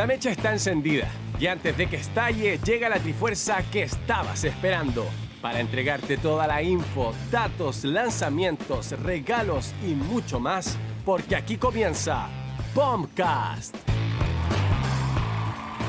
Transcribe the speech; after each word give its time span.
La 0.00 0.06
mecha 0.06 0.30
está 0.30 0.52
encendida 0.52 1.10
y 1.38 1.46
antes 1.46 1.76
de 1.76 1.86
que 1.86 1.96
estalle 1.96 2.58
llega 2.64 2.88
la 2.88 2.98
trifuerza 2.98 3.62
que 3.70 3.82
estabas 3.82 4.44
esperando 4.44 5.06
para 5.42 5.60
entregarte 5.60 6.16
toda 6.16 6.46
la 6.46 6.62
info, 6.62 7.12
datos, 7.30 7.84
lanzamientos, 7.84 8.92
regalos 9.02 9.74
y 9.86 9.88
mucho 9.88 10.40
más, 10.40 10.78
porque 11.04 11.36
aquí 11.36 11.58
comienza 11.58 12.30
Bombcast. 12.74 13.76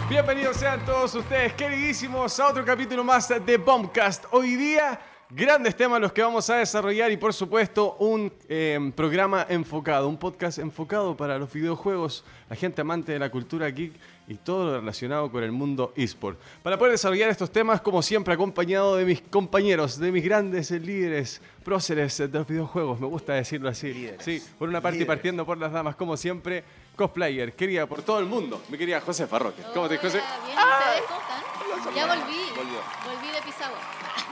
Bienvenidos 0.09 0.57
sean 0.57 0.83
todos 0.85 1.15
ustedes, 1.15 1.53
queridísimos, 1.53 2.37
a 2.37 2.49
otro 2.49 2.65
capítulo 2.65 3.05
más 3.05 3.29
de 3.29 3.55
Bombcast. 3.55 4.25
Hoy 4.33 4.57
día 4.57 4.99
Grandes 5.33 5.77
temas 5.77 6.01
los 6.01 6.11
que 6.11 6.21
vamos 6.21 6.49
a 6.49 6.57
desarrollar 6.57 7.09
y 7.09 7.15
por 7.15 7.33
supuesto 7.33 7.95
un 7.99 8.33
eh, 8.49 8.91
programa 8.93 9.45
enfocado, 9.47 10.09
un 10.09 10.17
podcast 10.17 10.59
enfocado 10.59 11.15
para 11.15 11.39
los 11.39 11.53
videojuegos, 11.53 12.25
la 12.49 12.57
gente 12.57 12.81
amante 12.81 13.13
de 13.13 13.19
la 13.19 13.31
cultura 13.31 13.69
geek 13.69 13.93
y 14.31 14.35
todo 14.35 14.65
lo 14.65 14.79
relacionado 14.79 15.29
con 15.29 15.43
el 15.43 15.51
mundo 15.51 15.91
eSport. 15.97 16.39
Para 16.63 16.77
poder 16.77 16.93
desarrollar 16.93 17.29
estos 17.29 17.51
temas, 17.51 17.81
como 17.81 18.01
siempre, 18.01 18.33
acompañado 18.33 18.95
de 18.95 19.03
mis 19.03 19.21
compañeros, 19.21 19.99
de 19.99 20.09
mis 20.09 20.23
grandes 20.23 20.71
líderes, 20.71 21.41
próceres 21.65 22.17
de 22.17 22.29
los 22.29 22.47
videojuegos, 22.47 22.99
me 23.01 23.07
gusta 23.07 23.33
decirlo 23.33 23.67
así. 23.67 24.09
Sí, 24.19 24.41
por 24.57 24.69
una 24.69 24.79
parte 24.79 24.99
y 24.99 25.05
partiendo 25.05 25.45
por 25.45 25.57
las 25.57 25.73
damas, 25.73 25.97
como 25.97 26.15
siempre, 26.15 26.63
cosplayer, 26.95 27.53
querida 27.53 27.85
por 27.87 28.03
todo 28.03 28.19
el 28.19 28.25
mundo, 28.25 28.61
mi 28.69 28.77
querida 28.77 29.01
José 29.01 29.27
Farroque. 29.27 29.63
¿Cómo 29.73 29.89
te, 29.89 29.97
José? 29.97 30.21
Bien, 30.45 30.57
¿ustedes 30.57 31.03
cómo 31.07 31.19
están? 31.19 31.95
Ya 31.95 32.05
volví, 32.05 32.39
volví 32.55 33.31
de 33.33 33.41
Pisagua. 33.43 33.79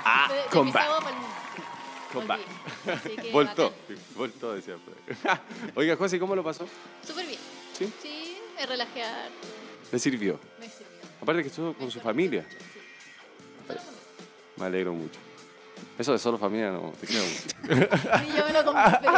Ah, 0.06 0.30
de, 2.14 3.32
Voltó, 3.32 3.72
voltó 4.16 4.54
de 4.54 4.62
siempre. 4.62 4.94
Oiga, 5.76 5.96
José, 5.96 6.18
¿cómo 6.18 6.36
lo 6.36 6.44
pasó? 6.44 6.66
Súper 7.06 7.28
bien. 7.28 7.40
¿Sí? 7.74 7.94
Sí, 8.02 8.38
es 8.58 8.68
relajar. 8.68 9.30
¿Le 9.92 10.00
sirvió? 10.00 10.40
Me 10.60 10.68
sirvió. 10.68 10.86
Aparte 11.22 11.42
que 11.42 11.50
estuvo 11.50 11.74
con 11.74 11.90
su 11.92 12.00
familia. 12.00 12.46
Sí. 12.50 13.76
Me 14.58 14.66
alegro 14.66 14.94
mucho. 14.94 15.20
Eso 15.98 16.12
de 16.12 16.20
solo 16.20 16.38
familia 16.38 16.72
no 16.72 16.94
te 17.00 17.08
creo 17.08 17.24
mucho. 17.24 17.56
Y 18.28 18.38
yo 18.38 18.46
me 18.46 18.54
lo 18.54 18.66
compré. 18.66 19.10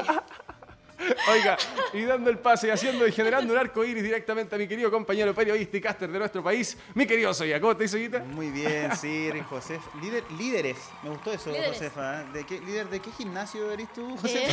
Oiga, 1.29 1.57
y 1.93 2.03
dando 2.03 2.29
el 2.29 2.39
pase 2.39 2.67
y 2.67 2.69
haciendo 2.69 3.07
y 3.07 3.11
generando 3.11 3.53
un 3.53 3.59
arco 3.59 3.83
iris 3.83 4.03
directamente 4.03 4.55
a 4.55 4.57
mi 4.57 4.67
querido 4.67 4.91
compañero 4.91 5.33
periodista 5.33 5.77
y 5.77 5.81
caster 5.81 6.11
de 6.11 6.19
nuestro 6.19 6.43
país, 6.43 6.77
mi 6.93 7.05
querido 7.05 7.33
Soya. 7.33 7.59
¿Cómo 7.59 7.75
te 7.75 7.87
Soyita? 7.87 8.19
Muy 8.19 8.49
bien, 8.49 8.95
sí, 8.95 9.31
José. 9.49 9.79
Líder, 10.01 10.23
líderes, 10.37 10.77
me 11.03 11.09
gustó 11.09 11.33
eso, 11.33 11.51
Josefa. 11.67 12.23
¿De 12.25 12.45
qué, 12.45 12.59
líder, 12.59 12.89
¿De 12.89 12.99
qué 12.99 13.11
gimnasio 13.11 13.71
eres 13.71 13.91
tú, 13.93 14.17
José? 14.17 14.47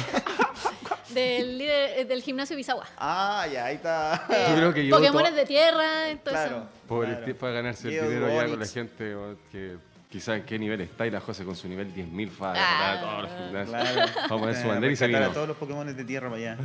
del, 1.10 1.58
líder, 1.58 1.98
eh, 1.98 2.04
del 2.04 2.22
gimnasio 2.22 2.56
Bisagua. 2.56 2.86
Ah, 2.96 3.46
ya, 3.50 3.66
ahí 3.66 3.76
está. 3.76 4.26
Eh, 4.28 4.90
Pokémones 4.90 5.34
de 5.34 5.46
tierra, 5.46 6.16
todo 6.22 6.34
claro, 6.34 6.56
eso. 6.56 6.68
Pobre, 6.86 7.34
fue 7.34 7.48
a 7.48 7.52
ganarse 7.52 7.88
el 7.88 8.08
dinero 8.08 8.28
ya 8.28 8.48
con 8.48 8.60
la 8.60 8.66
gente 8.66 9.16
que 9.52 9.76
quizá 10.10 10.36
en 10.36 10.44
qué 10.44 10.58
nivel 10.58 10.80
está 10.80 11.06
y 11.06 11.10
la 11.10 11.20
José 11.20 11.44
con 11.44 11.54
su 11.54 11.68
nivel 11.68 11.94
10.000 11.94 12.30
fa 12.30 12.54
ah, 12.56 13.22
los 13.22 13.70
Vamos 13.70 14.30
a 14.30 14.38
poner 14.38 14.56
su 14.56 14.68
bandera 14.68 14.92
y 14.92 14.96
se 14.96 15.06
vino. 15.06 15.30
todos 15.30 15.48
los 15.48 15.56
Pokémon 15.56 15.94
de 15.94 16.04
tierra 16.04 16.30
para 16.30 16.40
allá. 16.40 16.58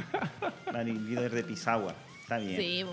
el 0.81 1.09
líder 1.09 1.31
de 1.31 1.43
Pisagua. 1.43 1.93
Está 2.21 2.37
bien. 2.37 2.55
Sí, 2.55 2.85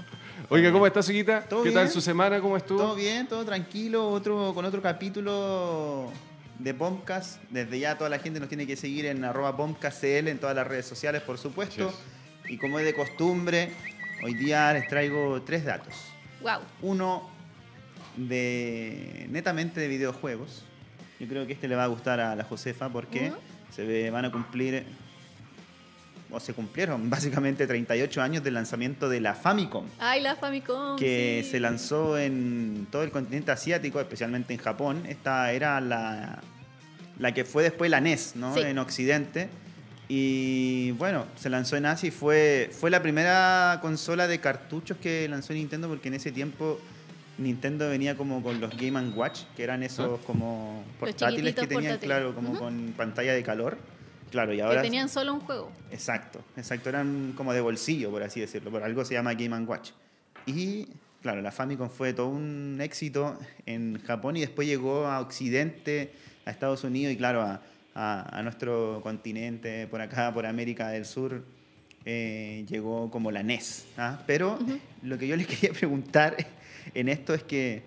Oiga, 0.48 0.72
¿cómo 0.72 0.86
está, 0.86 1.02
Suquita? 1.02 1.46
¿Qué 1.62 1.70
tal 1.70 1.88
su 1.88 2.00
semana? 2.00 2.40
¿Cómo 2.40 2.56
estuvo? 2.56 2.78
Todo 2.80 2.94
bien, 2.96 3.28
todo 3.28 3.44
tranquilo. 3.44 4.08
Otro, 4.08 4.52
con 4.52 4.64
otro 4.64 4.82
capítulo 4.82 6.10
de 6.58 6.72
Bombcast. 6.72 7.40
Desde 7.48 7.78
ya 7.78 7.96
toda 7.96 8.10
la 8.10 8.18
gente 8.18 8.40
nos 8.40 8.48
tiene 8.48 8.66
que 8.66 8.74
seguir 8.74 9.06
en 9.06 9.24
arroba 9.24 9.52
bombcastcl 9.52 10.28
en 10.28 10.38
todas 10.38 10.56
las 10.56 10.66
redes 10.66 10.86
sociales, 10.86 11.22
por 11.22 11.38
supuesto. 11.38 11.92
Y 12.48 12.58
como 12.58 12.80
es 12.80 12.84
de 12.84 12.92
costumbre, 12.92 13.70
hoy 14.24 14.34
día 14.34 14.72
les 14.72 14.88
traigo 14.88 15.40
tres 15.42 15.64
datos. 15.64 15.94
Wow. 16.40 16.60
Uno 16.82 17.30
de 18.28 19.26
netamente 19.30 19.80
de 19.80 19.88
videojuegos. 19.88 20.64
Yo 21.18 21.26
creo 21.28 21.46
que 21.46 21.52
este 21.52 21.68
le 21.68 21.76
va 21.76 21.84
a 21.84 21.88
gustar 21.88 22.20
a 22.20 22.34
la 22.34 22.44
Josefa 22.44 22.88
porque 22.88 23.32
se 23.74 24.10
van 24.10 24.24
a 24.24 24.32
cumplir 24.32 24.84
o 26.30 26.40
se 26.40 26.54
cumplieron 26.54 27.10
básicamente 27.10 27.66
38 27.66 28.22
años 28.22 28.44
del 28.44 28.54
lanzamiento 28.54 29.08
de 29.08 29.20
la 29.20 29.34
Famicom. 29.34 29.86
Ay, 29.98 30.20
la 30.20 30.36
Famicom. 30.36 30.96
Que 30.96 31.46
se 31.48 31.60
lanzó 31.60 32.18
en 32.18 32.86
todo 32.90 33.02
el 33.02 33.10
continente 33.10 33.50
asiático, 33.50 34.00
especialmente 34.00 34.52
en 34.54 34.60
Japón. 34.60 35.02
Esta 35.08 35.52
era 35.52 35.80
la, 35.80 36.40
la 37.18 37.34
que 37.34 37.44
fue 37.44 37.62
después 37.62 37.90
la 37.90 38.00
NES, 38.00 38.36
¿no? 38.36 38.56
En 38.56 38.78
Occidente. 38.78 39.48
Y 40.08 40.90
bueno, 40.92 41.26
se 41.36 41.48
lanzó 41.50 41.76
en 41.76 41.86
Asia 41.86 42.08
y 42.08 42.10
fue, 42.10 42.70
fue 42.72 42.90
la 42.90 43.00
primera 43.00 43.78
consola 43.80 44.26
de 44.26 44.40
cartuchos 44.40 44.96
que 44.98 45.28
lanzó 45.28 45.52
Nintendo 45.52 45.88
porque 45.88 46.08
en 46.08 46.14
ese 46.14 46.32
tiempo 46.32 46.80
Nintendo 47.40 47.88
venía 47.88 48.16
como 48.16 48.42
con 48.42 48.60
los 48.60 48.76
Game 48.76 49.00
Watch, 49.10 49.40
que 49.56 49.64
eran 49.64 49.82
esos 49.82 50.20
como 50.20 50.84
portátiles 50.98 51.54
que 51.54 51.66
tenían, 51.66 51.98
claro, 51.98 52.34
como 52.34 52.58
con 52.58 52.94
pantalla 52.96 53.32
de 53.32 53.42
calor. 53.42 53.78
Claro, 54.30 54.52
y 54.54 54.60
ahora... 54.60 54.82
Que 54.82 54.86
tenían 54.86 55.08
solo 55.08 55.34
un 55.34 55.40
juego. 55.40 55.72
Exacto, 55.90 56.44
exacto, 56.56 56.88
eran 56.88 57.32
como 57.36 57.52
de 57.52 57.60
bolsillo, 57.60 58.10
por 58.10 58.22
así 58.22 58.40
decirlo, 58.40 58.70
por 58.70 58.82
algo 58.84 59.04
se 59.04 59.14
llama 59.14 59.34
Game 59.34 59.58
Watch. 59.64 59.90
Y 60.46 60.86
claro, 61.22 61.42
la 61.42 61.50
Famicom 61.50 61.90
fue 61.90 62.12
todo 62.12 62.28
un 62.28 62.78
éxito 62.80 63.38
en 63.66 64.00
Japón 64.02 64.36
y 64.36 64.40
después 64.40 64.68
llegó 64.68 65.06
a 65.06 65.20
Occidente, 65.20 66.12
a 66.44 66.50
Estados 66.50 66.84
Unidos 66.84 67.12
y 67.12 67.16
claro, 67.16 67.42
a, 67.42 67.60
a, 67.94 68.42
nuestro 68.42 69.00
continente, 69.02 69.86
por 69.86 70.00
acá, 70.00 70.32
por 70.32 70.46
América 70.46 70.88
del 70.88 71.04
Sur, 71.04 71.44
eh, 72.04 72.64
llegó 72.68 73.10
como 73.10 73.30
la 73.30 73.42
NES. 73.42 73.86
¿ah? 73.98 74.22
Pero 74.26 74.58
lo 75.02 75.18
que 75.18 75.26
yo 75.26 75.36
les 75.36 75.46
quería 75.48 75.72
preguntar 75.72 76.36
en 76.94 77.08
esto 77.08 77.34
es 77.34 77.42
que 77.42 77.82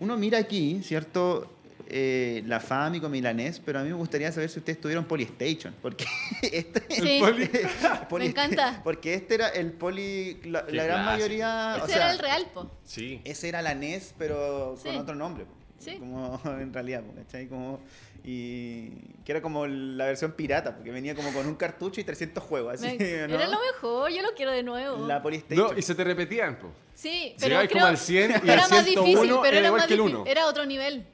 uno 0.00 0.16
mira 0.16 0.38
aquí, 0.38 0.80
¿cierto? 0.82 1.50
Eh, 1.94 2.42
la 2.46 2.58
Famicom 2.58 3.14
y 3.14 3.20
la 3.20 3.34
NES, 3.34 3.60
pero 3.60 3.78
a 3.78 3.82
mí 3.82 3.90
me 3.90 3.94
gustaría 3.94 4.32
saber 4.32 4.48
si 4.48 4.60
ustedes 4.60 4.80
tuvieron 4.80 5.04
Polystation, 5.04 5.74
porque 5.82 6.06
este, 6.42 6.82
sí, 6.88 7.20
me 8.18 8.24
encanta. 8.24 8.80
Porque 8.82 9.14
este 9.14 9.34
era 9.34 9.48
el 9.48 9.72
Poly, 9.72 10.40
la, 10.44 10.62
gran 10.62 11.04
mayoría... 11.04 11.82
Ese 11.84 11.96
era 11.96 12.12
el 12.12 12.18
Real, 12.18 12.46
po. 12.54 12.70
Sí. 12.84 13.20
Ese 13.24 13.48
era 13.48 13.60
la 13.60 13.74
NES, 13.74 14.14
pero 14.16 14.76
con 14.82 14.96
otro 14.96 15.14
nombre. 15.14 15.44
Sí. 15.78 15.96
Como 15.98 16.40
en 16.46 16.72
realidad, 16.72 17.02
¿cachai? 17.14 17.48
Como 17.48 17.80
y 18.24 18.90
que 19.24 19.32
era 19.32 19.42
como 19.42 19.66
la 19.66 20.06
versión 20.06 20.32
pirata, 20.32 20.74
porque 20.74 20.90
venía 20.90 21.14
como 21.14 21.32
con 21.32 21.46
un 21.46 21.54
cartucho 21.54 22.00
y 22.00 22.04
300 22.04 22.42
juegos. 22.42 22.74
Así, 22.74 22.96
Era 23.00 23.48
lo 23.48 23.58
mejor, 23.60 24.10
yo 24.10 24.22
lo 24.22 24.32
quiero 24.34 24.52
de 24.52 24.62
nuevo. 24.62 25.06
La 25.06 25.22
Polystation. 25.22 25.68
No, 25.68 25.78
y 25.78 25.82
se 25.82 25.94
te 25.94 26.04
repetían, 26.04 26.58
po. 26.58 26.72
Sí, 26.94 27.34
pero 27.40 27.58
creo, 27.58 27.70
como 27.70 27.86
al 27.86 27.98
100 27.98 28.30
y 28.44 28.50
era 28.50 28.64
al 28.64 28.70
101 28.70 28.76
más 28.76 28.84
difícil, 28.84 29.38
pero 29.42 29.56
era, 29.56 29.66
igual 29.66 29.80
más 29.80 29.86
que 29.86 29.94
el 29.94 30.00
1. 30.00 30.24
Era 30.26 30.46
otro 30.46 30.66
nivel. 30.66 31.06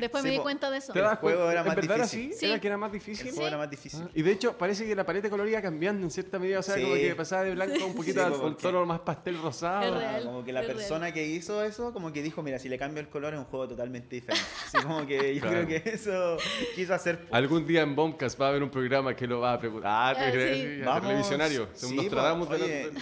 Después 0.00 0.24
me 0.24 0.30
di 0.30 0.38
cuenta 0.38 0.70
de 0.70 0.78
eso. 0.78 0.92
¿Te 0.92 1.00
das 1.00 1.18
juego 1.18 1.50
era 1.50 1.60
¿En 1.60 1.66
más 1.66 1.76
verdad 1.76 1.96
difícil. 1.96 2.32
Así? 2.34 2.46
¿Era 2.46 2.60
que 2.60 2.66
era 2.66 2.78
más 2.78 2.92
difícil? 2.92 3.26
El 3.28 3.32
juego 3.34 3.48
era 3.48 3.58
más 3.58 3.70
difícil. 3.70 4.00
Ah, 4.04 4.10
y 4.14 4.22
de 4.22 4.32
hecho, 4.32 4.56
parece 4.56 4.86
que 4.86 4.94
la 4.94 5.04
paleta 5.04 5.24
de 5.24 5.30
color 5.30 5.48
iba 5.48 5.60
cambiando 5.60 6.02
en 6.02 6.10
cierta 6.10 6.38
medida. 6.38 6.60
O 6.60 6.62
sea, 6.62 6.80
como 6.80 6.94
que 6.94 7.14
pasaba 7.14 7.44
de 7.44 7.52
blanco 7.52 7.86
un 7.86 7.94
poquito 7.94 8.24
al 8.24 8.32
un 8.32 8.56
tono 8.56 8.86
más 8.86 9.00
pastel 9.00 9.40
rosado. 9.40 9.98
Real, 9.98 10.24
como 10.24 10.44
que 10.44 10.52
la 10.52 10.62
persona 10.62 11.12
que 11.12 11.26
hizo 11.26 11.62
eso, 11.62 11.92
como 11.92 12.12
que 12.12 12.22
dijo, 12.22 12.42
mira, 12.42 12.58
si 12.58 12.68
le 12.68 12.78
cambio 12.78 13.00
el 13.00 13.08
color 13.08 13.34
es 13.34 13.38
un 13.38 13.44
juego 13.46 13.68
totalmente 13.68 14.16
diferente. 14.16 14.46
Así 14.66 14.78
como 14.78 15.06
que 15.06 15.34
yo 15.34 15.42
creo 15.42 15.66
que 15.66 15.82
eso 15.84 16.38
quiso 16.74 16.94
hacer. 16.94 17.26
Algún 17.30 17.66
día 17.66 17.82
en 17.82 17.94
Bombcast 17.94 18.40
va 18.40 18.46
a 18.46 18.48
haber 18.50 18.62
un 18.62 18.70
programa 18.70 19.14
que 19.14 19.26
lo 19.26 19.40
va 19.40 19.52
a 19.52 19.58
preguntar. 19.58 20.16
Ah, 20.18 20.30
sí. 20.32 20.80
Vamos, 20.84 21.02
televisionario. 21.02 21.68
Sí, 21.74 21.94
nos 21.94 22.08
tratamos 22.08 22.48
de, 22.50 22.92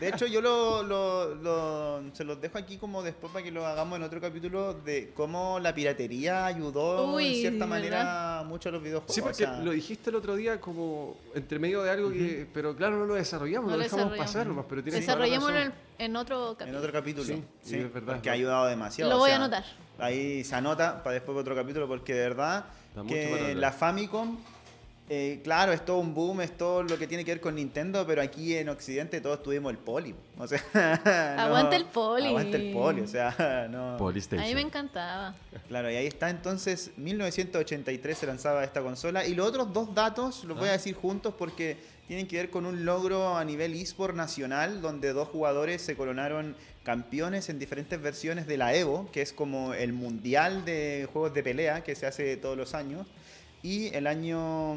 de 0.00 0.08
hecho, 0.08 0.26
yo 0.26 0.40
lo, 0.40 0.82
lo, 0.82 1.34
lo, 1.36 2.14
se 2.14 2.24
los 2.24 2.40
dejo 2.40 2.58
aquí 2.58 2.76
como 2.76 3.02
después 3.02 3.32
para 3.32 3.44
que 3.44 3.52
lo 3.52 3.66
hagamos 3.66 3.96
en 3.98 4.02
otro 4.02 4.20
capítulo 4.20 4.74
de 4.74 5.12
cómo 5.14 5.60
la 5.60 5.74
piratería 5.74 6.23
ayudó 6.28 7.18
en 7.18 7.34
cierta 7.34 7.66
manera 7.66 8.42
mucho 8.46 8.70
los 8.70 8.82
videojuegos. 8.82 9.14
Sí, 9.14 9.20
porque 9.20 9.46
lo 9.46 9.72
dijiste 9.72 10.10
el 10.10 10.16
otro 10.16 10.36
día 10.36 10.60
como 10.60 11.16
entre 11.34 11.58
medio 11.58 11.82
de 11.82 11.90
algo 11.90 12.10
que. 12.10 12.46
Pero 12.52 12.74
claro, 12.76 12.98
no 12.98 13.06
lo 13.06 13.14
desarrollamos, 13.14 13.72
lo, 13.72 13.78
dejamos 13.78 14.16
pasar 14.16 14.46
nomás. 14.46 14.66
Pero 14.68 14.82
Desarrollémoslo 14.82 15.58
en, 15.58 15.72
en, 15.98 16.16
otro 16.16 16.56
capítulo. 16.58 16.70
En 16.70 16.76
otro 16.76 16.92
capítulo, 16.92 17.24
sí. 17.24 17.44
sí, 17.62 17.76
es 17.76 17.92
verdad. 17.92 18.20
Que 18.20 18.30
ha 18.30 18.32
ayudado 18.32 18.66
demasiado. 18.66 19.10
Lo 19.10 19.18
voy 19.18 19.30
a 19.30 19.36
anotar. 19.36 19.64
Ahí 19.98 20.42
se 20.44 20.54
anota 20.54 21.02
para 21.02 21.14
después 21.14 21.36
otro 21.38 21.54
capítulo, 21.54 21.86
porque 21.86 22.14
de 22.14 22.28
verdad 22.28 22.66
que 23.08 23.54
la 23.54 23.72
Famicom 23.72 24.38
eh, 25.06 25.40
claro, 25.44 25.72
es 25.72 25.84
todo 25.84 25.98
un 25.98 26.14
boom, 26.14 26.40
es 26.40 26.56
todo 26.56 26.82
lo 26.82 26.98
que 26.98 27.06
tiene 27.06 27.26
que 27.26 27.32
ver 27.32 27.40
con 27.40 27.56
Nintendo, 27.56 28.06
pero 28.06 28.22
aquí 28.22 28.56
en 28.56 28.70
Occidente 28.70 29.20
todos 29.20 29.42
tuvimos 29.42 29.70
el 29.70 29.76
poli. 29.76 30.14
O 30.38 30.46
sea, 30.46 30.62
aguante 31.38 31.76
el 31.76 31.84
poli. 31.84 32.28
Aguante 32.28 32.56
el 32.56 32.72
poli, 32.72 33.02
o 33.02 33.06
sea, 33.06 33.68
no. 33.70 33.96
A 33.98 34.12
mí 34.12 34.54
me 34.54 34.62
encantaba. 34.62 35.34
Claro, 35.68 35.90
y 35.90 35.96
ahí 35.96 36.06
está 36.06 36.30
entonces, 36.30 36.92
1983 36.96 38.16
se 38.16 38.26
lanzaba 38.26 38.64
esta 38.64 38.80
consola. 38.80 39.26
Y 39.26 39.34
los 39.34 39.46
otros 39.46 39.74
dos 39.74 39.94
datos 39.94 40.42
los 40.44 40.56
voy 40.56 40.68
a 40.68 40.70
ah. 40.70 40.72
decir 40.72 40.94
juntos 40.94 41.34
porque 41.36 41.76
tienen 42.06 42.26
que 42.26 42.36
ver 42.36 42.48
con 42.48 42.64
un 42.64 42.86
logro 42.86 43.36
a 43.36 43.44
nivel 43.44 43.74
eSport 43.74 44.14
nacional, 44.14 44.80
donde 44.80 45.12
dos 45.12 45.28
jugadores 45.28 45.82
se 45.82 45.96
coronaron 45.96 46.56
campeones 46.82 47.50
en 47.50 47.58
diferentes 47.58 48.00
versiones 48.00 48.46
de 48.46 48.56
la 48.56 48.74
Evo, 48.74 49.10
que 49.12 49.20
es 49.20 49.34
como 49.34 49.74
el 49.74 49.92
mundial 49.92 50.64
de 50.64 51.08
juegos 51.12 51.34
de 51.34 51.42
pelea 51.42 51.82
que 51.82 51.94
se 51.94 52.06
hace 52.06 52.38
todos 52.38 52.56
los 52.56 52.74
años. 52.74 53.06
Y 53.64 53.86
el 53.94 54.06
año 54.06 54.76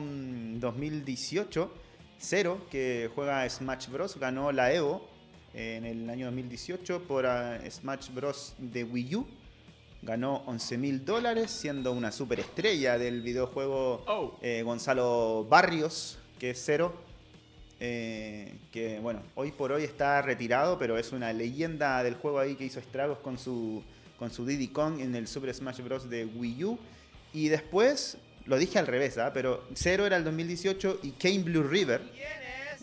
2018, 0.60 1.66
mm, 1.66 1.70
Cero, 2.20 2.66
que 2.72 3.10
juega 3.14 3.48
Smash 3.50 3.90
Bros., 3.90 4.18
ganó 4.18 4.52
la 4.52 4.74
Evo 4.74 5.06
en 5.54 5.86
el 5.86 6.10
año 6.10 6.28
2018 6.28 7.04
por 7.04 7.26
ah, 7.26 7.60
Smash 7.70 8.10
Bros. 8.14 8.54
de 8.58 8.84
Wii 8.86 9.16
U. 9.16 9.28
Ganó 10.04 10.38
11 10.46 10.78
mil 10.78 11.04
dólares, 11.06 11.52
siendo 11.52 11.92
una 11.92 12.12
superestrella 12.14 12.98
del 12.98 13.22
videojuego 13.22 14.04
Oh. 14.08 14.38
eh, 14.42 14.62
Gonzalo 14.64 15.46
Barrios, 15.50 16.18
que 16.40 16.52
es 16.52 16.62
cero. 16.64 16.94
eh, 17.80 18.56
que 18.72 19.00
bueno, 19.02 19.22
hoy 19.36 19.52
por 19.52 19.72
hoy 19.74 19.84
está 19.84 20.22
retirado, 20.22 20.80
pero 20.80 20.98
es 20.98 21.12
una 21.12 21.34
leyenda 21.34 22.02
del 22.04 22.16
juego 22.16 22.40
ahí 22.40 22.56
que 22.56 22.64
hizo 22.66 22.80
estragos 22.80 23.20
con 23.20 23.38
su, 23.38 23.84
con 24.18 24.32
su 24.32 24.46
Diddy 24.46 24.70
Kong 24.70 25.00
en 25.02 25.14
el 25.16 25.28
Super 25.28 25.54
Smash 25.54 25.82
Bros. 25.82 26.10
de 26.10 26.26
Wii 26.26 26.64
U. 26.64 26.80
Y 27.34 27.50
después, 27.50 28.18
lo 28.48 28.58
dije 28.58 28.80
al 28.80 28.88
revés, 28.88 29.18
¿ah? 29.18 29.32
pero 29.34 29.68
cero 29.74 30.06
era 30.06 30.18
el 30.18 30.24
2018 30.24 31.00
y 31.04 31.12
Kane 31.12 31.40
Blue 31.40 31.64
River 31.64 32.02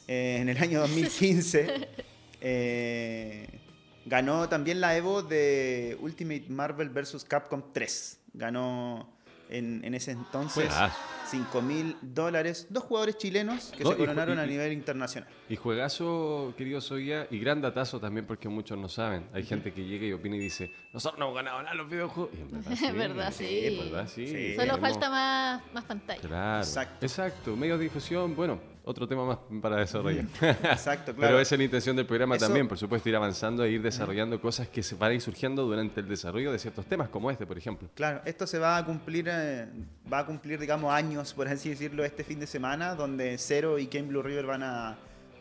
eh, 0.07 0.39
en 0.41 0.49
el 0.49 0.59
año 0.59 0.81
2015 0.81 1.89
eh, 2.41 3.61
ganó 4.05 4.49
también 4.49 4.81
la 4.81 4.97
Evo 4.97 5.23
de 5.23 5.97
Ultimate 6.01 6.45
Marvel 6.49 6.91
vs. 6.91 7.25
Capcom 7.25 7.63
3. 7.73 8.19
Ganó 8.35 9.09
en, 9.49 9.85
en 9.85 9.95
ese 9.95 10.11
entonces 10.11 10.67
Juegazo. 10.67 10.97
5 11.35 11.63
mil 11.63 11.97
dólares. 12.01 12.69
Dos 12.71 12.85
jugadores 12.85 13.19
chilenos 13.19 13.73
que 13.77 13.83
No, 13.83 13.91
se 13.91 13.97
coronaron 13.97 14.39
y- 14.39 14.41
a 14.41 14.47
nivel 14.47 14.73
internacional. 14.73 15.29
Y 15.49 15.57
juegazo, 15.57 16.55
querido 16.57 16.81
Soya, 16.81 17.27
y 17.31 17.39
gran 17.41 17.61
datazo 17.61 17.99
también 17.99 18.25
porque 18.27 18.49
muchos 18.49 18.79
no 18.79 18.89
saben. 18.89 19.27
Hay 19.33 19.43
gente 19.45 19.73
que 19.73 19.85
llega 19.85 20.07
y 20.07 20.13
opina 20.13 20.37
y 20.37 20.39
dice, 20.39 20.71
nosotros 20.93 21.19
no 21.19 21.27
hemos 21.27 21.37
ganado 21.37 21.63
nada 21.63 21.75
los 21.75 21.91
videojuegos. 21.91 22.33
Y 22.35 22.41
en 22.41 22.51
verdad 22.53 22.73
sí. 22.77 22.85
Es 22.87 22.95
verdad, 22.95 23.33
sí. 23.33 23.67
En 23.67 23.79
verdad 23.79 24.09
sí. 24.09 24.27
Sí. 24.29 24.55
Solo 24.55 24.75
Tenemos- 24.77 24.81
falta 24.81 25.11
más, 25.11 25.63
más 25.75 25.85
pantalla. 25.85 26.21
Claro. 26.21 26.59
Exacto. 26.63 27.05
Exacto. 27.07 27.57
Medios 27.57 27.79
de 27.79 27.85
difusión, 27.85 28.35
bueno, 28.37 28.61
otro 28.87 29.09
tema 29.09 29.25
más 29.25 29.39
para 29.63 29.77
desarrollar. 29.77 30.27
Exacto, 30.43 31.15
claro. 31.15 31.29
Pero 31.33 31.41
esa 31.41 31.55
es 31.55 31.59
la 31.59 31.65
intención 31.65 31.97
del 31.97 32.07
programa 32.07 32.37
Eso- 32.37 32.45
también, 32.47 32.69
por 32.69 32.77
supuesto, 32.79 33.09
ir 33.09 33.17
avanzando 33.17 33.65
e 33.65 33.71
ir 33.71 33.83
desarrollando 33.83 34.41
cosas 34.41 34.69
que 34.69 34.83
se 34.83 34.95
van 34.95 35.13
a 35.13 35.15
ir 35.15 35.21
surgiendo 35.23 35.65
durante 35.65 36.01
el 36.01 36.09
desarrollo 36.09 36.53
de 36.53 36.59
ciertos 36.59 36.85
temas, 36.87 37.09
como 37.09 37.31
este, 37.31 37.47
por 37.47 37.57
ejemplo. 37.57 37.89
Claro, 37.95 38.21
esto 38.27 38.47
se 38.47 38.59
va 38.59 38.77
a 38.77 38.85
cumplir, 38.85 39.27
eh, 39.31 39.67
va 40.13 40.19
a 40.21 40.27
cumplir, 40.27 40.59
digamos, 40.61 40.93
años, 40.93 41.24
por 41.33 41.49
así 41.49 41.71
decirlo, 41.71 42.05
este 42.05 42.25
fin 42.25 42.41
de 42.41 42.47
semana, 42.47 42.95
donde 42.95 43.39
Zero 43.39 43.79
y 43.79 43.87
Kane 43.87 44.09
Blue 44.09 44.23
River 44.23 44.47
van 44.47 44.63
a, 44.63 44.97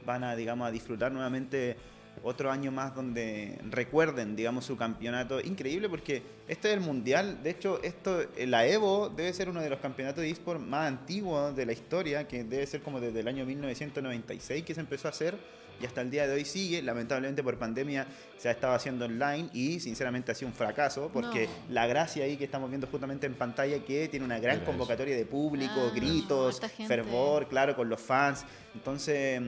van 0.06 0.24
a, 0.24 0.36
digamos, 0.36 0.68
a 0.68 0.72
disfrutar 0.72 1.12
nuevamente 1.12 1.76
otro 2.22 2.52
año 2.52 2.72
más 2.72 2.94
donde 2.94 3.60
recuerden, 3.70 4.36
digamos, 4.36 4.66
su 4.66 4.78
campeonato. 4.78 5.42
Increíble, 5.42 5.90
porque 5.90 6.22
este 6.48 6.70
es 6.70 6.76
el 6.76 6.82
mundial, 6.82 7.42
de 7.44 7.50
hecho, 7.50 7.82
esto, 7.82 8.22
eh, 8.38 8.48
la 8.48 8.68
Evo 8.68 9.10
debe 9.10 9.34
ser 9.34 9.50
uno 9.50 9.62
de 9.62 9.70
los 9.70 9.80
campeonatos 9.80 10.22
de 10.22 10.30
eSport 10.30 10.62
más 10.62 10.88
antiguos 10.88 11.56
de 11.56 11.66
la 11.66 11.74
historia, 11.74 12.28
que 12.28 12.44
debe 12.44 12.66
ser 12.68 12.82
como 12.82 13.02
desde 13.02 13.20
el 13.20 13.28
año 13.28 13.46
1996 13.46 14.64
que 14.64 14.74
se 14.74 14.82
empezó 14.82 15.08
a 15.08 15.12
hacer 15.12 15.38
y 15.82 15.86
hasta 15.86 16.02
el 16.02 16.10
día 16.12 16.28
de 16.28 16.34
hoy 16.34 16.46
sigue. 16.46 16.82
Lamentablemente 16.82 17.44
por 17.44 17.58
pandemia 17.58 18.08
se 18.38 18.50
ha 18.50 18.52
estado 18.52 18.74
haciendo 18.74 19.06
online 19.06 19.50
y 19.54 19.80
sinceramente 19.80 20.32
ha 20.32 20.36
sido 20.36 20.50
un 20.50 20.54
fracaso 20.54 21.10
porque 21.14 21.46
No. 21.48 21.74
la 21.74 21.88
gracia 21.88 22.24
ahí 22.26 22.38
que 22.38 22.46
estamos 22.46 22.70
viendo 22.70 22.88
justamente 22.88 23.26
en 23.28 23.34
pantalla 23.34 23.80
que 23.80 24.08
tiene 24.08 24.26
una 24.26 24.40
gran 24.40 24.58
Era 24.58 24.66
convocatoria 24.66 25.16
de 25.16 25.26
público, 25.26 25.74
Ah, 25.78 25.92
gritos, 25.96 26.62
fervor, 26.88 27.48
claro, 27.48 27.76
con 27.76 27.90
los 27.90 28.00
fans. 28.02 28.46
Entonces, 28.74 29.42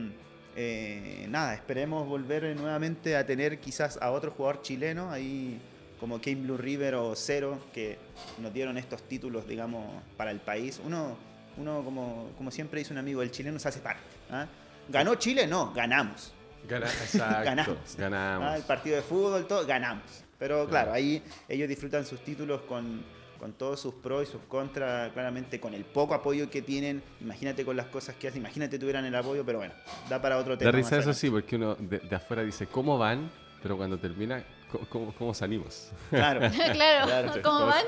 eh, 0.56 1.26
nada, 1.28 1.54
esperemos 1.54 2.06
volver 2.08 2.56
nuevamente 2.56 3.16
a 3.16 3.26
tener 3.26 3.58
quizás 3.60 3.98
a 4.00 4.10
otro 4.10 4.30
jugador 4.30 4.62
chileno 4.62 5.10
ahí 5.10 5.60
como 6.00 6.20
Kane 6.20 6.36
Blue 6.42 6.56
River 6.56 6.94
o 6.96 7.14
Cero 7.16 7.58
que 7.72 7.98
nos 8.38 8.52
dieron 8.52 8.76
estos 8.78 9.02
títulos, 9.02 9.46
digamos, 9.46 10.02
para 10.16 10.30
el 10.30 10.40
país. 10.40 10.80
Uno, 10.84 11.16
uno 11.56 11.82
como, 11.84 12.30
como 12.36 12.50
siempre 12.50 12.80
dice 12.80 12.92
un 12.92 12.98
amigo, 12.98 13.22
el 13.22 13.30
chileno 13.30 13.58
se 13.58 13.68
hace 13.68 13.80
parte. 13.80 14.02
¿ah? 14.30 14.46
¿Ganó 14.88 15.14
Chile? 15.16 15.46
No, 15.46 15.72
ganamos. 15.74 16.32
Gana- 16.68 16.86
Exacto. 17.02 17.44
Ganamos. 17.44 17.96
Ganamos. 17.96 18.48
Ah, 18.48 18.56
el 18.56 18.62
partido 18.62 18.96
de 18.96 19.02
fútbol, 19.02 19.46
todo, 19.46 19.66
ganamos. 19.66 20.04
Pero 20.38 20.66
Claro. 20.68 20.92
ahí 20.92 21.22
ellos 21.48 21.68
disfrutan 21.68 22.04
sus 22.04 22.20
títulos 22.20 22.62
con, 22.62 23.02
con 23.40 23.52
todos 23.54 23.80
sus 23.80 23.94
pros 23.94 24.28
y 24.28 24.32
sus 24.32 24.42
contras, 24.42 25.12
claramente 25.12 25.58
con 25.60 25.72
el 25.74 25.84
poco 25.84 26.12
apoyo 26.14 26.50
que 26.50 26.60
tienen. 26.62 27.02
Imagínate 27.20 27.64
con 27.64 27.76
las 27.76 27.86
cosas 27.86 28.16
que 28.16 28.28
hacen, 28.28 28.40
imagínate 28.42 28.78
tuvieran 28.78 29.04
el 29.04 29.14
apoyo, 29.14 29.44
pero 29.46 29.58
bueno, 29.58 29.74
da 30.10 30.20
para 30.20 30.36
otro 30.38 30.58
tema. 30.58 30.70
Da 30.70 30.76
risa 30.76 30.88
eso 30.88 30.96
adelante. 31.10 31.20
sí, 31.20 31.30
porque 31.30 31.56
uno 31.56 31.74
de, 31.76 31.98
de 32.00 32.16
afuera 32.16 32.42
dice, 32.42 32.66
¿cómo 32.66 32.98
van? 32.98 33.30
Pero 33.62 33.76
cuando 33.78 33.98
termina, 33.98 34.44
¿cómo, 34.90 35.14
cómo, 35.18 35.34
salimos? 35.34 35.90
Claro. 36.10 36.40
claro, 36.72 37.06
Claro, 37.06 37.28
¿cómo 37.42 37.42
¿cómo- 37.42 37.66
van? 37.66 37.84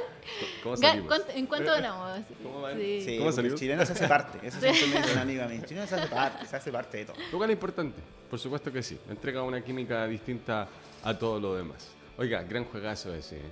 ¿Cómo 0.63 0.77
salimos? 0.77 1.09
¿cuánto- 1.09 1.33
¿En 1.33 1.47
cuánto 1.47 1.71
ganamos? 1.73 2.21
¿Cómo 2.43 2.61
van? 2.63 2.77
Sí. 2.77 3.01
Sí, 3.01 3.07
¿Cómo 3.19 3.25
porque 3.25 3.37
salimos? 3.37 3.53
el 3.53 3.59
chileno 3.59 3.87
se 3.87 3.93
hace 3.93 4.09
parte. 4.09 4.47
Eso 4.47 4.61
siempre 4.61 4.87
me 4.89 4.97
dice 4.99 5.13
un 5.13 5.19
amigo 5.19 5.43
a 5.43 5.47
mí. 5.47 5.55
El 5.57 5.65
chileno 5.67 5.87
se 5.87 5.95
hace 5.97 6.07
parte, 6.09 6.47
se 6.47 6.57
hace 6.57 6.73
parte 6.73 6.97
de 6.99 7.05
todo. 7.07 7.17
Lo 7.33 7.39
cual 7.39 7.51
es 7.51 7.55
importante, 7.55 8.01
por 8.31 8.39
supuesto 8.39 8.73
que 8.73 8.83
sí. 8.83 8.99
Entrega 9.09 9.43
una 9.43 9.61
química 9.63 10.07
distinta 10.07 10.69
a 11.03 11.19
todo 11.19 11.41
lo 11.41 11.55
demás. 11.55 11.89
Oiga, 12.17 12.43
gran 12.43 12.65
juegazo 12.65 13.15
ese. 13.15 13.37
¿eh? 13.39 13.43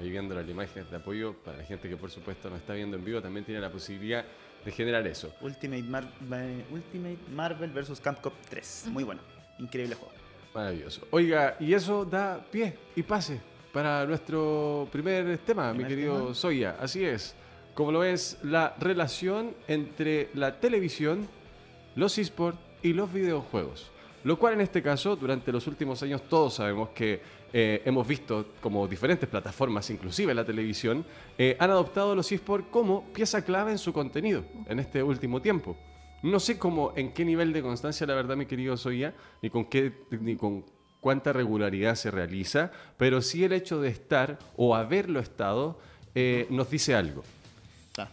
Ahí 0.00 0.10
viendo 0.10 0.34
las 0.34 0.48
imágenes 0.48 0.90
de 0.90 0.96
apoyo, 0.96 1.34
para 1.44 1.58
la 1.58 1.64
gente 1.64 1.88
que 1.88 1.96
por 1.96 2.10
supuesto 2.10 2.48
no 2.50 2.56
está 2.56 2.72
viendo 2.74 2.96
en 2.96 3.04
vivo, 3.04 3.20
también 3.20 3.44
tiene 3.44 3.60
la 3.60 3.70
posibilidad 3.70 4.24
de 4.64 4.70
generar 4.72 5.06
eso. 5.06 5.32
Ultimate, 5.40 5.82
Mar- 5.82 6.08
eh, 6.32 6.64
Ultimate 6.70 7.18
Marvel 7.32 7.70
vs. 7.70 8.00
Capcom 8.00 8.32
3. 8.48 8.84
Muy 8.90 9.02
bueno. 9.04 9.20
Increíble 9.58 9.94
juego. 9.96 10.12
Maravilloso. 10.54 11.06
Oiga, 11.10 11.56
y 11.60 11.72
eso 11.74 12.04
da 12.04 12.44
pie 12.50 12.76
y 12.96 13.02
pase 13.02 13.40
para 13.72 14.06
nuestro 14.06 14.88
primer 14.90 15.38
tema, 15.38 15.72
mi 15.72 15.84
¿Primer 15.84 15.90
querido 15.90 16.18
tema? 16.18 16.34
Soya. 16.34 16.76
Así 16.80 17.04
es. 17.04 17.34
Como 17.74 17.92
lo 17.92 18.02
es 18.02 18.38
la 18.42 18.74
relación 18.80 19.54
entre 19.68 20.30
la 20.34 20.58
televisión, 20.58 21.28
los 21.94 22.18
esports 22.18 22.58
y 22.82 22.92
los 22.92 23.12
videojuegos. 23.12 23.90
Lo 24.24 24.38
cual 24.38 24.54
en 24.54 24.62
este 24.62 24.82
caso, 24.82 25.14
durante 25.14 25.52
los 25.52 25.66
últimos 25.66 26.02
años, 26.02 26.22
todos 26.28 26.54
sabemos 26.54 26.88
que 26.90 27.20
eh, 27.52 27.82
hemos 27.84 28.06
visto 28.06 28.46
como 28.60 28.86
diferentes 28.88 29.28
plataformas, 29.28 29.88
inclusive 29.90 30.34
la 30.34 30.44
televisión, 30.44 31.04
eh, 31.38 31.56
han 31.58 31.70
adoptado 31.70 32.14
los 32.14 32.30
esports 32.32 32.66
como 32.70 33.04
pieza 33.12 33.42
clave 33.42 33.70
en 33.70 33.78
su 33.78 33.92
contenido 33.92 34.44
en 34.66 34.80
este 34.80 35.02
último 35.02 35.40
tiempo. 35.40 35.76
No 36.22 36.40
sé 36.40 36.58
cómo, 36.58 36.92
en 36.96 37.12
qué 37.12 37.24
nivel 37.24 37.52
de 37.52 37.62
constancia, 37.62 38.06
la 38.06 38.14
verdad, 38.14 38.36
mi 38.36 38.46
querido 38.46 38.76
Soya, 38.76 39.14
ni 39.42 39.50
con 39.50 39.66
qué, 39.66 39.92
ni 40.10 40.36
con 40.36 40.64
cuánta 41.00 41.32
regularidad 41.32 41.94
se 41.94 42.10
realiza, 42.10 42.72
pero 42.96 43.22
sí 43.22 43.44
el 43.44 43.52
hecho 43.52 43.80
de 43.80 43.88
estar 43.88 44.38
o 44.56 44.74
haberlo 44.74 45.20
estado 45.20 45.78
eh, 46.14 46.46
nos 46.50 46.70
dice 46.70 46.94
algo. 46.94 47.22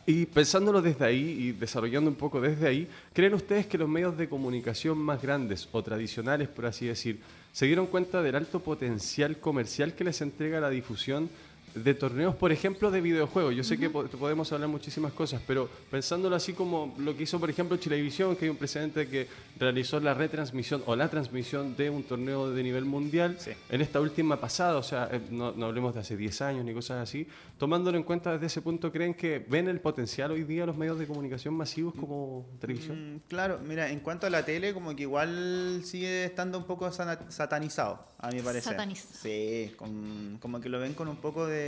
Y 0.07 0.25
pensándolo 0.25 0.81
desde 0.81 1.05
ahí 1.05 1.29
y 1.39 1.51
desarrollando 1.51 2.09
un 2.09 2.15
poco 2.15 2.41
desde 2.41 2.67
ahí, 2.67 2.88
¿creen 3.13 3.35
ustedes 3.35 3.67
que 3.67 3.77
los 3.77 3.88
medios 3.88 4.17
de 4.17 4.27
comunicación 4.27 4.97
más 4.97 5.21
grandes 5.21 5.69
o 5.71 5.83
tradicionales, 5.83 6.47
por 6.47 6.65
así 6.65 6.88
decir, 6.88 7.19
se 7.51 7.67
dieron 7.67 7.88
cuenta 7.88 8.21
del 8.21 8.35
alto 8.35 8.59
potencial 8.59 9.38
comercial 9.38 9.93
que 9.93 10.03
les 10.03 10.21
entrega 10.21 10.59
la 10.59 10.69
difusión 10.69 11.29
de 11.75 11.94
torneos, 11.94 12.36
por 12.36 12.51
ejemplo, 12.51 12.89
de 12.89 13.01
videojuegos? 13.01 13.53
Yo 13.55 13.63
sé 13.63 13.77
que 13.77 13.89
po- 13.89 14.05
podemos 14.05 14.51
hablar 14.51 14.70
muchísimas 14.70 15.12
cosas, 15.13 15.41
pero 15.46 15.70
pensándolo 15.91 16.36
así 16.36 16.53
como 16.53 16.96
lo 16.98 17.15
que 17.15 17.24
hizo, 17.24 17.39
por 17.39 17.50
ejemplo, 17.50 17.75
Chilevisión, 17.77 18.36
que 18.36 18.46
hay 18.46 18.50
un 18.50 18.58
precedente 18.58 19.08
que 19.08 19.27
realizó 19.60 20.00
la 20.00 20.13
retransmisión 20.13 20.82
o 20.86 20.96
la 20.96 21.10
transmisión 21.10 21.75
de 21.75 21.89
un 21.89 22.03
torneo 22.03 22.50
de 22.51 22.63
nivel 22.63 22.86
mundial 22.86 23.36
Sí. 23.39 23.51
en 23.70 23.82
esta 23.82 24.00
última 24.00 24.39
pasada, 24.39 24.77
o 24.77 24.84
sea, 24.84 25.10
eh, 25.12 25.20
no, 25.29 25.51
no 25.51 25.65
hablemos 25.67 25.94
de 25.94 26.00
hace 26.00 26.15
10 26.15 26.41
años 26.41 26.63
ni 26.65 26.74
cosas 26.74 27.01
así, 27.03 27.27
tomándolo 27.58 27.98
en 27.98 28.03
cuenta 28.03 28.32
desde 28.34 28.46
ese 28.48 28.62
punto, 28.62 28.91
¿creen 28.91 29.13
que 29.13 29.39
ven 29.48 29.67
el 29.67 29.79
potencial 29.82 30.32
hoy 30.32 30.44
día 30.44 30.65
los 30.65 30.77
medios 30.77 30.98
de 30.98 31.05
comunicación 31.08 31.53
masivos 31.53 31.94
como 31.94 32.46
televisión? 32.60 33.15
Mm, 33.15 33.20
claro, 33.27 33.60
mira, 33.65 33.89
en 33.89 34.00
cuanto 34.00 34.27
a 34.27 34.29
la 34.29 34.46
tele, 34.46 34.74
como 34.74 34.96
que 34.96 35.03
igual 35.03 35.82
sigue 35.84 36.25
estando 36.25 36.58
un 36.58 36.63
poco 36.65 36.89
satanizado, 36.91 38.05
a 38.20 38.29
mi 38.32 38.41
parecer. 38.41 38.72
Satanizado. 38.74 39.13
Sí, 39.22 39.72
con- 39.75 40.38
como 40.41 40.60
que 40.62 40.70
lo 40.70 40.79
ven 40.79 40.94
con 40.94 41.08
un 41.08 41.17
poco 41.17 41.46
de... 41.48 41.64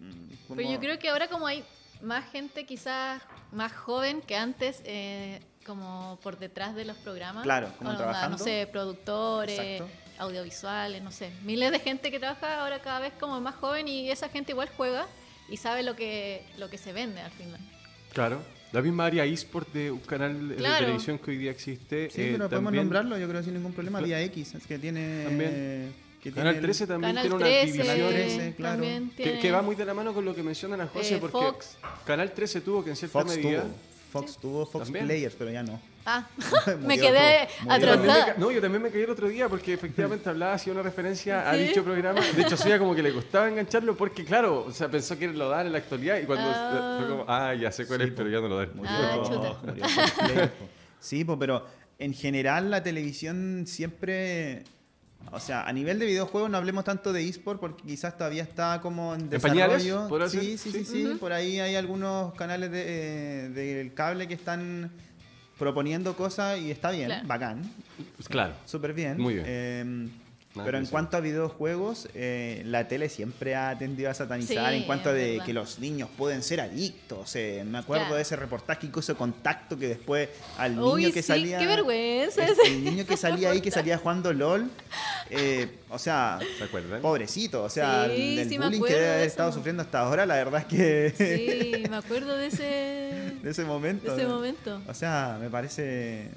mm, 0.00 0.54
Pero 0.56 0.70
yo 0.70 0.80
creo 0.80 0.98
que 0.98 1.08
ahora 1.08 1.28
como 1.28 1.46
hay 1.46 1.64
más 2.02 2.30
gente 2.30 2.64
quizás 2.64 3.22
más 3.52 3.72
joven 3.72 4.20
que 4.20 4.36
antes, 4.36 4.82
eh, 4.84 5.40
como 5.66 6.18
por 6.22 6.38
detrás 6.38 6.74
de 6.74 6.84
los 6.84 6.96
programas. 6.96 7.42
Claro, 7.42 7.70
como 7.78 7.96
trabajando. 7.96 8.38
No 8.38 8.44
sé, 8.44 8.68
productores, 8.70 9.58
Exacto. 9.58 9.88
audiovisuales, 10.18 11.02
no 11.02 11.10
sé. 11.10 11.30
Miles 11.44 11.70
de 11.72 11.78
gente 11.78 12.10
que 12.10 12.18
trabaja 12.18 12.60
ahora 12.60 12.80
cada 12.80 13.00
vez 13.00 13.12
como 13.18 13.40
más 13.40 13.54
joven 13.56 13.88
y 13.88 14.10
esa 14.10 14.28
gente 14.28 14.52
igual 14.52 14.70
juega 14.76 15.06
y 15.48 15.56
sabe 15.56 15.82
lo 15.82 15.96
que, 15.96 16.44
lo 16.58 16.70
que 16.70 16.78
se 16.78 16.92
vende 16.92 17.20
al 17.20 17.30
final. 17.32 17.60
Claro. 18.12 18.40
La 18.72 18.82
misma 18.82 19.06
área 19.06 19.24
eSport 19.24 19.72
de 19.72 19.90
un 19.90 20.00
canal 20.00 20.48
de 20.50 20.56
televisión 20.56 21.18
que 21.18 21.30
hoy 21.30 21.38
día 21.38 21.50
existe. 21.50 22.10
Sí, 22.10 22.20
eh, 22.20 22.28
pero 22.32 22.50
podemos 22.50 22.72
nombrarlo, 22.74 23.16
yo 23.16 23.26
creo 23.26 23.42
sin 23.42 23.54
ningún 23.54 23.72
problema. 23.72 24.00
Vía 24.00 24.20
X, 24.22 24.56
es 24.56 24.66
que 24.66 24.78
tiene... 24.78 25.24
También. 25.24 26.07
Que 26.22 26.32
Canal 26.32 26.54
tiene 26.54 26.58
el- 26.58 26.62
13 26.62 26.86
también 26.86 27.10
Canal 27.14 27.22
tiene 27.22 27.36
una 27.36 27.44
13, 27.46 27.72
división. 27.72 27.96
Canal 27.96 28.12
13, 28.12 28.54
claro. 28.56 29.40
Que, 29.40 29.50
va 29.52 29.62
muy 29.62 29.74
de 29.76 29.84
la 29.84 29.94
mano 29.94 30.12
con 30.14 30.24
lo 30.24 30.34
que 30.34 30.42
mencionan 30.42 30.80
a 30.80 30.86
José, 30.86 31.16
Eh, 31.16 31.18
porque 31.20 31.36
Fox. 31.38 31.76
Canal 32.04 32.32
13 32.32 32.60
tuvo 32.60 32.82
que 32.84 32.90
en 32.90 32.96
cierta 32.96 33.20
Fox 33.20 33.36
medida... 33.36 33.62
tuvo. 33.62 33.74
Fox 34.10 34.38
tuvo 34.38 34.64
Fox 34.64 34.84
También. 34.86 35.04
Players, 35.04 35.34
pero 35.38 35.50
ya 35.50 35.62
no. 35.62 35.78
Ah, 36.06 36.26
me 36.80 36.96
quedé 36.98 37.46
atrasada. 37.68 38.34
no, 38.38 38.50
yo 38.50 38.58
también 38.62 38.82
me 38.82 38.90
caí 38.90 39.02
el 39.02 39.10
otro 39.10 39.28
día 39.28 39.50
porque 39.50 39.74
efectivamente 39.74 40.26
hablaba, 40.30 40.54
hacía 40.54 40.72
una 40.72 40.80
referencia 40.82 41.48
a 41.48 41.54
¿Sí? 41.54 41.64
dicho 41.64 41.84
programa. 41.84 42.18
De 42.22 42.40
hecho, 42.42 42.56
Soya 42.56 42.78
como 42.78 42.94
que 42.94 43.02
le 43.02 43.12
costaba 43.12 43.48
engancharlo 43.48 43.94
porque, 43.98 44.24
claro, 44.24 44.64
o 44.66 44.72
sea, 44.72 44.88
pensó 44.90 45.18
que 45.18 45.28
lo 45.28 45.50
daban 45.50 45.66
en 45.66 45.72
la 45.72 45.78
actualidad 45.78 46.18
y 46.20 46.24
cuando 46.24 46.50
Ah. 46.50 46.96
fue 46.98 47.08
como, 47.10 47.24
ah, 47.28 47.54
ya 47.54 47.70
sé 47.70 47.86
cuál 47.86 48.00
Sí, 48.00 48.06
es, 48.06 48.12
pero 48.16 48.30
ya 48.30 48.40
no 48.40 48.48
lo 48.48 48.56
dan. 48.56 48.70
Murió, 48.74 48.90
Ah, 48.94 49.20
chuta. 49.22 49.58
murió 49.62 49.84
Fox 49.88 50.12
Players, 50.12 50.50
po. 50.52 50.68
Sí, 51.00 51.24
po, 51.26 51.38
pero 51.38 51.66
en 51.98 52.14
general 52.14 52.70
la 52.70 52.82
televisión 52.82 53.64
siempre 53.66 54.64
O 55.30 55.40
sea, 55.40 55.62
a 55.68 55.72
nivel 55.72 55.98
de 55.98 56.06
videojuegos 56.06 56.48
no 56.50 56.56
hablemos 56.56 56.84
tanto 56.84 57.12
de 57.12 57.22
eSport 57.28 57.60
porque 57.60 57.82
quizás 57.82 58.16
todavía 58.16 58.42
está 58.42 58.80
como 58.80 59.14
en 59.14 59.22
¿En 59.32 59.40
pañales? 59.40 59.82
desarrollo. 59.84 60.08
¿Podrá 60.08 60.28
sí, 60.28 60.56
sí, 60.56 60.70
Sí. 60.70 60.84
sí. 60.84 61.16
Por 61.20 61.32
ahí 61.32 61.60
hay 61.60 61.74
algunos 61.76 62.32
canales 62.34 62.70
de, 62.70 62.84
eh, 62.86 63.48
del 63.50 63.92
cable 63.92 64.26
que 64.26 64.34
están 64.34 64.90
proponiendo 65.58 66.16
cosas 66.16 66.58
y 66.58 66.70
está 66.70 66.90
bien, 66.92 67.06
Claro. 67.08 67.26
bacán, 67.28 67.62
Pues 68.16 68.28
claro. 68.28 68.54
súper 68.64 68.94
bien. 68.94 69.20
Muy 69.20 69.34
bien. 69.34 69.44
Eh, 69.48 70.08
Nada 70.54 70.64
pero 70.64 70.78
en 70.78 70.86
cuanto 70.86 71.16
a 71.18 71.20
videojuegos, 71.20 72.08
eh, 72.14 72.62
la 72.64 72.88
tele 72.88 73.10
siempre 73.10 73.54
ha 73.54 73.76
tendido 73.78 74.10
a 74.10 74.14
satanizar 74.14 74.70
Sí, 74.72 74.76
en 74.78 74.84
cuanto 74.84 75.12
de 75.12 75.32
verdad. 75.32 75.44
que 75.44 75.52
los 75.52 75.78
niños 75.78 76.08
pueden 76.16 76.42
ser 76.42 76.60
adictos. 76.62 77.36
eh, 77.36 77.62
me 77.66 77.78
acuerdo 77.78 78.14
de 78.14 78.22
ese 78.22 78.34
reportaje 78.34 78.90
hizo 78.98 79.16
contacto 79.16 79.78
que 79.78 79.88
después 79.88 80.30
al 80.56 80.78
Uy, 80.80 81.02
niño 81.02 81.14
que 81.14 81.22
sí, 81.22 81.28
salía. 81.28 81.58
qué 81.58 81.66
vergüenza 81.66 82.44
el, 82.46 82.52
ese. 82.52 82.62
el 82.66 82.82
niño 82.84 83.06
que 83.06 83.16
salía 83.18 83.50
ahí, 83.50 83.60
que 83.60 83.70
salía 83.70 83.98
jugando 83.98 84.32
LOL. 84.32 84.70
eh, 85.30 85.68
o 85.90 85.98
sea, 85.98 86.38
¿Se 86.58 86.66
pobrecito. 87.00 87.62
O 87.64 87.68
sea, 87.68 88.06
Sí, 88.08 88.38
el, 88.40 88.58
bullying 88.58 88.82
que 88.82 88.94
debe 88.94 89.10
haber 89.10 89.26
estado 89.26 89.52
sufriendo 89.52 89.82
hasta 89.82 90.00
ahora, 90.00 90.24
la 90.26 90.34
verdad 90.36 90.60
es 90.62 90.66
que. 90.66 91.14
Sí, 91.82 91.82
me 91.90 91.96
acuerdo 91.96 92.34
de 92.36 92.46
ese, 92.46 92.62
de 93.42 93.50
ese 93.50 93.64
momento. 93.64 94.14
de 94.14 94.22
ese 94.22 94.28
momento. 94.28 94.80
O 94.88 94.94
sea, 94.94 95.36
me 95.40 95.50
parece, 95.50 96.28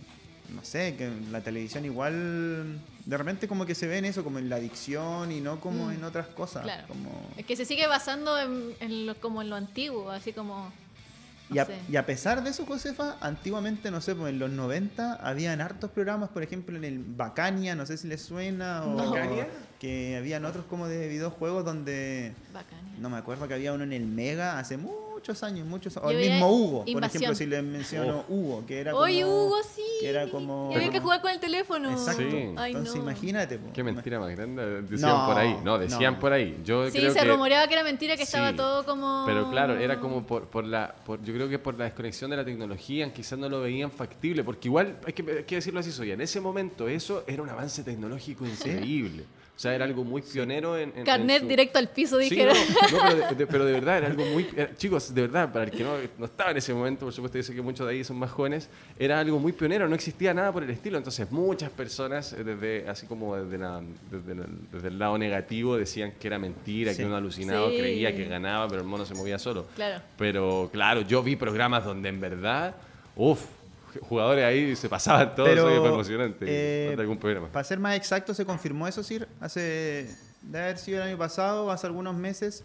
no 0.53 0.63
sé, 0.63 0.95
que 0.97 1.09
la 1.31 1.41
televisión 1.41 1.85
igual 1.85 2.77
de 3.05 3.17
repente 3.17 3.47
como 3.47 3.65
que 3.65 3.75
se 3.75 3.87
ve 3.87 3.97
en 3.97 4.05
eso, 4.05 4.23
como 4.23 4.39
en 4.39 4.49
la 4.49 4.57
adicción 4.57 5.31
y 5.31 5.41
no 5.41 5.59
como 5.59 5.87
Mm, 5.87 5.91
en 5.91 6.03
otras 6.03 6.27
cosas. 6.27 6.63
claro. 6.63 6.87
Como... 6.87 7.09
Es 7.37 7.45
que 7.45 7.55
se 7.55 7.65
sigue 7.65 7.87
basando 7.87 8.37
en, 8.39 8.73
en 8.79 9.05
lo, 9.05 9.15
como 9.19 9.41
en 9.41 9.49
lo 9.49 9.55
antiguo, 9.55 10.11
así 10.11 10.33
como... 10.33 10.71
no 11.49 11.55
Y 11.55 11.59
a, 11.59 11.65
sé. 11.65 11.75
y 11.89 11.95
a 11.95 12.05
pesar 12.05 12.43
de 12.43 12.49
eso, 12.51 12.65
Josefa, 12.65 13.17
antiguamente, 13.21 13.91
no 13.91 13.99
sé, 14.01 14.15
pues 14.15 14.31
en 14.31 14.39
los 14.39 14.49
90 14.51 15.13
habían 15.15 15.61
hartos 15.61 15.91
programas, 15.91 16.29
por 16.29 16.43
ejemplo, 16.43 16.77
en 16.77 16.83
el 16.83 16.99
Bacania, 16.99 17.75
no 17.75 17.85
sé 17.85 17.97
si 17.97 18.07
les 18.07 18.21
suena, 18.21 18.83
o 18.83 18.95
No. 18.95 19.11
¿Bacania? 19.11 19.47
que 19.79 20.15
habían 20.15 20.45
otros 20.45 20.65
como 20.65 20.87
de 20.87 21.07
videojuegos 21.07 21.65
donde, 21.65 22.33
Bacán. 22.53 22.77
no 22.99 23.09
me 23.09 23.17
acuerdo 23.17 23.47
que 23.47 23.55
había 23.55 23.73
uno 23.73 23.83
en 23.83 23.93
el 23.93 24.05
Mega 24.05 24.59
hace 24.59 24.77
muchos 25.21 25.43
años, 25.43 25.67
muchos 25.67 25.97
O 25.97 26.11
Yo 26.11 26.17
el 26.17 26.31
mismo 26.31 26.49
Hugo, 26.51 26.79
por 26.79 26.89
Invasión. 26.89 27.21
ejemplo, 27.23 27.35
si 27.35 27.45
les 27.45 27.63
menciono 27.63 28.25
Hugo, 28.27 28.63
que 28.65 28.79
era 28.79 28.95
Oye, 28.95 29.21
como... 29.21 29.45
Hugo, 29.45 29.57
sí. 29.75 29.81
que 29.99 30.09
era 30.09 30.27
como- 30.31 30.69
Y 30.71 30.75
había 30.77 30.89
que 30.89 30.99
jugar 30.99 31.21
con 31.21 31.29
el 31.29 31.39
teléfono. 31.39 31.91
Exacto. 31.91 32.23
Sí. 32.23 32.49
Ay, 32.57 32.71
Entonces 32.71 32.95
no. 32.95 33.01
imagínate. 33.03 33.59
po. 33.59 33.71
Qué 33.71 33.83
mentira 33.83 34.19
más 34.19 34.31
grande. 34.31 34.81
Decían 34.81 35.01
No, 35.11 35.25
por 35.27 35.37
ahí. 35.37 35.57
No, 35.63 35.77
decían 35.77 36.13
no. 36.15 36.19
por 36.19 36.33
ahí. 36.33 36.59
Yo 36.65 36.89
Sí, 36.89 36.97
creo 36.97 37.13
se 37.13 37.19
que... 37.19 37.25
rumoreaba 37.25 37.67
que 37.67 37.73
era 37.75 37.83
mentira, 37.83 38.17
que 38.17 38.23
estaba 38.23 38.49
Sí, 38.49 38.55
todo 38.55 38.83
como... 38.83 39.23
Pero 39.27 39.51
claro, 39.51 39.77
era 39.77 39.99
como 39.99 40.25
por, 40.25 40.47
por 40.47 40.65
la. 40.65 40.95
Por, 41.05 41.21
yo 41.21 41.33
creo 41.35 41.47
que 41.47 41.59
por 41.59 41.77
la 41.77 41.85
desconexión 41.85 42.31
de 42.31 42.37
la 42.37 42.43
tecnología, 42.45 43.13
quizás 43.13 43.37
no 43.37 43.47
lo 43.47 43.61
veían 43.61 43.91
factible, 43.91 44.43
porque 44.43 44.69
igual, 44.69 44.97
hay 45.05 45.13
que, 45.13 45.21
hay 45.37 45.43
que 45.43 45.55
decirlo 45.55 45.81
así, 45.81 45.91
Soya, 45.91 46.15
en 46.15 46.21
ese 46.21 46.41
momento 46.41 46.87
eso 46.87 47.23
era 47.27 47.43
un 47.43 47.49
avance 47.49 47.83
tecnológico 47.83 48.43
increíble. 48.47 49.25
O 49.61 49.63
sea, 49.63 49.75
era 49.75 49.85
algo 49.85 50.03
muy 50.03 50.23
pionero 50.23 50.75
en. 50.75 50.91
en- 50.95 51.03
Carnet 51.05 51.35
en 51.35 51.41
su- 51.43 51.47
directo 51.49 51.77
al 51.77 51.87
piso, 51.89 52.19
Sí, 52.19 52.31
dijera. 52.31 52.51
no, 52.91 52.97
no, 52.97 53.03
pero, 53.03 53.15
de, 53.29 53.35
de- 53.35 53.45
pero 53.47 53.65
de 53.65 53.73
verdad 53.73 53.97
era 53.99 54.07
algo 54.07 54.25
muy. 54.25 54.47
era- 54.57 54.75
chicos, 54.75 55.13
de 55.13 55.21
verdad, 55.21 55.51
para 55.53 55.65
el 55.65 55.69
que 55.69 55.83
no, 55.83 55.91
no 56.17 56.25
estaba 56.25 56.49
en 56.49 56.57
ese 56.57 56.73
momento, 56.73 57.05
por 57.05 57.13
supuesto, 57.13 57.37
yo 57.37 57.43
sé 57.43 57.53
que 57.53 57.61
muchos 57.61 57.85
de 57.85 57.93
ahí 57.93 58.03
son 58.03 58.17
más 58.17 58.31
jóvenes, 58.31 58.69
era 58.97 59.19
algo 59.19 59.37
muy 59.37 59.51
pionero, 59.51 59.87
no 59.87 59.93
existía 59.93 60.33
nada 60.33 60.51
por 60.51 60.63
el 60.63 60.71
estilo. 60.71 60.97
Entonces, 60.97 61.31
muchas 61.31 61.69
personas, 61.69 62.33
eh, 62.33 62.43
desde 62.43 62.89
así 62.89 63.05
como 63.05 63.35
desde, 63.35 63.59
la- 63.59 63.83
desde 64.09 64.33
la- 64.33 64.47
desde 64.71 64.87
el 64.87 64.97
lado 64.97 65.19
negativo, 65.19 65.77
decían 65.77 66.13
que 66.19 66.25
era 66.25 66.39
mentira, 66.39 66.91
Sí. 66.93 66.97
que 66.97 67.05
uno 67.05 67.15
alucinado 67.17 67.69
Sí. 67.69 67.77
creía 67.77 68.15
que 68.15 68.25
ganaba, 68.25 68.67
pero 68.67 68.81
el 68.81 68.87
mono 68.87 69.05
se 69.05 69.13
movía 69.13 69.37
solo. 69.37 69.67
Claro. 69.75 70.01
Pero 70.17 70.71
claro, 70.73 71.01
yo 71.01 71.21
vi 71.21 71.35
programas 71.35 71.85
donde 71.85 72.09
en 72.09 72.19
verdad, 72.19 72.73
uff, 73.15 73.45
jugadores 73.99 74.45
ahí 74.45 74.75
se 74.75 74.87
pasaban 74.89 75.35
todos, 75.35 75.49
Pero, 75.49 75.63
fue 75.63 75.89
emocionante. 75.89 76.45
eh, 76.47 76.95
algún. 76.97 77.17
Para 77.17 77.63
ser 77.63 77.79
más 77.79 77.95
exacto, 77.95 78.33
se 78.33 78.45
confirmó 78.45 78.87
eso, 78.87 79.03
Sir, 79.03 79.27
hace, 79.39 80.07
de 80.41 80.59
haber 80.59 80.77
sido 80.77 80.97
el 81.01 81.09
año 81.09 81.17
pasado, 81.17 81.71
hace 81.71 81.87
algunos 81.87 82.15
meses, 82.15 82.63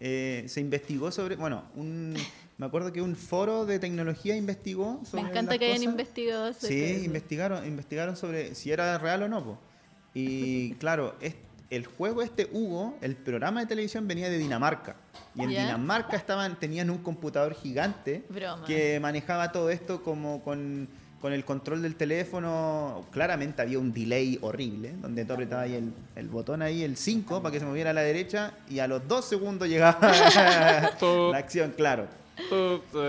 eh, 0.00 0.44
se 0.48 0.60
investigó 0.60 1.10
sobre, 1.10 1.36
bueno, 1.36 1.64
un, 1.74 2.14
me 2.58 2.66
acuerdo 2.66 2.92
que 2.92 3.02
un 3.02 3.16
foro 3.16 3.66
de 3.66 3.78
tecnología 3.78 4.36
investigó 4.36 5.00
sobre 5.04 5.24
Me 5.24 5.30
encanta 5.30 5.52
las 5.52 5.58
que 5.58 5.66
hayan 5.72 5.82
investigado 5.82 6.52
Sí, 6.52 7.02
investigaron, 7.04 7.66
investigaron 7.66 8.16
sobre 8.16 8.54
si 8.54 8.70
era 8.70 8.96
real 8.98 9.22
o 9.24 9.28
no. 9.28 9.44
po. 9.44 9.58
Y 10.14 10.72
claro, 10.74 11.14
es- 11.20 11.34
el 11.70 11.86
juego 11.86 12.22
este 12.22 12.48
Hugo, 12.52 12.96
el 13.00 13.14
programa 13.16 13.60
de 13.60 13.66
televisión 13.66 14.06
venía 14.08 14.28
de 14.28 14.38
Dinamarca. 14.38 14.96
Y 15.36 15.42
en. 15.42 15.48
Dinamarca 15.50 16.16
estaban, 16.16 16.58
tenían 16.58 16.90
un 16.90 16.98
computador 16.98 17.54
gigante 17.54 18.24
Broma. 18.28 18.64
que 18.66 18.98
manejaba 19.00 19.52
todo 19.52 19.70
esto 19.70 20.02
como 20.02 20.42
con, 20.42 20.88
con 21.20 21.32
el 21.32 21.44
control 21.44 21.82
del 21.82 21.94
teléfono. 21.96 23.06
Claramente 23.12 23.62
había 23.62 23.78
un 23.78 23.92
delay 23.92 24.38
horrible, 24.42 24.92
donde 25.00 25.24
tú 25.24 25.32
apretabas 25.34 25.66
ahí 25.66 25.74
el, 25.76 25.92
el 26.16 26.28
botón 26.28 26.60
ahí, 26.62 26.82
el 26.82 26.96
5, 26.96 27.40
para 27.40 27.52
que 27.52 27.60
se 27.60 27.66
moviera 27.66 27.90
a 27.90 27.92
la 27.92 28.02
derecha, 28.02 28.52
y 28.68 28.80
a 28.80 28.88
los 28.88 29.06
dos 29.06 29.24
segundos 29.26 29.68
llegaba 29.68 29.98
la 31.32 31.38
acción, 31.38 31.72
claro. 31.76 32.08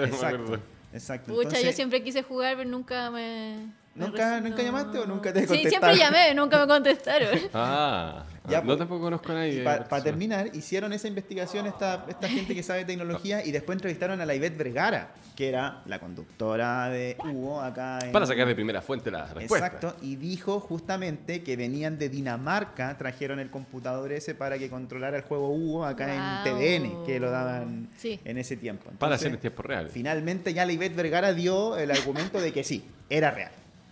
Exacto. 0.06 0.60
Exacto. 0.94 1.34
Pucha, 1.34 1.60
yo 1.62 1.72
siempre 1.72 2.04
quise 2.04 2.22
jugar, 2.22 2.58
pero 2.58 2.70
nunca 2.70 3.10
me... 3.10 3.56
me 3.96 4.06
¿Nunca- 4.08 4.42
nunca 4.42 4.62
llamaste 4.62 4.98
o 5.00 5.06
nunca 5.06 5.32
te 5.32 5.42
Sí, 5.42 5.48
contestaron? 5.48 5.96
siempre 5.96 5.98
llamé, 5.98 6.34
nunca 6.36 6.60
me 6.60 6.68
contestaron. 6.68 7.40
Ah, 7.54 8.26
Ya, 8.50 8.60
no 8.62 8.66
pues, 8.66 8.80
tampoco 8.80 9.02
conozco 9.02 9.32
a 9.32 9.36
nadie. 9.36 9.64
Para 9.64 10.04
terminar, 10.04 10.50
hicieron 10.54 10.94
esa 10.94 11.08
investigación 11.08 11.68
esta, 11.68 12.06
esta 12.08 12.28
gente 12.28 12.56
que 12.56 12.64
sabe 12.64 12.86
tecnología 12.86 13.46
y 13.46 13.52
después 13.52 13.76
entrevistaron 13.76 14.20
a 14.20 14.26
la 14.26 14.34
Ivette 14.34 14.58
Vergara, 14.58 15.12
que 15.36 15.48
era 15.50 15.84
la 15.86 16.00
conductora 16.00 16.90
de 16.90 17.18
Hugo 17.24 17.62
acá 17.62 18.00
en... 18.04 18.12
Para 18.12 18.26
sacar 18.26 18.48
de 18.48 18.56
primera 18.56 18.82
fuente 18.82 19.12
la 19.12 19.26
respuesta. 19.32 19.68
Exacto, 19.68 19.96
y 20.02 20.16
dijo 20.16 20.60
justamente 20.60 21.44
que 21.44 21.56
venían 21.56 22.00
de 22.00 22.10
Dinamarca, 22.10 22.98
trajeron 22.98 23.40
el 23.40 23.52
computador 23.52 24.12
ese 24.12 24.34
para 24.34 24.58
que 24.58 24.70
controlara 24.70 25.18
el 25.18 25.24
juego 25.24 25.52
Hugo 25.52 25.86
acá 25.86 26.44
en 26.44 26.44
TVN, 26.44 27.06
que 27.06 27.20
lo 27.20 27.30
daban 27.30 27.90
Sí. 27.98 28.20
en 28.26 28.38
ese 28.38 28.58
tiempo. 28.58 28.90
Para 28.98 29.16
hacer 29.16 29.32
en 29.32 29.40
tiempo 29.40 29.62
real. 29.62 29.90
Finalmente 29.90 30.54
ya 30.54 30.66
la 30.66 30.72
Ivette 30.72 30.96
Vergara 30.96 31.34
dio 31.34 31.78
el 31.78 31.92
argumento 31.92 32.42
de 32.42 32.52
que 32.52 32.64
sí, 32.64 32.84
era 33.10 33.30
real. 33.32 33.52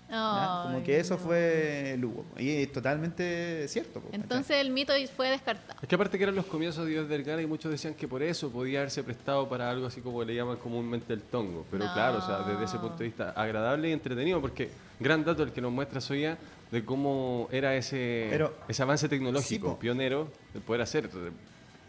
¿Ya? 0.10 0.62
Como 0.64 0.84
que 0.84 1.00
eso 1.00 1.18
fue 1.18 1.94
el 1.94 2.04
Hugo. 2.06 2.26
Y 2.38 2.50
es 2.64 2.72
totalmente 2.72 3.68
cierto. 3.68 4.00
po, 4.00 4.08
¿cachai? 4.08 4.22
Entonces 4.22 4.58
el 4.58 4.72
mito 4.72 4.94
fue 5.16 5.30
descartado. 5.30 5.80
Es 5.82 5.88
que 5.88 5.96
aparte 5.96 6.18
que 6.18 6.24
eran 6.24 6.36
los 6.36 6.46
comienzos 6.46 6.86
de 6.86 6.92
Dios 6.92 7.08
Vergara 7.08 7.42
y 7.42 7.46
muchos 7.46 7.72
decían 7.72 7.94
que 7.94 8.08
por 8.08 8.22
eso 8.24 8.50
podía 8.50 8.80
haberse 8.80 9.04
prestado 9.04 9.48
para 9.48 9.70
algo 9.70 9.88
así 9.88 10.02
como 10.02 10.24
le 10.24 10.36
llaman 10.36 10.58
comúnmente 10.58 11.14
el 11.14 11.22
tongo. 11.22 11.66
Pero 11.70 11.86
No. 11.86 11.94
claro, 11.94 12.18
o 12.20 12.22
sea, 12.22 12.40
desde 12.40 12.66
ese 12.66 12.78
punto 12.80 12.98
de 12.98 13.06
vista 13.06 13.32
agradable 13.32 13.90
y 13.90 13.92
entretenido, 13.94 14.42
porque 14.42 14.70
gran 15.00 15.24
dato 15.24 15.44
el 15.44 15.52
que 15.52 15.62
nos 15.62 15.72
muestra 15.72 16.02
Soya 16.02 16.38
de 16.72 16.86
cómo 16.86 17.48
era 17.52 17.76
ese, 17.76 18.28
Pero- 18.30 18.54
ese 18.68 18.84
avance 18.84 19.10
tecnológico, 19.10 19.72
Sí, 19.72 19.78
pionero, 19.80 20.28
de 20.54 20.60
poder 20.60 20.82
hacer. 20.82 21.10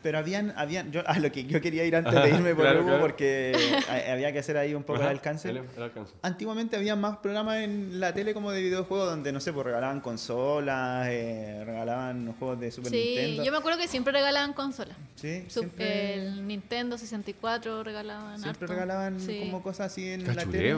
Pero 0.03 0.17
habían, 0.19 0.55
habían, 0.57 0.91
yo, 0.93 1.03
a 1.07 1.19
lo 1.19 1.31
que 1.31 1.45
yo 1.45 1.61
quería 1.61 1.85
ir 1.85 1.95
antes 1.95 2.15
de 2.15 2.29
irme 2.31 2.55
por 2.55 2.65
claro, 2.65 2.79
Hugo, 2.81 2.87
claro. 2.89 3.03
porque 3.03 3.53
ha- 3.89 4.13
había 4.13 4.33
que 4.33 4.39
hacer 4.39 4.57
ahí 4.57 4.75
un 4.75 4.83
poco 4.83 4.99
Ajá, 5.01 5.11
el 5.11 5.17
alcance. 5.19 5.51
el- 5.51 5.59
el 5.77 5.83
alcance. 5.83 6.15
Antiguamente 6.23 6.77
había 6.77 6.97
más 6.97 7.19
programas 7.19 7.59
en 7.59 8.01
la 8.01 8.15
tele 8.15 8.33
como 8.33 8.51
de 8.51 8.63
videojuegos 8.63 9.11
donde, 9.11 9.31
no 9.33 9.41
sé, 9.41 9.53
pues 9.53 9.67
regalaban 9.67 10.01
consolas, 10.01 11.07
eh, 11.11 11.63
regalaban 11.67 12.33
juegos 12.39 12.61
de 12.61 12.71
Super 12.71 12.91
Sí, 12.91 13.15
Nintendo. 13.17 13.45
yo 13.45 13.53
me 13.53 13.59
acuerdo 13.59 13.79
que 13.79 13.89
siempre 13.89 14.13
regalaban 14.13 14.53
consolas. 14.55 14.97
Sí, 15.17 15.45
Sup- 15.49 15.61
siempre, 15.61 16.15
El 16.15 16.47
Nintendo 16.47 16.97
64 16.97 17.85
regalaban 17.85 18.39
siempre 18.41 18.65
harto. 18.65 18.67
regalaban 18.75 19.21
Sí. 19.21 19.41
como 19.41 19.63
cosas 19.63 19.93
así 19.93 20.09
en 20.09 20.27
la 20.35 20.45
tele. 20.47 20.77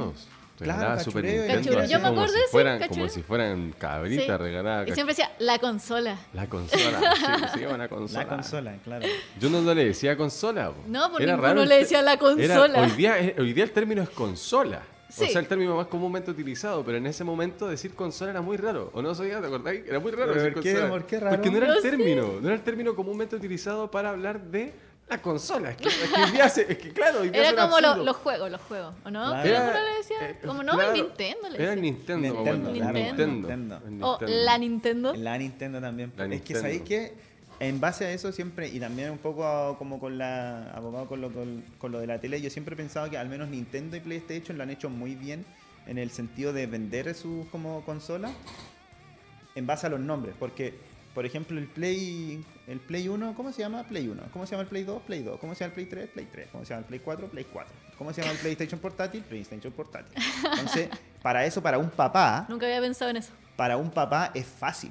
Claro, 0.58 0.78
Regalaba 0.78 1.00
Super 1.02 1.22
cachureo 1.22 1.32
y- 1.32 1.38
Nintendo, 1.38 1.62
Cachureo. 1.62 1.82
así 1.84 1.92
Yo 1.92 1.98
me 1.98 2.08
como 2.08 2.20
acordé, 2.20 2.36
si 2.38 2.42
sí, 2.44 2.48
fueran, 2.52 2.78
cachureo. 2.78 2.98
como 3.02 3.08
si 3.14 3.22
fueran 3.22 3.74
cabritas, 3.78 4.26
Sí. 4.26 4.36
regalaba 4.44 4.82
Y 4.88 4.92
siempre 4.92 5.14
decía, 5.14 5.32
la 5.38 5.58
consola. 5.58 6.18
la 6.34 6.46
consola. 6.48 7.00
sí, 7.52 7.58
sí, 7.58 7.64
una 7.66 7.88
consola. 7.88 8.22
La 8.24 8.28
consola, 8.28 8.76
claro. 8.84 9.06
Yo 9.40 9.50
no, 9.50 9.62
no 9.62 9.74
le 9.74 9.84
decía 9.86 10.16
consola. 10.16 10.70
po. 10.70 10.82
No, 10.86 11.10
por 11.10 11.22
Era 11.22 11.32
ninguno 11.32 11.48
raro 11.48 11.62
el 11.62 11.68
le 11.68 11.78
decía 11.78 12.02
la 12.02 12.12
era- 12.12 12.20
consola. 12.20 12.80
hoy, 12.82 12.90
día, 12.92 13.18
es- 13.18 13.38
hoy 13.38 13.52
día 13.52 13.64
el 13.64 13.72
término 13.72 14.02
es 14.02 14.10
consola. 14.10 14.82
O 15.08 15.12
sea, 15.26 15.40
el 15.40 15.46
término 15.46 15.76
más 15.76 15.88
comúnmente 15.88 16.30
utilizado, 16.30 16.82
pero 16.84 16.96
en 16.96 17.06
ese 17.06 17.22
momento 17.22 17.68
decir 17.68 17.94
consola 17.94 18.30
era 18.30 18.40
muy 18.40 18.56
raro. 18.56 18.90
¿O 18.94 19.02
no 19.02 19.14
sabía? 19.14 19.40
¿Te 19.42 19.46
acordáis? 19.46 19.82
Era 19.86 20.00
muy 20.00 20.10
raro 20.10 20.28
¿Pero 20.32 20.40
decir 20.40 20.54
por 20.54 20.62
qué? 20.62 20.70
consola. 20.72 20.90
¿Por 20.90 21.06
qué 21.06 21.20
raro? 21.20 21.36
Porque 21.36 21.50
no 21.50 21.56
era 21.58 21.74
el 21.74 21.82
término, 21.82 22.38
no 22.40 22.46
era 22.46 22.54
el 22.54 22.62
término 22.62 22.94
comúnmente 22.96 23.36
utilizado 23.36 23.90
para 23.90 24.08
hablar 24.08 24.40
de 24.40 24.72
la 25.16 25.22
consola. 25.22 25.70
Es 25.70 25.76
que, 25.76 25.88
es 25.88 25.94
que 26.32 26.48
se- 26.50 26.72
es 26.72 26.78
que 26.78 26.92
claro, 26.92 27.22
Era 27.24 27.54
como 27.54 27.80
lo- 27.80 27.96
los 28.04 28.16
juegos, 28.16 28.50
los 28.50 28.60
juegos, 28.62 28.94
¿o 29.04 29.10
no? 29.10 29.20
Claro. 29.28 29.40
¿Pero 29.42 29.56
Era- 29.56 29.66
cómo 29.72 29.84
le 29.88 29.96
decía? 29.96 30.16
eh, 30.30 30.38
como 30.46 30.62
no, 30.62 30.72
claro, 30.72 30.92
el 30.92 31.02
Nintendo 31.02 31.48
le 31.50 31.62
Era 31.62 31.72
el. 31.72 31.80
Nintendo, 31.82 32.28
Nintendo, 32.34 32.72
claro, 32.72 32.92
Nintendo. 32.92 33.26
Nintendo. 33.48 33.76
O 33.76 33.88
Nintendo. 33.88 34.26
la 34.44 34.58
Nintendo. 34.58 35.14
La 35.14 35.38
Nintendo 35.38 35.80
también. 35.80 36.12
La 36.16 36.24
es 36.26 36.42
que 36.42 36.54
sabéis 36.54 36.82
que 36.82 37.12
en 37.60 37.78
base 37.80 38.06
a 38.06 38.12
eso 38.12 38.32
siempre, 38.32 38.68
y 38.68 38.80
también 38.80 39.10
un 39.10 39.18
poco 39.18 39.44
a- 39.46 39.78
como 39.78 40.00
con 40.00 40.18
la 40.18 40.70
abogado 40.72 41.06
con 41.06 41.20
lo, 41.20 41.30
con, 41.32 41.62
con 41.78 41.92
lo 41.92 42.00
de 42.00 42.06
la 42.06 42.18
tele, 42.20 42.40
yo 42.40 42.50
siempre 42.50 42.74
he 42.74 42.76
pensado 42.76 43.08
que 43.10 43.18
al 43.18 43.28
menos 43.28 43.48
Nintendo 43.48 43.96
y 43.96 44.00
PlayStation 44.00 44.56
lo 44.56 44.62
han 44.64 44.70
hecho 44.70 44.88
muy 44.90 45.14
bien 45.14 45.44
en 45.86 45.98
el 45.98 46.10
sentido 46.10 46.52
de 46.52 46.66
vender 46.66 47.14
sus 47.14 47.46
como 47.48 47.84
consolas 47.84 48.32
en 49.54 49.66
base 49.66 49.86
a 49.86 49.90
los 49.90 50.00
nombres. 50.00 50.34
Porque, 50.38 50.74
por 51.14 51.26
ejemplo, 51.26 51.58
el 51.58 51.66
Play 51.66 52.44
el 52.66 52.78
Play 52.80 53.08
1, 53.08 53.34
¿cómo 53.34 53.52
se 53.52 53.60
llama? 53.62 53.82
Play 53.84 54.08
1. 54.08 54.22
¿Cómo 54.32 54.46
se 54.46 54.52
llama 54.52 54.62
el 54.62 54.68
Play 54.68 54.84
2? 54.84 55.02
Play 55.02 55.22
2. 55.22 55.38
¿Cómo 55.40 55.54
se 55.54 55.60
llama 55.64 55.68
el 55.68 55.74
Play 55.74 55.86
3? 55.86 56.08
Play 56.10 56.28
3. 56.30 56.48
¿Cómo 56.52 56.64
se 56.64 56.70
llama 56.70 56.80
el 56.80 56.86
Play 56.86 57.00
4? 57.00 57.26
Play 57.28 57.44
4. 57.52 57.72
¿Cómo 57.98 58.12
se 58.12 58.20
llama 58.20 58.32
el 58.32 58.38
PlayStation 58.38 58.80
portátil? 58.80 59.22
PlayStation 59.22 59.72
portátil. 59.72 60.14
Entonces, 60.44 60.88
para 61.22 61.44
eso, 61.44 61.62
para 61.62 61.78
un 61.78 61.90
papá, 61.90 62.46
Nunca 62.48 62.66
había 62.66 62.80
pensado 62.80 63.10
en 63.10 63.16
eso. 63.18 63.32
para 63.56 63.76
un 63.76 63.90
papá 63.90 64.30
es 64.34 64.46
fácil. 64.46 64.90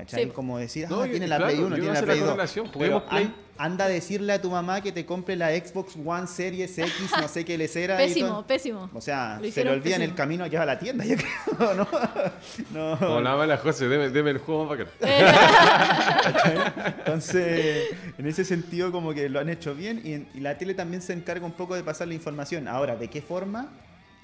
¿Cachai? 0.00 0.24
Sí. 0.24 0.30
Como 0.30 0.58
decir, 0.58 0.86
ah, 0.86 0.88
No, 0.90 1.02
tiene 1.04 1.26
la 1.28 1.36
claro, 1.36 1.52
Play 1.52 1.58
1, 1.64 1.64
y 1.64 1.66
uno 1.66 1.74
tiene 1.76 1.86
la 1.86 1.92
hace 1.92 2.00
la 2.06 2.12
Play 2.12 2.20
2. 2.20 2.28
correlación, 2.30 2.66
Pero 2.66 2.74
juguemos 2.74 3.02
Play. 3.04 3.24
an- 3.24 3.34
anda 3.58 3.84
a 3.84 3.88
decirle 3.88 4.32
a 4.32 4.40
tu 4.40 4.50
mamá 4.50 4.80
que 4.80 4.90
te 4.90 5.04
compre 5.04 5.36
la 5.36 5.50
Xbox 5.50 5.94
One 6.02 6.26
Series 6.26 6.78
X, 6.78 6.92
no 7.20 7.28
sé 7.28 7.44
qué 7.44 7.58
le 7.58 7.68
será. 7.68 8.02
y 8.02 8.06
Pésimo, 8.08 8.28
todo. 8.28 8.46
pésimo. 8.46 8.90
O 8.94 9.00
sea, 9.02 9.38
Lo 9.42 9.50
se 9.50 9.62
le 9.64 9.70
olvida 9.70 9.96
en 9.96 10.02
el 10.02 10.14
camino 10.14 10.48
que 10.48 10.56
va 10.56 10.62
a 10.62 10.66
la 10.66 10.78
tienda, 10.78 11.04
yo 11.04 11.16
creo, 11.16 11.74
¿no? 11.74 11.86
no. 12.72 12.98
Como 12.98 13.20
la 13.20 13.36
mala 13.36 13.56
José, 13.58 13.86
deme, 13.88 14.08
deme 14.08 14.30
el 14.30 14.38
juego 14.38 14.64
más 14.64 14.78
bacán. 14.78 14.92
Entonces, 16.98 17.90
en 18.18 18.26
ese 18.26 18.44
sentido, 18.44 18.90
como 18.92 19.12
que 19.12 19.28
lo 19.28 19.40
han 19.40 19.48
hecho 19.48 19.74
bien 19.74 20.00
y, 20.04 20.38
y 20.38 20.40
la 20.40 20.56
tele 20.58 20.74
también 20.74 21.02
se 21.02 21.12
encarga 21.12 21.44
un 21.44 21.52
poco 21.52 21.74
de 21.74 21.82
pasar 21.82 22.08
la 22.08 22.14
información. 22.14 22.66
Ahora, 22.68 22.96
¿de 22.96 23.08
qué 23.08 23.20
forma? 23.22 23.68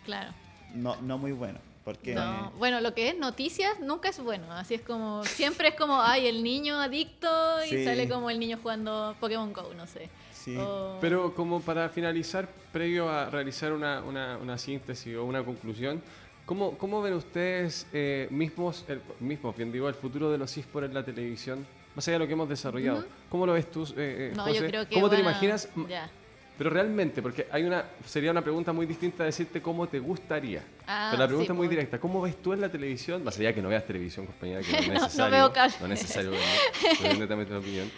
Claro. 0.05 0.31
No, 0.75 0.97
no 1.03 1.19
muy 1.19 1.33
bueno. 1.33 1.59
Porque 1.87 2.17
No, 2.17 2.51
bueno, 2.59 2.81
lo 2.81 2.95
que 2.95 3.11
es 3.11 3.17
noticias 3.17 3.79
nunca 3.79 4.09
es 4.09 4.19
bueno. 4.19 4.51
Así 4.53 4.75
es 4.75 4.81
como, 4.81 5.23
siempre 5.25 5.69
es 5.69 5.77
como, 5.77 6.03
ay, 6.03 6.27
el 6.27 6.43
niño 6.43 6.81
adicto 6.81 7.29
y 7.65 7.69
Sí. 7.69 7.85
sale 7.85 8.09
como 8.09 8.29
el 8.29 8.41
niño 8.41 8.59
jugando 8.61 9.15
Pokémon 9.21 9.53
Go, 9.53 9.73
no 9.73 9.87
sé. 9.87 10.09
Sí. 10.33 10.57
O- 10.57 10.99
Pero 11.01 11.33
como 11.33 11.61
para 11.61 11.89
finalizar, 11.89 12.49
previo 12.73 13.09
a 13.09 13.31
realizar 13.31 13.73
una, 13.73 14.03
una- 14.03 14.37
una 14.37 14.59
síntesis 14.59 15.15
o 15.17 15.25
una 15.25 15.45
conclusión, 15.45 16.03
¿cómo, 16.45 16.77
cómo 16.77 17.01
ven 17.03 17.15
ustedes 17.15 17.87
eh, 17.93 18.27
mismos, 18.33 18.85
el, 18.89 19.01
mismos, 19.21 19.57
bien 19.57 19.71
digo, 19.71 19.89
el 19.89 19.95
futuro 19.95 20.29
de 20.33 20.39
los 20.39 20.57
eSports 20.57 20.89
en 20.89 20.95
la 20.95 21.05
televisión? 21.05 21.65
Más 21.95 22.09
allá 22.09 22.17
de 22.17 22.25
lo 22.25 22.27
que 22.27 22.33
hemos 22.33 22.49
desarrollado. 22.49 23.05
¿Cómo 23.31 23.47
lo 23.47 23.53
ves 23.53 23.71
tú, 23.71 23.85
eh, 23.85 23.93
eh, 23.97 24.33
no, 24.35 24.43
José? 24.43 24.55
yo 24.61 24.67
creo 24.67 24.89
que 24.89 24.95
¿Cómo 24.97 25.09
te 25.09 25.15
lo 25.19 25.23
imaginas? 25.23 25.69
Ya. 25.89 26.11
Pero 26.57 26.71
realmente, 26.71 27.21
porque 27.21 27.47
hay 27.51 27.65
una 27.65 27.85
sería 28.05 28.31
una 28.31 28.41
pregunta 28.41 28.73
muy 28.73 28.87
distinta 28.87 29.25
a 29.25 29.27
decirte 29.27 29.61
cómo 29.61 29.87
te 29.89 29.99
gustaría. 29.99 30.63
Ah, 30.87 31.09
Pero 31.11 31.23
la 31.23 31.27
pregunta 31.27 31.49
sí, 31.49 31.53
es 31.53 31.57
muy 31.57 31.67
pues. 31.67 31.71
directa. 31.71 31.99
¿Cómo 31.99 32.23
ves 32.23 32.41
tú 32.41 32.53
en 32.55 32.61
la 32.63 32.71
televisión? 32.71 33.23
Más 33.25 33.39
allá 33.39 33.53
que 33.53 33.61
no 33.61 33.69
veas 33.69 33.85
televisión, 33.85 34.25
compañera, 34.25 34.63
que 34.63 34.73
no 34.73 34.79
es 34.79 34.87
No, 34.87 34.95
no 34.95 35.03
necesario. 35.03 35.37
veo 35.37 35.53
cable. 35.53 35.75
No 35.81 35.85
es 35.87 35.91
necesario 35.91 36.31
verlo. 36.31 37.27
También 37.29 37.39
de 37.41 37.47
tu 37.47 37.57
opinión. 37.57 37.91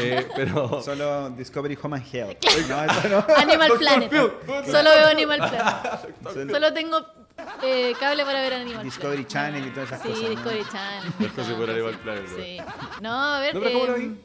Eh, 0.00 0.26
pero... 0.36 0.82
Solo 0.82 1.30
Discovery 1.30 1.78
Home 1.82 1.96
and 1.96 2.14
Health. 2.14 2.44
No, 2.68 2.84
eso 2.84 3.08
no. 3.08 3.34
Animal 3.36 3.72
Planet. 3.78 4.10
Solo 4.10 4.90
veo 4.90 5.08
Animal 5.08 5.38
Planet. 5.38 6.50
Solo 6.50 6.72
tengo 6.72 6.98
eh, 7.62 7.92
cable 8.00 8.24
para 8.24 8.40
ver 8.40 8.54
Animal 8.54 8.84
Discovery 8.84 9.24
Planet. 9.24 9.28
Channel 9.28 9.66
y 9.66 9.70
todas 9.74 9.88
esas 9.90 10.02
sí, 10.02 10.08
cosas, 10.08 10.22
¿no? 10.22 10.30
Discovery 10.30 10.64
Channel. 10.72 11.30
José 11.36 11.54
por 11.54 11.66
no, 11.68 11.74
Animal 11.74 11.92
sí. 11.92 11.98
Planet, 12.02 12.26
bro. 12.30 12.42
Sí. 12.42 12.58
No, 13.02 13.12
a 13.34 13.40
ver. 13.40 13.54
No, 13.54 13.60
pero 13.60 13.72
¿cómo 13.72 13.86
lo 13.86 13.96
eh, 13.96 14.00
vi? 14.00 14.20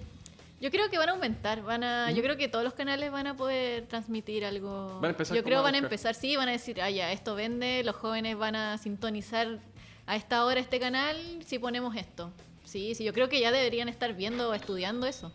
Yo 0.61 0.69
creo 0.71 0.89
que 0.89 0.97
van 0.97 1.09
a 1.09 1.13
aumentar, 1.13 1.63
van 1.63 1.83
a, 1.83 2.11
yo 2.11 2.21
creo 2.21 2.37
que 2.37 2.47
todos 2.47 2.63
los 2.63 2.73
canales 2.73 3.11
van 3.11 3.25
a 3.27 3.35
poder 3.35 3.87
transmitir 3.87 4.45
algo. 4.45 4.99
Van 5.01 5.05
a 5.05 5.09
empezar 5.09 5.35
yo 5.35 5.43
creo 5.43 5.59
a 5.59 5.63
van 5.63 5.75
a 5.75 5.79
empezar, 5.79 6.13
sí, 6.15 6.35
van 6.35 6.47
a 6.49 6.51
decir, 6.51 6.81
ah, 6.81 6.89
ya, 6.89 7.11
esto 7.11 7.33
vende, 7.35 7.83
los 7.83 7.95
jóvenes 7.95 8.37
van 8.37 8.55
a 8.55 8.77
sintonizar 8.77 9.59
a 10.05 10.15
esta 10.15 10.45
hora 10.45 10.59
este 10.59 10.79
canal 10.79 11.17
si 11.45 11.57
ponemos 11.57 11.95
esto. 11.95 12.31
Sí, 12.63 12.93
sí, 12.95 13.03
yo 13.03 13.11
creo 13.11 13.27
que 13.27 13.41
ya 13.41 13.51
deberían 13.51 13.89
estar 13.89 14.13
viendo 14.15 14.49
o 14.49 14.53
estudiando 14.53 15.07
eso. 15.07 15.33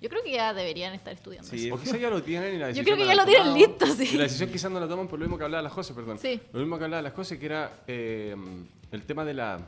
Yo 0.00 0.08
creo 0.08 0.22
que 0.22 0.30
ya 0.30 0.54
deberían 0.54 0.94
estar 0.94 1.12
estudiando 1.12 1.48
Sí. 1.48 1.66
eso. 1.66 1.74
O 1.74 1.80
quizás 1.80 1.98
ya 1.98 2.08
lo 2.10 2.22
tienen 2.22 2.54
y 2.54 2.58
la 2.58 2.66
Yo 2.70 2.74
decisión 2.74 2.84
creo 2.84 2.96
que 2.98 3.02
no 3.04 3.08
ya 3.08 3.16
lo 3.16 3.24
tienen 3.24 3.54
listo, 3.54 3.86
sí. 3.86 4.10
Y 4.12 4.16
la 4.16 4.22
decisión 4.24 4.50
quizás 4.50 4.70
no 4.70 4.78
la 4.78 4.86
toman 4.86 5.08
por 5.08 5.18
lo 5.18 5.24
mismo 5.24 5.38
que 5.38 5.44
hablaba 5.44 5.62
la 5.62 5.70
José, 5.70 5.92
perdón. 5.94 6.18
Sí. 6.18 6.40
Lo 6.52 6.60
mismo 6.60 6.78
que 6.78 6.84
hablaba 6.84 7.02
la 7.02 7.10
José, 7.10 7.38
que 7.38 7.46
era 7.46 7.82
eh, 7.88 8.36
el 8.92 9.02
tema 9.04 9.24
de 9.24 9.34
la... 9.34 9.58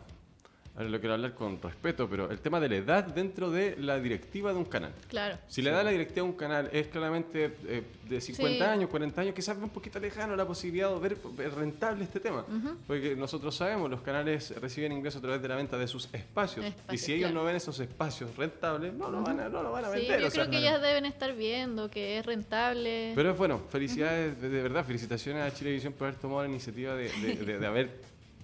Ahora 0.81 0.93
lo 0.93 0.99
quiero 0.99 1.13
hablar 1.15 1.35
con 1.35 1.61
respeto, 1.61 2.09
pero 2.09 2.31
el 2.31 2.39
tema 2.41 2.59
de 2.59 2.67
la 2.71 2.77
edad 2.77 3.05
dentro 3.05 3.51
de 3.51 3.77
la 3.81 4.01
directiva 4.01 4.51
de 4.51 4.59
un 4.59 4.65
canal. 4.65 4.95
Claro. 5.11 5.37
Si 5.47 5.61
la 5.61 5.73
edad 5.73 5.79
de 5.81 5.85
la 5.85 5.91
directiva 5.91 6.25
de 6.25 6.31
un 6.33 6.37
canal 6.39 6.71
es 6.73 6.87
claramente 6.87 7.55
eh, 7.67 7.83
de 8.09 8.19
50 8.19 8.57
Sí. 8.57 8.63
años, 8.71 8.89
40 8.89 9.21
años, 9.21 9.35
quizás 9.35 9.59
un 9.59 9.69
poquito 9.69 10.01
lejano 10.01 10.35
la 10.37 10.47
posibilidad 10.47 10.91
de 10.91 10.99
ver, 10.99 11.19
rentable 11.55 12.05
este 12.05 12.19
tema. 12.19 12.47
Porque 12.87 13.15
nosotros 13.15 13.55
sabemos, 13.55 13.91
los 13.91 14.01
canales 14.01 14.59
reciben 14.59 14.93
ingresos 14.93 15.19
a 15.19 15.21
través 15.23 15.43
de 15.43 15.49
la 15.49 15.57
venta 15.57 15.77
de 15.77 15.87
sus 15.87 16.09
espacios. 16.15 16.65
y 16.65 16.69
Espacios, 16.69 17.01
si 17.03 17.13
ellos 17.13 17.29
claro. 17.31 17.41
no 17.41 17.45
ven 17.47 17.57
esos 17.57 17.79
espacios 17.79 18.35
rentables, 18.39 18.95
no 18.95 19.11
lo 19.11 19.21
van 19.21 19.39
a, 19.39 19.49
no 19.51 19.63
lo 19.63 19.73
van 19.73 19.85
a 19.85 19.91
Sí, 19.93 19.99
vender. 19.99 20.21
yo 20.23 20.29
o 20.29 20.31
sea, 20.31 20.45
creo 20.47 20.51
que 20.61 20.65
ya 20.65 20.79
deben 20.79 21.05
estar 21.05 21.37
viendo 21.37 21.91
que 21.91 22.17
es 22.17 22.25
rentable. 22.25 23.13
pero 23.15 23.33
es 23.33 23.37
bueno, 23.37 23.61
felicidades, 23.69 24.41
de, 24.41 24.49
de 24.49 24.63
verdad, 24.63 24.83
felicitaciones 24.87 25.43
a 25.43 25.55
Chilevisión 25.55 25.93
por 25.93 26.09
haber 26.09 26.19
tomado 26.19 26.43
la 26.43 26.49
iniciativa 26.49 26.95
de- 26.95 27.11
de- 27.11 27.59
de 27.59 27.67
haber 27.67 27.91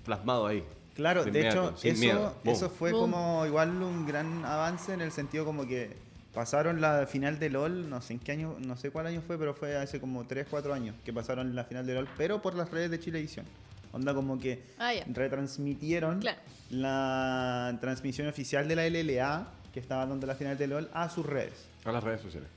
plasmado 0.05 0.47
ahí. 0.47 0.63
Claro, 0.97 1.23
Sin 1.25 1.33
de 1.35 1.41
miedo, 1.43 1.69
hecho, 1.69 1.77
sin 1.77 1.93
eso, 1.93 2.01
miedo. 2.01 2.35
Eso 2.45 2.71
fue 2.71 2.91
Boom. 2.91 3.03
como 3.13 3.47
igual 3.47 3.71
un 3.83 4.07
gran 4.07 4.45
avance 4.45 4.93
en 4.95 5.03
el 5.03 5.13
sentido 5.13 5.45
como 5.45 5.67
que 5.67 5.95
pasaron 6.35 6.81
la 6.81 7.07
final 7.07 7.39
de 7.39 7.51
LOL, 7.51 7.89
no 7.89 8.01
sé 8.03 8.15
en 8.15 8.19
qué 8.19 8.33
año, 8.33 8.57
no 8.61 8.77
sé 8.77 8.91
cuál 8.91 9.07
año 9.07 9.23
fue, 9.27 9.39
pero 9.39 9.55
fue 9.55 9.77
hace 9.77 10.01
como 10.01 10.27
3, 10.27 10.47
4 10.51 10.73
años 10.75 10.95
que 11.05 11.13
pasaron 11.13 11.55
la 11.55 11.65
final 11.65 11.87
de 11.87 11.95
LOL, 11.95 12.09
pero 12.17 12.43
por 12.43 12.55
las 12.55 12.71
redes 12.71 12.91
de 12.91 12.99
Chilevisión. 12.99 13.47
Onda 13.93 14.13
como 14.15 14.39
que 14.39 14.63
Ah, 14.79 14.93
ya. 14.93 15.05
retransmitieron 15.07 16.21
Claro. 16.21 16.39
la 16.71 17.77
transmisión 17.81 18.29
oficial 18.29 18.69
de 18.69 18.77
la 18.77 18.87
LLA 18.87 19.49
que 19.73 19.81
estaba 19.81 20.07
dando 20.07 20.27
la 20.27 20.35
final 20.35 20.57
de 20.59 20.67
LOL 20.67 20.91
a 20.93 21.09
sus 21.09 21.25
redes. 21.25 21.55
A 21.87 21.93
las 21.93 22.03
redes 22.03 22.21
sociales. 22.21 22.49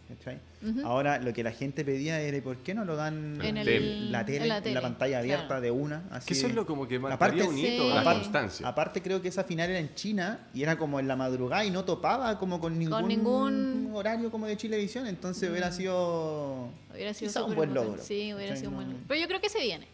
Ahora 0.83 1.19
lo 1.19 1.31
que 1.33 1.43
la 1.43 1.51
gente 1.51 1.85
pedía 1.85 2.19
era 2.19 2.37
¿y 2.37 2.41
¿por 2.41 2.57
qué 2.57 2.73
no 2.73 2.83
lo 2.85 2.95
dan 2.95 3.39
En 3.41 3.57
en 3.57 3.67
el- 3.67 4.11
la 4.11 4.25
tele, 4.25 4.47
en 4.47 4.67
en 4.67 4.73
la 4.73 4.81
pantalla 4.81 5.19
abierta 5.19 5.45
claro. 5.47 5.61
de 5.61 5.71
una? 5.71 6.03
Así 6.11 6.27
Que 6.27 6.33
eso 6.33 6.47
es 6.47 6.55
lo 6.55 6.65
como 6.65 6.87
que 6.87 6.95
Aparte, 6.97 7.43
un 7.43 7.57
hito, 7.57 7.83
sí. 7.83 7.89
la 7.93 8.01
Aparte- 8.01 8.21
constancia. 8.21 8.67
Aparte 8.67 9.01
creo 9.01 9.21
que 9.21 9.27
esa 9.27 9.43
final 9.43 9.69
era 9.69 9.79
en 9.79 9.93
China 9.95 10.47
y 10.53 10.63
era 10.63 10.77
como 10.77 10.99
en 10.99 11.07
la 11.07 11.15
madrugada 11.15 11.63
y 11.65 11.71
no 11.71 11.85
topaba 11.85 12.37
como 12.39 12.59
con 12.59 12.77
ningún, 12.79 13.07
ningún- 13.07 13.91
horario 13.93 14.31
como 14.31 14.47
de 14.47 14.57
Chilevisión, 14.57 15.07
entonces 15.07 15.49
hubiera 15.49 15.71
sido 15.71 16.69
Hubiera 16.93 17.13
sido 17.13 17.45
un 17.45 17.55
buen 17.55 17.73
logro. 17.73 18.01
Sí, 18.01 18.33
hubiera 18.33 18.55
sido 18.55 18.69
un 18.69 18.75
buen 18.77 18.87
logro. 18.89 19.03
Pero 19.07 19.21
yo 19.21 19.27
creo 19.27 19.39
que 19.41 19.49
se 19.49 19.59
viene. 19.59 19.87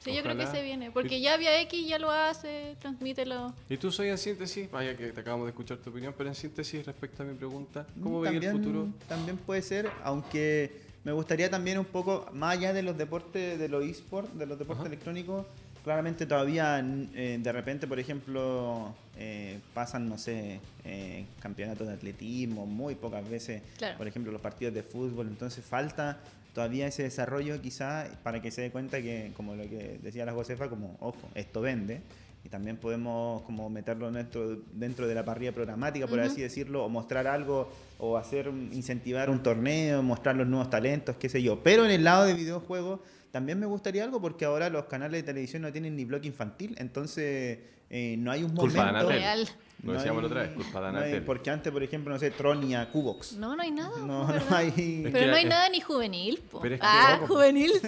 Sí, 0.00 0.14
yo 0.14 0.22
creo 0.22 0.36
que 0.36 0.46
se 0.46 0.62
viene. 0.62 0.90
Porque 0.90 1.20
ya 1.20 1.36
Vía 1.36 1.60
X 1.62 1.86
ya 1.88 1.98
lo 1.98 2.10
hace, 2.10 2.76
transmítelo. 2.80 3.52
Y 3.68 3.76
tú 3.76 3.90
soy 3.90 4.08
en 4.08 4.18
síntesis, 4.18 4.70
vaya 4.70 4.96
que 4.96 5.08
te 5.12 5.20
acabamos 5.20 5.46
de 5.46 5.50
escuchar 5.50 5.78
tu 5.78 5.90
opinión, 5.90 6.14
pero 6.16 6.28
en 6.28 6.34
síntesis 6.34 6.86
respecto 6.86 7.22
a 7.22 7.26
mi 7.26 7.34
pregunta, 7.34 7.86
¿cómo 8.02 8.20
veis 8.20 8.42
el 8.42 8.52
futuro? 8.52 8.88
También 9.08 9.36
puede 9.38 9.62
ser, 9.62 9.90
aunque 10.04 10.80
me 11.04 11.12
gustaría 11.12 11.50
también 11.50 11.78
un 11.78 11.84
poco, 11.84 12.28
más 12.32 12.56
allá 12.56 12.72
de 12.72 12.82
los 12.82 12.96
deportes, 12.96 13.58
de 13.58 13.68
los 13.68 13.84
esports, 13.84 14.36
de 14.38 14.46
los 14.46 14.58
deportes 14.58 14.80
Ajá. 14.82 14.88
electrónicos, 14.88 15.46
claramente 15.82 16.26
todavía 16.26 16.80
eh, 17.14 17.38
de 17.40 17.52
repente, 17.52 17.86
por 17.86 17.98
ejemplo, 17.98 18.94
eh, 19.16 19.58
pasan, 19.74 20.08
no 20.08 20.18
sé, 20.18 20.60
eh, 20.84 21.24
campeonatos 21.40 21.86
de 21.88 21.94
atletismo, 21.94 22.66
muy 22.66 22.94
pocas 22.94 23.28
veces, 23.28 23.62
Claro. 23.78 23.96
por 23.98 24.06
ejemplo, 24.06 24.30
los 24.32 24.40
partidos 24.40 24.74
de 24.74 24.82
fútbol, 24.82 25.28
entonces 25.28 25.64
falta 25.64 26.20
todavía 26.52 26.86
ese 26.86 27.02
desarrollo 27.02 27.60
quizá 27.60 28.06
para 28.22 28.42
que 28.42 28.50
se 28.50 28.62
dé 28.62 28.70
cuenta 28.70 29.00
que, 29.00 29.32
como 29.36 29.54
lo 29.54 29.64
que 29.64 29.98
decía 30.02 30.24
la 30.24 30.32
Josefa, 30.32 30.68
como, 30.68 30.96
ojo, 31.00 31.28
esto 31.34 31.60
vende. 31.60 32.00
Y 32.44 32.48
también 32.48 32.76
podemos 32.76 33.42
como 33.42 33.68
meterlo 33.68 34.10
dentro, 34.12 34.58
dentro 34.72 35.08
de 35.08 35.14
la 35.14 35.24
parrilla 35.24 35.52
programática, 35.52 36.06
por 36.06 36.20
así 36.20 36.40
decirlo, 36.40 36.84
o 36.84 36.88
mostrar 36.88 37.26
algo, 37.26 37.68
o 37.98 38.16
hacer 38.16 38.48
incentivar 38.72 39.28
un 39.28 39.42
torneo, 39.42 40.02
mostrar 40.02 40.36
los 40.36 40.46
nuevos 40.46 40.70
talentos, 40.70 41.16
qué 41.16 41.28
sé 41.28 41.42
yo. 41.42 41.62
Pero 41.62 41.84
en 41.84 41.90
el 41.90 42.04
lado 42.04 42.24
de 42.24 42.34
videojuegos 42.34 43.00
también 43.32 43.58
me 43.58 43.66
gustaría 43.66 44.04
algo 44.04 44.20
porque 44.20 44.44
ahora 44.44 44.70
los 44.70 44.84
canales 44.84 45.20
de 45.20 45.26
televisión 45.26 45.62
no 45.62 45.72
tienen 45.72 45.96
ni 45.96 46.04
bloque 46.04 46.28
infantil, 46.28 46.76
entonces 46.78 47.58
eh, 47.90 48.16
no 48.18 48.30
hay 48.30 48.42
un 48.44 48.54
Culpa 48.54 48.84
de 48.86 48.92
momento... 48.92 48.98
Anatel. 49.10 49.18
Real. 49.20 49.48
Lo 49.80 49.92
no 49.92 49.98
decíamos 50.00 50.22
la 50.24 50.26
hay- 50.28 50.32
otra 50.32 50.42
vez, 50.42 50.52
culpa 50.56 50.80
de 50.80 50.92
no 50.92 50.98
hay- 50.98 51.04
Anatel. 51.04 51.22
porque 51.22 51.50
antes, 51.50 51.72
por 51.72 51.82
ejemplo, 51.84 52.12
no 52.12 52.18
sé, 52.18 52.32
Tronia, 52.32 52.90
Cubox. 52.90 53.34
No, 53.34 53.54
no 53.54 53.62
hay 53.62 53.70
nada. 53.70 53.96
No, 54.00 54.26
po, 54.26 54.32
no 54.50 54.56
hay... 54.56 54.68
Es 54.70 54.74
Pero 54.74 55.12
que- 55.12 55.26
no 55.28 55.34
hay 55.36 55.42
es- 55.44 55.48
nada 55.48 55.68
ni 55.68 55.80
juvenil. 55.80 56.42
po. 56.50 56.60
Pero 56.60 56.74
es 56.74 56.80
que 56.80 56.86
ah, 56.88 57.06
tampoco. 57.10 57.34
juvenil. 57.34 57.72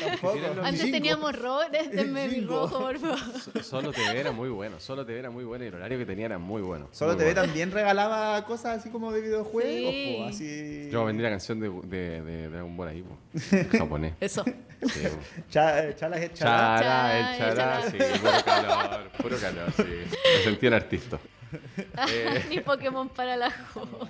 Tampoco. 0.00 0.38
Antes 0.64 0.80
Jingo. 0.82 0.96
teníamos 0.96 1.38
rojo. 1.38 1.60
Denme 1.92 2.28
mi 2.28 2.40
rojo, 2.40 2.78
por 2.78 2.98
favor. 2.98 3.62
Solo 3.62 3.92
TV 3.92 4.18
era 4.20 4.32
muy 4.32 4.48
bueno, 4.48 4.80
Solo 4.80 5.04
TV 5.04 5.18
era 5.18 5.30
muy 5.30 5.44
bueno 5.44 5.64
y 5.64 5.68
el 5.68 5.74
horario 5.74 5.98
que 5.98 6.06
tenía 6.06 6.24
era 6.26 6.38
muy 6.38 6.62
bueno. 6.62 6.88
Solo 6.92 7.12
muy 7.12 7.18
TV 7.18 7.32
bueno. 7.34 7.46
también 7.46 7.72
regalaba 7.72 8.42
cosas 8.46 8.78
así 8.78 8.88
como 8.88 9.12
de 9.12 9.20
videojuegos, 9.20 9.90
Sí. 9.92 10.16
po, 10.18 10.24
así... 10.24 10.88
Yo 10.90 11.04
vendí 11.04 11.22
la 11.22 11.30
canción 11.30 11.60
de, 11.60 11.68
de, 11.84 12.22
de 12.22 12.48
Dragon 12.48 12.74
Ball 12.74 12.88
ahí, 12.88 13.02
po. 13.02 13.16
japonés. 13.78 14.14
Eso. 14.18 14.44
Sí, 14.44 15.00
po. 15.08 15.18
Cha- 15.50 15.94
chala 15.96 16.16
es 16.18 16.32
chala. 16.34 17.82
El 17.84 17.90
sí, 17.90 17.98
puro 18.20 18.32
calor, 18.44 19.10
puro 19.28 19.40
calor, 19.40 19.72
sí. 19.72 19.82
Me 20.36 20.42
sentí 20.44 20.66
un 20.66 20.74
artista. 20.74 21.18
Eh. 22.08 22.44
ni 22.50 22.60
Pokémon 22.60 23.08
para 23.08 23.36
la 23.36 23.52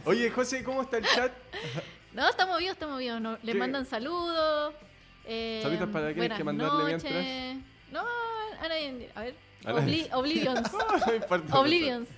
Oye, 0.05 0.31
José, 0.31 0.65
¿cómo 0.65 0.83
está 0.83 0.99
el 0.99 1.05
chat? 1.05 1.33
No, 2.13 2.29
estamos 2.29 2.59
vivos, 2.59 2.73
estamos 2.73 2.99
vivos. 2.99 3.21
No, 3.21 3.39
¿Qué? 3.41 3.55
mandan 3.55 3.87
saludos. 3.87 4.75
Eh, 5.25 5.61
¿Saludos 5.63 5.89
para 5.91 6.07
quién 6.07 6.09
hay 6.09 6.15
buenas 6.15 6.39
que 6.39 6.45
mandarle 6.45 6.93
noches. 6.93 7.05
mientras? 7.05 7.93
No, 7.93 8.01
a 8.61 8.69
nadie. 8.69 9.11
A 9.15 9.23
ver. 9.23 9.35
A. 9.65 9.73
Obli- 9.73 10.09
Oblivions. 10.13 10.71
No. 10.73 11.61
Oblivions. 11.61 12.09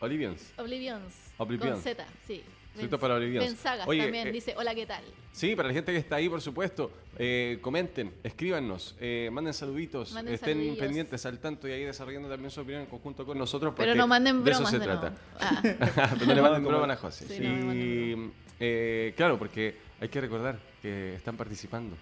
Oblivions. 0.00 0.52
Oblivions. 0.58 1.12
Oblivions. 1.38 1.72
Con 1.74 1.82
Z, 1.82 2.06
sí. 2.26 2.44
Saludito 2.74 2.98
para. 2.98 3.18
Ben 3.18 3.56
Sagas 3.56 3.86
Oye, 3.86 4.02
también 4.02 4.28
eh, 4.28 4.32
dice, 4.32 4.54
hola, 4.56 4.74
¿qué 4.74 4.84
tal? 4.86 5.04
Sí, 5.32 5.54
para 5.54 5.68
la 5.68 5.74
gente 5.74 5.92
que 5.92 5.98
está 5.98 6.16
ahí, 6.16 6.28
por 6.28 6.40
supuesto, 6.40 6.90
eh, 7.18 7.58
comenten, 7.60 8.12
escríbanos, 8.24 8.96
eh, 9.00 9.28
manden 9.32 9.54
saluditos, 9.54 10.12
Manden 10.12 10.34
estén 10.34 10.54
saludillos. 10.54 10.78
pendientes 10.78 11.26
al 11.26 11.38
tanto 11.38 11.68
y 11.68 11.72
ahí 11.72 11.84
desarrollando 11.84 12.28
también 12.28 12.50
su 12.50 12.60
opinión 12.60 12.82
en 12.82 12.88
conjunto 12.88 13.24
con 13.24 13.38
nosotros. 13.38 13.74
Pero 13.76 13.94
no 13.94 14.06
manden 14.08 14.42
de 14.44 14.50
eso 14.50 14.60
bromas 14.60 14.72
se 14.72 14.78
de 14.78 14.84
trata. 14.84 15.14
Ah, 15.40 15.60
Pero 15.62 16.26
no 16.26 16.34
le 16.34 16.42
manden 16.42 16.62
No, 16.62 16.68
broma 16.68 16.82
como- 16.82 16.92
a 16.92 16.96
José. 16.96 17.26
Sí, 17.28 17.40
no 17.40 17.74
y 17.74 18.32
eh, 18.60 19.14
claro, 19.16 19.38
porque 19.38 19.76
hay 20.00 20.08
que 20.08 20.20
recordar 20.20 20.58
que 20.82 21.14
están 21.14 21.36
participando. 21.36 21.96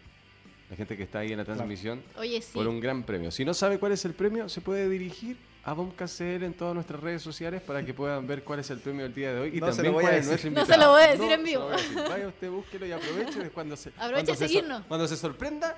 La 0.70 0.76
gente 0.76 0.96
que 0.96 1.02
está 1.02 1.18
ahí 1.18 1.32
en 1.32 1.36
la 1.36 1.44
transmisión 1.44 2.02
Oye, 2.16 2.40
sí. 2.40 2.52
por 2.54 2.66
un 2.66 2.80
gran 2.80 3.02
premio. 3.02 3.30
Si 3.30 3.44
no 3.44 3.52
sabe 3.52 3.78
cuál 3.78 3.92
es 3.92 4.06
el 4.06 4.14
premio, 4.14 4.48
se 4.48 4.62
puede 4.62 4.88
dirigir 4.88 5.36
a 5.64 5.72
Bombcast 5.74 6.18
CL 6.18 6.42
en 6.44 6.54
todas 6.54 6.74
nuestras 6.74 7.00
redes 7.00 7.22
sociales 7.22 7.62
para 7.62 7.84
que 7.84 7.94
puedan 7.94 8.26
ver 8.26 8.42
cuál 8.42 8.58
es 8.60 8.70
el 8.70 8.78
premio 8.80 9.04
del 9.04 9.14
día 9.14 9.32
de 9.32 9.40
hoy 9.40 9.56
y 9.56 9.60
No 9.60 9.66
se 9.72 9.82
también 9.82 9.92
lo 9.92 9.92
voy 9.92 10.04
a 10.04 10.08
cuál 10.08 10.18
es 10.20 10.26
nuestro 10.26 10.50
No 10.50 10.60
invitado. 10.60 10.72
se 10.74 10.84
lo 10.86 10.90
voy 10.90 11.02
a 11.02 11.06
decir 11.06 11.26
No 11.26 11.32
en 11.32 11.44
vivo. 11.44 11.60
se 11.62 11.68
lo 11.68 11.68
voy 11.68 11.74
a 11.74 11.82
decir. 12.02 12.12
Vaya 12.12 12.28
usted, 12.28 12.50
búsquelo 12.50 12.86
y 12.86 12.92
aproveche 12.92 13.50
cuando 13.50 13.76
se, 13.76 13.88
Aproveche 13.96 14.12
cuando 14.12 14.34
se 14.34 14.48
seguirnos. 14.48 14.82
cuando 14.88 15.08
se 15.08 15.16
sorprenda, 15.16 15.76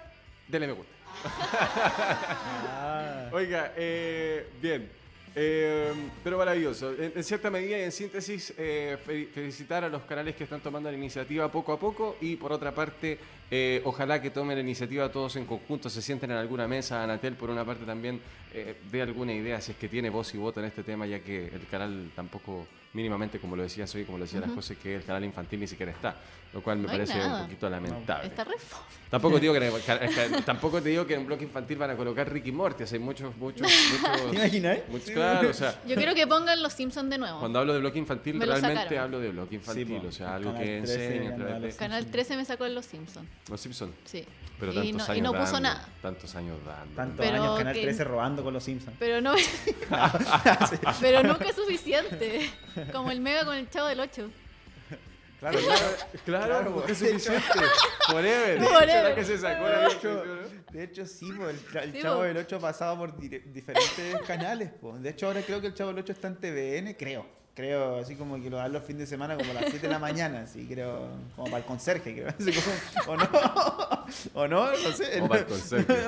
dele 0.49 0.67
me 0.69 0.73
gusta. 0.73 0.93
Ah, 2.77 3.29
Oiga, 3.33 3.73
eh, 3.77 4.49
bien. 4.61 4.91
Eh, 5.37 5.93
pero 6.23 6.39
maravilloso. 6.39 6.95
En, 6.97 7.25
cierta 7.25 7.51
medida 7.51 7.77
y 7.79 7.83
en 7.83 7.91
síntesis, 7.93 8.55
eh, 8.57 8.97
fe- 9.05 9.27
felicitar 9.35 9.83
a 9.83 9.89
los 9.89 10.03
canales 10.03 10.37
que 10.37 10.45
están 10.45 10.61
tomando 10.61 10.89
la 10.91 10.97
iniciativa 10.97 11.51
poco 11.51 11.73
a 11.73 11.79
poco 11.79 12.17
y 12.21 12.37
por 12.37 12.53
otra 12.53 12.73
parte, 12.73 13.19
eh, 13.51 13.81
ojalá 13.85 14.23
que 14.23 14.31
tomen 14.31 14.57
la 14.57 14.63
iniciativa 14.63 15.11
todos 15.11 15.35
en 15.37 15.45
conjunto, 15.45 15.91
se 15.91 16.01
sienten 16.03 16.31
en 16.31 16.37
alguna 16.37 16.69
mesa. 16.69 17.03
Anatel, 17.03 17.35
por 17.35 17.51
una 17.51 17.65
parte, 17.65 17.85
también 17.85 18.21
eh, 18.53 18.77
dé 18.93 19.03
alguna 19.03 19.33
idea 19.33 19.61
si 19.61 19.73
es 19.73 19.79
que 19.79 19.89
tiene 19.89 20.09
voz 20.09 20.33
y 20.35 20.39
voto 20.39 20.61
en 20.61 20.67
este 20.67 20.85
tema, 20.85 21.05
ya 21.07 21.19
que 21.19 21.47
el 21.49 21.67
canal 21.69 22.13
tampoco, 22.15 22.67
mínimamente, 22.95 23.39
como 23.39 23.57
lo 23.57 23.63
decías 23.63 23.93
hoy, 23.95 24.05
como 24.05 24.19
lo 24.19 24.25
decía 24.25 24.41
las 24.41 24.51
cosas, 24.53 24.77
que 24.79 24.95
el 24.97 25.05
canal 25.05 25.25
infantil 25.25 25.61
ni 25.61 25.67
siquiera 25.67 25.93
está, 25.93 26.15
lo 26.53 26.63
cual 26.63 26.79
me 26.79 26.85
No 26.85 26.89
parece 26.89 27.21
un 27.21 27.43
poquito 27.43 27.69
lamentable. 27.69 28.29
Está 28.29 28.45
re 28.45 28.55
Tampoco 29.11 29.35
te 29.37 29.41
digo 29.43 29.55
que, 29.55 29.61
que- 29.61 30.43
tampoco 30.47 30.83
te 30.83 30.89
digo 30.89 31.07
que 31.07 31.15
en 31.15 31.21
un 31.21 31.27
bloque 31.27 31.45
infantil 31.45 31.77
van 31.79 31.91
a 31.91 31.97
colocar 31.97 32.33
Ricky 32.33 32.51
Morty, 32.53 32.85
hay 32.91 32.99
muchos, 32.99 33.37
muchos, 33.37 33.69
muchos. 33.93 34.31
¿Te 34.31 34.37
imaginas? 34.37 34.79
muchos- 34.89 35.11
claro, 35.11 35.51
o 35.51 35.53
sea, 35.53 35.81
Yo 35.87 35.97
quiero 35.97 36.15
que 36.15 36.27
pongan 36.27 36.63
los 36.63 36.73
Simpsons 36.73 37.11
de 37.11 37.19
nuevo. 37.19 37.41
cuando 37.41 37.59
hablo 37.59 37.75
de 37.75 37.81
bloque 37.81 37.99
infantil, 37.99 38.41
realmente 38.41 38.99
hablo 38.99 39.19
de 39.21 39.31
bloque 39.31 39.57
infantil, 39.57 40.03
o 40.07 40.13
sea, 40.13 40.37
algo 40.37 40.55
que 40.55 40.81
13 40.83 41.07
enseña 41.07 41.31
a 41.31 41.37
través 41.37 41.63
de 41.63 41.73
Canal 41.77 42.07
13 42.07 42.37
me 42.37 42.45
sacó 42.45 42.67
en 42.67 42.75
los 42.77 42.87
Simpsons. 42.87 43.27
los 43.51 43.61
Simpsons. 43.61 43.93
Sí. 44.05 44.25
Pero 44.61 44.71
y 44.73 44.93
tantos 44.93 44.95
no, 44.95 45.05
años 45.05 45.17
y 45.19 45.21
no 45.21 45.33
puso 45.33 45.45
dando, 45.55 45.61
nada. 45.69 45.89
Tantos 46.01 46.35
años 46.37 46.57
dando. 46.65 46.95
Tantos 46.95 47.27
Pero 47.27 47.43
años 47.43 47.59
Canal 47.59 47.75
que- 47.75 47.83
13 47.83 48.05
robando 48.05 48.45
con 48.45 48.55
los 48.55 48.63
Simpsons. 48.63 48.97
Pero 49.01 49.21
no 49.21 49.35
Pero 51.01 51.23
nunca 51.25 51.49
es 51.49 51.57
suficiente. 51.57 52.51
Como 52.93 53.11
el 53.11 53.21
Mega 53.21 53.45
con 53.45 53.57
el 53.57 53.69
Chavo 53.71 53.89
del 53.89 54.01
8. 54.01 54.31
Claro, 55.41 55.59
Claro, 56.25 56.47
claro, 56.47 56.75
porque 56.75 56.93
es 56.93 56.99
suficiente. 56.99 57.43
Forever. 58.09 58.61
Forever. 58.63 58.89
¿Será 58.89 59.15
que 59.15 59.25
se 59.25 59.39
sacó 59.39 59.65
la 59.69 59.81
De 59.81 59.93
hecho, 59.95 60.25
de 60.73 60.85
hecho, 60.85 61.07
sí, 61.07 61.31
po, 61.33 61.49
el, 61.51 61.73
cha- 61.73 61.81
el 61.83 61.93
Sí, 61.93 62.01
Chavo 62.01 62.17
po. 62.17 62.23
del 62.23 62.37
8 62.39 62.61
pasaba 62.61 62.97
por 62.97 63.17
diferentes 63.19 64.21
canales. 64.27 64.71
po. 64.81 64.97
De 64.99 65.11
hecho, 65.11 65.27
ahora 65.27 65.43
creo 65.43 65.61
que 65.61 65.67
el 65.67 65.75
Chavo 65.75 65.91
del 65.91 65.99
8 66.03 66.13
está 66.13 66.29
en 66.29 66.37
TVN, 66.37 66.95
creo. 66.97 67.27
Creo, 67.55 67.99
así 67.99 68.17
como 68.17 68.43
que 68.43 68.51
lo 68.51 68.57
dan 68.57 68.73
los 68.73 68.83
fines 68.83 69.03
de 69.03 69.07
semana 69.07 69.37
como 69.37 69.53
a 69.53 69.55
las 69.55 69.67
7 69.71 69.79
de 69.87 69.89
la 69.89 70.01
mañana, 70.01 70.41
así 70.41 70.67
creo, 70.67 71.07
como 71.37 71.45
para 71.47 71.59
el 71.59 71.65
conserje, 71.65 72.13
creo. 72.13 72.29
Así 72.41 72.51
como- 72.53 73.13
¿O 73.13 73.17
no? 73.17 73.29
¿O 74.35 74.49
no? 74.49 74.73
No 74.73 74.93
sé. 74.93 75.21
O 75.23 75.29
para 75.29 75.41
el 75.43 75.47
conserje. 75.47 75.95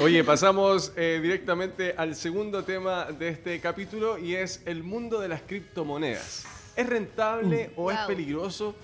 Oye, 0.00 0.24
pasamos 0.24 0.92
eh, 0.96 1.18
directamente 1.22 1.94
al 1.96 2.14
segundo 2.14 2.64
tema 2.64 3.06
de 3.06 3.28
este 3.28 3.60
capítulo 3.60 4.18
y 4.18 4.34
es 4.34 4.62
el 4.66 4.82
mundo 4.82 5.20
de 5.20 5.28
las 5.28 5.42
criptomonedas. 5.42 6.44
¿Es 6.76 6.86
rentable 6.88 7.70
o 7.76 7.90
es 7.90 7.98
peligroso? 8.06 8.74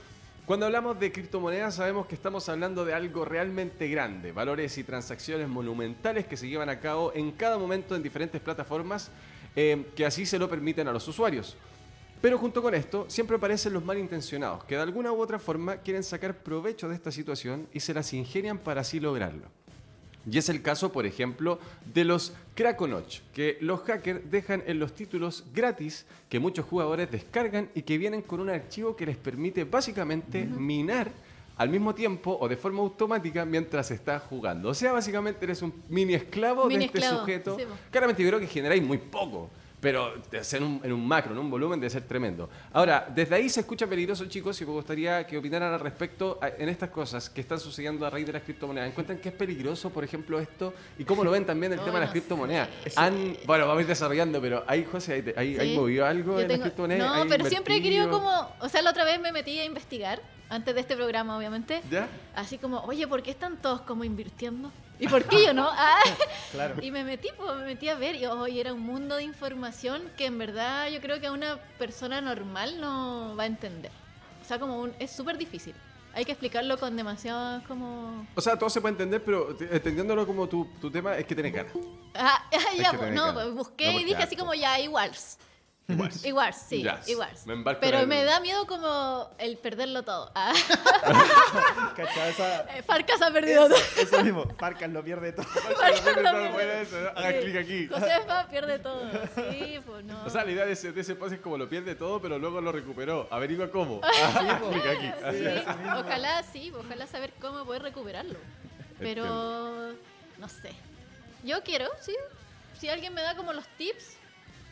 Cuando 0.53 0.67
hablamos 0.67 1.01
de 1.01 1.11
criptomonedas 1.11 1.77
sabemos 1.77 2.05
que 2.05 2.15
estamos 2.15 2.47
hablando 2.51 2.85
de 2.85 2.93
algo 2.93 3.25
realmente 3.25 3.89
grande, 3.89 4.33
valores 4.33 4.77
y 4.77 4.85
transacciones 4.85 5.49
monumentales 5.49 6.27
que 6.27 6.37
se 6.37 6.47
llevan 6.47 6.69
a 6.69 6.79
cabo 6.79 7.11
en 7.15 7.33
cada 7.33 7.57
momento 7.57 7.97
en 7.97 8.03
diferentes 8.03 8.39
plataformas 8.39 9.11
eh, 9.57 9.87
que 9.97 10.05
así 10.05 10.27
se 10.27 10.39
lo 10.39 10.51
permiten 10.51 10.87
a 10.89 10.93
los 10.93 11.09
usuarios. 11.09 11.57
Pero 12.21 12.37
junto 12.37 12.61
con 12.61 12.75
esto, 12.75 13.07
siempre 13.09 13.39
aparecen 13.39 13.73
los 13.73 13.83
malintencionados, 13.83 14.65
que 14.65 14.75
de 14.75 14.83
alguna 14.83 15.11
u 15.11 15.23
otra 15.23 15.39
forma 15.39 15.79
quieren 15.79 16.03
sacar 16.03 16.35
provecho 16.35 16.87
de 16.87 16.97
esta 16.97 17.11
situación 17.11 17.67
y 17.73 17.81
se 17.81 17.95
las 17.95 18.13
ingenian 18.13 18.59
para 18.59 18.83
así 18.83 19.01
lograrlo. 19.01 19.49
Y 20.31 20.39
es 20.39 20.49
el 20.49 20.63
caso, 20.63 20.93
por 20.93 21.07
ejemplo, 21.07 21.59
de 21.93 22.05
los 22.05 22.33
Krakonoch, 22.55 23.21
que 23.35 23.59
los 23.61 23.81
hackers 23.81 24.31
dejan 24.31 24.63
en 24.67 24.79
los 24.79 24.95
títulos 24.95 25.45
gratis 25.53 26.07
que 26.29 26.39
muchos 26.39 26.65
jugadores 26.65 27.11
descargan 27.11 27.71
y 27.75 27.83
que 27.83 27.99
vienen 27.99 28.23
con 28.23 28.41
un 28.41 28.51
archivo 28.51 28.95
que 28.95 29.07
les 29.07 29.17
permite 29.17 29.65
básicamente 29.65 30.45
minar 30.45 31.11
al 31.57 31.69
mismo 31.69 31.95
tiempo 31.95 32.37
o 32.41 32.49
de 32.49 32.57
forma 32.57 32.81
automática 32.81 33.45
mientras 33.45 33.91
estás 33.91 34.23
jugando. 34.23 34.71
O 34.71 34.75
sea, 34.75 34.93
básicamente 34.93 35.45
eres 35.45 35.61
un 35.63 35.73
mini 35.89 36.15
esclavo 36.15 36.67
Mini 36.67 36.79
de 36.79 36.85
este 36.87 36.99
esclavo, 36.99 37.21
sujeto. 37.21 37.57
sí. 37.59 37.65
Claramente 37.91 38.23
yo 38.23 38.29
creo 38.29 38.41
que 38.41 38.47
generáis 38.47 38.83
muy 38.83 38.99
poco. 38.99 39.51
Pero 39.83 40.15
en 40.33 40.63
un, 40.63 40.81
en 40.85 40.93
un 40.93 41.05
macro, 41.09 41.33
en 41.33 41.39
un 41.41 41.51
volumen, 41.51 41.81
debe 41.81 41.91
ser 41.91 42.05
tremendo. 42.05 42.49
Ahora, 42.73 43.05
desde 43.13 43.35
ahí 43.35 43.49
se 43.49 43.59
escucha 43.61 43.85
peligroso, 43.89 44.25
chicos, 44.27 44.61
y 44.61 44.65
me 44.65 44.71
gustaría 44.71 45.27
que 45.27 45.37
opinaran 45.37 45.75
al 45.75 45.81
respecto 45.81 46.39
a- 46.41 46.51
en 46.51 46.69
estas 46.69 46.89
cosas 46.91 47.29
que 47.29 47.41
están 47.41 47.59
sucediendo 47.59 48.07
a 48.07 48.11
raíz 48.11 48.25
de 48.25 48.33
las 48.33 48.43
criptomonedas. 48.43 48.89
¿Encuentran 48.91 49.19
que 49.19 49.31
es 49.31 49.35
peligroso, 49.35 49.91
por 49.91 50.05
ejemplo, 50.05 50.39
esto? 50.39 50.73
¿Y 51.01 51.05
cómo 51.05 51.25
lo 51.25 51.33
ven 51.33 51.45
también 51.45 51.73
el 51.73 51.81
Oh, 51.81 51.83
tema 51.85 51.95
de 51.95 52.01
las 52.03 52.11
no 52.11 52.13
criptomonedas? 52.13 52.69
sé. 52.87 52.93
Han, 52.95 53.37
bueno, 53.45 53.67
vamos 53.67 53.81
a 53.81 53.83
ir 53.83 53.89
desarrollando, 53.89 54.41
pero 54.41 54.63
ahí, 54.69 54.85
José, 54.85 55.15
ahí, 55.15 55.25
ahí, 55.37 55.59
ahí 55.59 55.71
Sí. 55.71 55.77
movió 55.77 56.07
algo 56.07 56.35
Yo 56.35 56.41
en 56.43 56.49
las 56.49 56.61
criptomonedas. 56.61 57.05
No, 57.17 57.23
¿Hay 57.25 57.29
pero 57.29 57.45
siempre 57.47 57.75
he 57.75 57.83
querido 57.83 58.05
invertido? 58.05 58.25
como. 58.31 58.55
O 58.61 58.69
sea, 58.69 58.83
la 58.83 58.91
otra 58.91 59.03
vez 59.05 59.21
me 59.21 59.33
metí 59.33 59.59
a 59.59 59.65
investigar, 59.65 60.23
antes 60.49 60.77
de 60.77 60.81
este 60.81 60.95
programa, 60.95 61.37
obviamente. 61.37 61.81
¿Ya? 61.91 62.07
Así 62.37 62.57
como, 62.57 62.79
oye, 62.85 63.09
¿por 63.09 63.21
qué 63.25 63.33
están 63.33 63.57
todos 63.57 63.81
como 63.81 64.05
invirtiendo? 64.05 64.71
¿Y 65.03 65.09
por 65.09 65.25
qué 65.25 65.47
yo 65.47 65.53
no? 65.53 65.69
Ah, 65.73 66.01
Claro. 66.53 66.77
Y 66.83 66.91
me 66.91 67.03
metí, 67.03 67.29
pues, 67.37 67.57
me 67.57 67.65
metí 67.65 67.89
a 67.89 67.97
ver 67.97 68.15
y 68.17 68.27
hoy 68.27 68.61
era 68.61 68.73
un 68.73 68.81
mundo 68.81 69.17
de 69.17 69.25
información 69.25 70.11
que 70.17 70.27
en 70.27 70.39
verdad 70.39 70.89
yo 70.89 71.01
creo 71.01 71.21
que 71.21 71.27
a 71.27 71.33
una 71.33 71.57
persona 71.79 72.21
normal 72.21 72.81
no 72.81 73.35
va 73.37 73.43
a 73.45 73.47
entender. 73.47 73.91
O 74.43 74.45
sea, 74.45 74.59
como 74.59 74.81
un, 74.81 74.93
es 74.99 75.11
súper 75.11 75.39
difícil. 75.39 75.75
Hay 76.15 76.25
que 76.27 76.33
explicarlo 76.33 76.79
con 76.79 76.95
demasiado 76.95 77.63
como... 77.67 78.27
O 78.35 78.41
sea, 78.41 78.59
todo 78.59 78.69
se 78.71 78.81
puede 78.81 78.93
entender, 78.93 79.25
pero 79.25 79.57
te- 79.57 79.75
entendiéndolo 79.75 80.27
como 80.27 80.47
tu, 80.49 80.67
tu 80.81 80.91
tema, 80.91 81.17
es 81.17 81.25
que 81.27 81.35
tenés 81.35 81.53
ganas. 81.55 81.73
Ah, 82.15 82.45
que 82.51 82.59
ya, 82.77 82.91
tener 82.91 82.99
pues, 82.99 83.13
no, 83.15 83.27
ganas. 83.27 83.35
pues, 83.45 83.55
busqué 83.55 83.93
No, 83.93 83.99
y 84.01 84.05
dije 84.05 84.23
así 84.23 84.37
como 84.37 84.53
ya, 84.55 84.79
iguals. 84.79 85.39
Igual. 85.89 86.11
Igual, 86.25 86.55
sí, 86.55 86.83
Yes. 86.83 87.09
igual. 87.09 87.31
Me 87.45 87.75
Pero 87.75 87.99
en 88.01 88.09
me 88.09 88.25
da 88.25 88.41
miedo 88.41 88.67
como 88.67 89.31
el 89.39 89.59
perderlo 89.59 90.03
todo. 90.05 90.31
Ah. 90.35 90.53
Esa- 92.29 92.77
eh, 92.77 92.83
Farcas 92.83 93.21
ha 93.21 93.31
perdido 93.31 93.69
todo. 93.69 93.79
Eso 93.99 94.23
mismo, 94.25 94.45
Farcas 94.59 94.91
lo 94.91 95.03
pierde 95.05 95.33
todo. 95.33 95.45
Farcas 95.81 96.05
lo 96.05 96.13
pierde. 96.57 96.83
Eso, 96.83 97.01
¿no? 97.01 97.09
Haga 97.11 97.33
Sí. 97.33 97.39
clic 97.41 97.57
aquí. 97.57 97.87
Josefa 97.89 98.49
pierde 98.49 98.79
todo. 98.79 99.11
Sí, 99.35 99.81
pues 99.85 100.05
no. 100.05 100.25
O 100.25 100.31
sea, 100.31 100.45
la 100.45 100.51
idea 100.53 100.65
de 100.67 100.73
ese, 100.73 100.93
de 100.93 101.01
ese 101.01 101.15
pase 101.15 101.35
es 101.37 101.41
como 101.41 101.59
lo 101.59 101.69
pierde 101.69 101.95
todo, 101.95 102.21
pero 102.21 102.39
luego 102.39 102.61
lo 102.61 102.73
recuperó. 102.73 103.29
Averigua 103.31 103.71
cómo. 103.71 104.01
Ah, 104.03 104.61
clic 104.71 104.87
aquí. 104.87 105.07
Así. 105.25 105.39
Sí, 105.39 105.73
ojalá 105.99 106.43
sí, 106.45 106.73
ojalá 106.79 107.07
saber 107.07 107.33
cómo 107.41 107.65
poder 107.65 107.83
recuperarlo. 107.83 108.39
Pero 108.99 109.93
no 110.39 110.49
sé. 110.49 110.73
Yo 111.45 111.63
quiero, 111.63 111.89
sí. 112.01 112.15
Si 112.79 112.89
alguien 112.89 113.13
me 113.15 113.23
da 113.23 113.37
como 113.37 113.53
los 113.53 113.67
tips, 113.77 114.17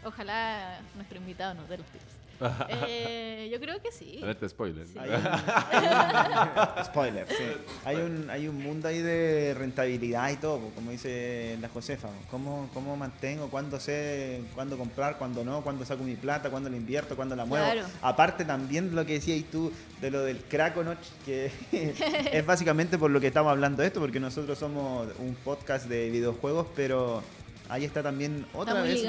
ojalá 0.05 0.81
nuestro 0.97 1.19
invitado 1.19 1.55
nos 1.55 1.69
dé 1.69 1.79
los 1.79 1.87
tips. 1.87 2.05
Eh, 2.71 3.51
yo 3.53 3.61
creo 3.61 3.83
que 3.83 3.93
sí. 3.93 4.19
Alerta 4.23 4.49
spoiler. 4.49 4.87
Sí. 4.87 4.99
Hay 4.99 5.11
un- 5.11 6.85
Spoiler, 6.85 7.27
sí. 7.29 7.45
Hay 7.85 7.97
un, 7.97 8.31
hay 8.31 8.49
un 8.49 8.63
mundo 8.63 8.89
ahí 8.89 9.03
de 9.03 9.55
rentabilidad 9.57 10.31
y 10.31 10.37
todo, 10.37 10.59
pues, 10.59 10.73
como 10.75 10.91
dice 10.91 11.59
la 11.61 11.69
Josefa. 11.69 12.09
¿Cómo, 12.31 12.71
cómo 12.73 12.97
mantengo? 12.97 13.49
¿Cuándo 13.51 13.79
sé? 13.79 14.43
¿Cuándo 14.55 14.79
comprar? 14.79 15.19
¿Cuándo 15.19 15.45
no? 15.45 15.63
¿Cuándo 15.63 15.85
saco 15.85 16.03
mi 16.03 16.17
plata? 16.17 16.49
¿Cuándo 16.51 16.71
la 16.71 16.77
invierto? 16.77 17.15
¿Cuándo 17.15 17.37
la 17.37 17.45
muevo? 17.45 17.65
Claro. 17.65 17.87
Aparte 18.01 18.45
también 18.47 18.95
lo 18.95 19.05
que 19.05 19.15
decías 19.15 19.45
tú 19.51 19.71
de 20.01 20.11
lo 20.11 20.23
del 20.23 20.39
Krakonoch, 20.45 20.99
que 21.27 21.53
es 22.33 22.47
básicamente 22.47 22.97
por 22.97 23.11
lo 23.11 23.21
que 23.21 23.27
estamos 23.27 23.51
hablando 23.51 23.83
de 23.83 23.89
esto, 23.89 24.01
porque 24.01 24.19
nosotros 24.19 24.59
somos 24.59 25.09
un 25.19 25.35
podcast 25.35 25.87
de 25.87 26.09
videojuegos, 26.11 26.69
pero 26.75 27.23
ahí 27.71 27.85
está 27.85 28.03
también 28.03 28.47
otra 28.53 28.75
vez 28.83 29.03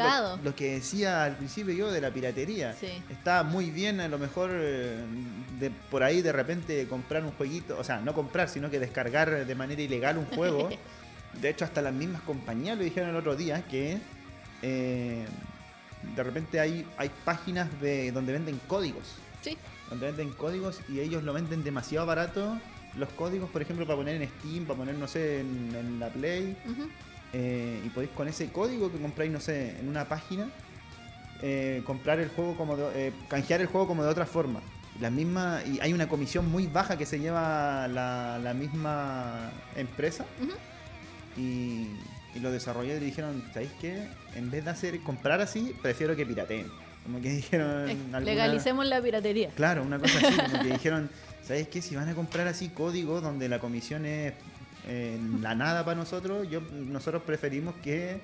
lo- 0.43 0.55
que 0.55 0.73
decía 0.75 1.23
al 1.25 1.35
principio 1.37 1.73
yo 1.73 1.91
de 1.91 1.99
la 2.01 2.11
piratería. 2.11 2.73
Sí. 2.73 2.87
Está 3.09 3.43
muy 3.43 3.69
bien 3.71 3.99
a 3.99 4.07
lo 4.07 4.17
mejor 4.19 4.51
eh, 4.53 5.03
de, 5.59 5.69
por 5.89 6.03
ahí 6.03 6.21
de 6.21 6.31
repente 6.31 6.87
comprar 6.87 7.23
un 7.25 7.31
jueguito, 7.31 7.77
o 7.79 7.83
sea, 7.83 7.99
no 7.99 8.13
comprar, 8.13 8.47
sino 8.49 8.69
que 8.69 8.79
descargar 8.79 9.45
de 9.45 9.55
manera 9.55 9.81
ilegal 9.81 10.17
un 10.17 10.25
juego. 10.25 10.69
De 11.41 11.47
hecho, 11.49 11.63
hasta 11.63 11.81
las 11.81 11.93
mismas 11.93 12.21
compañías 12.23 12.77
lo 12.77 12.83
dijeron 12.83 13.09
el 13.11 13.15
otro 13.15 13.37
día 13.37 13.65
que 13.65 13.97
eh, 14.61 15.25
de 16.15 16.23
repente 16.23 16.59
hay, 16.59 16.85
hay 16.97 17.09
páginas 17.23 17.69
de 17.79 18.11
donde 18.11 18.33
venden 18.33 18.59
códigos. 18.67 19.15
Sí. 19.41 19.57
Donde 19.89 20.07
venden 20.07 20.31
códigos 20.33 20.81
y 20.89 20.99
ellos 20.99 21.23
lo 21.23 21.31
venden 21.31 21.63
demasiado 21.63 22.05
barato. 22.05 22.59
Los 22.97 23.07
códigos, 23.09 23.49
por 23.49 23.61
ejemplo, 23.61 23.85
para 23.87 23.95
poner 23.97 24.21
en 24.21 24.27
Steam, 24.29 24.65
para 24.65 24.77
poner, 24.79 24.95
no 24.95 25.07
sé, 25.07 25.39
en, 25.39 25.73
en 25.73 25.99
la 26.01 26.09
Play. 26.09 26.57
ujú. 26.65 26.89
Eh, 27.33 27.81
y 27.85 27.89
podéis 27.89 28.11
con 28.13 28.27
ese 28.27 28.49
código 28.51 28.91
que 28.91 28.99
compráis, 28.99 29.31
no 29.31 29.39
sé, 29.39 29.77
en 29.79 29.87
una 29.87 30.05
página, 30.05 30.49
eh, 31.41 31.81
comprar 31.85 32.19
el 32.19 32.29
juego 32.29 32.55
como 32.55 32.75
de, 32.77 33.07
eh, 33.07 33.11
canjear 33.27 33.61
el 33.61 33.67
juego 33.67 33.87
como 33.87 34.03
de 34.03 34.09
otra 34.09 34.25
forma. 34.25 34.61
La 34.99 35.09
misma, 35.09 35.61
y 35.65 35.79
hay 35.79 35.93
una 35.93 36.07
comisión 36.07 36.51
muy 36.51 36.67
baja 36.67 36.97
que 36.97 37.05
se 37.05 37.19
lleva 37.19 37.87
la, 37.87 38.39
la 38.43 38.53
misma 38.53 39.49
empresa. 39.75 40.25
Ujú. 40.41 40.51
Y, 41.37 41.87
y 42.35 42.39
los 42.41 42.51
desarrolladores 42.51 43.03
dijeron, 43.03 43.43
¿sabéis 43.53 43.71
qué? 43.79 44.07
En 44.35 44.51
vez 44.51 44.65
de 44.65 44.71
hacer 44.71 44.99
comprar 45.01 45.41
así, 45.41 45.75
prefiero 45.81 46.15
que 46.15 46.25
pirateen. 46.25 46.67
Como 47.03 47.19
que 47.21 47.29
dijeron... 47.35 47.89
Alguna- 47.89 48.19
Legalicemos 48.19 48.85
la 48.85 49.01
piratería. 49.01 49.49
Claro, 49.55 49.81
una 49.83 49.97
cosa 49.97 50.19
así, 50.19 50.37
como 50.37 50.61
que 50.63 50.69
dijeron, 50.73 51.09
¿sabes 51.43 51.67
qué? 51.69 51.81
Si 51.81 51.95
van 51.95 52.09
a 52.09 52.13
comprar 52.13 52.47
así 52.47 52.69
códigos 52.69 53.23
donde 53.23 53.49
la 53.49 53.59
comisión 53.59 54.05
es 54.05 54.33
en 54.87 55.41
la 55.41 55.53
nada 55.55 55.85
para 55.85 55.95
nosotros, 55.97 56.49
yo, 56.49 56.61
nosotros 56.71 57.21
preferimos 57.23 57.75
que 57.83 58.19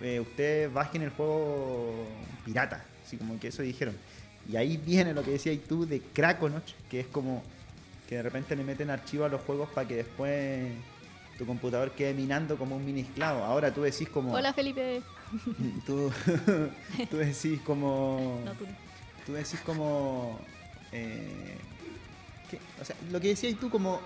eh, 0.00 0.20
ustedes 0.20 0.72
bajen 0.72 1.02
el 1.02 1.10
juego 1.10 2.06
pirata, 2.44 2.84
así 3.04 3.16
como 3.16 3.38
que 3.40 3.48
eso 3.48 3.62
dijeron. 3.62 3.94
Y 4.50 4.56
ahí 4.56 4.76
viene 4.76 5.14
lo 5.14 5.22
que 5.22 5.30
decías 5.32 5.56
tú 5.68 5.86
de 5.86 6.00
Krakonoch, 6.00 6.64
que 6.90 7.00
es 7.00 7.06
como 7.06 7.42
que 8.08 8.16
de 8.16 8.22
repente 8.22 8.56
le 8.56 8.64
meten 8.64 8.90
archivo 8.90 9.24
a 9.24 9.28
los 9.28 9.40
juegos 9.42 9.68
para 9.70 9.86
que 9.88 9.96
después 9.96 10.70
tu 11.38 11.46
computador 11.46 11.92
quede 11.92 12.12
minando 12.12 12.56
como 12.58 12.76
un 12.76 12.84
mini 12.84 13.00
esclavo. 13.02 13.42
Ahora 13.44 13.72
tú 13.72 13.82
decís 13.82 14.08
como... 14.08 14.32
Hola 14.34 14.52
Felipe. 14.52 15.00
Tú, 15.86 16.12
tú 17.10 17.16
decís 17.16 17.58
como... 17.64 18.42
No, 18.44 18.52
tú. 18.52 18.66
Tú 19.24 19.32
decís 19.32 19.60
como... 19.64 20.38
eh, 20.92 21.56
que- 22.50 22.58
o 22.80 22.84
sea, 22.84 22.94
lo 23.10 23.18
que 23.18 23.28
decías 23.28 23.58
tú 23.58 23.70
como 23.70 24.00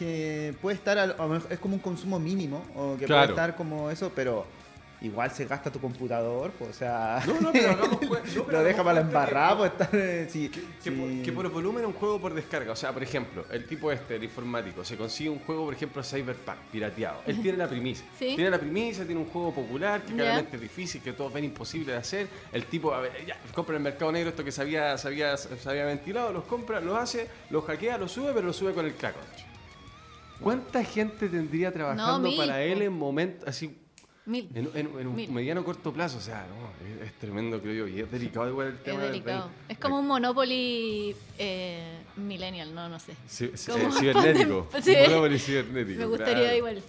que 0.00 0.54
puede 0.62 0.76
estar, 0.76 0.96
a 0.98 1.06
lo 1.06 1.28
mejor 1.28 1.52
es 1.52 1.58
como 1.58 1.74
un 1.74 1.80
consumo 1.80 2.18
mínimo, 2.18 2.62
o 2.74 2.96
que 2.96 3.04
Claro. 3.04 3.34
puede 3.34 3.40
estar 3.40 3.54
como 3.56 3.90
eso, 3.90 4.10
pero 4.14 4.46
igual 5.02 5.30
se 5.30 5.46
gasta 5.46 5.70
tu 5.70 5.78
computador, 5.80 6.50
pues, 6.58 6.70
o 6.70 6.74
sea, 6.74 7.22
No, 7.26 7.38
no, 7.40 7.52
pero 7.52 7.70
hagamos 7.70 8.00
no, 8.02 8.44
pero 8.44 8.46
lo 8.58 8.62
deja 8.64 8.82
para 8.84 8.94
la 8.94 9.00
embarrada, 9.06 9.56
pues 9.58 9.72
estar... 9.72 9.88
eh, 9.92 10.26
sí, 10.30 10.48
Que, 10.50 10.60
sí. 10.78 10.90
por, 10.90 11.22
que 11.22 11.32
por 11.32 11.50
volumen 11.50 11.84
un 11.86 11.92
juego 11.94 12.18
por 12.20 12.32
descarga. 12.34 12.72
O 12.72 12.76
sea, 12.76 12.92
por 12.92 13.02
ejemplo, 13.02 13.44
el 13.50 13.66
tipo 13.66 13.90
este, 13.92 14.16
el 14.16 14.24
informático, 14.24 14.82
se 14.84 14.96
consigue 14.98 15.28
un 15.30 15.38
juego, 15.40 15.64
por 15.66 15.74
ejemplo, 15.74 16.02
Cyberpunk, 16.02 16.56
pirateado. 16.72 17.20
Él 17.26 17.40
tiene 17.42 17.56
la 17.58 17.68
primicia. 17.68 18.04
Sí. 18.18 18.32
Tiene 18.36 18.50
la 18.50 18.58
primicia, 18.58 19.04
tiene 19.06 19.20
un 19.20 19.28
juego 19.28 19.54
popular 19.54 20.00
que 20.02 20.14
claramente 20.14 20.56
es 20.56 20.62
difícil, 20.62 21.00
que 21.02 21.12
todos 21.14 21.30
ven 21.32 21.44
imposible 21.44 21.92
de 21.92 21.98
hacer. 21.98 22.26
El 22.52 22.64
tipo, 22.66 22.92
a 22.94 23.00
ver, 23.00 23.12
ya, 23.26 23.36
compra 23.54 23.76
en 23.76 23.80
el 23.80 23.84
mercado 23.84 24.12
negro 24.12 24.30
esto 24.30 24.44
que 24.44 24.52
se 24.52 24.60
había, 24.62 24.96
se 24.98 25.08
había, 25.08 25.36
se 25.36 25.68
había 25.68 25.84
ventilado, 25.86 26.30
los 26.32 26.44
compra, 26.44 26.78
lo 26.80 26.96
hace, 26.96 27.26
lo 27.50 27.60
hackea, 27.62 27.96
lo 27.98 28.06
sube, 28.08 28.32
pero 28.34 28.46
lo 28.46 28.52
sube 28.54 28.72
con 28.74 28.84
el 28.86 28.94
Kraken. 28.94 29.49
¿Cuánta 30.40 30.84
gente 30.84 31.28
tendría 31.28 31.72
trabajando 31.72 32.30
para 32.36 32.62
él 32.62 32.82
en 32.82 32.92
momentos 32.92 33.46
así, 33.48 33.76
Mil. 34.26 34.48
en, 34.54 34.68
en- 34.74 34.98
en 35.00 35.06
un 35.06 35.14
Mil. 35.14 35.30
mediano 35.30 35.64
corto 35.64 35.92
plazo? 35.92 36.18
O 36.18 36.20
sea, 36.20 36.46
no, 36.48 36.86
es, 37.02 37.08
es 37.08 37.18
tremendo, 37.18 37.60
creo 37.60 37.86
yo, 37.86 37.88
y 37.88 38.00
es 38.00 38.10
delicado 38.10 38.48
igual 38.48 38.68
el 38.68 38.74
Es 38.74 38.82
tema 38.84 39.02
del- 39.02 39.12
delicado. 39.12 39.44
del- 39.46 39.70
Es 39.70 39.78
como 39.78 39.98
un 39.98 40.06
Monopoly 40.06 41.14
eh, 41.38 41.98
millennial, 42.16 42.74
no, 42.74 42.88
no 42.88 42.98
sé. 42.98 43.12
Sí, 43.26 43.50
sí, 43.54 43.70
cibernético. 43.98 44.68
Sí. 44.82 44.94
Monopoly 45.06 45.38
cibernético. 45.38 45.98
Me 45.98 46.06
gustaría 46.06 46.34
claro. 46.42 46.56
igual. 46.56 46.82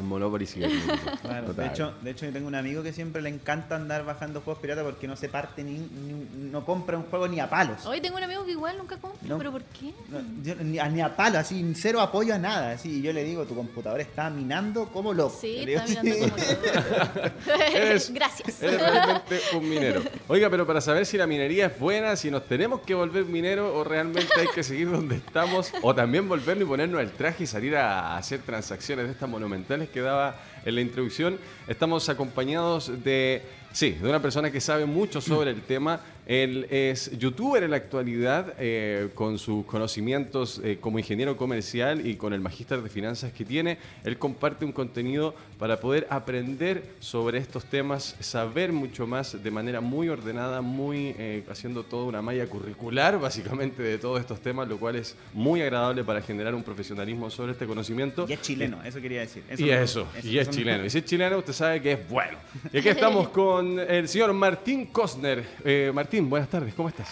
Un 0.00 0.08
Monopoly 0.08 0.46
cibernético. 0.46 0.94
Claro, 1.22 1.52
de 1.52 1.66
hecho, 1.66 1.94
de 2.00 2.10
hecho 2.10 2.26
yo 2.26 2.32
tengo 2.32 2.48
un 2.48 2.54
amigo 2.54 2.82
que 2.82 2.92
siempre 2.92 3.20
le 3.22 3.28
encanta 3.28 3.76
andar 3.76 4.04
bajando 4.04 4.40
juegos 4.40 4.60
pirata 4.60 4.82
porque 4.82 5.06
no 5.06 5.16
se 5.16 5.28
parte 5.28 5.62
ni, 5.62 5.72
ni- 5.78 6.50
no 6.50 6.64
compra 6.64 6.96
un 6.96 7.04
juego 7.04 7.28
ni 7.28 7.38
a 7.40 7.48
palos. 7.48 7.84
Hoy 7.86 8.00
tengo 8.00 8.16
un 8.16 8.22
amigo 8.24 8.44
que 8.44 8.52
igual 8.52 8.76
nunca 8.78 8.96
compra, 8.96 9.20
No. 9.28 9.38
pero 9.38 9.52
¿por 9.52 9.62
qué? 9.64 9.92
No, 10.08 10.20
yo 10.42 10.54
ni, 10.56 10.78
a, 10.78 10.88
ni 10.88 11.00
a 11.02 11.14
palos, 11.14 11.38
así, 11.40 11.72
cero 11.76 12.00
apoyo 12.00 12.34
a 12.34 12.38
nada. 12.38 12.72
Así, 12.72 12.98
y 12.98 13.02
yo 13.02 13.12
le 13.12 13.22
digo, 13.22 13.44
tu 13.44 13.54
computador 13.54 14.00
está 14.00 14.30
minando 14.30 14.86
como 14.86 15.12
loco. 15.14 15.36
Sí, 15.40 15.58
Le 15.64 15.66
digo, 15.66 15.80
está 15.82 16.02
mirando 16.02 16.28
como 16.34 16.42
loco. 16.42 17.30
Eres- 17.74 18.12
Gracias. 18.12 18.62
Eres 18.62 18.80
realmente 18.80 19.40
un 19.54 19.68
minero. 19.68 20.02
Oiga, 20.28 20.48
pero 20.50 20.66
para 20.66 20.80
saber 20.80 21.06
si 21.06 21.16
la 21.18 21.26
minería 21.26 21.66
es 21.66 21.78
buena, 21.78 22.16
si 22.16 22.30
nos 22.30 22.46
tenemos 22.46 22.80
que 22.80 22.94
volver 22.94 23.24
mineros 23.26 23.70
o 23.74 23.84
realmente 23.84 24.28
hay 24.40 24.48
que 24.54 24.62
seguir 24.62 24.90
donde 24.90 25.16
estamos, 25.16 25.72
o 25.82 25.94
también 25.94 26.28
volvernos 26.28 26.64
y 26.64 26.68
ponernos 26.68 27.00
el 27.00 27.10
traje 27.12 27.44
y 27.44 27.46
salir 27.46 27.76
a 27.76 28.16
hacer 28.16 28.40
transacciones 28.40 29.06
de 29.06 29.12
estas 29.12 29.28
monumentales 29.28 29.81
que 29.88 30.00
daba 30.00 30.36
en 30.64 30.74
la 30.74 30.80
introducción, 30.80 31.38
estamos 31.66 32.08
acompañados 32.08 33.02
de, 33.02 33.42
sí, 33.72 33.92
de 33.92 34.08
una 34.08 34.22
persona 34.22 34.50
que 34.50 34.60
sabe 34.60 34.86
mucho 34.86 35.20
sobre 35.20 35.50
el 35.50 35.62
tema. 35.62 36.00
Él 36.26 36.66
es 36.70 37.16
youtuber 37.18 37.62
en 37.64 37.70
la 37.72 37.76
actualidad, 37.78 38.54
eh, 38.58 39.08
con 39.14 39.38
sus 39.38 39.64
conocimientos 39.66 40.60
eh, 40.62 40.78
como 40.80 40.98
ingeniero 40.98 41.36
comercial 41.36 42.06
y 42.06 42.14
con 42.16 42.32
el 42.32 42.40
magíster 42.40 42.80
de 42.80 42.88
finanzas 42.88 43.32
que 43.32 43.44
tiene. 43.44 43.78
Él 44.04 44.18
comparte 44.18 44.64
un 44.64 44.72
contenido 44.72 45.34
para 45.58 45.80
poder 45.80 46.06
aprender 46.10 46.84
sobre 47.00 47.38
estos 47.38 47.64
temas, 47.64 48.16
saber 48.20 48.72
mucho 48.72 49.06
más 49.06 49.42
de 49.42 49.50
manera 49.50 49.80
muy 49.80 50.08
ordenada, 50.08 50.60
muy 50.60 51.14
eh, 51.18 51.44
haciendo 51.50 51.82
toda 51.82 52.04
una 52.04 52.22
malla 52.22 52.46
curricular 52.46 53.18
básicamente 53.18 53.82
de 53.82 53.98
todos 53.98 54.20
estos 54.20 54.40
temas, 54.40 54.68
lo 54.68 54.78
cual 54.78 54.96
es 54.96 55.16
muy 55.34 55.60
agradable 55.60 56.04
para 56.04 56.20
generar 56.22 56.54
un 56.54 56.62
profesionalismo 56.62 57.30
sobre 57.30 57.52
este 57.52 57.66
conocimiento. 57.66 58.26
Y 58.28 58.32
es 58.34 58.40
chileno, 58.42 58.82
eso 58.84 59.00
quería 59.00 59.20
decir. 59.20 59.42
Y 59.58 59.62
no- 59.64 59.72
eso, 59.72 60.06
y 60.22 60.38
es 60.38 60.48
chileno. 60.50 60.84
Y 60.84 60.90
si 60.90 60.98
es 60.98 61.04
chileno, 61.04 61.38
usted 61.38 61.52
sabe 61.52 61.82
que 61.82 61.92
es 61.92 62.08
bueno. 62.08 62.38
Y 62.72 62.78
aquí 62.78 62.88
estamos 62.90 63.28
con 63.30 63.78
el 63.80 64.08
señor 64.08 64.32
Martín 64.32 64.86
Cosner. 64.86 65.44
Eh, 65.64 65.90
Martín, 66.12 66.28
buenas 66.28 66.50
tardes, 66.50 66.74
¿cómo 66.74 66.90
estás? 66.90 67.08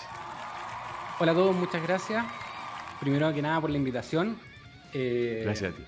Hola 1.20 1.32
a 1.32 1.34
todos, 1.34 1.56
muchas 1.56 1.82
gracias. 1.82 2.22
Primero 3.00 3.32
que 3.32 3.40
nada 3.40 3.58
por 3.58 3.70
la 3.70 3.78
invitación. 3.78 4.36
Eh, 4.92 5.40
Gracias 5.42 5.72
a 5.72 5.74
ti. 5.74 5.82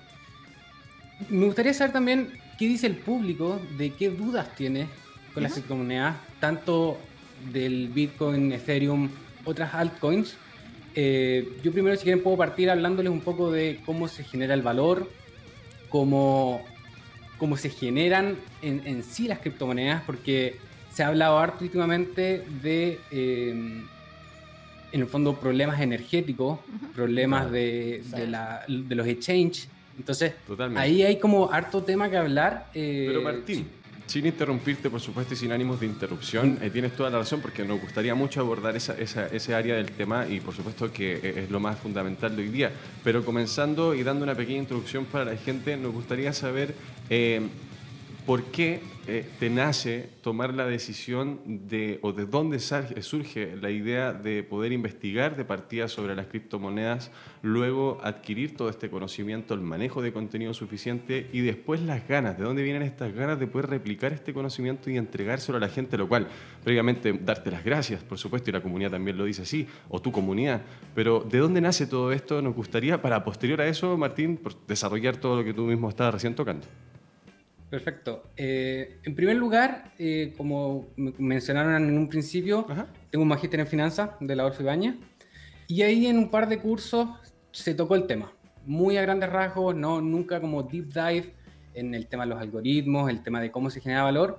Me 1.29 1.45
gustaría 1.45 1.75
saber 1.75 1.93
también 1.93 2.33
qué 2.57 2.65
dice 2.65 2.87
el 2.87 2.95
público, 2.95 3.61
de 3.77 3.91
qué 3.91 4.09
dudas 4.09 4.55
tiene 4.55 4.87
con 5.31 5.43
las 5.43 5.53
criptomonedas, 5.53 6.15
tanto 6.39 6.97
del 7.51 7.89
Bitcoin, 7.89 8.51
Ethereum, 8.51 9.11
otras 9.45 9.75
altcoins. 9.75 10.35
Eh, 10.95 11.59
yo 11.63 11.71
primero, 11.71 11.95
si 11.95 12.05
quieren, 12.05 12.23
puedo 12.23 12.35
partir 12.35 12.71
hablándoles 12.71 13.11
un 13.11 13.21
poco 13.21 13.51
de 13.51 13.79
cómo 13.85 14.07
se 14.07 14.23
genera 14.23 14.55
el 14.55 14.63
valor, 14.63 15.07
cómo, 15.89 16.65
cómo 17.37 17.57
se 17.57 17.69
generan 17.69 18.37
en, 18.63 18.81
en 18.87 19.03
sí 19.03 19.27
las 19.27 19.37
criptomonedas, 19.37 20.01
porque 20.01 20.57
se 20.93 21.03
ha 21.03 21.07
hablado 21.07 21.37
harto 21.39 21.63
últimamente 21.63 22.43
de, 22.61 22.99
eh, 23.11 23.49
en 24.91 25.01
el 25.01 25.07
fondo, 25.07 25.35
problemas 25.39 25.81
energéticos, 25.81 26.59
problemas 26.93 27.41
Claro. 27.43 27.53
de, 27.53 28.03
de, 28.15 28.27
la- 28.27 28.63
de 28.67 28.95
los 28.95 29.07
exchange. 29.07 29.67
Entonces, 29.97 30.33
Totalmente. 30.45 30.81
ahí 30.81 31.01
hay 31.03 31.17
como 31.19 31.51
harto 31.51 31.81
tema 31.83 32.09
que 32.09 32.17
hablar. 32.17 32.67
eh, 32.75 33.05
Pero 33.07 33.21
Martín, 33.23 33.65
sin 34.05 34.25
interrumpirte, 34.27 34.91
por 34.91 34.99
supuesto, 35.01 35.33
y 35.33 35.37
sin 35.37 35.51
ánimos 35.51 35.79
de 35.79 35.87
interrupción, 35.87 36.59
eh, 36.61 36.69
tienes 36.69 36.95
toda 36.95 37.09
la 37.09 37.17
razón 37.19 37.41
porque 37.41 37.63
nos 37.63 37.81
gustaría 37.81 38.13
mucho 38.13 38.41
abordar 38.41 38.75
esa, 38.75 38.93
esa- 38.99 39.25
ese 39.27 39.55
área 39.55 39.75
del 39.75 39.87
tema 39.91 40.27
y 40.27 40.39
por 40.41 40.53
supuesto 40.53 40.91
que 40.93 41.13
eh, 41.23 41.43
es 41.43 41.49
lo 41.49 41.59
más 41.59 41.79
fundamental 41.79 42.35
de 42.35 42.43
hoy 42.43 42.49
día. 42.49 42.71
Pero 43.03 43.25
comenzando 43.25 43.95
y 43.95 44.03
dando 44.03 44.23
una 44.23 44.35
pequeña 44.35 44.59
introducción 44.59 45.05
para 45.05 45.25
la 45.25 45.37
gente, 45.37 45.75
nos 45.75 45.91
gustaría 45.91 46.33
saber 46.33 46.75
eh, 47.09 47.41
por 48.27 48.43
qué 48.45 48.79
eh, 49.07 49.25
te 49.39 49.49
nace 49.49 50.09
tomar 50.21 50.53
la 50.53 50.65
decisión 50.65 51.41
de, 51.45 51.99
o 52.01 52.13
de 52.13 52.25
dónde 52.25 52.59
sar- 52.59 53.01
surge 53.03 53.55
la 53.61 53.69
idea 53.69 54.13
de 54.13 54.43
poder 54.43 54.71
investigar 54.71 55.35
de 55.35 55.45
partida 55.45 55.87
sobre 55.87 56.15
las 56.15 56.27
criptomonedas, 56.27 57.11
luego 57.41 57.99
adquirir 58.03 58.55
todo 58.55 58.69
este 58.69 58.89
conocimiento, 58.89 59.53
el 59.53 59.59
manejo 59.59 60.01
de 60.01 60.13
contenido 60.13 60.53
suficiente 60.53 61.29
y 61.33 61.41
después 61.41 61.81
las 61.81 62.07
ganas. 62.07 62.37
¿De 62.37 62.43
dónde 62.43 62.63
vienen 62.63 62.83
estas 62.83 63.13
ganas 63.13 63.39
de 63.39 63.47
poder 63.47 63.69
replicar 63.69 64.13
este 64.13 64.33
conocimiento 64.33 64.89
y 64.89 64.97
entregárselo 64.97 65.57
a 65.57 65.61
la 65.61 65.69
gente? 65.69 65.97
Lo 65.97 66.07
cual, 66.07 66.27
previamente, 66.63 67.13
darte 67.13 67.51
las 67.51 67.63
gracias, 67.63 68.03
por 68.03 68.17
supuesto, 68.17 68.49
y 68.49 68.53
la 68.53 68.61
comunidad 68.61 68.91
también 68.91 69.17
lo 69.17 69.25
dice 69.25 69.41
así, 69.41 69.67
o 69.89 70.01
tu 70.01 70.11
comunidad. 70.11 70.61
Pero 70.95 71.19
¿de 71.19 71.39
dónde 71.39 71.61
nace 71.61 71.87
todo 71.87 72.11
esto? 72.11 72.41
Nos 72.41 72.55
gustaría, 72.55 73.01
para 73.01 73.23
posterior 73.23 73.59
a 73.61 73.67
eso, 73.67 73.97
Martín, 73.97 74.39
desarrollar 74.67 75.17
todo 75.17 75.37
lo 75.37 75.43
que 75.43 75.53
tú 75.53 75.63
mismo 75.63 75.89
estabas 75.89 76.13
recién 76.13 76.35
tocando. 76.35 76.65
Perfecto. 77.73 78.29
Eh, 78.37 78.99
en 79.01 79.15
primer 79.15 79.35
lugar, 79.35 79.93
eh, 79.97 80.31
como 80.37 80.89
me- 80.95 81.11
mencionaron 81.17 81.73
en 81.89 81.97
un 81.97 82.07
principio, 82.07 82.67
Ajá. 82.69 82.85
tengo 83.09 83.23
un 83.23 83.29
magíster 83.29 83.59
en 83.61 83.65
finanzas 83.65 84.11
de 84.19 84.35
la 84.35 84.43
Adolfo 84.43 84.61
Ibañez, 84.61 84.93
y 85.67 85.81
ahí 85.81 86.05
en 86.05 86.19
un 86.19 86.29
par 86.29 86.47
de 86.47 86.59
cursos 86.59 87.09
se 87.49 87.73
tocó 87.73 87.95
el 87.95 88.05
tema. 88.05 88.31
Muy 88.67 88.97
a 88.97 89.01
grandes 89.01 89.27
rasgos, 89.27 89.75
no, 89.75 90.01
nunca 90.01 90.39
como 90.39 90.61
deep 90.61 90.93
dive 90.93 91.33
en 91.73 91.95
el 91.95 92.05
tema 92.05 92.25
de 92.25 92.29
los 92.29 92.39
algoritmos, 92.39 93.09
el 93.09 93.23
tema 93.23 93.41
de 93.41 93.49
cómo 93.49 93.71
se 93.71 93.81
genera 93.81 94.03
valor, 94.03 94.37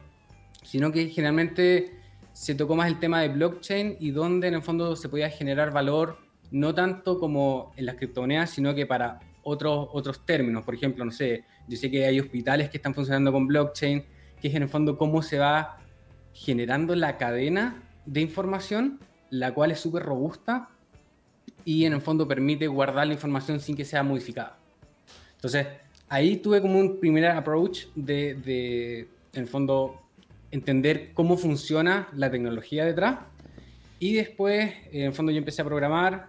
sino 0.63 0.93
que 0.93 1.09
generalmente 1.09 1.91
se 2.33 2.55
tocó 2.55 2.77
más 2.77 2.87
el 2.87 3.01
tema 3.01 3.21
de 3.21 3.31
blockchain 3.31 3.97
y 3.99 4.13
dónde 4.13 4.47
en 4.47 4.55
el 4.55 4.63
fondo 4.63 4.95
se 4.95 5.09
podía 5.09 5.29
generar 5.29 5.73
valor, 5.73 6.19
no 6.53 6.73
tanto 6.73 7.19
como 7.19 7.73
en 7.77 7.87
las 7.87 7.97
criptomonedas, 7.97 8.51
sino 8.51 8.77
que 8.77 8.87
para 8.87 9.19
otros, 9.43 9.89
otros 9.93 10.25
términos. 10.25 10.65
Por 10.65 10.77
ejemplo, 10.77 11.05
no 11.05 11.11
sé, 11.11 11.43
yo 11.69 11.77
sé 11.77 11.91
que 11.91 12.07
hay 12.07 12.21
hospitales 12.21 12.71
que 12.71 12.77
están 12.77 12.95
funcionando 12.95 13.33
con 13.33 13.47
blockchain, 13.47 14.05
que 14.41 14.49
es 14.49 14.55
en 14.55 14.63
el 14.63 14.69
fondo 14.69 14.99
cómo 14.99 15.23
se 15.23 15.39
va 15.39 15.79
generando 16.33 16.95
la 16.95 17.17
cadena 17.17 17.83
de 18.07 18.21
información, 18.21 19.01
la 19.31 19.55
cual 19.55 19.71
es 19.71 19.81
súper 19.81 20.03
robusta 20.03 20.69
y 21.65 21.85
en 21.85 21.95
el 21.95 22.01
fondo 22.01 22.29
permite 22.29 22.67
guardar 22.67 23.07
la 23.07 23.15
información 23.15 23.61
sin 23.61 23.77
que 23.77 23.85
sea 23.85 24.03
modificada. 24.03 24.59
Entonces, 25.37 25.67
ahí 26.09 26.37
tuve 26.37 26.61
como 26.61 26.79
un 26.79 27.01
primer 27.01 27.27
approach 27.27 27.87
de, 27.95 28.35
de, 28.35 29.09
en 29.33 29.43
el 29.43 29.47
fondo, 29.47 30.03
entender 30.51 31.13
cómo 31.15 31.37
funciona 31.37 32.09
la 32.15 32.31
tecnología 32.31 32.85
detrás. 32.85 33.19
Y 33.99 34.15
después, 34.15 34.73
en 34.93 35.03
el 35.07 35.13
fondo, 35.13 35.33
yo 35.33 35.39
empecé 35.39 35.63
a 35.63 35.65
programar. 35.65 36.29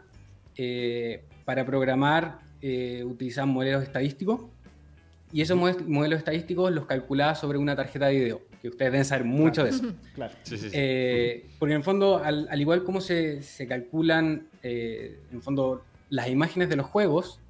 eh, 0.57 1.23
para 1.43 1.65
programar, 1.65 2.39
eh, 2.61 3.05
modelos 3.45 3.83
estadísticos. 3.83 4.41
Y 5.35 5.41
esos 5.41 5.57
mode- 5.57 5.83
modelos 5.85 6.19
estadísticos 6.19 6.71
los 6.71 6.85
calculaba 6.85 7.35
sobre 7.35 7.57
una 7.57 7.75
tarjeta 7.75 8.05
de 8.07 8.15
video, 8.15 8.41
que 8.61 8.69
ustedes 8.69 8.89
deben 8.93 9.03
saber 9.03 9.25
mucho 9.25 9.65
de 9.65 9.71
eso. 9.71 9.83
Claro. 10.15 10.33
Sí, 10.43 10.57
sí, 10.57 10.69
sí. 10.69 10.71
Eh, 10.73 11.49
porque 11.59 11.73
en 11.73 11.79
el 11.79 11.83
fondo, 11.83 12.23
al, 12.23 12.47
al 12.49 12.61
igual 12.61 12.85
como 12.85 13.01
se, 13.01 13.43
se 13.43 13.67
calculan, 13.67 14.47
eh, 14.63 15.19
en 15.29 15.35
el 15.35 15.41
fondo, 15.41 15.83
las 16.09 16.29
imágenes 16.29 16.69
de 16.69 16.77
los 16.77 16.85
juegos, 16.85 17.41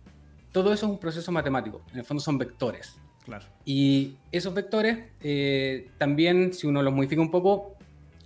todo 0.52 0.74
eso 0.74 0.88
es 0.88 0.92
un 0.94 0.98
proceso 0.98 1.32
matemático, 1.32 1.84
en 1.94 2.00
el 2.00 2.06
fondo 2.06 2.22
son 2.24 2.40
vectores. 2.40 2.96
Claro. 3.24 3.46
Y 3.66 4.16
esos 4.32 4.52
vectores 4.56 4.98
eh, 5.22 5.90
también, 6.00 6.54
si 6.54 6.66
uno 6.66 6.82
los 6.82 6.92
modifica 6.92 7.22
un 7.22 7.30
poco, 7.30 7.76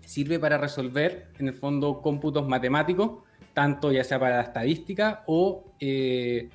sirve 0.05 0.39
para 0.39 0.57
resolver 0.57 1.27
en 1.37 1.49
el 1.49 1.53
fondo 1.53 2.01
cómputos 2.01 2.47
matemáticos, 2.47 3.23
tanto 3.53 3.91
ya 3.91 4.05
sea 4.05 4.19
para 4.21 4.37
la 4.37 4.43
estadística 4.43 5.23
o 5.27 5.65
eh, 5.81 6.47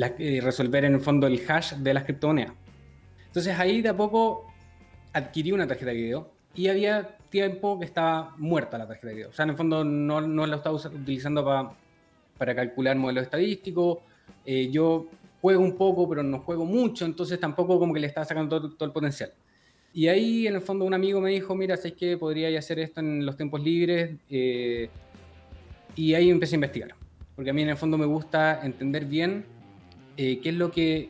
la- 0.00 0.14
eh, 0.18 0.40
resolver 0.42 0.84
en 0.84 0.94
el 0.94 1.00
fondo 1.00 1.26
el 1.26 1.38
hash 1.48 1.74
de 1.74 1.92
las 1.94 2.04
criptomonedas. 2.04 2.52
Entonces 3.26 3.58
ahí 3.58 3.80
de 3.82 3.90
a 3.90 3.96
poco 3.96 4.46
adquirí 5.12 5.52
una 5.52 5.66
tarjeta 5.66 5.90
de 5.92 5.96
video 5.96 6.30
y 6.54 6.68
había 6.68 7.16
tiempo 7.28 7.78
que 7.78 7.84
estaba 7.84 8.34
muerta 8.38 8.76
la 8.78 8.86
tarjeta 8.88 9.08
de 9.08 9.14
video. 9.14 9.28
O 9.28 9.32
sea, 9.32 9.44
en 9.44 9.50
el 9.50 9.56
fondo 9.56 9.84
no, 9.84 10.20
no 10.20 10.46
la 10.46 10.56
estaba 10.56 10.76
utilizando 10.76 11.44
pa- 11.44 11.72
para 12.38 12.54
calcular 12.54 12.96
modelos 12.96 13.24
estadísticos. 13.24 13.98
Eh, 14.44 14.68
yo 14.70 15.06
juego 15.40 15.62
un 15.62 15.76
poco, 15.76 16.08
pero 16.08 16.22
no 16.22 16.38
juego 16.40 16.64
mucho, 16.64 17.04
entonces 17.04 17.38
tampoco 17.38 17.78
como 17.78 17.94
que 17.94 18.00
le 18.00 18.06
estaba 18.06 18.24
sacando 18.26 18.60
todo, 18.60 18.70
todo 18.74 18.86
el 18.86 18.92
potencial. 18.92 19.32
Y 19.92 20.08
ahí 20.08 20.46
en 20.46 20.54
el 20.54 20.60
fondo 20.60 20.84
un 20.84 20.94
amigo 20.94 21.20
me 21.20 21.30
dijo, 21.30 21.54
mira, 21.54 21.76
¿sabes 21.76 21.94
qué? 21.94 22.16
Podría 22.16 22.56
hacer 22.58 22.78
esto 22.78 23.00
en 23.00 23.24
los 23.26 23.36
tiempos 23.36 23.60
libres. 23.62 24.16
Eh, 24.28 24.88
y 25.96 26.14
ahí 26.14 26.30
empecé 26.30 26.54
a 26.54 26.58
investigar. 26.58 26.94
Porque 27.34 27.50
a 27.50 27.52
mí 27.52 27.62
en 27.62 27.70
el 27.70 27.76
fondo 27.76 27.96
me 27.98 28.06
gusta 28.06 28.60
entender 28.64 29.04
bien 29.04 29.44
eh, 30.22 30.38
qué 30.42 30.50
es 30.50 30.54
lo 30.54 30.70
que, 30.70 31.08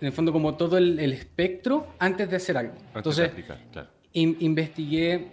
en 0.00 0.06
el 0.06 0.12
fondo 0.12 0.32
como 0.32 0.54
todo 0.54 0.78
el, 0.78 0.98
el 0.98 1.12
espectro 1.12 1.86
antes 1.98 2.30
de 2.30 2.36
hacer 2.36 2.56
algo. 2.56 2.72
Antes 2.72 2.96
Entonces, 2.96 3.28
practicar, 3.28 3.58
claro. 3.70 3.88
in- 4.14 4.36
investigué 4.40 5.26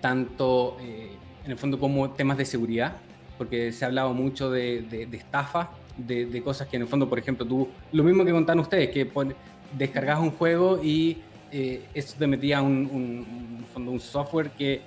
tanto 0.00 0.76
eh, 0.80 1.10
en 1.44 1.50
el 1.50 1.56
fondo 1.58 1.78
como 1.78 2.10
temas 2.12 2.38
de 2.38 2.44
seguridad, 2.46 2.96
porque 3.36 3.72
se 3.72 3.84
ha 3.84 3.88
hablado 3.88 4.14
mucho 4.14 4.50
de, 4.50 4.82
de, 4.82 5.06
de 5.06 5.16
estafas, 5.16 5.68
de, 5.96 6.24
de 6.26 6.42
cosas 6.42 6.66
que 6.68 6.76
en 6.76 6.82
el 6.82 6.88
fondo, 6.88 7.08
por 7.10 7.18
ejemplo, 7.18 7.44
tú, 7.46 7.68
lo 7.92 8.02
mismo 8.04 8.24
que 8.24 8.30
contaron 8.32 8.60
ustedes, 8.60 8.88
que 8.90 9.04
pon- 9.06 9.34
descargabas 9.76 10.22
un 10.22 10.30
juego 10.30 10.80
y 10.82 11.18
eh, 11.52 11.82
eso 11.94 12.16
te 12.18 12.26
metía 12.26 12.62
un, 12.62 12.88
un- 12.90 13.56
un 13.58 13.64
fondo, 13.72 13.90
un 13.90 14.00
software 14.00 14.50
que 14.52 14.80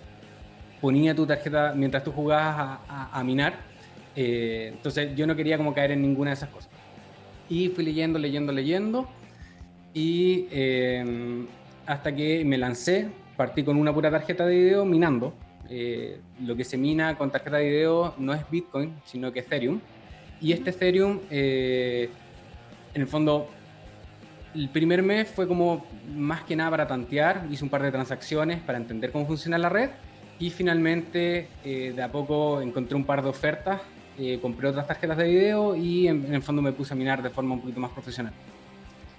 ponía 0.82 1.14
tu 1.16 1.26
tarjeta 1.26 1.74
mientras 1.76 2.04
tú 2.04 2.12
jugabas 2.12 2.56
a, 2.58 2.80
a- 3.14 3.20
a 3.20 3.24
minar. 3.24 3.54
Eh, 4.16 4.72
entonces 4.74 5.16
yo 5.16 5.26
no 5.28 5.36
quería 5.36 5.58
como 5.58 5.74
caer 5.74 5.92
en 5.92 6.02
ninguna 6.02 6.32
de 6.32 6.36
esas 6.36 6.50
cosas. 6.50 6.70
Y 7.50 7.70
fui 7.70 7.84
leyendo, 7.84 8.20
leyendo, 8.20 8.52
leyendo. 8.52 9.08
Y 9.94 10.48
eh, 10.52 11.46
hasta 11.86 12.16
que 12.16 12.44
me 12.46 12.58
lancé, 12.58 13.10
partí 13.36 13.64
con 13.64 13.78
una 13.78 13.94
pura 13.94 14.10
tarjeta 14.10 14.46
de 14.46 14.58
video 14.58 14.86
minando. 14.86 15.34
Eh, 15.70 16.20
lo 16.42 16.56
que 16.56 16.64
se 16.64 16.78
mina 16.78 17.18
con 17.18 17.32
tarjeta 17.32 17.58
de 17.58 17.70
video 17.70 18.14
no 18.18 18.34
es 18.34 18.50
Bitcoin, 18.50 18.96
sino 19.06 19.32
que 19.32 19.40
Ethereum. 19.40 19.80
Y 20.42 20.52
este 20.52 20.72
Ethereum, 20.72 21.20
eh, 21.30 22.10
en 22.94 23.02
el 23.02 23.08
fondo, 23.08 23.50
el 24.56 24.70
primer 24.70 25.02
mes 25.02 25.28
fue 25.28 25.48
como 25.48 25.86
más 26.14 26.44
que 26.44 26.56
nada 26.56 26.70
para 26.70 26.88
tantear, 26.88 27.48
hice 27.50 27.64
un 27.64 27.70
par 27.70 27.82
de 27.82 27.92
transacciones 27.92 28.60
para 28.62 28.78
entender 28.78 29.12
cómo 29.12 29.26
funciona 29.26 29.58
la 29.58 29.70
red 29.70 29.90
y 30.40 30.50
finalmente 30.50 31.48
eh, 31.64 31.94
de 31.96 32.04
a 32.04 32.12
poco 32.12 32.62
encontré 32.62 32.96
un 32.96 33.06
par 33.06 33.24
de 33.24 33.30
ofertas, 33.30 33.82
eh, 34.18 34.40
compré 34.42 34.68
otras 34.68 34.88
tarjetas 34.88 35.18
de 35.18 35.28
video 35.28 35.76
y 35.76 36.08
en, 36.08 36.26
en 36.26 36.34
el 36.36 36.42
fondo 36.42 36.62
me 36.62 36.72
puse 36.72 36.94
a 36.94 36.98
minar 36.98 37.22
de 37.24 37.30
forma 37.30 37.56
un 37.56 37.62
poquito 37.62 37.80
más 37.80 37.92
profesional. 37.92 38.34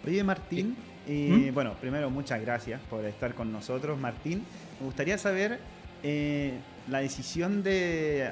Oye, 0.06 0.22
Martín, 0.22 0.76
eh, 1.08 1.50
bueno, 1.52 1.74
primero 1.80 2.10
muchas 2.10 2.40
gracias 2.40 2.80
por 2.90 3.04
estar 3.04 3.34
con 3.34 3.52
nosotros, 3.52 3.98
Martín. 3.98 4.44
Me 4.78 4.86
gustaría 4.86 5.18
saber 5.18 5.58
eh, 6.02 6.54
la 6.88 6.98
decisión 6.98 7.62
de 7.62 8.30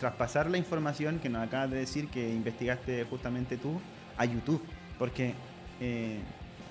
traspasar 0.00 0.50
la 0.50 0.58
información 0.58 1.18
que 1.18 1.28
nos 1.28 1.46
acabas 1.46 1.70
de 1.70 1.78
decir 1.78 2.08
que 2.08 2.30
investigaste 2.30 3.04
justamente 3.04 3.56
tú 3.56 3.80
a 4.16 4.24
YouTube, 4.24 4.62
porque 4.98 5.34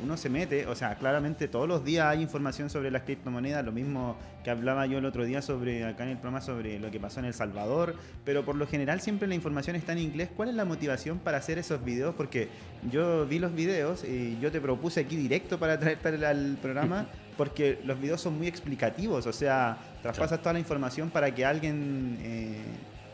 uno 0.02 0.18
se 0.18 0.30
mete, 0.30 0.66
o 0.68 0.76
sea, 0.76 0.96
claramente 0.96 1.48
todos 1.48 1.68
los 1.68 1.86
días 1.86 2.08
hay 2.08 2.22
información 2.22 2.70
sobre 2.70 2.92
las 2.92 3.04
criptomonedas, 3.04 3.64
lo 3.64 3.72
mismo 3.72 4.18
que 4.44 4.50
hablaba 4.50 4.86
yo 4.86 4.98
el 4.98 5.06
otro 5.06 5.24
día 5.24 5.42
sobre 5.42 5.86
acá 5.86 6.04
en 6.04 6.10
el 6.10 6.18
programa 6.18 6.42
sobre 6.42 6.80
lo 6.80 6.90
que 6.92 7.00
pasó 7.00 7.20
en 7.20 7.26
El 7.28 7.34
Salvador, 7.34 7.96
pero 8.26 8.44
por 8.44 8.56
lo 8.56 8.68
general 8.68 9.00
siempre 9.02 9.28
la 9.28 9.36
información 9.36 9.76
está 9.76 9.94
en 9.94 10.00
inglés. 10.00 10.30
¿Cuál 10.36 10.50
es 10.50 10.56
la 10.56 10.66
motivación 10.66 11.20
para 11.20 11.38
hacer 11.38 11.58
esos 11.60 11.84
videos? 11.86 12.16
Porque 12.16 12.50
yo 12.92 13.26
vi 13.28 13.40
los 13.40 13.54
videos 13.54 14.04
y 14.04 14.38
yo 14.42 14.52
te 14.52 14.60
propuse 14.60 15.02
aquí 15.02 15.16
directo 15.16 15.58
para 15.60 15.80
traerte 15.80 16.26
al- 16.26 16.58
programa 16.62 17.08
porque 17.38 17.80
los 17.86 18.00
videos 18.00 18.20
son 18.22 18.38
muy 18.38 18.48
explicativos, 18.48 19.26
o 19.28 19.34
sea, 19.34 19.78
traspasas 20.02 20.40
toda 20.40 20.54
la 20.54 20.60
información 20.60 21.10
para 21.10 21.34
que 21.34 21.46
alguien 21.46 22.18
eh, 22.22 22.58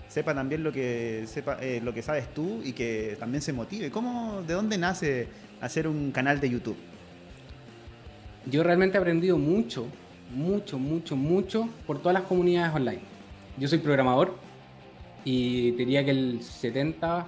sepa 0.07 0.33
también 0.33 0.63
lo 0.63 0.71
que 0.71 1.23
sepa 1.27 1.57
eh, 1.61 1.79
lo 1.83 1.93
que 1.93 2.01
sabes 2.01 2.33
tú 2.33 2.61
y 2.63 2.73
que 2.73 3.15
también 3.19 3.41
se 3.41 3.53
motive. 3.53 3.91
¿Cómo, 3.91 4.41
de 4.41 4.53
dónde 4.55 4.77
nace 4.77 5.27
hacer 5.61 5.87
un 5.87 6.11
canal 6.11 6.39
de 6.39 6.49
YouTube? 6.49 6.77
Yo 8.45 8.63
realmente 8.63 8.97
he 8.97 9.01
aprendido 9.01 9.37
mucho, 9.37 9.87
mucho, 10.33 10.79
mucho, 10.79 11.15
mucho 11.15 11.69
por 11.85 11.99
todas 11.99 12.13
las 12.13 12.23
comunidades 12.23 12.73
online. 12.73 13.01
Yo 13.57 13.67
soy 13.67 13.79
programador 13.79 14.35
y 15.25 15.71
diría 15.71 16.03
que 16.05 16.11
el 16.11 16.39
70% 16.39 17.25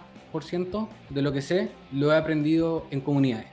de 1.09 1.21
lo 1.21 1.31
que 1.33 1.41
sé 1.41 1.69
lo 1.91 2.13
he 2.13 2.17
aprendido 2.17 2.85
en 2.91 3.01
comunidades. 3.01 3.47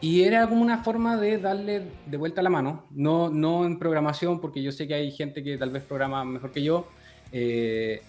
Y 0.00 0.22
era 0.22 0.48
como 0.48 0.62
una 0.62 0.78
forma 0.82 1.16
de 1.16 1.38
darle 1.38 1.82
de 2.06 2.16
vuelta 2.16 2.42
la 2.42 2.50
mano, 2.50 2.84
no, 2.90 3.30
no 3.30 3.64
en 3.64 3.78
programación, 3.78 4.40
porque 4.40 4.60
yo 4.60 4.72
sé 4.72 4.88
que 4.88 4.94
hay 4.94 5.12
gente 5.12 5.44
que 5.44 5.56
tal 5.56 5.70
vez 5.70 5.84
programa 5.84 6.24
mejor 6.24 6.50
que 6.50 6.62
yo, 6.64 6.88
eh, 7.30 8.02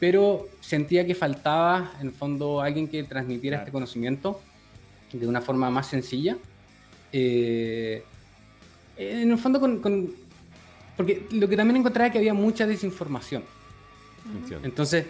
pero 0.00 0.46
sentía 0.60 1.06
que 1.06 1.14
faltaba 1.14 1.92
en 2.00 2.08
el 2.08 2.12
fondo 2.12 2.60
alguien 2.60 2.88
que 2.88 3.04
transmitiera 3.04 3.58
Claro. 3.58 3.64
este 3.66 3.72
conocimiento 3.72 4.40
de 5.20 5.26
una 5.26 5.40
forma 5.40 5.70
más 5.70 5.88
sencilla. 5.88 6.36
Eh, 7.12 8.02
en 8.96 9.30
el 9.30 9.38
fondo 9.38 9.60
con, 9.60 9.80
con- 9.80 10.10
Porque 10.96 11.26
lo 11.32 11.48
que 11.48 11.56
también 11.56 11.76
encontraba 11.76 12.06
es 12.06 12.12
que 12.12 12.18
había 12.18 12.34
mucha 12.34 12.66
desinformación. 12.66 13.42
Entiendo. 14.40 14.66
Entonces, 14.66 15.04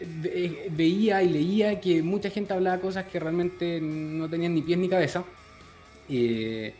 ve- 0.00 0.68
veía 0.70 1.22
y 1.22 1.28
leía 1.28 1.80
que 1.80 2.02
mucha 2.02 2.30
gente 2.30 2.52
hablaba 2.54 2.80
cosas 2.80 3.04
que 3.06 3.20
realmente 3.20 3.80
no 3.80 4.28
tenían 4.28 4.54
ni 4.54 4.62
pies 4.62 4.78
ni 4.78 4.88
cabeza. 4.88 5.24
Eh, 6.08 6.74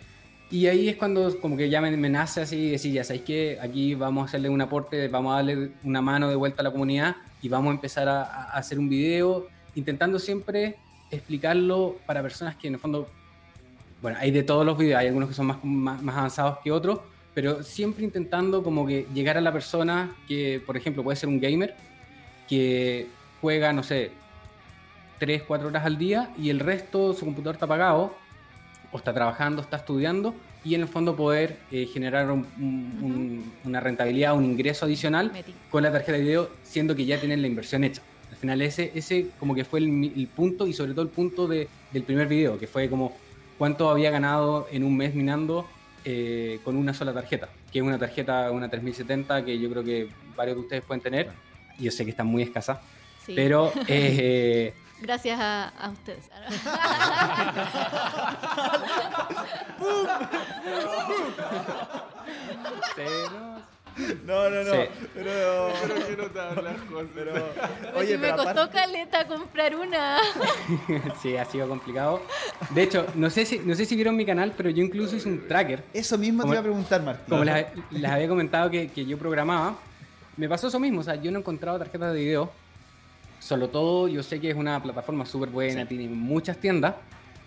y 0.51 0.67
ahí 0.67 0.89
es 0.89 0.97
cuando 0.97 1.39
como 1.41 1.57
que 1.57 1.71
ya 1.71 1.81
me, 1.81 1.97
me 1.97 2.11
nace 2.11 2.43
así 2.43 2.71
decir, 2.71 2.93
ya 2.93 3.05
sabéis 3.05 3.23
que 3.25 3.59
aquí 3.61 3.95
vamos 3.95 4.23
a 4.23 4.27
hacerle 4.27 4.51
un 4.51 4.61
aporte, 4.61 5.09
vamos 5.09 5.33
a 5.33 5.37
darle 5.37 5.71
una 5.85 6.03
mano 6.03 6.29
de 6.29 6.35
vuelta 6.37 6.61
a 6.61 6.65
la 6.65 6.71
comunidad 6.71 7.17
y 7.41 7.49
vamos 7.49 7.71
a 7.71 7.75
empezar 7.75 8.09
a, 8.09 8.23
a 8.23 8.43
hacer 8.59 8.79
un 8.79 8.89
video 8.89 9.47
intentando 9.75 10.19
siempre 10.19 10.77
explicarlo 11.17 11.97
para 12.07 12.23
personas 12.23 12.57
que 12.57 12.69
en 12.69 12.75
el 12.75 12.81
fondo, 12.81 13.09
bueno, 14.01 14.19
hay 14.21 14.31
de 14.31 14.43
todos 14.43 14.65
los 14.67 14.77
videos, 14.79 14.99
hay 15.01 15.07
algunos 15.09 15.29
que 15.29 15.35
son 15.35 15.47
más, 15.47 15.59
más, 15.65 16.03
más 16.03 16.17
avanzados 16.17 16.59
que 16.65 16.71
otros, 16.73 17.01
pero 17.35 17.63
siempre 17.63 18.05
intentando 18.05 18.63
como 18.63 18.87
que 18.87 19.07
llegar 19.15 19.37
a 19.39 19.41
la 19.41 19.53
persona 19.53 20.15
que, 20.29 20.63
por 20.65 20.77
ejemplo, 20.77 21.03
puede 21.03 21.17
ser 21.17 21.29
un 21.29 21.41
gamer, 21.41 21.75
que 22.49 23.07
juega, 23.41 23.73
no 23.73 23.83
sé, 23.83 24.11
3, 25.19 25.43
4 25.47 25.69
horas 25.69 25.85
al 25.87 25.97
día 25.99 26.31
y 26.39 26.51
el 26.51 26.61
resto 26.61 27.13
su 27.15 27.25
computador 27.25 27.55
está 27.55 27.67
apagado, 27.67 28.15
o 28.91 28.99
está 28.99 29.15
trabajando, 29.15 29.63
está 29.63 29.79
estudiando, 29.79 30.35
y 30.65 30.75
en 30.75 30.83
el 30.83 30.89
fondo 30.89 31.17
poder 31.17 31.57
eh, 31.71 31.87
generar 31.93 32.31
un- 32.31 32.47
un- 32.59 32.99
un- 33.03 33.53
una 33.65 33.81
rentabilidad, 33.81 34.35
un 34.37 34.45
ingreso 34.45 34.85
adicional 34.85 35.33
con 35.71 35.83
la 35.83 35.91
tarjeta 35.91 36.13
de 36.13 36.25
video, 36.25 36.51
siendo 36.63 36.95
que 36.95 37.07
ya 37.07 37.19
tienen 37.19 37.41
la 37.41 37.49
inversión 37.49 37.85
hecha. 37.85 38.03
Al 38.43 38.47
final 38.49 38.63
ese, 38.63 38.91
ese 38.97 39.29
como 39.39 39.55
que 39.55 39.65
fue 39.65 39.79
el, 39.79 40.29
punto 40.35 40.67
y 40.67 40.73
sobre 40.73 40.95
todo 40.95 41.03
el 41.03 41.11
punto 41.11 41.47
de- 41.47 41.69
del 41.93 42.03
primer 42.03 42.27
video, 42.27 42.59
que 42.59 42.67
fue 42.67 42.91
como 42.91 43.17
cuánto 43.57 43.89
había 43.89 44.11
ganado 44.11 44.67
en 44.73 44.83
un 44.83 44.97
mes 44.97 45.15
minando 45.15 45.65
eh, 46.05 46.59
con 46.65 46.75
una 46.75 46.93
sola 46.93 47.13
tarjeta, 47.15 47.51
que 47.71 47.79
es 47.79 47.85
una 47.85 48.01
tarjeta, 48.01 48.51
una 48.51 48.69
3070 48.69 49.45
que 49.45 49.61
yo 49.61 49.71
creo 49.71 49.85
que 49.85 50.09
varios 50.35 50.57
de 50.57 50.63
ustedes 50.63 50.83
pueden 50.83 51.01
tener. 51.01 51.31
Yo 51.79 51.93
sé 51.93 52.03
que 52.05 52.11
está 52.11 52.25
muy 52.25 52.43
escasa, 52.43 52.81
Sí. 53.25 53.35
pero 53.37 53.73
eh, 53.87 54.75
Gracias 55.01 55.39
a, 55.39 55.69
a 55.69 55.91
ustedes. 55.91 56.29
No, 64.27 64.49
no, 64.51 64.63
no. 64.65 64.73
Sí. 64.73 64.79
Pero, 65.15 65.69
no 66.19 66.25
te 66.31 66.41
hagas 66.41 66.65
las 66.65 66.81
cosas. 66.83 67.09
pero, 67.15 67.33
Oye, 67.97 68.17
me 68.17 68.25
pero 68.29 68.37
costó 68.37 68.51
aparte, 68.63 68.75
caleta 68.79 69.27
comprar 69.27 69.77
una. 69.77 70.19
sí, 71.23 71.37
ha 71.37 71.45
sido 71.45 71.69
complicado. 71.69 72.23
De 72.71 72.83
hecho, 72.83 73.07
no 73.15 73.29
sé, 73.31 73.45
si, 73.45 73.59
no 73.59 73.75
sé 73.75 73.85
si 73.85 73.95
vieron 73.95 74.17
mi 74.17 74.25
canal, 74.25 74.53
pero 74.57 74.71
yo 74.71 74.83
incluso 74.83 75.17
hice 75.17 75.29
un 75.29 75.47
tracker 75.47 75.85
eso 75.93 76.17
mismo 76.19 76.39
te 76.39 76.43
Como- 76.43 76.55
iba 76.55 76.61
a 76.61 76.65
preguntar, 76.65 77.03
Martín. 77.03 77.25
Como 77.29 77.45
les, 77.45 77.67
les 77.91 78.11
había 78.11 78.29
comentado 78.29 78.71
que, 78.71 78.89
que 78.89 79.05
yo 79.05 79.19
programaba, 79.19 79.77
me 80.37 80.49
pasó 80.49 80.69
eso 80.69 80.81
mismo. 80.81 81.01
O 81.01 81.05
sea, 81.05 81.17
yo 81.17 81.31
no 81.31 81.39
he 81.39 81.41
encontrado 81.41 81.79
tarjetas 81.79 82.13
de 82.15 82.21
video. 82.21 82.51
Solo 83.41 83.69
todo, 83.69 84.07
yo 84.09 84.23
sé 84.23 84.41
que 84.41 84.51
es 84.51 84.57
una 84.57 84.81
plataforma 84.83 85.27
súper 85.27 85.49
buena, 85.51 85.83
Sí. 85.83 85.89
tiene 85.89 86.09
muchas 86.09 86.57
tiendas. 86.59 86.95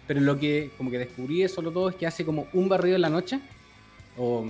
Pero 0.07 0.19
lo 0.21 0.37
que 0.37 0.69
como 0.77 0.91
que 0.91 0.99
descubrí 0.99 1.41
de 1.41 1.49
solo 1.49 1.71
todo 1.71 1.89
es 1.89 1.95
que 1.95 2.05
hace 2.05 2.23
como 2.23 2.47
un 2.53 2.69
barrido 2.69 2.95
en 2.97 3.01
la 3.01 3.09
noche. 3.09 3.39
o- 4.17 4.45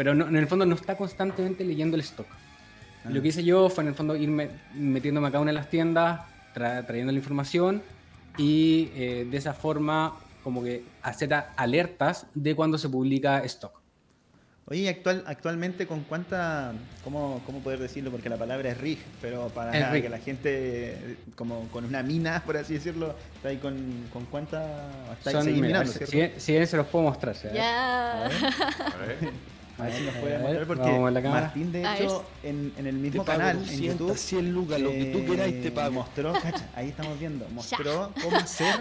pero 0.00 0.14
no- 0.14 0.28
en 0.28 0.36
el 0.36 0.46
fondo 0.46 0.64
no 0.64 0.74
está 0.76 0.96
constantemente 0.96 1.62
leyendo 1.62 1.94
el 1.94 2.00
stock. 2.00 2.26
Y 3.06 3.12
Lo 3.12 3.20
que 3.20 3.28
hice 3.28 3.44
yo 3.44 3.68
fue 3.68 3.84
en 3.84 3.88
el 3.88 3.94
fondo 3.94 4.16
ir 4.16 4.30
me- 4.30 4.48
metiéndome 4.72 5.28
a 5.28 5.30
cada 5.30 5.42
una 5.42 5.50
de 5.50 5.56
las 5.56 5.68
tiendas, 5.68 6.22
tra- 6.54 6.86
trayendo 6.86 7.12
la 7.12 7.18
información 7.18 7.82
y 8.38 8.90
eh, 8.94 9.26
de 9.30 9.36
esa 9.36 9.52
forma 9.52 10.14
como 10.42 10.62
que 10.64 10.84
hacer 11.02 11.34
alertas 11.54 12.24
de 12.34 12.54
cuando 12.56 12.78
se 12.78 12.88
publica 12.88 13.40
stock. 13.44 13.72
Oye, 14.68 14.88
actual, 14.88 15.22
actualmente 15.26 15.86
con 15.86 16.00
cuánta, 16.04 16.72
cómo, 17.04 17.42
cómo 17.44 17.58
poder 17.58 17.78
decirlo? 17.78 18.10
Porque 18.10 18.30
la 18.30 18.38
palabra 18.38 18.70
es 18.70 18.78
rig, 18.78 19.00
pero 19.20 19.48
para 19.48 19.92
que 20.00 20.08
la 20.08 20.18
gente, 20.18 21.18
como 21.34 21.68
con 21.68 21.84
una 21.84 22.02
mina, 22.02 22.42
por 22.46 22.56
así 22.56 22.72
decirlo, 22.72 23.14
está 23.34 23.48
ahí 23.50 23.58
con, 23.58 23.74
con 24.14 24.24
cuánta... 24.24 24.88
Está 25.18 25.32
Son, 25.32 25.60
mira, 25.60 25.84
si, 25.84 26.06
si, 26.38 26.66
se 26.66 26.76
los 26.78 26.86
puedo 26.86 27.04
mostrar. 27.04 27.36
Ya. 27.52 28.24
A 28.24 28.28
ver. 28.28 29.30
A 29.80 29.84
ver 29.84 29.92
si 29.94 30.04
nos 30.04 30.14
puede 30.16 30.38
mostrar 30.38 30.66
porque 30.66 31.28
Martín, 31.28 31.72
de 31.72 31.82
hecho, 31.82 32.24
en, 32.42 32.72
en, 32.76 32.86
el 32.86 32.94
mismo 32.94 33.24
canal, 33.24 33.58
en 33.68 33.80
YouTube, 33.80 34.16
100 34.16 34.52
lucas, 34.52 34.80
lo 34.80 34.90
que 34.90 35.06
tú 35.06 35.24
queráis 35.24 35.62
te 35.62 35.70
pago. 35.70 35.90
Mostró, 35.90 36.32
cacha, 36.32 36.68
ahí 36.74 36.88
estamos 36.88 37.18
viendo, 37.18 37.46
mostró 37.50 38.12
cómo 38.22 38.36
hacer 38.36 38.74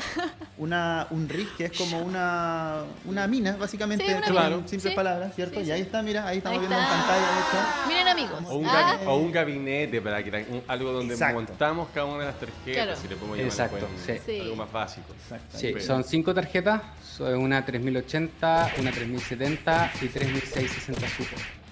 una, 0.57 1.07
un 1.09 1.27
rig 1.27 1.47
que 1.57 1.65
es 1.65 1.77
como 1.77 1.99
una, 1.99 2.83
una 3.05 3.27
mina, 3.27 3.55
básicamente, 3.57 4.05
sí, 4.05 4.31
claro. 4.31 4.63
simples 4.65 4.93
palabras, 4.93 5.33
¿cierto? 5.35 5.61
y 5.61 5.71
ahí 5.71 5.81
está, 5.81 6.01
mira, 6.01 6.27
ahí 6.27 6.37
estamos 6.37 6.59
viendo 6.59 6.77
en 6.77 6.85
pantalla. 6.85 7.25
Hecho. 7.39 7.87
Miren, 7.87 8.07
amigos. 8.07 8.43
O 8.49 8.57
un, 8.57 8.67
ah. 8.67 8.99
o 9.05 9.17
un 9.17 9.31
gabinete, 9.31 10.01
para 10.01 10.23
que 10.23 10.61
algo 10.67 10.91
donde 10.91 11.15
montamos 11.15 11.89
cada 11.93 12.05
una 12.05 12.19
de 12.19 12.25
las 12.25 12.39
tarjetas, 12.39 12.99
si 12.99 13.07
le 13.07 13.15
podemos 13.15 13.37
llamar 13.37 13.51
Exacto, 13.51 13.87
sí. 14.25 14.39
algo 14.41 14.55
más 14.55 14.71
básico. 14.71 15.07
Sí, 15.53 15.73
son 15.79 16.03
cinco 16.03 16.33
tarjetas, 16.33 16.81
una 17.19 17.65
3080, 17.65 18.73
una 18.79 18.91
3070 18.91 19.91
y 20.01 20.07
3660 20.07 20.88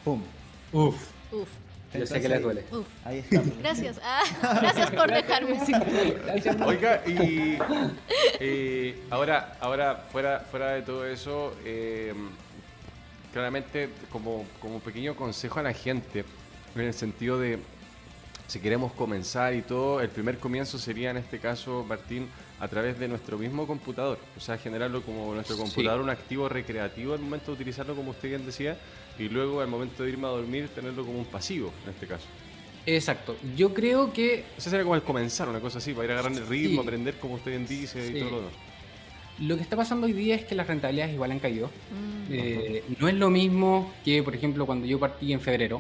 Pum. 0.04 0.22
Uf. 0.72 0.96
Uf. 1.32 1.50
Yo 1.94 2.06
sé 2.06 2.22
que 2.22 2.30
le 2.30 2.40
duele. 2.40 2.64
Uf. 2.72 2.86
Ahí 3.06 3.20
está. 3.20 3.42
Gracias. 3.60 4.00
Ah, 4.04 4.22
gracias 4.62 4.92
por 4.92 5.12
dejarme. 5.12 5.60
Oiga, 6.66 7.02
y 7.08 7.58
eh, 8.40 9.00
ahora, 9.10 9.58
ahora 9.60 10.06
fuera, 10.12 10.42
fuera 10.42 10.72
de 10.74 10.82
todo 10.82 11.06
eso, 11.06 11.54
eh, 11.66 12.14
claramente 13.34 13.90
como, 14.12 14.46
como 14.60 14.80
pequeño 14.80 15.16
consejo 15.16 15.60
a 15.60 15.64
la 15.64 15.74
gente, 15.74 16.26
en 16.76 16.82
el 16.82 16.94
sentido 16.94 17.40
de 17.40 17.60
si 18.48 18.60
queremos 18.60 18.94
comenzar 18.94 19.54
y 19.54 19.62
todo, 19.62 20.00
el 20.00 20.10
primer 20.10 20.38
comienzo 20.38 20.78
sería 20.78 21.12
en 21.12 21.18
este 21.18 21.38
caso, 21.40 21.86
Martín, 21.88 22.30
a 22.60 22.68
través 22.68 22.98
de 22.98 23.08
nuestro 23.08 23.38
mismo 23.38 23.68
computador. 23.68 24.18
O 24.38 24.40
sea, 24.40 24.58
generarlo 24.58 25.02
como 25.02 25.34
nuestro 25.34 25.58
computador, 25.58 26.02
un 26.02 26.10
activo 26.10 26.48
recreativo 26.48 27.14
al 27.14 27.20
momento 27.20 27.48
de 27.48 27.52
utilizarlo, 27.54 27.96
como 27.96 28.12
usted 28.12 28.30
bien 28.30 28.46
decía, 28.46 28.78
y 29.20 29.30
luego 29.30 29.62
al 29.62 29.68
momento 29.68 30.04
de 30.04 30.10
irme 30.10 30.28
a 30.28 30.32
dormir 30.32 30.70
tenerlo 30.70 31.06
como 31.06 31.20
un 31.20 31.26
pasivo, 31.26 31.72
en 31.86 31.92
este 31.92 32.08
caso. 32.08 32.26
Exacto. 32.86 33.36
Yo 33.56 33.74
creo 33.74 34.14
que... 34.14 34.46
Ese 34.58 34.70
sería 34.70 34.84
como 34.84 34.96
el 34.96 35.02
comenzar, 35.02 35.50
una 35.50 35.60
cosa 35.60 35.80
así, 35.80 35.94
para 35.94 36.06
ir 36.06 36.12
agarrando 36.12 36.40
el 36.40 36.48
ritmo, 36.48 36.82
aprender 36.82 37.16
como 37.16 37.36
usted 37.36 37.52
bien 37.52 37.68
dice 37.68 38.08
y 38.08 38.20
todo 38.20 38.32
lo 38.32 38.38
demás. 38.38 38.54
Lo 39.40 39.56
que 39.56 39.62
está 39.62 39.76
pasando 39.76 40.08
hoy 40.08 40.14
día 40.14 40.36
es 40.36 40.46
que 40.46 40.56
las 40.56 40.66
rentabilidades 40.68 41.14
igual 41.14 41.32
han 41.32 41.40
caído. 41.40 41.68
Mm. 41.68 42.32
Eh, 42.32 42.84
no 43.00 43.08
es 43.08 43.16
lo 43.16 43.30
mismo 43.30 43.94
que, 44.04 44.24
por 44.24 44.34
ejemplo, 44.34 44.66
cuando 44.66 44.88
yo 44.88 45.00
partí 45.00 45.34
en 45.34 45.42
febrero. 45.42 45.78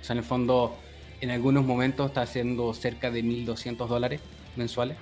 O 0.00 0.04
sea, 0.04 0.14
en 0.14 0.18
el 0.18 0.24
fondo, 0.24 0.76
en 1.20 1.30
algunos 1.30 1.64
momentos 1.64 2.06
está 2.08 2.22
haciendo 2.22 2.72
cerca 2.74 3.10
de 3.10 3.22
1.200 3.22 3.86
dólares 3.86 4.20
mensuales 4.56 4.96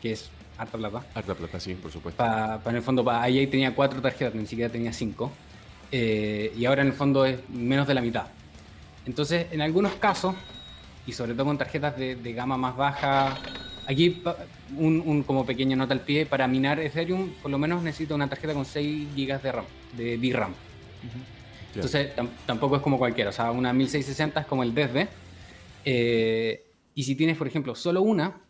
que 0.00 0.12
es 0.12 0.30
harta 0.56 0.78
plata. 0.78 1.04
Harta 1.14 1.34
plata, 1.34 1.60
sí, 1.60 1.74
por 1.74 1.90
supuesto. 1.90 2.18
Para 2.18 2.60
en 2.66 2.76
el 2.76 2.82
fondo, 2.82 3.04
para 3.04 3.22
ahí 3.22 3.46
tenía 3.46 3.74
cuatro 3.74 4.00
tarjetas, 4.00 4.34
ni 4.34 4.46
siquiera 4.46 4.70
tenía 4.70 4.92
cinco. 4.92 5.30
Eh, 5.90 6.52
y 6.56 6.64
ahora 6.66 6.82
en 6.82 6.88
el 6.88 6.92
fondo 6.92 7.24
es 7.24 7.48
menos 7.48 7.86
de 7.86 7.94
la 7.94 8.00
mitad. 8.00 8.26
Entonces, 9.06 9.46
en 9.52 9.62
algunos 9.62 9.92
casos, 9.94 10.34
y 11.06 11.12
sobre 11.12 11.32
todo 11.32 11.46
con 11.46 11.58
tarjetas 11.58 11.96
de, 11.96 12.32
gama 12.34 12.56
más 12.56 12.76
baja, 12.76 13.38
aquí 13.86 14.22
un, 14.76 15.22
como 15.22 15.46
pequeño 15.46 15.76
nota 15.76 15.94
al 15.94 16.00
pie, 16.00 16.26
para 16.26 16.46
minar 16.46 16.78
Ethereum, 16.78 17.30
por 17.40 17.50
lo 17.50 17.58
menos 17.58 17.82
necesito 17.82 18.14
una 18.14 18.28
tarjeta 18.28 18.52
con 18.52 18.66
6 18.66 19.08
GB 19.16 19.42
de 19.42 19.52
RAM, 19.52 19.64
de 19.96 20.18
DRAM. 20.18 20.52
Entonces, 21.74 22.10
tampoco 22.44 22.76
es 22.76 22.82
como 22.82 22.98
cualquiera, 22.98 23.30
o 23.30 23.32
sea, 23.32 23.50
una 23.50 23.72
1660 23.72 24.40
es 24.40 24.46
como 24.46 24.62
el 24.62 24.74
DSD. 24.74 25.08
Eh, 25.84 26.64
y 26.94 27.02
si 27.04 27.14
tienes, 27.14 27.38
por 27.38 27.46
ejemplo, 27.46 27.74
solo 27.74 28.02
una, 28.02 28.40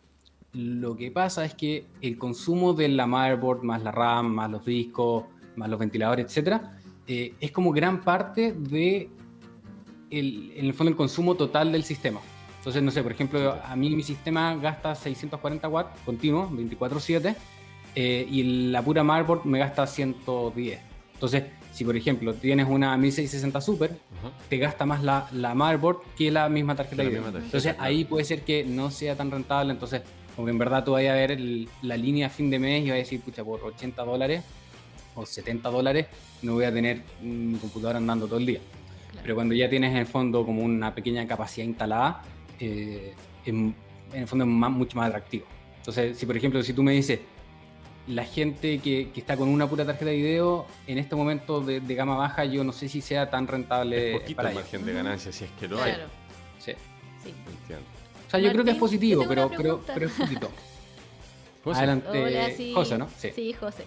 lo 0.53 0.97
que 0.97 1.11
pasa 1.11 1.45
es 1.45 1.53
que 1.53 1.85
el 2.01 2.17
consumo 2.17 2.73
de 2.73 2.89
la 2.89 3.05
motherboard, 3.05 3.63
más 3.63 3.83
la 3.83 3.91
RAM, 3.91 4.33
más 4.33 4.49
los 4.49 4.65
discos, 4.65 5.25
más 5.55 5.69
los 5.69 5.79
ventiladores, 5.79 6.25
etcétera, 6.25 6.78
eh, 7.11 7.33
es 7.39 7.51
como 7.51 7.71
gran 7.71 8.01
parte 8.01 8.53
de 8.53 9.09
el, 10.11 10.53
en 10.55 10.65
el 10.67 10.73
fondo 10.75 10.91
el 10.91 10.95
consumo 10.95 11.33
total 11.33 11.71
del 11.71 11.83
sistema. 11.83 12.19
Entonces, 12.59 12.83
no 12.83 12.91
sé, 12.91 13.01
por 13.01 13.11
ejemplo, 13.11 13.57
a 13.65 13.75
mí 13.75 13.89
mi 13.95 14.03
sistema 14.03 14.55
gasta 14.55 14.93
640 14.93 15.67
watts 15.69 15.99
continuo, 16.05 16.47
24/7, 16.51 17.35
eh, 17.95 18.27
y 18.29 18.69
la 18.69 18.83
pura 18.83 19.03
motherboard 19.03 19.43
me 19.45 19.57
gasta 19.57 19.87
110. 19.87 20.79
Entonces, 21.15 21.45
si 21.71 21.83
por 21.83 21.97
ejemplo 21.97 22.35
tienes 22.35 22.67
una 22.69 22.95
1660 22.95 23.59
Super, 23.59 23.97
te 24.47 24.57
gasta 24.57 24.85
más 24.85 25.01
la, 25.01 25.27
la 25.31 25.55
motherboard 25.55 26.01
que 26.15 26.29
la 26.29 26.47
misma 26.47 26.75
tarjeta 26.75 27.01
de 27.01 27.09
video. 27.09 27.27
Entonces, 27.27 27.75
ahí 27.79 28.05
puede 28.05 28.23
ser 28.23 28.43
que 28.43 28.63
no 28.63 28.91
sea 28.91 29.15
tan 29.15 29.31
rentable. 29.31 29.73
Entonces, 29.73 30.03
como 30.35 30.45
que 30.45 30.51
en 30.51 30.59
verdad 30.59 30.83
tú 30.83 30.91
vayas 30.91 31.13
a 31.13 31.15
ver 31.15 31.39
la 31.81 31.97
línea 31.97 32.27
a 32.27 32.29
fin 32.29 32.51
de 32.51 32.59
mes 32.59 32.85
y 32.85 32.89
vas 32.89 32.97
a 32.97 32.97
decir, 32.97 33.19
pucha, 33.21 33.43
por 33.43 33.63
80 33.63 34.03
dólares 34.03 34.43
o 35.15 35.25
70 35.25 35.69
dólares 35.69 36.07
no 36.41 36.53
voy 36.53 36.65
a 36.65 36.73
tener 36.73 37.01
mi 37.21 37.57
computadora 37.57 37.97
andando 37.97 38.27
todo 38.27 38.39
el 38.39 38.45
día. 38.45 38.59
Pero 39.21 39.35
cuando 39.35 39.53
ya 39.53 39.69
tienes 39.69 39.91
en 39.91 39.97
el 39.97 40.05
fondo 40.05 40.45
como 40.45 40.63
una 40.63 40.93
pequeña 40.93 41.27
capacidad 41.27 41.65
instalada, 41.65 42.23
eh, 42.59 43.13
en, 43.45 43.75
el 44.13 44.27
fondo 44.27 44.45
es 44.45 44.71
mucho 44.71 44.97
más 44.97 45.07
atractivo. 45.07 45.45
Entonces, 45.77 46.17
si 46.17 46.25
por 46.25 46.37
ejemplo, 46.37 46.61
si 46.63 46.73
tú 46.73 46.83
me 46.83 46.93
dices, 46.93 47.19
la 48.07 48.23
gente 48.23 48.79
que, 48.79 49.09
que, 49.13 49.19
está 49.19 49.37
con 49.37 49.49
una 49.49 49.67
pura 49.67 49.85
tarjeta 49.85 50.11
de 50.11 50.17
video, 50.17 50.65
en 50.87 50.97
este 50.97 51.15
momento 51.15 51.61
de, 51.61 51.79
gama 51.79 52.15
baja, 52.15 52.45
yo 52.45 52.63
no 52.63 52.71
sé 52.71 52.89
si 52.89 53.01
sea 53.01 53.29
tan 53.29 53.47
rentable. 53.47 54.15
Es 54.15 54.19
poquito 54.19 54.37
para 54.37 54.51
margen 54.51 54.85
de 54.85 54.93
ganancia, 54.93 55.31
si 55.31 55.45
es 55.45 55.51
que 55.59 55.67
lo 55.67 55.81
hay. 55.81 55.93
Sí. 56.59 56.71
sí. 57.23 57.33
Entiendo. 57.61 57.85
O 58.27 58.29
sea, 58.29 58.39
yo 58.39 58.51
creo 58.51 58.63
que 58.63 58.71
es 58.71 58.77
positivo, 58.77 59.25
pero, 59.27 59.49
pero, 59.55 59.81
pero, 59.85 60.05
es 60.07 60.13
poquito. 60.13 60.51
Adelante, 61.65 62.73
José, 62.73 62.97
¿no? 62.97 63.07
Sí, 63.17 63.53
José. 63.53 63.85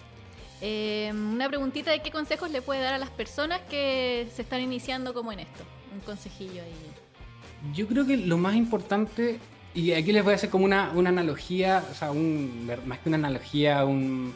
Eh, 0.65 1.11
una 1.13 1.49
preguntita 1.49 1.91
de 1.91 2.01
qué 2.01 2.09
consejos 2.09 2.49
le 2.49 2.61
puede 2.61 2.79
dar 2.79 2.93
a 2.93 2.97
las 2.97 3.09
personas 3.09 3.59
que 3.69 4.29
se 4.33 4.43
están 4.43 4.61
iniciando 4.61 5.13
como 5.13 5.33
en 5.33 5.39
esto. 5.39 5.61
Un 5.93 5.99
consejillo 5.99 6.63
ahí. 6.63 7.73
Yo 7.73 7.85
creo 7.85 8.07
que 8.07 8.15
lo 8.15 8.37
más 8.37 8.55
importante, 8.55 9.39
y 9.73 9.91
aquí 9.91 10.13
les 10.13 10.23
voy 10.23 10.31
a 10.31 10.35
hacer 10.37 10.49
como 10.49 10.63
una, 10.63 10.93
una 10.95 11.09
analogía, 11.09 11.83
o 11.91 11.93
sea, 11.93 12.11
un, 12.11 12.65
más 12.85 12.99
que 12.99 13.09
una 13.09 13.17
analogía, 13.17 13.83
un, 13.83 14.33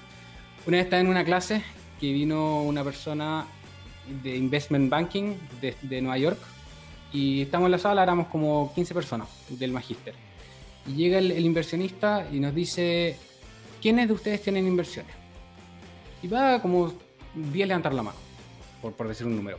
una 0.66 0.78
vez 0.78 0.84
estaba 0.88 1.00
en 1.00 1.08
una 1.08 1.24
clase 1.24 1.64
que 1.98 2.12
vino 2.12 2.62
una 2.62 2.84
persona 2.84 3.48
de 4.22 4.36
investment 4.36 4.90
banking 4.90 5.36
de, 5.62 6.02
Nueva 6.02 6.18
York 6.18 6.40
y 7.14 7.44
estamos 7.44 7.68
en 7.68 7.72
la 7.72 7.78
sala, 7.78 8.04
éramos 8.04 8.28
como 8.28 8.74
15 8.76 8.94
personas 8.94 9.30
del 9.48 9.72
magíster. 9.72 10.14
Y 10.86 10.96
llega 10.96 11.20
el, 11.20 11.40
inversionista 11.40 12.28
y 12.34 12.42
nos 12.42 12.54
dice, 12.54 13.16
¿quiénes 13.82 14.10
de 14.10 14.14
ustedes 14.14 14.42
tienen 14.42 14.68
inversiones? 14.68 15.27
Y 16.22 16.28
va 16.28 16.62
como 16.62 16.94
10 17.36 17.68
levantar 17.68 17.94
la 17.94 18.04
mano, 18.04 18.18
por, 18.82 18.94
por 18.94 19.08
decir 19.08 19.26
un 19.28 19.36
número. 19.36 19.58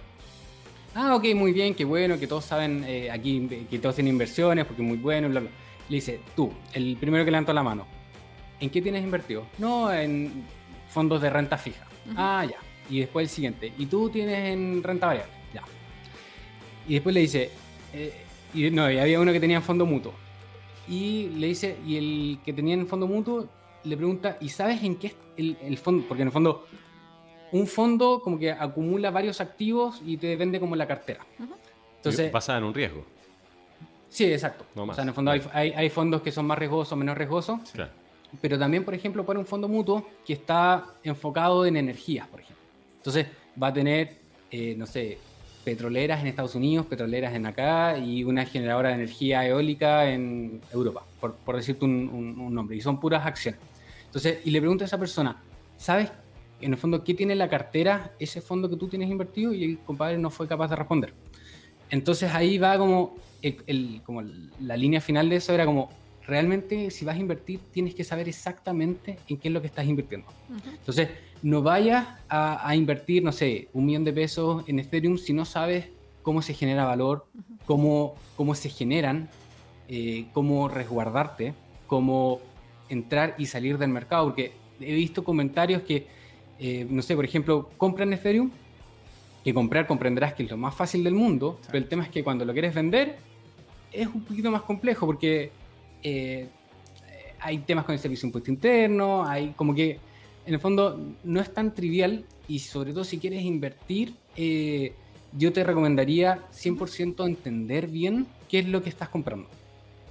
Ah, 0.95 1.15
ok, 1.15 1.27
muy 1.35 1.53
bien, 1.53 1.75
qué 1.75 1.85
bueno, 1.85 2.19
que 2.19 2.27
todos 2.27 2.45
saben 2.45 2.85
eh, 2.87 3.11
aquí, 3.11 3.67
que 3.71 3.79
todos 3.79 3.95
tienen 3.95 4.15
inversiones, 4.15 4.65
porque 4.65 4.83
muy 4.83 4.97
bueno, 4.97 5.29
bla, 5.29 5.41
bla. 5.41 5.51
Le 5.89 5.95
dice, 5.95 6.21
tú, 6.35 6.53
el 6.73 6.97
primero 6.99 7.25
que 7.25 7.31
levantó 7.31 7.53
la 7.53 7.63
mano, 7.63 7.87
¿en 8.61 8.69
qué 8.69 8.83
tienes 8.83 9.03
invertido? 9.03 9.47
No, 9.59 9.93
en 9.93 10.45
fondos 10.89 11.23
de 11.23 11.31
renta 11.31 11.57
fija. 11.57 11.87
Ah, 12.17 12.45
ya. 12.49 12.57
Y 12.91 13.01
después 13.01 13.25
el 13.25 13.29
siguiente, 13.29 13.73
¿y 13.79 13.87
tú 13.87 14.09
tienes 14.11 14.53
en 14.53 14.83
renta 14.83 15.07
variable? 15.07 15.39
Y 16.89 16.95
después 16.95 17.15
le 17.15 17.21
dice, 17.21 17.51
eh, 17.93 18.15
y 18.55 18.71
no, 18.71 18.85
había 18.85 19.21
uno 19.21 19.31
que 19.33 19.41
tenía 19.41 19.59
en 19.59 19.63
fondo 19.63 19.85
mutuo. 19.85 20.15
Y 20.89 21.29
le 21.37 21.49
dice, 21.49 21.77
y 21.87 21.97
el 21.97 22.39
que 22.45 22.55
tenía 22.55 22.75
en 22.75 22.87
fondo 22.87 23.07
mutuo 23.07 23.47
le 23.85 23.97
pregunta, 23.97 24.37
¿y 24.41 24.49
sabes 24.49 24.83
en 24.83 24.97
qué 24.97 25.09
es 25.09 25.15
el, 25.37 25.79
fondo? 25.79 26.05
Porque 26.07 26.23
en 26.23 26.29
el 26.29 26.33
fondo, 26.33 26.67
un 27.53 27.67
fondo 27.67 28.21
como 28.23 28.39
que 28.39 28.51
acumula 28.51 29.11
varios 29.11 29.41
activos 29.41 30.01
y 30.05 30.17
te 30.17 30.37
vende 30.37 30.61
como 30.61 30.77
la 30.77 30.87
cartera. 30.87 31.25
Entonces, 31.97 32.31
basada 32.31 32.59
en 32.59 32.65
un 32.65 32.75
riesgo. 32.75 33.05
Sí, 34.09 34.33
exacto. 34.33 34.65
o 34.75 34.95
sea, 34.95 35.03
en 35.03 35.09
el 35.09 35.15
fondo 35.15 35.31
hay, 35.31 35.43
hay, 35.53 35.91
fondos 35.91 36.23
que 36.23 36.33
son 36.33 36.47
más 36.47 36.59
riesgosos, 36.59 36.97
menos 36.97 37.17
riesgosos. 37.17 37.61
Claro. 37.73 37.91
Pero 38.41 38.59
también, 38.59 38.85
por 38.85 38.95
ejemplo, 38.95 39.25
para 39.25 39.39
un 39.39 39.47
fondo 39.47 39.69
mutuo 39.69 40.07
que 40.25 40.35
está 40.35 40.85
enfocado 41.03 41.65
en 41.67 41.77
energías, 41.77 42.27
por 42.29 42.41
ejemplo. 42.41 42.65
Entonces, 42.97 43.27
va 43.61 43.69
a 43.69 43.73
tener, 43.73 44.17
eh, 44.51 44.75
no 44.77 44.87
sé, 44.87 45.19
petroleras 45.69 46.23
en 46.23 46.29
Estados 46.29 46.55
Unidos, 46.55 46.87
petroleras 46.87 47.35
en 47.35 47.45
acá 47.45 47.99
y 47.99 48.25
una 48.25 48.47
generadora 48.47 48.89
de 48.89 48.95
energía 48.95 49.47
eólica 49.47 50.11
en 50.11 50.63
Europa, 50.73 51.05
por, 51.21 51.35
por 51.35 51.57
decirte 51.57 51.85
un, 51.85 52.55
nombre. 52.55 52.75
Y 52.75 52.81
son 52.81 52.99
puras 52.99 53.27
acciones. 53.27 53.61
Entonces, 54.07 54.39
y 54.47 54.51
le 54.51 54.61
pregunto 54.61 54.85
a 54.85 54.87
esa 54.87 54.99
persona, 54.99 55.43
¿sabes 55.77 56.11
en 56.63 56.73
el 56.73 56.79
fondo 56.79 57.05
qué 57.05 57.13
tiene 57.13 57.35
la 57.35 57.51
cartera 57.51 58.13
ese 58.19 58.41
fondo 58.41 58.71
que 58.71 58.77
tú 58.77 58.89
tienes 58.89 59.11
invertido? 59.11 59.53
Y 59.53 59.63
el 59.65 59.79
compadre 59.81 60.17
no 60.17 60.31
fue 60.31 60.49
capaz 60.49 60.69
de 60.69 60.77
responder. 60.77 61.13
Entonces 61.91 62.33
ahí 62.33 62.57
va 62.57 62.79
como, 62.79 63.17
el, 63.43 64.01
como 64.07 64.23
la 64.63 64.75
línea 64.75 65.03
final 65.03 65.29
de 65.29 65.37
eso 65.37 65.53
era 65.53 65.67
como 65.67 65.91
realmente 66.27 66.91
si 66.91 67.05
vas 67.05 67.17
a 67.17 67.19
invertir 67.19 67.61
tienes 67.73 67.95
que 67.95 68.05
saber 68.05 68.27
exactamente 68.27 69.19
en 69.29 69.37
qué 69.37 69.49
es 69.49 69.53
lo 69.53 69.61
que 69.61 69.67
estás 69.67 69.87
invirtiendo. 69.87 70.29
Ujú. 70.49 70.71
Entonces, 70.71 71.11
no 71.43 71.63
vayas 71.63 72.07
a, 72.29 72.69
a 72.69 72.75
invertir, 72.75 73.23
no 73.23 73.33
sé, 73.33 73.69
un 73.73 73.87
millón 73.87 74.05
de 74.05 74.13
pesos 74.13 74.65
en 74.67 74.79
Ethereum 74.79 75.19
si 75.19 75.33
no 75.33 75.45
sabes 75.45 75.89
cómo 76.29 76.43
se 76.43 76.53
genera 76.53 76.85
valor, 76.85 77.27
cómo, 77.65 78.15
cómo 78.37 78.55
se 78.55 78.69
generan, 78.69 79.31
eh, 79.89 80.27
cómo 80.35 80.69
resguardarte, 80.69 81.55
cómo 81.87 82.41
entrar 82.91 83.35
y 83.39 83.47
salir 83.47 83.79
del 83.79 83.89
mercado. 83.89 84.27
Porque 84.27 84.53
he 84.79 84.93
visto 84.93 85.25
comentarios 85.25 85.83
que, 85.83 86.07
eh, 86.59 86.87
no 86.91 87.01
sé, 87.01 87.17
por 87.17 87.25
ejemplo, 87.25 87.71
compran 87.79 88.13
Ethereum, 88.13 88.51
que 89.43 89.55
comprar 89.55 89.87
comprenderás 89.87 90.35
que 90.35 90.43
es 90.43 90.51
lo 90.51 90.59
más 90.59 90.75
fácil 90.75 91.03
del 91.03 91.15
mundo, 91.15 91.59
pero 91.67 91.79
el 91.79 91.89
tema 91.89 92.03
es 92.03 92.11
que 92.11 92.23
cuando 92.23 92.45
lo 92.45 92.53
quieres 92.53 92.75
vender 92.75 93.17
es 93.91 94.07
un 94.07 94.21
poquito 94.23 94.51
más 94.51 94.63
complejo 94.63 95.07
porque 95.07 95.51
eh, 96.03 96.49
hay 97.41 97.59
temas 97.59 97.87
con 97.87 97.95
el 97.95 97.99
servicio 97.99 98.23
de 98.23 98.29
impuesto 98.29 98.51
interno, 98.51 99.25
hay 99.25 99.55
como 99.57 99.75
que 99.75 99.99
en 100.49 100.55
el 100.55 100.61
fondo 100.61 100.99
no 101.25 101.41
es 101.41 101.53
tan 101.53 101.75
trivial 101.75 102.25
y 102.49 102.59
sobre 102.61 102.93
todo 102.93 103.05
si 103.05 103.19
quieres 103.19 103.43
invertir, 103.43 104.15
eh, 104.35 104.95
yo 105.37 105.53
te 105.53 105.63
recomendaría 105.63 106.39
100% 106.51 107.27
entender 107.27 107.87
bien 107.87 108.27
qué 108.49 108.61
es 108.61 108.67
lo 108.67 108.83
que 108.83 108.89
estás 108.89 109.11
comprando. 109.11 109.47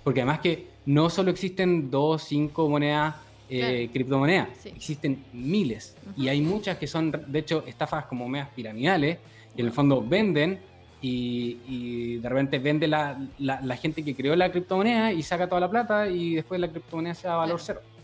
Porque 0.04 0.22
además 0.22 0.40
que 0.42 0.68
no 0.86 1.10
solo 1.10 1.32
existen 1.32 1.90
dos, 1.90 2.22
cinco 2.24 2.70
monedas, 2.70 3.16
eh, 3.50 3.60
Claro. 3.60 3.94
criptomonedas, 3.94 4.50
Sí. 4.62 4.70
existen 4.70 5.24
miles. 5.34 5.96
Y 6.16 6.28
hay 6.28 6.40
muchas 6.42 6.78
que 6.78 6.86
son, 6.86 7.12
de 7.28 7.40
hecho, 7.40 7.64
estafas 7.66 8.06
como 8.06 8.30
medias 8.30 8.50
piramidales, 8.56 9.18
que 9.56 9.62
en 9.62 9.66
el 9.68 9.74
fondo 9.74 10.06
venden 10.08 10.60
y, 11.02 11.58
y 11.68 12.18
de 12.18 12.30
repente 12.30 12.60
vende 12.60 12.88
la, 12.88 13.20
la- 13.40 13.60
la 13.62 13.76
gente 13.76 14.04
que 14.04 14.14
creó 14.16 14.36
la 14.36 14.52
criptomoneda 14.52 15.12
y 15.14 15.24
saca 15.24 15.48
toda 15.50 15.62
la 15.62 15.70
plata 15.70 16.08
y 16.10 16.36
después 16.36 16.60
la 16.62 16.70
criptomoneda 16.70 17.16
se 17.16 17.28
da 17.28 17.38
valor 17.38 17.60
Claro. 17.60 17.82
cero. 17.82 17.98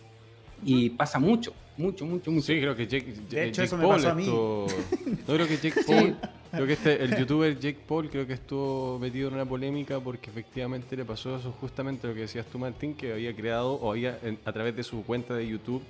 Y 0.66 0.90
pasa 0.92 1.20
mucho, 1.20 1.54
mucho, 1.78 2.06
mucho, 2.06 2.32
mucho. 2.32 2.46
Sí, 2.48 2.60
creo 2.60 2.76
que 2.76 2.88
Jake, 2.88 3.14
De 3.30 3.46
hecho, 3.48 3.62
Jake 3.62 3.64
eso 3.64 3.78
me 3.78 3.84
Paul 3.84 3.96
pasó 3.96 4.10
a 4.10 4.16
mí. 4.16 4.24
estuvo- 4.24 4.68
No 5.28 5.34
creo 5.36 5.48
que 5.48 5.58
Jake 5.58 5.84
Paul, 5.88 6.18
creo 6.52 6.68
que 6.68 6.74
este, 6.74 7.04
el 7.04 7.16
youtuber 7.18 7.58
Jake 7.60 7.80
Paul 7.88 8.10
creo 8.10 8.28
que 8.28 8.34
estuvo 8.34 9.00
metido 9.00 9.30
en 9.30 9.36
una 9.36 9.46
polémica 9.46 10.00
porque 10.00 10.30
efectivamente 10.30 10.96
le 10.98 11.06
pasó 11.06 11.38
eso 11.38 11.52
justamente 11.60 12.08
lo 12.08 12.14
que 12.14 12.22
decías 12.22 12.46
tú 12.46 12.60
Martín, 12.60 12.94
que 12.94 13.14
había 13.14 13.36
creado 13.36 13.74
o 13.74 13.92
había 13.92 14.20
en- 14.24 14.38
a 14.46 14.52
través 14.52 14.76
de 14.76 14.84
su 14.84 15.04
cuenta 15.04 15.34
de 15.36 15.48
YouTube 15.48 15.82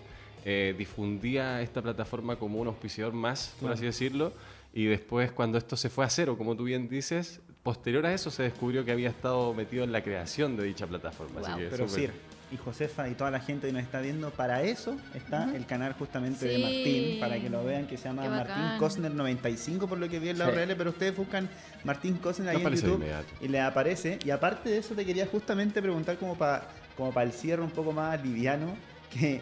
eh, 0.46 0.76
difundía 0.78 1.62
esta 1.62 1.82
plataforma 1.82 2.36
como 2.36 2.60
un 2.60 2.68
auspiciador 2.68 3.14
más, 3.14 3.56
por 3.62 3.72
así 3.72 3.86
decirlo, 3.86 4.34
y 4.74 4.86
después 4.86 5.32
cuando 5.32 5.58
esto 5.58 5.78
se 5.78 5.90
fue 5.90 6.04
a 6.06 6.10
cero, 6.10 6.38
como 6.38 6.56
tú 6.58 6.66
bien 6.66 6.90
dices, 6.90 7.40
posterior 7.64 8.06
a 8.06 8.14
eso 8.14 8.30
se 8.30 8.44
descubrió 8.44 8.84
que 8.84 8.92
había 8.92 9.10
estado 9.10 9.54
metido 9.54 9.84
en 9.86 9.92
la 9.94 10.04
creación 10.04 10.58
de 10.58 10.64
dicha 10.66 10.86
plataforma. 10.86 11.40
así 11.42 11.54
que 11.60 11.68
Pero 11.70 11.88
Sir 11.88 12.12
y 12.54 12.58
Josefa 12.58 13.10
y 13.10 13.16
toda 13.16 13.32
la 13.32 13.40
gente 13.40 13.68
que 13.68 13.74
nos 13.74 13.82
está 13.82 14.00
viendo, 14.00 14.30
para 14.32 14.62
eso 14.62 14.96
está 15.16 15.54
el 15.56 15.66
canal 15.66 15.94
justamente 15.94 16.46
de. 16.46 16.58
Martín, 16.60 17.20
para 17.20 17.40
que 17.40 17.50
lo 17.50 17.64
vean, 17.64 17.88
que 17.88 17.98
se 17.98 18.04
llama 18.06 18.30
Martín. 18.30 18.78
Cosner 18.78 19.12
95 19.12 19.88
por 19.88 19.98
lo 19.98 20.08
que 20.08 20.20
vi 20.20 20.30
en 20.30 20.38
la 20.38 20.46
Sí. 20.46 20.52
URL, 20.56 20.76
pero 20.76 20.92
ustedes 20.92 21.16
buscan 21.16 21.50
Martín 21.84 22.18
Cosner 22.18 22.50
ahí 22.50 22.62
No 22.62 22.70
en 22.70 22.76
YouTube 22.76 23.04
y 23.42 23.48
les 23.48 23.62
aparece. 23.62 24.20
Y 24.24 24.30
aparte 24.30 24.70
de 24.70 24.78
eso 24.78 24.94
te 24.94 25.06
quería 25.06 25.26
justamente 25.26 25.82
preguntar 25.82 26.18
como 26.18 26.38
para 26.38 26.68
como 26.96 27.12
para 27.12 27.26
el 27.26 27.34
cierre 27.34 27.64
un 27.64 27.72
poco 27.72 27.92
más 27.92 28.24
liviano, 28.24 28.76
que 29.12 29.42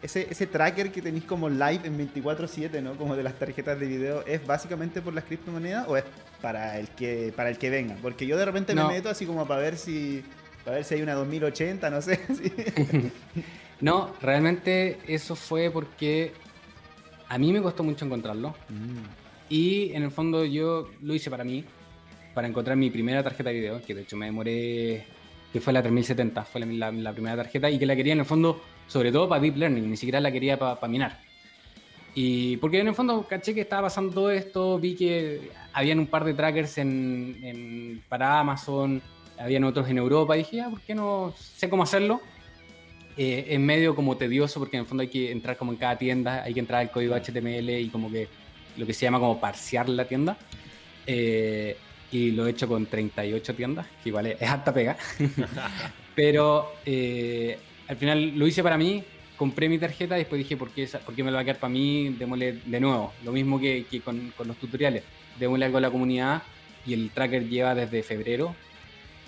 ese, 0.00 0.28
ese 0.30 0.46
tracker 0.46 0.92
que 0.92 1.02
tenéis 1.02 1.24
como 1.24 1.48
live 1.48 1.80
en 1.82 1.98
24/7, 1.98 2.80
¿no? 2.80 2.96
Como 2.96 3.16
de 3.16 3.24
las 3.24 3.34
tarjetas 3.34 3.80
de 3.80 3.86
video, 3.86 4.24
¿es 4.26 4.46
básicamente 4.46 5.02
por 5.02 5.12
las 5.12 5.24
criptomonedas 5.24 5.88
o 5.88 5.96
es 5.96 6.04
para 6.40 6.78
el 6.78 6.86
que 6.90 7.32
para 7.34 7.48
el 7.50 7.58
que 7.58 7.68
venga? 7.68 7.96
Porque 8.00 8.28
yo 8.28 8.36
de 8.36 8.44
repente 8.44 8.76
No. 8.76 8.86
me 8.86 8.94
meto 8.94 9.08
así 9.10 9.26
como 9.26 9.44
para 9.48 9.60
ver 9.60 9.76
si 9.76 10.22
para 10.68 10.76
ver 10.76 10.84
si 10.84 10.94
hay 10.96 11.02
una 11.02 11.14
2080, 11.14 11.90
no 11.90 12.02
sé. 12.02 12.20
sí. 12.28 13.10
No, 13.80 14.12
realmente 14.20 14.98
eso 15.06 15.36
fue 15.36 15.70
porque 15.70 16.32
a 17.28 17.38
mí 17.38 17.52
me 17.52 17.62
costó 17.62 17.84
mucho 17.84 18.04
encontrarlo. 18.04 18.54
Y 19.48 19.92
en 19.92 20.02
el 20.02 20.10
fondo 20.10 20.44
yo 20.44 20.90
lo 21.00 21.14
hice 21.14 21.30
para 21.30 21.44
mí, 21.44 21.64
para 22.34 22.48
encontrar 22.48 22.76
mi 22.76 22.90
primera 22.90 23.22
tarjeta 23.22 23.50
de 23.50 23.54
video, 23.60 23.80
que 23.80 23.94
de 23.94 24.02
hecho 24.02 24.16
me 24.16 24.26
demoré, 24.26 25.06
que 25.52 25.60
fue 25.60 25.72
la 25.72 25.80
3070, 25.80 26.44
fue 26.44 26.60
la, 26.60 26.66
la- 26.66 26.90
la 26.92 27.12
primera 27.12 27.36
tarjeta 27.36 27.70
y 27.70 27.78
que 27.78 27.86
la 27.86 27.94
quería 27.94 28.14
en 28.14 28.18
el 28.18 28.24
fondo, 28.26 28.60
sobre 28.88 29.12
todo 29.12 29.28
para 29.28 29.40
Deep 29.40 29.56
Learning, 29.56 29.88
ni 29.88 29.96
siquiera 29.96 30.20
la 30.20 30.32
quería 30.32 30.58
para 30.58 30.88
minar. 30.88 31.20
Y 32.16 32.56
porque 32.56 32.80
en 32.80 32.88
el 32.88 32.94
fondo 32.96 33.26
caché 33.28 33.54
que 33.54 33.60
estaba 33.60 33.82
pasando 33.82 34.12
todo 34.12 34.30
esto, 34.32 34.76
vi 34.80 34.96
que 34.96 35.52
habían 35.72 36.00
un 36.00 36.08
par 36.08 36.24
de 36.24 36.34
trackers 36.34 36.78
en, 36.78 37.38
en- 37.44 38.02
para 38.08 38.40
Amazon, 38.40 39.00
habían 39.38 39.64
otros 39.64 39.88
en 39.88 39.98
Europa, 39.98 40.36
y 40.36 40.40
dije, 40.40 40.60
ah, 40.60 40.70
¿por 40.70 40.80
qué 40.80 40.94
no 40.94 41.34
sé 41.36 41.68
cómo 41.68 41.82
hacerlo? 41.82 42.20
Eh, 43.16 43.46
es 43.54 43.60
medio 43.60 43.96
como 43.96 44.16
tedioso 44.16 44.60
porque 44.60 44.76
en 44.76 44.82
el 44.82 44.86
fondo 44.86 45.02
hay 45.02 45.08
que 45.08 45.32
entrar 45.32 45.56
como 45.56 45.72
en 45.72 45.78
cada 45.78 45.98
tienda, 45.98 46.44
hay 46.44 46.54
que 46.54 46.60
entrar 46.60 46.80
al 46.80 46.90
código 46.92 47.16
HTML 47.16 47.70
y 47.70 47.88
como 47.88 48.10
que 48.12 48.28
lo 48.76 48.86
que 48.86 48.94
se 48.94 49.06
llama 49.06 49.18
como 49.18 49.40
parsear 49.40 49.88
la 49.88 50.04
tienda. 50.06 50.36
Eh, 51.04 51.76
y 52.10 52.30
lo 52.30 52.46
he 52.46 52.50
hecho 52.50 52.68
con 52.68 52.86
38 52.86 53.54
tiendas, 53.54 53.86
que 54.02 54.10
igual 54.10 54.26
es, 54.26 54.40
es 54.40 54.48
harta 54.48 54.72
pega. 54.72 54.96
Pero 56.14 56.74
eh, 56.86 57.58
al 57.88 57.96
final 57.96 58.38
lo 58.38 58.46
hice 58.46 58.62
para 58.62 58.78
mí, 58.78 59.02
compré 59.36 59.68
mi 59.68 59.78
tarjeta 59.78 60.16
y 60.16 60.20
después 60.20 60.38
dije, 60.38 60.56
¿por 60.56 60.70
qué, 60.70 60.86
por 61.04 61.14
qué 61.14 61.24
me 61.24 61.30
lo 61.30 61.36
va 61.36 61.42
a 61.42 61.44
quedar 61.44 61.58
para 61.58 61.72
mí? 61.72 62.10
Démosle 62.10 62.60
de 62.64 62.80
nuevo. 62.80 63.12
Lo 63.24 63.32
mismo 63.32 63.58
que, 63.58 63.84
que 63.90 64.00
con, 64.00 64.32
con 64.36 64.48
los 64.48 64.56
tutoriales. 64.58 65.02
Démosle 65.38 65.64
algo 65.64 65.78
a 65.78 65.80
la 65.80 65.90
comunidad 65.90 66.42
y 66.86 66.94
el 66.94 67.10
tracker 67.10 67.48
lleva 67.48 67.74
desde 67.74 68.02
febrero. 68.02 68.54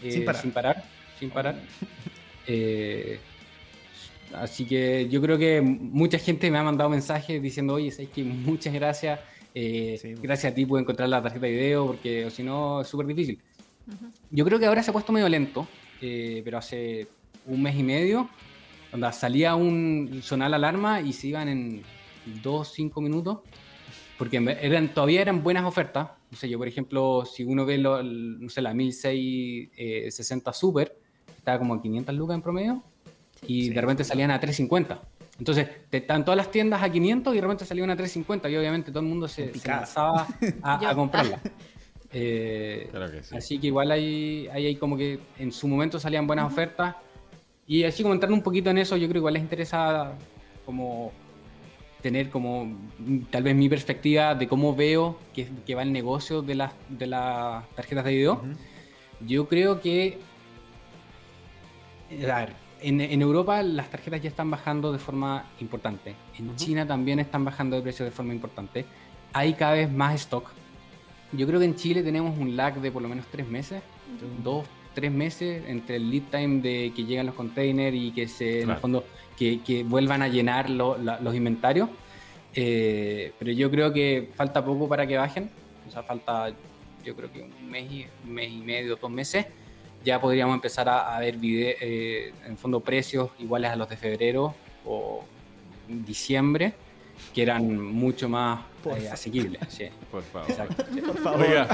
Eh, 0.02 0.12
Sin 0.12 0.24
parar. 0.24 0.42
Sin 0.42 0.50
parar. 0.52 0.84
Sin 1.18 1.30
parar. 1.30 1.54
Eh, 2.46 3.20
Así 4.32 4.64
que 4.64 5.08
yo 5.08 5.20
creo 5.20 5.36
que 5.38 5.60
mucha 5.60 6.18
gente 6.18 6.50
me 6.50 6.58
ha 6.58 6.62
mandado 6.62 6.88
mensajes 6.88 7.42
diciendo, 7.42 7.74
oye, 7.74 7.90
¿sabes 7.90 8.10
que 8.10 8.22
Muchas 8.22 8.72
gracias. 8.72 9.18
eh, 9.54 9.98
Sí, 10.00 10.08
pues. 10.10 10.22
gracias 10.22 10.52
a 10.52 10.54
ti 10.54 10.64
pude 10.66 10.80
encontrar 10.82 11.08
la 11.08 11.20
tarjeta 11.20 11.46
de 11.46 11.52
video 11.52 11.86
porque 11.86 12.24
o 12.26 12.30
si 12.30 12.42
no 12.44 12.80
es 12.80 12.88
súper 12.88 13.06
difícil. 13.06 13.40
Yo 14.30 14.44
creo 14.44 14.58
que 14.60 14.66
ahora 14.66 14.82
se 14.84 14.90
ha 14.90 14.92
puesto 14.92 15.12
medio 15.12 15.28
lento, 15.28 15.66
eh, 16.00 16.42
pero 16.44 16.58
hace 16.58 17.08
un 17.46 17.60
mes 17.60 17.74
y 17.76 17.82
medio, 17.82 18.28
donde 18.92 19.12
salía 19.12 19.56
un 19.56 20.20
sonar 20.22 20.50
la 20.50 20.56
alarma 20.56 21.00
y 21.00 21.12
se 21.12 21.26
iban 21.26 21.48
en 21.48 21.82
dos, 22.42 22.72
cinco 22.72 23.00
minutos, 23.00 23.40
porque 24.20 24.36
eran, 24.60 24.92
todavía 24.94 25.20
eran 25.22 25.42
buenas 25.42 25.64
ofertas. 25.64 26.10
No 26.30 26.36
sé, 26.36 26.48
yo 26.48 26.58
por 26.58 26.68
ejemplo, 26.68 27.24
si 27.24 27.42
uno 27.42 27.64
ve 27.66 27.78
lo- 27.78 27.98
el- 27.98 28.38
no 28.40 28.48
sé, 28.50 28.60
la 28.62 28.72
1660 28.74 30.52
Super, 30.52 30.96
estaba 31.36 31.58
como 31.58 31.74
a 31.74 31.82
500 31.82 32.14
lucas 32.14 32.34
en 32.34 32.42
promedio, 32.42 32.82
y 33.46 33.62
Sí. 33.64 33.70
de 33.70 33.80
repente 33.80 34.04
salían 34.04 34.30
a 34.30 34.38
350. 34.38 35.00
Entonces, 35.38 35.66
te, 35.88 35.96
estaban 35.96 36.22
todas 36.24 36.36
las 36.36 36.50
tiendas 36.50 36.82
a 36.82 36.90
500 36.92 37.32
y 37.32 37.36
de 37.36 37.40
repente 37.42 37.64
salían 37.64 37.88
a 37.88 37.96
350 37.96 38.50
y 38.50 38.56
obviamente 38.56 38.90
todo 38.90 39.00
el 39.02 39.08
mundo 39.08 39.26
se, 39.26 39.54
se 39.54 39.66
lanzaba 39.66 40.26
a, 40.62 40.88
a 40.90 40.94
comprarla. 40.94 41.40
Eh, 42.12 42.88
Claro 42.90 43.08
que 43.08 43.22
sí. 43.22 43.36
Así 43.36 43.58
que 43.60 43.68
igual 43.68 43.88
hay, 43.92 44.48
hay, 44.52 44.66
hay 44.66 44.74
como 44.76 44.96
que 44.96 45.20
en 45.38 45.52
su 45.52 45.68
momento 45.68 46.00
salían 46.00 46.26
buenas 46.26 46.44
ofertas. 46.52 46.96
Y 47.68 47.84
así 47.84 48.02
como 48.02 48.12
entrando 48.14 48.36
un 48.36 48.42
poquito 48.42 48.68
en 48.68 48.78
eso, 48.78 48.96
yo 48.96 49.06
creo 49.06 49.12
que 49.12 49.18
igual 49.18 49.34
les 49.34 49.42
interesa 49.44 50.12
como 50.66 51.12
tener 52.00 52.30
como 52.30 52.76
tal 53.30 53.42
vez 53.42 53.54
mi 53.54 53.68
perspectiva 53.68 54.34
de 54.34 54.48
cómo 54.48 54.74
veo 54.74 55.18
que, 55.34 55.48
que 55.66 55.74
va 55.74 55.82
el 55.82 55.92
negocio 55.92 56.42
de 56.42 56.54
las, 56.54 56.72
de 56.88 57.06
las 57.06 57.68
tarjetas 57.70 58.04
de 58.04 58.12
video. 58.12 58.42
Yo 59.26 59.48
creo 59.48 59.80
que 59.80 60.18
eh, 62.10 62.30
a 62.30 62.40
ver, 62.40 62.52
en, 62.80 63.00
en 63.00 63.22
Europa 63.22 63.62
las 63.62 63.90
tarjetas 63.90 64.22
ya 64.22 64.28
están 64.28 64.50
bajando 64.50 64.92
de 64.92 64.98
forma 64.98 65.46
importante. 65.60 66.14
En 66.38 66.54
China 66.56 66.86
también 66.86 67.20
están 67.20 67.44
bajando 67.44 67.76
de 67.76 67.82
precio 67.82 68.04
de 68.04 68.10
forma 68.10 68.34
importante. 68.34 68.84
Hay 69.32 69.54
cada 69.54 69.72
vez 69.72 69.90
más 69.90 70.14
stock. 70.16 70.50
Yo 71.32 71.46
creo 71.46 71.60
que 71.60 71.66
en 71.66 71.76
Chile 71.76 72.02
tenemos 72.02 72.36
un 72.36 72.56
lag 72.56 72.80
de 72.80 72.90
por 72.90 73.02
lo 73.02 73.08
menos 73.08 73.26
tres 73.30 73.46
meses, 73.46 73.82
dos, 74.42 74.66
tres 74.94 75.12
meses 75.12 75.62
entre 75.68 75.96
el 75.96 76.10
lead 76.10 76.24
time 76.30 76.60
de 76.60 76.92
que 76.94 77.04
llegan 77.04 77.26
los 77.26 77.36
containers 77.36 77.96
y 77.96 78.10
que 78.10 78.26
se, 78.26 78.62
en 78.62 78.70
el 78.70 78.76
fondo, 78.78 79.04
que, 79.40 79.60
que 79.62 79.82
vuelvan 79.84 80.20
a 80.20 80.28
llenar 80.28 80.68
lo- 80.68 80.98
la- 80.98 81.18
los 81.18 81.34
inventarios. 81.34 81.88
Eh, 82.54 83.32
pero 83.38 83.52
yo 83.52 83.70
creo 83.70 83.90
que 83.90 84.28
falta 84.34 84.62
poco 84.62 84.86
para 84.86 85.06
que 85.06 85.16
bajen. 85.16 85.50
O 85.88 85.90
sea, 85.90 86.02
falta, 86.02 86.50
yo 87.02 87.16
creo 87.16 87.32
que 87.32 87.42
un 87.42 87.70
mes 87.70 87.90
y, 87.90 88.06
mes 88.28 88.52
y 88.52 88.58
medio, 88.58 88.96
dos 88.96 89.10
meses. 89.10 89.46
Ya 90.04 90.20
podríamos 90.20 90.54
empezar 90.54 90.88
a, 90.90 91.16
a 91.16 91.20
ver 91.20 91.36
vide- 91.38 91.76
eh, 91.80 92.32
en 92.46 92.58
fondo 92.58 92.80
precios 92.80 93.30
iguales 93.38 93.70
a 93.70 93.76
los 93.76 93.88
de 93.88 93.96
febrero 93.96 94.54
o 94.84 95.24
diciembre, 95.88 96.74
que 97.34 97.42
eran 97.42 97.76
mucho 97.92 98.28
más 98.28 98.60
eh, 98.84 99.08
asequibles. 99.10 99.60
Sí, 99.68 99.88
Por 100.10 100.22
favor. 100.22 100.50
exacto. 100.50 100.84
sí. 100.92 101.00
Por 101.00 101.18
favor. 101.18 101.40
Oiga, 101.46 101.68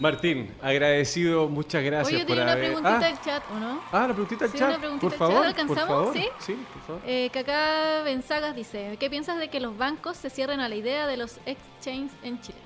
Martín, 0.00 0.50
agradecido, 0.60 1.48
muchas 1.48 1.82
gracias 1.82 2.08
Oye, 2.08 2.18
por 2.18 2.26
tiene 2.26 2.42
una 2.42 2.52
haber... 2.52 2.64
preguntita 2.66 2.96
ah, 2.98 3.04
del 3.08 3.20
chat, 3.20 3.42
¿o 3.50 3.58
no? 3.58 3.80
ah, 3.92 4.00
la 4.00 4.06
preguntita 4.08 4.44
del 4.44 4.52
Sí, 4.52 4.58
chat, 4.58 4.68
una 4.68 4.78
preguntita 4.78 5.00
por 5.00 5.10
del 5.10 5.18
favor, 5.18 5.34
chat. 5.54 5.66
por 5.66 5.78
¿Alcanzamos? 5.78 6.04
favor. 6.04 6.14
¿Sí? 6.14 6.28
Sí, 6.40 6.56
por 6.74 6.82
favor. 6.82 7.02
Eh, 7.06 7.30
Kaká 7.32 8.02
Benzagas 8.04 8.54
dice, 8.56 8.96
¿qué 9.00 9.08
piensas 9.08 9.38
de 9.38 9.48
que 9.48 9.60
los 9.60 9.76
bancos 9.78 10.16
se 10.16 10.30
cierren 10.30 10.60
a 10.60 10.68
la 10.68 10.74
idea 10.74 11.06
de 11.06 11.16
los 11.16 11.38
exchanges 11.46 12.12
en 12.22 12.40
Chile? 12.40 12.58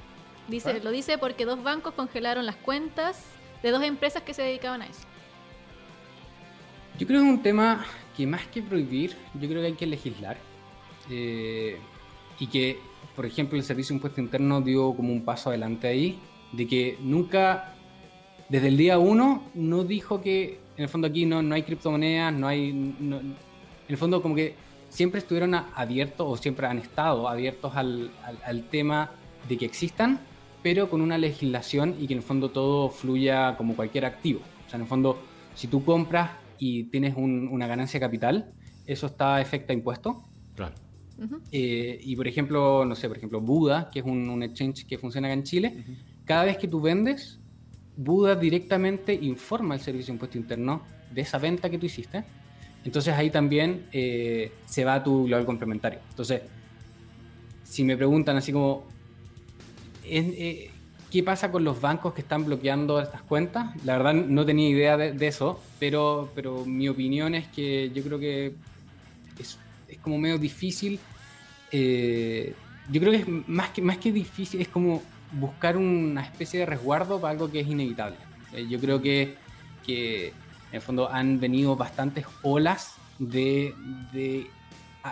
Dice, 0.49 0.71
¿Ah? 0.71 0.81
lo 0.83 0.91
dice 0.91 1.19
porque 1.19 1.45
dos 1.45 1.63
bancos 1.63 1.95
congelaron 1.95 2.47
las 2.47 2.57
cuentas 2.57 3.25
de 3.63 3.71
dos 3.71 3.83
empresas 3.83 4.23
que 4.23 4.33
se 4.35 4.43
dedicaban 4.43 4.83
a 4.83 4.87
eso. 4.87 5.03
Yo 6.99 7.07
creo 7.07 7.21
que 7.21 7.27
es 7.27 7.33
un 7.35 7.43
tema 7.43 7.85
que 8.17 8.27
más 8.27 8.47
que 8.47 8.63
prohibir, 8.63 9.17
yo 9.35 9.49
creo 9.49 9.61
que 9.61 9.67
hay 9.67 9.73
que 9.75 9.87
legislar. 9.87 10.39
Eh, 11.11 11.79
y 12.39 12.47
que, 12.49 12.79
por 13.15 13.27
ejemplo, 13.27 13.57
el 13.59 13.65
Servicio 13.65 13.93
de 13.95 13.97
Impuesto 13.99 14.21
Interno 14.21 14.61
dio 14.61 14.95
como 14.95 15.13
un 15.13 15.23
paso 15.25 15.49
adelante 15.51 15.89
ahí, 15.89 16.19
de 16.53 16.67
que 16.67 16.99
nunca, 17.01 17.75
desde 18.49 18.69
el 18.69 18.77
día 18.77 18.99
uno, 18.99 19.45
no 19.55 19.85
dijo 19.85 20.21
que 20.21 20.61
en 20.77 20.83
el 20.85 20.89
fondo 20.89 21.07
aquí 21.09 21.25
no, 21.27 21.43
no 21.43 21.55
hay 21.55 21.63
criptomonedas, 21.63 22.33
no 22.35 22.47
hay... 22.49 22.73
no- 22.73 23.19
en 23.19 23.93
el 23.93 23.97
fondo 23.97 24.21
como 24.21 24.35
que 24.35 24.55
siempre 24.89 25.21
estuvieron 25.21 25.55
abiertos 25.55 26.27
o 26.29 26.37
siempre 26.37 26.67
han 26.67 26.79
estado 26.79 27.29
abiertos 27.29 27.75
al, 27.77 28.11
al- 28.25 28.39
al 28.45 28.63
tema 28.69 29.11
de 29.49 29.57
que 29.57 29.65
existan, 29.65 30.21
pero 30.63 30.91
con 30.91 31.01
una 31.01 31.17
legislación 31.19 31.95
y 32.01 32.07
que 32.09 32.15
en 32.15 32.19
el 32.19 32.25
fondo 32.25 32.51
todo 32.51 32.91
fluya 32.91 33.57
como 33.57 33.77
cualquier 33.77 34.05
activo. 34.05 34.41
O 34.67 34.69
sea, 34.69 34.77
en 34.77 34.83
el 34.83 34.89
fondo, 34.89 35.19
si 35.55 35.69
tú 35.69 35.85
compras 35.85 36.33
y 36.59 36.85
tienes 36.85 37.15
un- 37.17 37.49
una 37.49 37.67
ganancia 37.69 38.01
capital, 38.01 38.51
eso 38.87 39.07
está 39.07 39.37
afecta 39.37 39.73
a 39.73 39.77
impuestos. 39.77 40.17
Claro. 41.17 41.37
Ujú. 41.37 41.43
Eh, 41.53 41.99
y 42.03 42.15
por 42.17 42.29
ejemplo, 42.29 42.85
no 42.85 42.95
sé, 42.95 43.09
por 43.09 43.17
ejemplo, 43.17 43.41
Buda, 43.41 43.91
que 43.91 44.01
es 44.01 44.05
un, 44.05 44.29
un 44.29 44.43
exchange 44.43 44.85
que 44.87 44.99
funciona 44.99 45.29
acá 45.29 45.35
en 45.35 45.43
Chile, 45.45 45.85
cada 46.25 46.45
vez 46.45 46.59
que 46.59 46.69
tú 46.69 46.81
vendes, 46.81 47.39
Buda 47.97 48.35
directamente 48.37 49.15
informa 49.15 49.75
al 49.75 49.81
Servicio 49.81 50.09
de 50.09 50.17
Impuesto 50.17 50.37
Interno 50.39 50.83
de 51.11 51.23
esa 51.23 51.39
venta 51.39 51.71
que 51.71 51.79
tú 51.79 51.87
hiciste. 51.87 52.25
Entonces 52.85 53.15
ahí 53.15 53.31
también 53.31 53.87
eh, 53.93 54.53
se 54.67 54.85
va 54.85 55.03
tu 55.03 55.25
global 55.25 55.47
complementario. 55.47 56.01
Entonces, 56.11 56.43
si 57.65 57.83
me 57.85 57.97
preguntan 57.97 58.37
así 58.37 58.53
como, 58.53 58.85
¿en- 60.05 60.35
eh, 60.37 60.71
¿qué 61.11 61.23
pasa 61.23 61.51
con 61.51 61.65
los 61.65 61.81
bancos 61.81 62.13
que 62.15 62.21
están 62.21 62.45
bloqueando 62.45 63.01
estas 63.01 63.23
cuentas? 63.23 63.75
La 63.85 63.97
verdad 63.97 64.15
no 64.15 64.45
tenía 64.45 64.69
idea 64.69 64.97
de, 64.97 65.13
de 65.13 65.27
eso, 65.27 65.61
pero, 65.81 66.31
pero 66.35 66.65
mi 66.67 66.89
opinión 66.89 67.35
es 67.35 67.49
que 67.49 67.91
yo 67.95 68.03
creo 68.03 68.19
que 68.19 68.53
es, 69.41 69.59
es 69.89 69.99
como 69.99 70.19
medio 70.19 70.39
difícil. 70.39 70.99
eh, 71.73 72.55
yo 72.91 73.01
creo 73.01 73.13
que 73.13 73.19
es 73.19 73.49
más 73.49 73.71
que, 73.71 73.83
más 73.83 73.99
que 73.99 74.13
difícil, 74.13 74.61
es 74.61 74.69
como 74.69 75.03
buscar 75.33 75.77
una 75.77 76.23
especie 76.23 76.61
de 76.61 76.67
resguardo 76.67 77.21
para 77.21 77.33
algo 77.33 77.51
que 77.51 77.61
es 77.61 77.67
inevitable. 77.67 78.17
Eh, 78.53 78.67
yo 78.69 78.79
creo 78.79 79.03
que, 79.03 79.35
que 79.85 80.29
en 80.29 80.35
el 80.75 80.81
fondo 80.81 81.11
han 81.11 81.41
venido 81.41 81.75
bastantes 81.75 82.27
olas 82.43 82.95
de, 83.19 83.75
de 84.13 84.47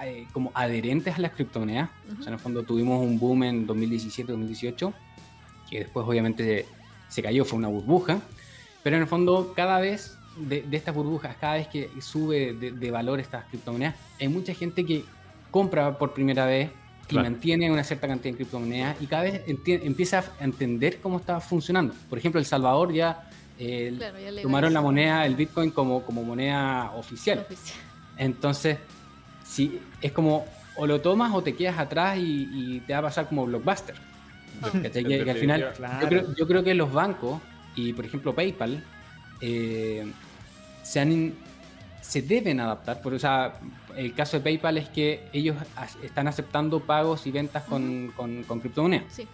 eh, 0.05 0.27
como 0.33 0.53
adherentes 0.55 1.16
a 1.16 1.20
las 1.20 1.33
criptomonedas. 1.33 1.91
O 2.12 2.16
sea, 2.18 2.29
en 2.29 2.35
el 2.35 2.39
fondo 2.39 2.62
tuvimos 2.62 3.03
un 3.05 3.18
boom 3.18 3.43
en 3.43 3.66
2017-2018, 3.66 4.93
que 5.68 5.79
después 5.81 6.07
obviamente 6.07 6.66
se 7.09 7.22
cayó, 7.22 7.45
fue 7.45 7.59
una 7.59 7.68
burbuja. 7.68 8.20
Pero 8.83 8.97
en 8.97 9.03
el 9.03 9.09
fondo, 9.09 9.53
cada 9.57 9.81
vez 9.81 10.18
de, 10.37 10.62
de 10.62 10.76
estas 10.76 10.95
burbujas, 10.95 11.37
cada 11.41 11.55
vez 11.55 11.68
que 11.68 11.91
sube 12.01 12.53
de, 12.55 12.72
de 12.72 12.91
valor 12.91 13.20
estas 13.20 13.45
criptomonedas, 13.47 13.95
hay 14.20 14.28
mucha 14.28 14.55
gente 14.55 14.85
que 14.85 15.05
compra 15.51 15.97
por 15.99 16.12
primera 16.12 16.47
vez 16.47 16.70
y 16.70 17.07
Claro. 17.07 17.28
mantiene 17.30 17.70
una 17.70 17.85
cierta 17.85 18.09
cantidad 18.09 18.32
de 18.32 18.37
criptomonedas 18.39 18.97
y 19.01 19.07
cada 19.07 19.24
vez 19.24 19.43
empieza 19.47 20.24
a 20.41 20.45
entender 20.45 21.01
cómo 21.03 21.18
está 21.18 21.39
funcionando. 21.39 21.95
Por 22.09 22.18
ejemplo, 22.18 22.39
El 22.41 22.47
Salvador 22.47 22.93
ya 22.95 23.28
eh, 23.59 23.93
Claro, 23.97 24.18
ya 24.18 24.43
tomaron 24.43 24.72
la 24.72 24.80
moneda, 24.80 25.26
el 25.26 25.37
Bitcoin, 25.37 25.70
como, 25.70 26.03
como 26.03 26.22
moneda 26.24 26.93
oficial. 26.97 27.41
Oficial. 27.41 27.78
Entonces, 28.16 28.78
si 29.45 29.78
es 30.01 30.12
como 30.12 30.47
o 30.76 30.87
lo 30.87 31.01
tomas 31.01 31.32
o 31.35 31.43
te 31.43 31.55
quedas 31.55 31.78
atrás 31.78 32.16
y, 32.18 32.49
y 32.53 32.80
te 32.80 32.95
va 32.95 33.01
a 33.01 33.03
pasar 33.03 33.28
como 33.28 33.45
blockbuster. 33.47 33.95
¿Cachai? 34.61 35.05
Que- 35.05 35.24
que 35.24 35.30
al 35.30 35.37
final, 35.37 35.72
Claro. 35.76 36.01
yo, 36.01 36.09
creo, 36.09 36.35
yo 36.37 36.47
creo 36.49 36.64
que 36.64 36.74
los 36.74 36.93
bancos 36.93 37.41
y 37.76 37.93
por 37.93 38.05
ejemplo 38.07 38.35
PayPal 38.35 38.82
eh, 39.41 40.11
se, 40.85 41.01
han 41.01 41.35
se 42.01 42.22
deben 42.22 42.61
adaptar. 42.61 43.03
Por, 43.03 43.14
o 43.14 43.18
sea, 43.18 43.55
el 43.97 44.14
caso 44.14 44.37
de 44.37 44.43
PayPal 44.45 44.78
es 44.78 44.89
que 44.89 45.26
ellos 45.32 45.57
as- 45.74 45.97
están 46.05 46.28
aceptando 46.28 46.78
pagos 46.78 47.26
y 47.26 47.32
ventas 47.32 47.64
con, 47.64 48.12
con, 48.16 48.45
con 48.45 48.61
criptomonedas. 48.61 49.07
Sí. 49.09 49.26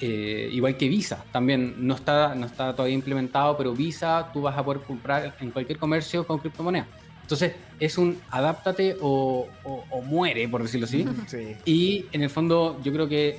Eh, 0.00 0.48
igual 0.52 0.76
que 0.76 0.88
Visa, 0.88 1.24
también 1.32 1.74
no 1.86 1.94
está, 1.96 2.34
no 2.36 2.46
está 2.46 2.72
todavía 2.72 2.94
implementado, 2.94 3.56
pero 3.56 3.72
Visa 3.74 4.30
tú 4.32 4.42
vas 4.42 4.56
a 4.56 4.64
poder 4.64 4.82
comprar 4.82 5.34
en 5.40 5.50
cualquier 5.50 5.78
comercio 5.78 6.24
con 6.26 6.38
criptomonedas. 6.38 6.86
Entonces 7.22 7.54
es 7.80 7.98
un 7.98 8.18
adáptate 8.30 8.96
o, 9.00 9.48
o- 9.64 9.84
o 9.90 10.02
muere, 10.02 10.48
por 10.48 10.62
decirlo 10.62 10.86
así. 10.86 11.04
Sí. 11.26 11.56
Y 11.64 12.06
en 12.12 12.22
el 12.22 12.30
fondo 12.30 12.80
yo 12.84 12.92
creo 12.92 13.08
que, 13.08 13.38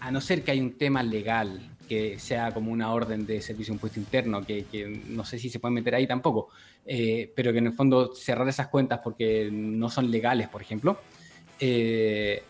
a 0.00 0.10
no 0.10 0.20
ser 0.20 0.42
que 0.42 0.50
hay 0.50 0.60
un 0.60 0.72
tema 0.76 1.02
legal 1.02 1.60
que 1.90 2.20
sea 2.20 2.54
como 2.54 2.70
una 2.70 2.92
orden 2.92 3.26
de 3.26 3.42
servicio 3.42 3.72
de 3.72 3.78
impuesto 3.78 3.98
interno, 3.98 4.46
que, 4.46 5.02
no 5.08 5.24
sé 5.24 5.40
si 5.40 5.50
se 5.50 5.58
puede 5.58 5.74
meter 5.74 5.96
ahí 5.96 6.06
tampoco, 6.06 6.50
eh, 6.86 7.32
pero 7.34 7.50
que 7.50 7.58
en 7.58 7.66
el 7.66 7.72
fondo 7.72 8.14
cerrar 8.14 8.48
esas 8.48 8.68
cuentas 8.68 9.00
porque 9.02 9.48
no 9.50 9.90
son 9.90 10.08
legales, 10.08 10.46
por 10.46 10.62
ejemplo, 10.62 11.00
eh, 11.58 12.44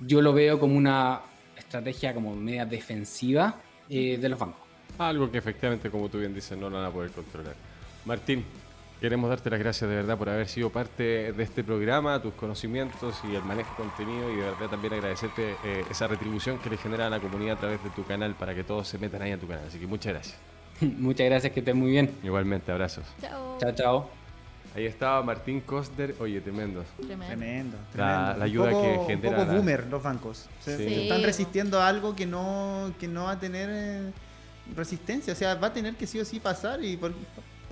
yo 0.00 0.22
lo 0.22 0.32
veo 0.32 0.58
como 0.58 0.74
una 0.74 1.20
estrategia 1.54 2.14
como 2.14 2.34
media 2.34 2.64
defensiva 2.64 3.60
eh, 3.90 4.16
de 4.16 4.28
los 4.30 4.38
bancos. 4.38 4.62
Algo 4.96 5.30
que 5.30 5.36
efectivamente, 5.36 5.90
como 5.90 6.08
tú 6.08 6.20
bien 6.20 6.34
dices, 6.34 6.56
no 6.56 6.70
lo 6.70 6.78
van 6.78 6.86
a 6.86 6.90
poder 6.90 7.10
controlar. 7.10 7.54
Martín, 8.06 8.42
queremos 9.02 9.28
darte 9.28 9.50
las 9.50 9.58
gracias 9.58 9.90
de 9.90 9.96
verdad 9.96 10.16
por 10.16 10.28
haber 10.30 10.48
sido 10.48 10.70
parte 10.70 11.32
de 11.32 11.42
este 11.42 11.62
programa, 11.64 12.22
tus 12.22 12.32
conocimientos 12.34 13.20
y 13.30 13.34
el 13.34 13.42
manejo 13.42 13.68
de 13.70 13.76
contenido 13.76 14.32
y 14.32 14.36
de 14.36 14.42
verdad 14.42 14.68
también 14.70 14.94
agradecerte 14.94 15.56
eh, 15.64 15.84
esa 15.90 16.06
retribución 16.06 16.58
que 16.58 16.70
le 16.70 16.76
genera 16.78 17.08
a 17.08 17.10
la 17.10 17.18
comunidad 17.18 17.56
a 17.56 17.60
través 17.60 17.82
de 17.82 17.90
tu 17.90 18.04
canal 18.04 18.34
para 18.36 18.54
que 18.54 18.62
todos 18.62 18.86
se 18.86 18.98
metan 18.98 19.20
ahí 19.22 19.32
a 19.32 19.38
tu 19.38 19.46
canal.Í 19.48 19.76
que 19.78 19.86
muchas 19.86 20.12
gracias. 20.14 20.36
Muchas 20.80 21.26
gracias, 21.26 21.52
que 21.52 21.60
estén 21.60 21.76
muy 21.76 21.90
bien. 21.90 22.10
Igualmente, 22.24 22.72
abrazos. 22.72 23.04
Chao. 23.20 23.58
Chao, 23.60 23.72
chao. 23.72 24.10
Ahí 24.74 24.86
estaba 24.86 25.22
Martín 25.22 25.60
Costner. 25.60 26.14
Oye, 26.18 26.40
tremendo. 26.40 26.82
Tremendo. 26.96 27.26
Tremendo. 27.26 27.76
La- 27.94 28.34
tremendo. 28.34 28.38
la 28.38 28.44
ayuda 28.44 28.70
que 28.70 29.04
genera 29.06 29.28
Un 29.30 29.34
poco 29.36 29.46
la- 29.52 29.58
boomer 29.58 29.86
los 29.88 30.02
bancos. 30.02 30.48
Se, 30.60 30.76
Sí. 30.78 30.84
se 30.84 31.02
están 31.02 31.22
resistiendo 31.22 31.80
a 31.80 31.86
algo 31.88 32.16
que 32.16 32.24
no, 32.26 32.92
que 32.98 33.06
no 33.06 33.24
va 33.24 33.32
a 33.32 33.38
tener 33.38 33.68
eh, 33.70 34.10
resistencia. 34.74 35.32
O 35.34 35.36
sea, 35.36 35.54
va 35.56 35.68
a 35.68 35.72
tener 35.72 35.94
que 35.96 36.06
sí 36.06 36.18
o 36.18 36.24
sí 36.24 36.40
pasar. 36.40 36.82
y 36.82 36.96
por- 36.96 37.12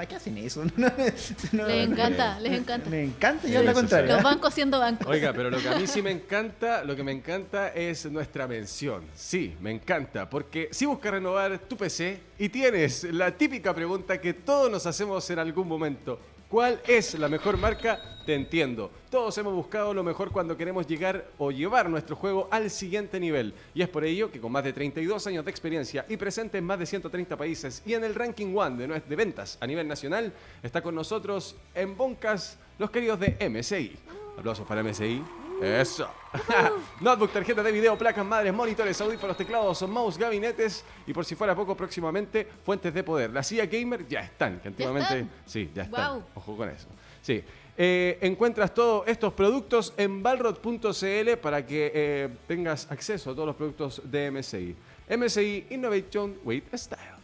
¿Para 0.01 0.09
qué 0.09 0.16
hacen 0.16 0.38
eso? 0.38 0.64
No, 1.53 1.66
Les 1.66 1.86
encanta, 1.86 2.40
les 2.40 2.53
encanta. 2.59 2.88
Me 2.88 3.05
encanta 3.05 3.46
y 3.46 3.53
Sí, 3.53 3.59
sí. 3.59 3.72
contraria. 3.74 4.14
Los 4.14 4.22
bancos 4.22 4.55
siendo 4.55 4.78
bancos. 4.78 5.07
Oiga, 5.07 5.30
pero 5.34 5.51
lo 5.51 5.59
que 5.59 5.68
a 5.68 5.74
mí 5.76 5.86
sí 5.86 6.01
me 6.01 6.11
encanta, 6.11 6.82
lo 6.84 6.96
que 6.96 7.03
me 7.03 7.12
encanta 7.12 7.68
es 7.68 8.11
nuestra 8.11 8.48
mención. 8.48 9.05
Sí, 9.14 9.55
me 9.61 9.70
encanta, 9.70 10.30
porque 10.30 10.70
si 10.72 10.86
buscas 10.86 11.12
renovar 11.12 11.59
tu 11.59 11.76
PC 11.76 12.18
y 12.38 12.48
tienes 12.48 13.05
la 13.12 13.30
típica 13.36 13.74
pregunta 13.74 14.18
que 14.18 14.32
todos 14.32 14.70
nos 14.70 14.86
hacemos 14.86 15.28
en 15.28 15.38
algún 15.38 15.68
momento. 15.68 16.18
¿Cuál 16.51 16.80
es 16.88 17.16
la 17.16 17.28
mejor 17.28 17.59
marca? 17.59 18.01
Te 18.26 18.34
entiendo. 18.34 18.90
Todos 19.09 19.38
hemos 19.38 19.55
buscado 19.55 19.94
lo 19.94 20.03
mejor 20.03 20.32
cuando 20.32 20.57
queremos 20.57 20.84
llegar 20.84 21.24
o 21.38 21.53
llevar 21.53 21.88
nuestro 21.88 22.16
juego 22.16 22.48
al 22.51 22.70
siguiente 22.70 23.20
nivel. 23.20 23.55
Y 23.72 23.82
es 23.82 23.88
por 23.88 24.05
ello 24.05 24.32
que 24.32 24.40
con 24.40 24.51
más 24.51 24.64
de 24.64 24.72
32 24.72 25.28
años 25.28 25.44
de 25.44 25.51
experiencia 25.53 26.05
y 26.09 26.16
presente 26.16 26.59
en 26.59 26.64
más 26.64 26.80
de 26.80 26.86
130 26.86 27.36
países 27.36 27.84
y 27.86 27.94
en 27.94 28.03
el 28.03 28.16
ranking 28.16 28.53
one 28.53 28.84
de, 28.84 29.01
de 29.01 29.16
ventas 29.16 29.59
a 29.61 29.66
nivel 29.68 29.86
nacional, 29.86 30.32
está 30.61 30.82
con 30.82 30.96
nosotros 30.96 31.55
en 31.72 31.96
Boncas 31.96 32.59
los 32.80 32.90
queridos 32.90 33.20
de 33.20 33.36
MSI. 33.48 33.96
Aplausos 34.36 34.66
para 34.66 34.82
MSI. 34.82 35.22
Eso. 35.62 36.08
Notebook, 37.00 37.32
tarjeta 37.32 37.62
de 37.62 37.72
video, 37.72 37.96
placas 37.98 38.24
madres, 38.24 38.52
monitores, 38.52 39.00
audífonos, 39.00 39.36
teclados, 39.36 39.82
mouse, 39.88 40.16
gabinetes 40.16 40.84
y 41.06 41.12
por 41.12 41.24
si 41.24 41.34
fuera 41.34 41.54
poco 41.54 41.76
próximamente, 41.76 42.46
fuentes 42.64 42.94
de 42.94 43.02
poder. 43.02 43.30
La 43.30 43.42
CIA 43.42 43.66
Gamer 43.66 44.06
ya 44.06 44.20
están, 44.20 44.61
que 44.61 44.68
antiguamente... 44.68 45.20
están? 45.20 45.30
Sí, 45.46 45.70
ya 45.74 45.82
están. 45.82 46.12
Guau. 46.12 46.24
Ojo 46.34 46.56
con 46.56 46.68
eso. 46.68 46.88
Sí. 47.22 47.42
Eh, 47.76 48.18
encuentras 48.20 48.74
todos 48.74 49.06
estos 49.08 49.32
productos 49.32 49.94
en 49.96 50.22
balrod.cl 50.22 51.36
para 51.40 51.64
que 51.64 51.92
eh, 51.94 52.28
tengas 52.46 52.90
acceso 52.90 53.30
a 53.30 53.34
todos 53.34 53.46
los 53.46 53.56
productos 53.56 54.02
de 54.04 54.30
MSI. 54.30 54.76
MSI 55.16 55.66
Innovation 55.70 56.38
with 56.44 56.64
Style. 56.74 57.19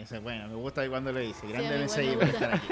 Eso 0.00 0.16
es 0.16 0.22
bueno, 0.22 0.48
me 0.48 0.54
gusta 0.54 0.88
cuando 0.88 1.12
lo 1.12 1.20
dice. 1.20 1.46
a 1.46 1.50
Grande 1.50 1.84
MSI 1.84 2.00
igual 2.02 2.18
por 2.18 2.28
estar 2.28 2.54
aquí. 2.54 2.68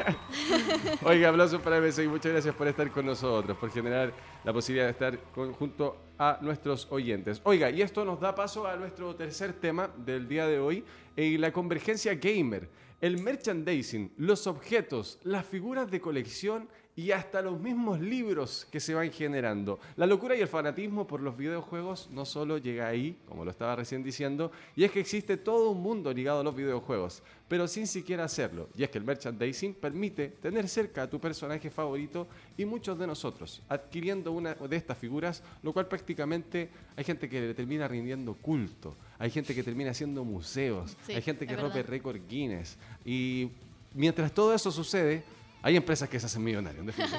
Oiga, 1.05 1.29
aplausos 1.29 1.61
para 1.61 1.79
MSI. 1.81 2.09
Muchas 2.09 2.33
gracias 2.33 2.55
por 2.55 2.67
estar 2.69 2.91
con 2.91 3.05
nosotros, 3.05 3.57
por 3.59 3.71
generar 3.71 4.13
la 4.45 4.53
posibilidad 4.53 4.87
de 4.87 4.93
estar 4.93 5.19
con- 5.35 5.53
junto 5.53 5.97
a 6.19 6.39
nuestros 6.41 6.87
oyentes. 6.91 7.41
Oiga, 7.45 7.71
y 7.71 7.83
esto 7.83 8.05
nos 8.05 8.19
da 8.19 8.35
paso 8.35 8.67
a 8.67 8.77
nuestro 8.77 9.15
tercer 9.15 9.53
tema 9.53 9.91
del 9.99 10.27
día 10.27 10.47
de 10.47 10.59
hoy, 10.59 10.85
eh, 11.17 11.37
la 11.39 11.53
convergencia 11.53 12.15
gamer, 12.15 12.69
el 13.01 13.23
merchandising, 13.23 14.13
los 14.17 14.47
objetos, 14.47 15.19
las 15.23 15.45
figuras 15.45 15.91
de 15.91 16.01
colección 16.01 16.69
y 16.99 17.13
hasta 17.13 17.41
los 17.41 17.61
mismos 17.61 18.01
libros 18.01 18.67
que 18.73 18.81
se 18.81 18.93
van 18.93 19.13
generando. 19.13 19.79
La 19.95 20.05
locura 20.05 20.35
y 20.35 20.41
el 20.41 20.49
fanatismo 20.49 21.07
por 21.07 21.21
los 21.21 21.37
videojuegos 21.37 22.09
no 22.11 22.25
solo 22.25 22.59
llega 22.59 22.89
ahí, 22.89 23.17
como 23.29 23.45
lo 23.45 23.53
estaba 23.53 23.77
recién 23.77 24.03
diciendo, 24.03 24.51
y 24.75 24.83
es 24.83 24.91
que 24.91 24.99
existe 24.99 25.37
todo 25.37 25.71
un 25.71 25.81
mundo 25.81 26.13
ligado 26.13 26.41
a 26.41 26.43
los 26.43 26.57
videojuegos, 26.57 27.23
pero 27.47 27.69
sin 27.69 27.87
siquiera 27.87 28.25
hacerlo. 28.25 28.69
Y 28.77 28.83
es 28.83 28.91
que 28.91 28.99
el 28.99 29.05
merchandising 29.05 29.75
permite 29.75 30.27
tener 30.43 30.69
cerca 30.69 31.05
a 31.05 31.09
tu 31.09 31.21
personaje 31.21 31.71
favorito 31.71 32.27
y 32.57 32.65
muchos 32.65 32.99
de 32.99 33.07
nosotros 33.07 33.63
adquiriendo 33.69 34.33
una 34.33 34.55
de 34.55 34.77
estas 34.77 34.99
figuras, 34.99 35.45
lo 35.63 35.73
cual 35.73 35.87
prácticamente 35.87 36.69
hay 36.97 37.05
gente 37.05 37.29
que 37.29 37.41
le 37.41 37.55
termina 37.55 37.87
rindiendo 37.87 38.35
culto, 38.35 38.97
hay 39.21 39.31
gente 39.31 39.55
que 39.55 39.63
termina 39.63 39.93
haciendo 39.93 40.25
museos, 40.25 40.97
Sí, 41.07 41.15
hay 41.15 41.23
gente 41.23 41.47
que 41.47 41.55
rompe 41.55 41.85
récord 41.85 42.19
Guinness 42.29 42.77
y 43.05 43.53
mientras 43.95 44.33
todo 44.33 44.53
eso 44.53 44.73
sucede, 44.73 45.38
Hay 45.63 45.77
empresas 45.77 46.09
que 46.09 46.21
se 46.21 46.27
hacen 46.27 46.43
millonarias, 46.43 46.81
en 46.81 46.87
definitiva. 46.87 47.19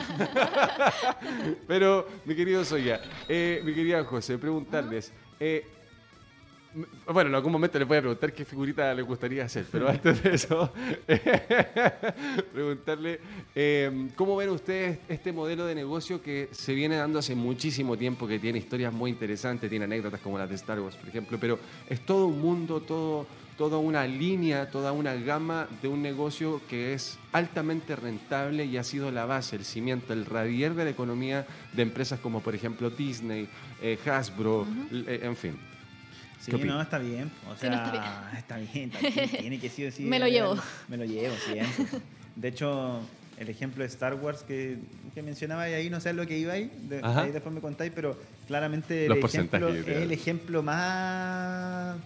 Pero, 1.68 2.08
mi 2.26 2.36
querido 2.36 2.64
Soya, 2.64 3.02
eh, 3.28 3.62
mi 3.64 3.74
querida 3.74 4.04
José, 4.04 4.38
preguntarles. 4.38 5.12
eh, 5.40 5.66
bueno, 7.12 7.30
en 7.30 7.36
algún 7.36 7.52
momento 7.52 7.80
les 7.80 7.88
voy 7.88 7.98
a 7.98 8.02
preguntar 8.02 8.32
qué 8.32 8.46
figurita 8.46 8.94
les 8.94 9.06
gustaría 9.06 9.44
hacer, 9.44 9.66
pero 9.72 9.90
antes 9.90 10.22
de 10.22 10.36
eso, 10.36 10.72
preguntarle 12.54 13.20
eh, 13.56 14.10
cómo 14.16 14.36
ven 14.36 14.50
ustedes 14.50 15.00
este 15.10 15.32
modelo 15.32 15.66
de 15.66 15.74
negocio 15.74 16.22
que 16.22 16.50
se 16.52 16.74
viene 16.74 16.98
dando 16.98 17.20
hace 17.20 17.34
muchísimo 17.34 17.98
tiempo, 17.98 18.28
que 18.28 18.38
tiene 18.38 18.60
historias 18.60 18.94
muy 18.94 19.10
interesantes, 19.10 19.70
tiene 19.70 19.86
anécdotas 19.86 20.22
como 20.22 20.38
las 20.38 20.48
de 20.48 20.56
Star 20.56 20.80
Wars, 20.80 20.96
por 20.96 21.10
ejemplo, 21.10 21.38
pero 21.42 21.58
es 21.90 22.06
todo 22.06 22.28
un 22.28 22.40
mundo, 22.40 22.82
todo, 22.82 23.26
toda 23.60 23.78
una 23.78 24.08
línea, 24.08 24.72
toda 24.72 24.94
una 24.94 25.14
gama 25.16 25.68
de 25.82 25.90
un 25.90 26.02
negocio 26.02 26.62
que 26.70 26.94
es 26.94 27.20
altamente 27.34 27.94
rentable 27.98 28.64
y 28.64 28.78
ha 28.78 28.84
sido 28.86 29.12
la 29.12 29.26
base, 29.26 29.58
el 29.58 29.66
cimiento, 29.66 30.14
el 30.14 30.26
radier 30.26 30.74
de 30.76 30.86
la 30.86 30.90
economía 30.92 31.46
de 31.74 31.82
empresas 31.84 32.22
como 32.22 32.42
por 32.42 32.56
ejemplo 32.56 32.90
Disney, 32.90 33.50
eh, 33.82 34.00
Hasbro, 34.06 34.66
eh, 34.92 35.20
en 35.24 35.36
fin. 35.36 35.60
Sí, 36.40 36.52
¿Qué 36.52 36.56
opinas? 36.56 36.76
no, 36.78 36.82
está 36.84 37.00
bien. 37.00 37.30
O 37.50 37.54
Sí, 37.56 37.60
sea, 37.60 37.70
no, 37.70 37.76
está 37.76 38.32
está 38.38 38.58
bien. 38.60 38.92
está 38.94 39.10
bien, 39.10 39.30
Tiene 39.42 39.60
que 39.60 39.70
sí 39.70 39.86
o 39.86 39.92
sí. 39.92 40.04
Me 40.06 40.20
lo 40.20 40.28
llevo. 40.30 40.56
Me 40.88 40.96
lo 40.96 41.04
llevo, 41.04 41.36
siempre. 41.46 42.00
De 42.38 42.48
hecho, 42.48 43.02
el 43.38 43.50
ejemplo 43.50 43.84
de 43.84 43.90
Star 43.90 44.14
Wars 44.16 44.44
que, 44.44 44.78
que 45.14 45.22
mencionaba 45.22 45.64
ahí, 45.64 45.90
no 45.90 46.00
sé 46.00 46.14
lo 46.14 46.26
que 46.26 46.38
iba 46.40 46.54
ahí, 46.54 46.72
de- 46.88 47.02
ahí 47.04 47.32
después 47.34 47.54
me 47.54 47.60
contáis, 47.60 47.92
pero 47.94 48.18
claramente 48.48 49.06
el 49.08 49.10
Los 49.10 49.18
ejemplo 49.34 49.60
porcentajes, 49.68 49.98
es 49.98 50.04
el 50.04 50.12
ejemplo 50.14 50.64
más... 50.64 51.98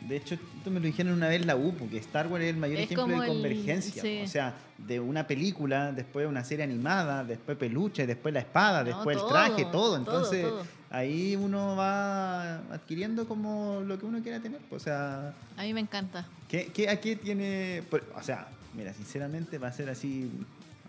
De 0.00 0.16
hecho, 0.16 0.38
tú 0.64 0.70
me 0.70 0.78
lo 0.80 0.86
dijeron 0.86 1.12
una 1.12 1.28
vez 1.28 1.44
la 1.44 1.56
U, 1.56 1.74
porque 1.74 1.98
Star 1.98 2.28
Wars 2.28 2.44
es 2.44 2.50
el 2.50 2.56
mayor 2.56 2.78
Es 2.78 2.84
ejemplo 2.90 3.20
de 3.20 3.26
el- 3.26 3.32
convergencia. 3.32 4.00
sí. 4.02 4.20
O 4.24 4.28
sea, 4.28 4.54
de 4.78 5.00
una 5.00 5.26
película, 5.26 5.92
después 5.92 6.26
una 6.28 6.44
serie 6.44 6.64
animada, 6.64 7.24
después 7.24 7.58
peluche, 7.58 8.06
después 8.06 8.32
la 8.32 8.40
espada, 8.40 8.80
No, 8.80 8.86
después 8.86 9.16
todo, 9.16 9.26
el 9.26 9.32
traje, 9.32 9.64
todo. 9.72 9.96
Entonces, 9.96 10.42
todo. 10.44 10.62
ahí 10.90 11.34
uno 11.36 11.74
va 11.76 12.58
adquiriendo 12.72 13.26
como 13.26 13.80
lo 13.84 13.98
que 13.98 14.06
uno 14.06 14.22
quiera 14.22 14.40
tener. 14.40 14.60
O 14.70 14.78
sea, 14.78 15.34
A 15.56 15.62
mí 15.62 15.74
me 15.74 15.80
encanta. 15.80 16.26
¿qué, 16.48 16.70
qué, 16.72 16.88
¿a 16.88 17.00
qué 17.00 17.16
tiene...? 17.16 17.82
o 18.16 18.22
sea, 18.22 18.48
mira, 18.74 18.94
sinceramente 18.94 19.58
va 19.58 19.68
a 19.68 19.72
ser 19.72 19.90
así, 19.90 20.30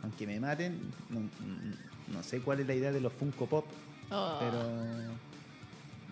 aunque 0.03 0.27
me 0.27 0.39
maten, 0.39 0.79
no, 1.09 1.21
no 2.15 2.23
sé 2.23 2.39
cuál 2.41 2.59
es 2.59 2.67
la 2.67 2.75
idea 2.75 2.91
de 2.91 3.01
los 3.01 3.11
Funko 3.11 3.47
Pop, 3.47 3.65
Oh. 4.11 4.37
pero... 4.39 4.59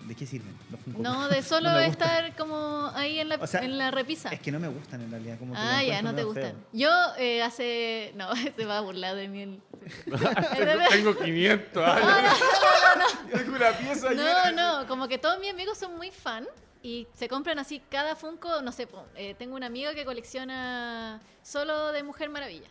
¿De 0.07 0.15
qué 0.15 0.25
sirven 0.25 0.57
los 0.71 0.79
Funko 0.81 1.01
No, 1.01 1.27
de 1.29 1.41
solo 1.43 1.69
No 1.71 1.79
estar 1.79 2.35
como 2.35 2.89
ahí 2.95 3.19
en 3.19 3.29
la, 3.29 3.35
O 3.35 3.47
sea, 3.47 3.61
en 3.61 3.77
la 3.77 3.91
repisa. 3.91 4.29
Es 4.29 4.39
que 4.39 4.51
no 4.51 4.59
me 4.59 4.67
gustan 4.69 5.01
en 5.01 5.11
realidad. 5.11 5.37
Como 5.39 5.53
que 5.53 5.59
Ah, 5.61 5.83
ya, 5.83 6.01
no 6.01 6.15
te 6.15 6.23
gustan. 6.23 6.43
feo. 6.53 6.55
Yo 6.73 6.89
eh, 7.17 7.43
hace... 7.43 8.13
No, 8.15 8.29
se 8.55 8.65
va 8.65 8.77
a 8.77 8.81
burlar 8.81 9.15
de 9.15 9.27
mí. 9.27 9.41
el- 9.43 9.61
tengo, 10.05 10.89
tengo 10.89 11.17
500 11.17 11.83
años. 11.87 12.33
Tengo 13.31 13.55
una 13.55 13.71
pieza 13.77 14.09
No, 14.11 14.15
llena. 14.45 14.51
no, 14.81 14.87
como 14.87 15.07
que 15.07 15.17
todos 15.17 15.39
mis 15.39 15.51
amigos 15.51 15.77
son 15.77 15.95
muy 15.97 16.11
fan 16.11 16.45
y 16.81 17.07
se 17.13 17.27
compran 17.27 17.59
así 17.59 17.81
cada 17.89 18.15
Funko, 18.15 18.61
no 18.61 18.71
sé, 18.71 18.87
eh, 19.15 19.35
tengo 19.37 19.55
una 19.55 19.65
amiga 19.65 19.93
que 19.93 20.05
colecciona 20.05 21.19
solo 21.41 21.91
de 21.91 22.03
Mujer 22.03 22.29
Maravilla. 22.29 22.67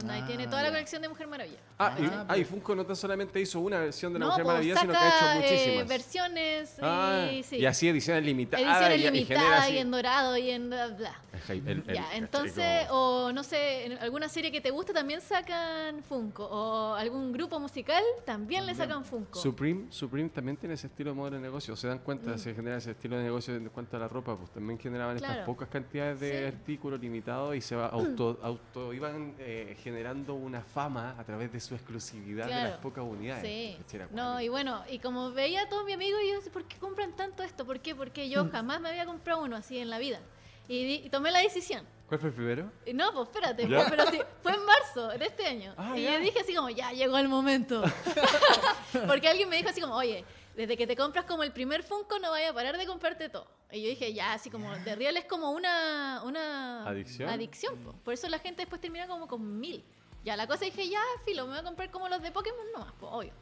Onda, 0.00 0.18
y 0.18 0.22
Ah, 0.22 0.26
tiene 0.26 0.46
toda 0.46 0.62
la 0.62 0.68
colección 0.70 1.02
de 1.02 1.08
Mujer 1.08 1.26
Maravilla. 1.28 1.58
Ah, 1.78 1.96
y, 1.98 2.10
Ah, 2.28 2.36
y 2.38 2.44
Funko 2.44 2.74
no 2.74 2.84
tan 2.84 2.96
solamente 2.96 3.40
hizo 3.40 3.60
una 3.60 3.78
versión 3.78 4.12
de 4.12 4.18
la 4.18 4.26
no, 4.26 4.30
Mujer 4.32 4.44
pues 4.44 4.52
Maravilla, 4.54 4.74
saca 4.74 4.86
sino 4.86 4.92
que 4.92 4.98
ha 5.04 5.08
hecho 5.08 5.26
eh, 5.26 5.50
muchísimas. 5.52 5.88
versiones 5.88 6.76
Ah, 6.82 7.28
y, 7.32 7.42
sí. 7.42 7.56
y 7.56 7.66
así 7.66 7.88
ediciones 7.88 8.24
limitadas. 8.24 8.66
ediciones 8.66 8.98
y- 8.98 9.00
y 9.02 9.10
limitadas 9.10 9.60
así- 9.64 9.72
y 9.74 9.78
en 9.78 9.90
dorado 9.90 10.36
y 10.36 10.50
en 10.50 10.70
bla, 10.70 10.86
bla. 10.88 11.20
Ajá, 11.32 11.52
el- 11.52 11.68
el- 11.68 11.84
Ya, 11.84 12.02
¿cachai? 12.02 12.18
entonces, 12.18 12.86
Como- 12.88 13.26
o 13.26 13.32
no 13.32 13.42
sé, 13.42 13.86
en 13.86 13.92
alguna 13.98 14.28
serie 14.28 14.50
que 14.52 14.60
te 14.60 14.70
guste 14.70 14.92
también 14.92 15.20
sacan 15.20 16.02
Funko. 16.02 16.44
O 16.50 16.94
algún 16.94 17.32
grupo 17.32 17.58
musical 17.60 18.02
también 18.24 18.66
le 18.66 18.74
sacan 18.74 19.04
Funko. 19.04 19.38
Supreme, 19.38 19.86
Supreme 19.90 20.28
también 20.28 20.56
tiene 20.56 20.74
ese 20.74 20.88
estilo 20.88 21.10
de 21.10 21.16
modelo 21.16 21.36
de 21.36 21.42
negocio. 21.42 21.76
Se 21.76 21.86
dan 21.88 22.00
cuenta, 22.00 22.32
Mm. 22.32 22.38
se 22.38 22.54
genera 22.54 22.76
ese 22.76 22.90
estilo 22.92 23.16
de 23.16 23.22
negocio 23.24 23.54
en 23.54 23.68
cuanto 23.70 23.96
a 23.96 24.00
la 24.00 24.08
ropa, 24.08 24.36
pues 24.36 24.50
también 24.50 24.78
generaban 24.78 25.16
estas 25.16 25.38
pocas 25.46 25.68
cantidades 25.68 26.20
de 26.20 26.38
Sí. 26.38 26.44
artículos 26.56 27.00
limitados 27.00 27.54
y 27.56 27.60
se 27.60 27.76
va 27.76 27.86
auto, 27.86 28.38
auto 28.42 28.92
iban 28.92 29.34
eh, 29.38 29.76
generando 29.82 29.89
una 30.34 30.62
fama 30.62 31.14
a 31.18 31.24
través 31.24 31.52
de 31.52 31.60
su 31.60 31.74
exclusividad 31.74 32.46
de 32.46 32.54
las 32.70 32.78
pocas 32.78 33.04
unidades. 33.04 33.42
Sí. 33.44 33.76
No, 34.12 34.40
y 34.40 34.48
bueno, 34.48 34.82
y 34.88 34.98
como 34.98 35.30
veía 35.32 35.62
a 35.62 35.68
todos 35.68 35.84
mis 35.84 35.94
amigos, 35.94 36.20
yo 36.28 36.36
decía, 36.36 36.52
¿por 36.52 36.64
qué 36.64 36.76
compran 36.78 37.14
tanto 37.16 37.42
esto? 37.42 37.64
¿Por 37.64 37.80
qué? 37.80 37.94
Porque 37.94 38.28
yo 38.28 38.48
jamás 38.52 38.80
me 38.80 38.88
había 38.88 39.06
comprado 39.06 39.42
uno 39.42 39.56
así 39.56 39.78
en 39.78 39.90
la 39.90 39.98
vida. 39.98 40.20
Y, 40.68 40.84
di- 40.84 41.06
y 41.06 41.10
tomé 41.10 41.30
la 41.32 41.40
decisión. 41.40 41.84
¿Cuál 42.06 42.20
fue 42.20 42.28
el 42.30 42.34
primero? 42.34 42.70
No, 42.94 43.12
pues 43.12 43.28
espérate, 43.28 43.66
fue- 43.66 43.86
pero 43.90 44.10
sí, 44.10 44.18
fue 44.42 44.52
en 44.52 44.64
marzo 44.64 45.08
de 45.18 45.24
este 45.26 45.46
año. 45.46 45.74
Ah, 45.76 45.96
y 45.96 46.02
ya. 46.02 46.14
yo 46.14 46.20
dije 46.20 46.40
así 46.40 46.54
como, 46.54 46.70
ya 46.70 46.92
llegó 46.92 47.18
el 47.18 47.28
momento. 47.28 47.82
Porque 49.06 49.28
alguien 49.28 49.48
me 49.48 49.56
dijo 49.56 49.68
así 49.68 49.80
como, 49.80 49.94
oye, 49.94 50.24
desde 50.56 50.76
que 50.76 50.86
te 50.86 50.96
compras 50.96 51.24
como 51.24 51.42
el 51.42 51.52
primer 51.52 51.82
Funko 51.82 52.18
no 52.18 52.30
vaya 52.30 52.50
a 52.50 52.52
parar 52.52 52.76
de 52.76 52.86
comprarte 52.86 53.28
todo. 53.28 53.46
Y 53.72 53.82
yo 53.82 53.88
dije, 53.88 54.12
ya, 54.12 54.32
así 54.32 54.50
como, 54.50 54.74
de 54.76 54.96
real 54.96 55.16
es 55.16 55.24
como 55.26 55.50
una, 55.52 56.22
una 56.24 56.86
¿Adicción? 56.88 57.28
adicción, 57.28 57.76
po. 57.78 57.92
Por 58.04 58.14
eso 58.14 58.28
la 58.28 58.38
gente 58.40 58.62
después 58.62 58.80
termina 58.80 59.06
como 59.06 59.28
con 59.28 59.60
mil. 59.60 59.84
Ya, 60.24 60.36
la 60.36 60.46
cosa 60.46 60.64
dije, 60.64 60.88
ya, 60.88 61.00
filo, 61.24 61.44
me 61.46 61.52
voy 61.52 61.60
a 61.60 61.62
comprar 61.62 61.90
como 61.90 62.08
los 62.08 62.20
de 62.20 62.30
Pokémon 62.32 62.66
nomás, 62.74 62.92
pues, 62.98 63.12
obvio. 63.12 63.32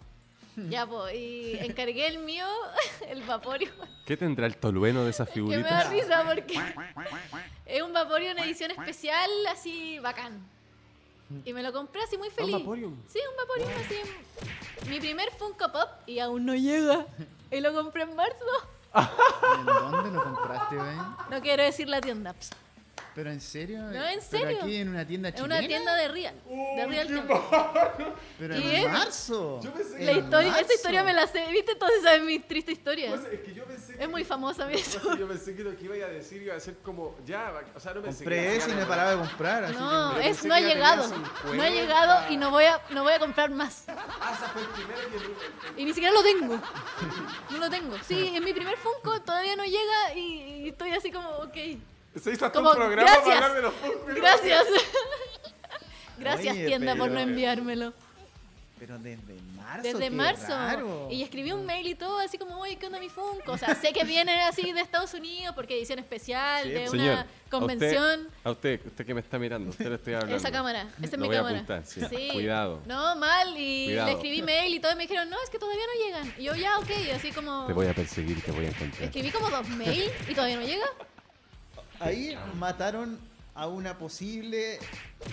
Ya, 0.68 0.86
pues, 0.86 1.14
y 1.14 1.56
encargué 1.60 2.08
el 2.08 2.18
mío, 2.18 2.44
el 3.08 3.22
Vaporeon. 3.22 3.72
¿Qué 4.04 4.16
tendrá 4.16 4.46
el 4.46 4.56
tolueno 4.56 5.04
de 5.04 5.10
esas 5.10 5.28
Que 5.30 5.40
me 5.40 5.56
da 5.62 5.82
figuritas? 5.82 5.90
risa 5.90 6.24
porque 6.26 6.60
es 7.64 7.82
un 7.82 7.92
Vaporeon 7.92 8.38
edición 8.40 8.72
especial, 8.72 9.30
así 9.50 9.98
bacán. 10.00 10.44
Y 11.44 11.52
me 11.52 11.62
lo 11.62 11.72
compré 11.72 12.02
así 12.02 12.16
muy 12.16 12.30
feliz. 12.30 12.52
Vaporeon? 12.52 13.02
Sí, 13.06 13.20
un 13.30 13.36
Vaporeon 13.36 13.70
así. 13.84 13.96
Mi 14.88 15.00
primer 15.00 15.30
Funko 15.32 15.70
Pop 15.70 15.88
y 16.06 16.18
aún 16.18 16.46
no 16.46 16.54
llega. 16.54 17.06
Y 17.50 17.60
lo 17.60 17.72
compré 17.74 18.02
en 18.04 18.14
marzo. 18.16 18.44
¿En 19.58 19.66
dónde 19.66 20.10
lo 20.10 20.22
compraste, 20.22 20.76
güey? 20.76 20.96
No 21.30 21.40
quiero 21.42 21.62
decir 21.62 21.88
la 21.88 22.00
tienda. 22.00 22.34
Psst. 22.34 22.67
¿Pero 23.14 23.30
en 23.32 23.40
serio? 23.40 23.78
No, 23.80 23.88
en 23.92 24.20
¿Pero 24.30 24.42
serio. 24.44 24.58
aquí 24.62 24.76
en 24.76 24.88
una 24.90 25.04
tienda 25.06 25.28
Es 25.30 25.34
chilena? 25.34 25.56
una 25.58 25.66
tienda 25.66 25.96
de 25.96 26.08
Real. 26.08 26.34
De 26.46 26.86
Real. 26.86 27.26
¿Pero 28.38 28.56
¿Y 28.56 28.62
en 28.62 28.84
es? 28.86 28.92
marzo? 28.92 29.60
La 29.98 30.12
¿En 30.12 30.18
historia, 30.18 30.48
esa 30.50 30.56
marzo? 30.60 30.72
historia 30.74 31.02
me 31.02 31.12
la 31.12 31.26
sé. 31.26 31.46
¿Viste? 31.50 31.72
Entonces 31.72 32.02
sabes 32.02 32.22
mi 32.22 32.38
triste 32.38 32.72
historia. 32.72 33.08
Pues, 33.10 33.22
es 33.32 33.40
que 33.40 33.54
yo 33.54 33.64
pensé 33.64 33.96
que- 33.96 34.04
Es 34.04 34.08
muy 34.08 34.24
famosa 34.24 34.66
mi 34.66 34.74
Yo 34.74 34.78
eso. 34.78 35.00
pensé 35.28 35.56
que 35.56 35.64
lo 35.64 35.76
que 35.76 35.84
iba 35.84 35.94
a 35.94 36.08
decir 36.10 36.42
iba 36.42 36.54
a 36.54 36.60
ser 36.60 36.76
como, 36.78 37.16
ya, 37.26 37.52
o 37.74 37.80
sea, 37.80 37.92
no 37.94 38.02
pensé 38.02 38.18
que 38.18 38.24
Compré 38.24 38.48
a 38.48 38.52
ese 38.54 38.70
y 38.70 38.74
me 38.74 38.86
paraba 38.86 39.10
de 39.10 39.16
comprar. 39.16 39.64
Así 39.64 39.74
No, 39.74 40.10
Pero 40.14 40.20
es, 40.20 40.26
pensé 40.36 40.48
no 40.48 40.54
que 40.54 40.60
ha 40.60 40.64
llegado. 40.68 41.08
No 41.54 41.62
ha 41.62 41.70
llegado 41.70 42.32
y 42.32 42.36
no 42.36 42.50
voy 42.50 42.64
a, 42.64 42.80
no 42.90 43.02
voy 43.02 43.12
a 43.14 43.18
comprar 43.18 43.50
más. 43.50 43.84
Ah, 43.88 44.50
fue 44.52 44.62
el 44.62 44.68
primero 44.68 45.00
Y 45.76 45.84
ni 45.84 45.92
siquiera 45.92 46.14
lo 46.14 46.22
tengo. 46.22 46.60
No 47.50 47.58
lo 47.58 47.68
tengo. 47.70 47.96
Sí, 48.06 48.32
en 48.34 48.44
mi 48.44 48.52
primer 48.52 48.76
Funko 48.76 49.20
todavía 49.22 49.56
no 49.56 49.64
llega 49.64 50.14
y, 50.14 50.62
y 50.64 50.68
estoy 50.68 50.92
así 50.92 51.10
como, 51.10 51.28
ok. 51.30 51.56
Se 52.20 52.32
hizo 52.32 52.46
hasta 52.46 52.58
Como, 52.58 52.70
un 52.70 52.76
programa 52.76 53.02
gracias. 53.10 53.24
para 53.24 53.36
hablar 53.36 53.54
de 53.54 53.62
los 53.62 53.74
Funko. 53.74 54.04
Gracias. 54.14 54.64
Gracias, 56.18 56.54
Oye, 56.54 56.66
tienda, 56.66 56.96
por 56.96 57.08
no 57.08 57.14
pero- 57.16 57.30
enviármelo. 57.30 57.92
Pero 58.78 58.96
desde 59.00 59.34
marzo. 59.56 59.82
Desde 59.82 59.98
qué 59.98 60.10
marzo. 60.10 60.48
raro. 60.50 61.08
Y 61.10 61.22
escribí 61.24 61.50
un 61.50 61.66
mail 61.66 61.84
y 61.88 61.94
todo, 61.96 62.18
así 62.20 62.38
como, 62.38 62.58
oye, 62.60 62.76
¿qué 62.76 62.86
onda 62.86 63.00
mi 63.00 63.08
Funko? 63.08 63.50
O 63.52 63.58
sea, 63.58 63.74
sé 63.74 63.92
que 63.92 64.04
viene 64.04 64.40
así 64.42 64.72
de 64.72 64.80
Estados 64.80 65.14
Unidos 65.14 65.52
porque 65.56 65.76
edición 65.76 65.98
especial, 65.98 66.62
Sí, 66.62 66.70
de 66.70 66.86
Señor, 66.88 67.06
una 67.14 67.26
convención. 67.50 68.28
A 68.44 68.52
usted, 68.52 68.80
a 68.84 68.86
usted 68.88 69.04
que 69.04 69.14
me 69.14 69.20
está 69.20 69.36
mirando, 69.36 69.70
usted 69.70 69.88
le 69.88 69.96
estoy 69.96 70.14
hablando. 70.14 70.36
Esa 70.36 70.52
cámara, 70.52 70.82
esa 70.98 71.04
es 71.06 71.12
Lo 71.12 71.18
mi 71.18 71.26
voy 71.26 71.34
a 71.36 71.38
cámara. 71.40 71.56
apuntar, 71.58 71.84
sí. 71.86 72.28
Cuidado. 72.32 72.80
No, 72.86 73.16
mal. 73.16 73.52
Y 73.56 73.86
Cuidado. 73.86 74.06
le 74.06 74.12
escribí 74.14 74.42
mail 74.42 74.72
y 74.74 74.78
todo 74.80 74.92
y 74.92 74.94
me 74.94 75.02
dijeron, 75.02 75.28
no, 75.28 75.36
es 75.42 75.50
que 75.50 75.58
todavía 75.58 75.82
no 75.84 76.04
llegan. 76.06 76.34
Y 76.38 76.44
yo, 76.44 76.54
ya, 76.54 76.78
ok, 76.78 76.90
así 77.16 77.32
como. 77.32 77.66
Te 77.66 77.72
voy 77.72 77.86
a 77.88 77.94
perseguir 77.94 78.40
te 78.42 78.52
voy 78.52 78.66
a 78.66 78.68
encontrar. 78.68 79.02
Escribí 79.02 79.30
como 79.32 79.50
dos 79.50 79.68
mail 79.70 80.08
y 80.28 80.34
todavía 80.34 80.56
no 80.56 80.62
llega. 80.64 80.86
Ahí 82.00 82.38
mataron 82.54 83.18
a 83.54 83.66
una 83.66 83.98
posible 83.98 84.74
Eh, 84.76 84.80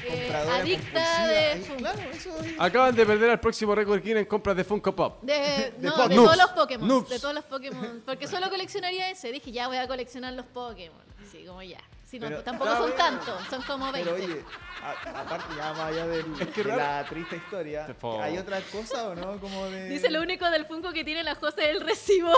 compradora 0.07 0.55
adicta 0.57 0.84
compulsiva. 1.03 1.28
de 1.28 1.38
Ahí, 1.38 1.61
Funko. 1.63 1.78
claro, 1.80 1.99
eso 2.11 2.39
es- 2.43 2.55
Acaban 2.59 2.95
de 2.95 3.05
perder 3.05 3.30
al 3.30 3.39
próximo 3.39 3.76
récord 3.76 4.01
Guinness 4.01 4.22
en 4.22 4.26
compras 4.26 4.57
de 4.57 4.63
Funko 4.63 4.95
Pop. 4.95 5.22
De, 5.22 5.74
no, 5.80 5.91
Pokémon. 5.91 6.09
de 6.09 6.16
Noobs. 6.16 6.26
todos 6.26 6.38
los 6.38 6.51
Pokémon. 6.51 6.88
Noobs. 6.88 7.09
De 7.09 7.20
todos 7.20 7.36
los 7.36 7.43
Pokémon. 7.43 8.03
Porque 8.05 8.28
solo 8.28 8.49
coleccionaría 8.49 9.09
ese. 9.11 9.32
Dije, 9.32 9.51
ya 9.51 9.68
voy 9.68 9.78
a 9.78 9.88
coleccionar 9.88 10.34
los 10.34 10.45
Pokémon. 10.47 10.99
Así 11.24 11.45
como 11.45 11.61
ya. 11.61 11.80
Si 12.03 12.20
no, 12.20 12.28
Pero- 12.28 12.43
tampoco 12.43 12.70
Está 12.72 12.78
son 12.82 12.88
bien. 12.88 12.97
tantos, 12.97 13.47
son 13.49 13.61
como 13.63 13.91
20. 13.91 14.11
Pero 14.11 14.26
oye, 14.26 14.41
a- 14.82 15.20
aparte 15.22 15.53
ya 15.57 15.74
más 15.74 15.80
allá 15.91 16.07
del- 16.07 16.26
Es 16.41 16.47
que 16.49 16.63
de 16.63 16.70
raro. 16.76 16.78
la 17.03 17.09
triste 17.09 17.36
historia, 17.36 17.86
Te 17.88 18.07
¿hay 18.22 18.38
otra 18.38 18.59
cosa 18.72 19.09
o 19.09 19.16
no? 19.16 19.39
Como 19.39 19.66
de... 19.68 19.89
Dice 19.89 20.09
lo 20.09 20.22
único 20.22 20.49
del 20.49 20.66
Funko 20.66 20.93
que 20.93 21.03
tiene 21.03 21.24
la 21.24 21.36
José 21.36 21.70
es 21.72 21.76
el 21.78 21.82
recibo. 21.82 22.32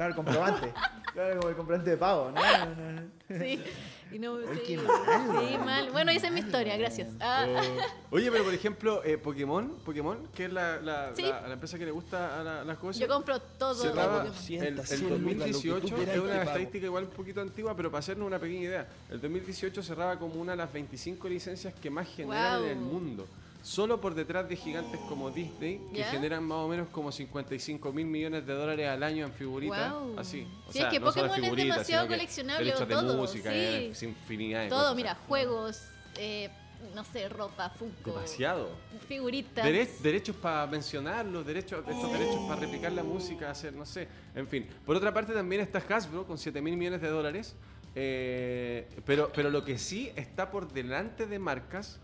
Claro, 0.00 0.12
el 0.12 0.16
comprobante. 0.16 0.72
claro, 1.12 1.36
como 1.40 1.48
el 1.50 1.56
comprobante 1.56 1.90
de 1.90 1.96
pago. 1.98 2.30
No, 2.30 2.40
no, 2.40 2.74
no, 2.74 2.92
no. 3.02 3.38
Sí. 3.38 3.62
Y 4.12 4.18
no, 4.18 4.36
Ay, 4.38 4.44
sí. 4.54 4.60
qué 4.66 4.76
mal, 4.78 4.96
Sí, 5.46 5.58
mal. 5.58 5.90
Bueno, 5.90 6.10
esa 6.10 6.28
es 6.28 6.32
mi 6.32 6.40
historia, 6.40 6.74
gracias. 6.78 7.08
Ah, 7.20 7.44
Oye, 8.10 8.30
pero 8.32 8.44
por 8.44 8.54
ejemplo, 8.54 9.04
eh, 9.04 9.18
Pokémon, 9.18 9.76
Pokémon, 9.84 10.26
que 10.34 10.46
es 10.46 10.52
la, 10.54 10.80
la, 10.80 11.14
Sí. 11.14 11.20
la- 11.24 11.42
la 11.46 11.52
empresa 11.52 11.78
que 11.78 11.84
le 11.84 11.90
gusta 11.90 12.40
a 12.40 12.42
la- 12.42 12.64
las 12.64 12.78
cosas. 12.78 12.98
yo 12.98 13.06
compro 13.08 13.38
todo 13.40 13.74
de 13.74 13.88
Cerraba 13.90 14.20
el, 14.22 14.26
el 14.26 14.32
200, 14.32 14.88
100 14.88 15.00
lucas, 15.02 15.10
lo 15.20 15.28
que 15.28 15.34
2018, 15.34 15.80
tú 15.86 15.94
quieras, 15.96 16.14
es 16.16 16.20
una 16.22 16.42
estadística 16.44 16.86
igual 16.86 17.04
un 17.04 17.10
poquito 17.10 17.40
antigua, 17.42 17.76
pero 17.76 17.90
para 17.90 17.98
hacernos 17.98 18.26
una 18.26 18.38
pequeña 18.38 18.62
idea, 18.62 18.88
el 19.10 19.20
2018 19.20 19.82
cerraba 19.82 20.18
como 20.18 20.34
una 20.40 20.52
de 20.52 20.56
las 20.56 20.72
25 20.72 21.28
licencias 21.28 21.74
que 21.74 21.90
más 21.90 22.08
generan 22.08 22.64
en 22.64 22.68
el 22.70 22.76
mundo. 22.78 23.26
Solo 23.62 24.00
por 24.00 24.14
detrás 24.14 24.48
de 24.48 24.56
gigantes 24.56 24.98
como 25.08 25.30
Disney, 25.30 25.80
que 25.92 25.98
¿Ya? 25.98 26.10
generan 26.10 26.44
más 26.44 26.58
o 26.58 26.68
menos 26.68 26.88
como 26.88 27.12
55 27.12 27.92
mil 27.92 28.06
millones 28.06 28.46
de 28.46 28.52
dólares 28.54 28.88
al 28.88 29.02
año 29.02 29.26
en 29.26 29.32
figuritas. 29.32 29.92
Guau. 29.92 30.18
Así. 30.18 30.46
O 30.66 30.72
Sí, 30.72 30.78
sea, 30.78 30.86
es 30.88 30.92
que 30.94 31.00
no 31.00 31.06
Pokémon 31.06 31.44
es 31.44 31.56
demasiado 31.56 32.06
coleccionable, 32.08 32.64
Derechos 32.64 32.88
de 32.88 32.94
todo, 32.94 33.16
música, 33.16 33.50
sí. 33.52 33.56
es 33.58 34.02
infinidad 34.02 34.62
de 34.62 34.68
Todo, 34.68 34.80
cosas. 34.80 34.96
mira, 34.96 35.14
juegos, 35.28 35.82
eh, 36.16 36.48
no 36.94 37.04
sé, 37.04 37.28
ropa, 37.28 37.68
Funko. 37.70 38.12
Demasiado. 38.12 38.70
Figuritas. 39.06 39.64
Dere- 39.64 39.88
derechos 40.00 40.34
para 40.36 40.66
mencionarlos, 40.66 41.44
derechos, 41.46 41.84
estos 41.86 42.12
derechos 42.12 42.40
para 42.48 42.60
replicar 42.60 42.92
la 42.92 43.02
música, 43.02 43.50
hacer, 43.50 43.72
no 43.74 43.84
sé. 43.84 44.08
En 44.34 44.48
fin. 44.48 44.66
Por 44.86 44.96
otra 44.96 45.12
parte, 45.12 45.34
también 45.34 45.60
está 45.60 45.82
Hasbro 45.88 46.26
con 46.26 46.38
7 46.38 46.62
mil 46.62 46.76
millones 46.76 47.02
de 47.02 47.08
dólares. 47.08 47.54
Eh, 47.94 48.88
pero, 49.04 49.32
pero 49.34 49.50
lo 49.50 49.64
que 49.64 49.78
sí 49.78 50.12
está 50.14 50.50
por 50.50 50.72
delante 50.72 51.26
de 51.26 51.38
marcas, 51.38 51.98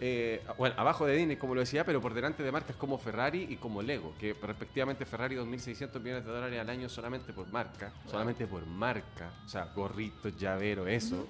eh, 0.00 0.42
bueno, 0.58 0.74
abajo 0.78 1.06
de 1.06 1.16
Disney, 1.16 1.36
como 1.36 1.54
lo 1.54 1.60
decía, 1.60 1.84
pero 1.84 2.00
por 2.00 2.14
delante 2.14 2.42
de 2.42 2.50
marcas 2.50 2.74
como 2.76 2.98
Ferrari 2.98 3.46
y 3.48 3.56
como 3.56 3.80
Lego, 3.82 4.14
que 4.18 4.34
respectivamente 4.42 5.06
Ferrari 5.06 5.36
2.600 5.36 6.00
millones 6.00 6.24
de 6.24 6.32
dólares 6.32 6.60
al 6.60 6.68
año 6.70 6.88
solamente 6.88 7.32
por 7.32 7.50
marca, 7.52 7.92
solamente 8.10 8.46
por 8.46 8.66
marca, 8.66 9.32
o 9.44 9.48
sea, 9.48 9.66
gorritos, 9.74 10.36
llavero, 10.36 10.86
eso. 10.86 11.28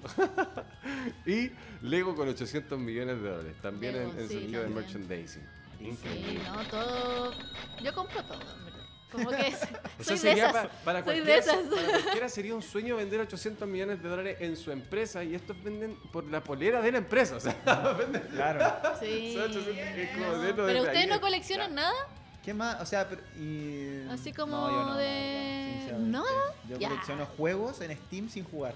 y 1.25 1.51
Lego 1.81 2.15
con 2.15 2.27
800 2.27 2.79
millones 2.79 3.21
de 3.21 3.29
dólares, 3.29 3.55
también 3.61 3.93
Lego, 3.93 4.11
en, 4.13 4.19
en 4.19 4.27
sí, 4.27 4.39
sentido 4.39 4.63
de 4.63 4.69
merchandising. 4.69 5.43
Increíble. 5.79 6.39
Sí, 6.39 6.41
no, 6.45 6.63
todo. 6.65 7.31
Yo 7.83 7.93
compro 7.93 8.23
todo, 8.23 8.39
en 8.39 8.65
verdad. 8.65 8.80
Como 9.11 9.29
que 9.29 9.47
es- 9.47 9.55
O 9.99 10.03
sea, 10.03 10.05
soy 10.05 10.15
de 10.15 10.17
sería 10.21 10.49
esas. 10.49 10.67
pa- 10.67 10.71
para, 10.85 11.03
soy 11.03 11.19
de 11.19 11.23
cualquiera, 11.25 11.39
esas. 11.39 11.67
para 11.67 11.99
cualquiera 12.01 12.29
sería 12.29 12.55
un 12.55 12.61
sueño 12.61 12.95
vender 12.97 13.19
800 13.21 13.67
millones 13.67 14.01
de 14.01 14.09
dólares 14.09 14.37
en 14.39 14.55
su 14.57 14.71
empresa 14.71 15.23
y 15.23 15.35
estos 15.35 15.61
venden 15.63 15.95
por 16.11 16.23
la 16.29 16.43
polera 16.43 16.81
de 16.81 16.91
la 16.91 16.97
empresa. 16.99 17.35
O 17.35 17.39
sea, 17.39 17.55
venden 17.99 18.21
Claro. 18.31 18.65
Sí. 18.99 19.33
Son 19.35 19.43
800 19.51 19.77
es 19.97 20.09
como 20.11 20.25
No, 20.25 20.39
de 20.41 20.53
lo 20.53 20.65
de 20.65 20.73
Pero 20.73 20.83
ustedes 20.83 21.07
no 21.07 21.21
coleccionan 21.21 21.75
nada. 21.75 21.93
¿Qué 22.43 22.53
más? 22.55 22.81
O 22.81 22.85
sea, 22.87 23.07
pero, 23.07 23.21
y... 23.39 24.07
Así 24.09 24.33
como 24.33 24.57
No, 24.57 24.69
yo 24.71 24.83
no, 24.89 24.97
de-. 24.97 25.93
¿Nada? 25.99 26.25
Yo 26.67 26.79
Ya. 26.79 26.89
colecciono 26.89 27.25
juegos 27.37 27.81
en 27.81 27.95
Steam 27.95 28.29
sin 28.29 28.45
jugar. 28.45 28.73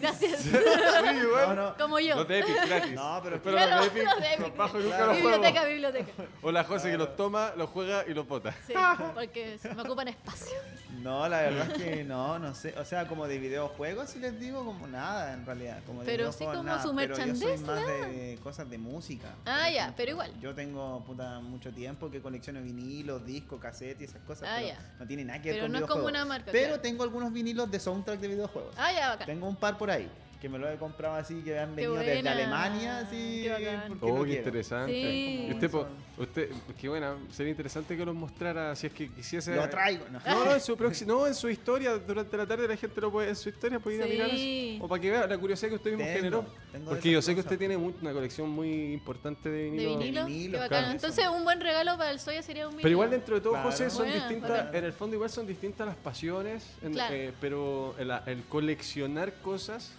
Gracias. 0.00 0.40
Sí, 0.40 0.50
igual. 1.22 1.54
No, 1.56 1.70
no. 1.70 1.76
Como 1.76 1.98
yo. 1.98 2.16
Los 2.16 2.28
de 2.28 2.38
Epic 2.40 2.66
gratis. 2.66 2.92
No, 2.92 3.20
pero- 3.22 3.36
Espero 3.36 3.56
Claro, 3.56 3.76
los 3.84 3.94
de 3.94 4.00
Epic. 4.00 4.10
los 4.12 4.20
de 4.20 4.34
Epic. 4.34 4.56
bajo 4.56 4.78
y 4.78 4.82
nunca 4.82 4.96
Claro. 4.96 5.12
los 5.12 5.20
juego. 5.20 5.36
biblioteca, 5.38 5.64
biblioteca. 5.66 6.12
O 6.42 6.52
la 6.52 6.64
José 6.64 6.90
que 6.90 6.98
los 6.98 7.16
toma, 7.16 7.52
los 7.56 7.70
juega 7.70 8.04
y 8.06 8.14
los 8.14 8.26
bota. 8.26 8.54
Sí, 8.66 8.72
porque 9.14 9.58
se 9.58 9.74
me 9.74 9.82
ocupan 9.82 10.08
espacio. 10.08 10.56
No, 11.02 11.26
la 11.28 11.40
verdad 11.42 11.70
es 11.70 11.82
que 11.82 12.04
no, 12.04 12.38
no 12.38 12.54
sé. 12.54 12.74
O 12.78 12.84
sea, 12.84 13.06
como 13.08 13.26
de 13.26 13.38
videojuegos, 13.38 14.10
si 14.10 14.18
les 14.18 14.38
digo, 14.38 14.64
como 14.64 14.86
nada 14.86 15.32
en 15.32 15.46
realidad. 15.46 15.78
Como 15.86 16.00
de 16.00 16.06
Pero 16.06 16.30
sí 16.32 16.40
videojuegos, 16.40 16.56
como 16.56 16.68
nada. 16.68 16.82
su 16.82 16.94
Pero 16.94 17.16
yo 17.16 17.22
soy 17.22 17.26
merchandise, 17.32 17.64
más 17.64 17.86
de 17.86 18.38
cosas 18.42 18.68
de 18.70 18.78
música. 18.78 19.28
Ah, 19.46 19.70
ya, 19.70 19.76
ejemplo. 19.82 19.94
pero 19.96 20.10
igual. 20.12 20.40
Yo 20.40 20.54
tengo 20.54 21.02
puta 21.06 21.40
mucho 21.40 21.72
tiempo 21.72 22.10
que 22.10 22.20
colecciono 22.20 22.60
vinilos, 22.60 23.24
discos, 23.24 23.58
cassettes 23.60 24.00
y 24.02 24.04
esas 24.04 24.20
cosas. 24.22 24.48
Ah, 24.50 24.56
pero 24.58 24.68
ya. 24.68 24.92
no 24.98 25.06
tiene 25.06 25.24
nada 25.24 25.40
que 25.40 25.48
ver 25.50 25.56
Pero 25.56 25.64
con 25.64 25.72
no 25.72 25.78
es 25.78 25.82
como 25.84 25.94
videojuegos. 26.02 26.10
una 26.22 26.24
marca, 26.26 26.52
Pero 26.52 26.66
claro. 26.68 26.82
tengo 26.82 27.02
algunos 27.04 27.32
vinilos 27.32 27.70
de 27.70 27.80
soundtrack 27.80 28.20
de 28.20 28.28
videojuegos. 28.28 28.74
Ah, 28.76 28.92
ya, 28.92 29.08
bacán. 29.10 29.26
Tengo 29.26 29.48
un 29.48 29.56
par 29.60 29.78
por 29.78 29.90
ahí. 29.90 30.10
Que 30.40 30.48
me 30.48 30.58
lo 30.58 30.70
he 30.70 30.76
comprado 30.76 31.16
así, 31.16 31.42
que 31.42 31.58
han 31.58 31.70
Qué 31.74 31.86
venido 31.86 31.94
desde. 31.96 32.26
Alemania, 32.28 32.98
así. 33.00 33.42
Qué 33.44 33.50
bacán. 33.50 33.98
porque 33.98 34.06
Oh, 34.06 34.22
qué 34.22 34.24
quiero. 34.30 34.38
interesante. 34.38 34.92
Sí. 34.92 35.46
Y 35.48 35.52
usted, 35.52 35.70
po- 35.70 35.86
usted, 36.16 36.50
qué 36.80 36.88
buena, 36.88 37.14
sería 37.30 37.50
interesante 37.50 37.94
que 37.96 38.04
los 38.06 38.14
mostrara 38.14 38.74
si 38.74 38.86
es 38.86 38.92
que 38.94 39.10
quisiese. 39.10 39.54
Lo 39.54 39.68
traigo. 39.68 40.06
No. 40.10 40.18
No, 40.24 40.44
no, 40.46 40.54
en 40.54 40.60
su, 40.60 40.76
no, 41.06 41.26
en 41.26 41.34
su 41.34 41.50
historia, 41.50 41.98
durante 41.98 42.36
la 42.38 42.46
tarde 42.46 42.66
la 42.66 42.76
gente 42.76 42.98
lo 43.02 43.10
puede, 43.12 43.28
en 43.28 43.36
su 43.36 43.50
historia 43.50 43.78
puede 43.80 43.96
ir 43.96 44.02
a 44.02 44.06
mirar 44.06 44.30
eso. 44.32 44.84
O 44.84 44.88
para 44.88 45.02
que 45.02 45.10
vea 45.10 45.26
la 45.26 45.36
curiosidad 45.36 45.68
que 45.68 45.74
usted 45.76 45.90
mismo 45.90 46.06
Tengo, 46.06 46.16
generó. 46.18 46.46
tengo 46.72 46.88
Porque 46.90 47.10
yo 47.10 47.20
sé 47.20 47.34
que 47.34 47.40
usted 47.40 47.58
tiene 47.58 47.76
una 47.76 48.12
colección 48.14 48.48
muy 48.48 48.94
importante 48.94 49.50
de 49.50 49.64
De 49.64 49.70
vinilo. 49.72 50.24
vinilo. 50.24 50.58
Qué 50.62 50.68
claro. 50.68 50.90
Entonces, 50.90 51.26
un 51.28 51.44
buen 51.44 51.60
regalo 51.60 51.98
para 51.98 52.12
el 52.12 52.18
Soya 52.18 52.42
sería 52.42 52.64
un 52.66 52.70
vinilo. 52.76 52.82
Pero 52.84 52.92
igual 52.92 53.10
dentro 53.10 53.34
de 53.34 53.40
todo, 53.42 53.52
Claro. 53.52 53.70
José, 53.70 53.90
son 53.90 54.06
Buena, 54.06 54.14
distintas, 54.26 54.50
bacán. 54.50 54.74
en 54.74 54.84
el 54.84 54.92
fondo 54.94 55.16
igual 55.16 55.28
son 55.28 55.46
distintas 55.46 55.86
las 55.86 55.96
pasiones, 55.96 56.66
en- 56.82 56.92
Claro. 56.94 57.14
eh, 57.14 57.34
pero 57.42 57.94
el, 57.98 58.10
el 58.26 58.42
coleccionar 58.44 59.34
cosas, 59.42 59.92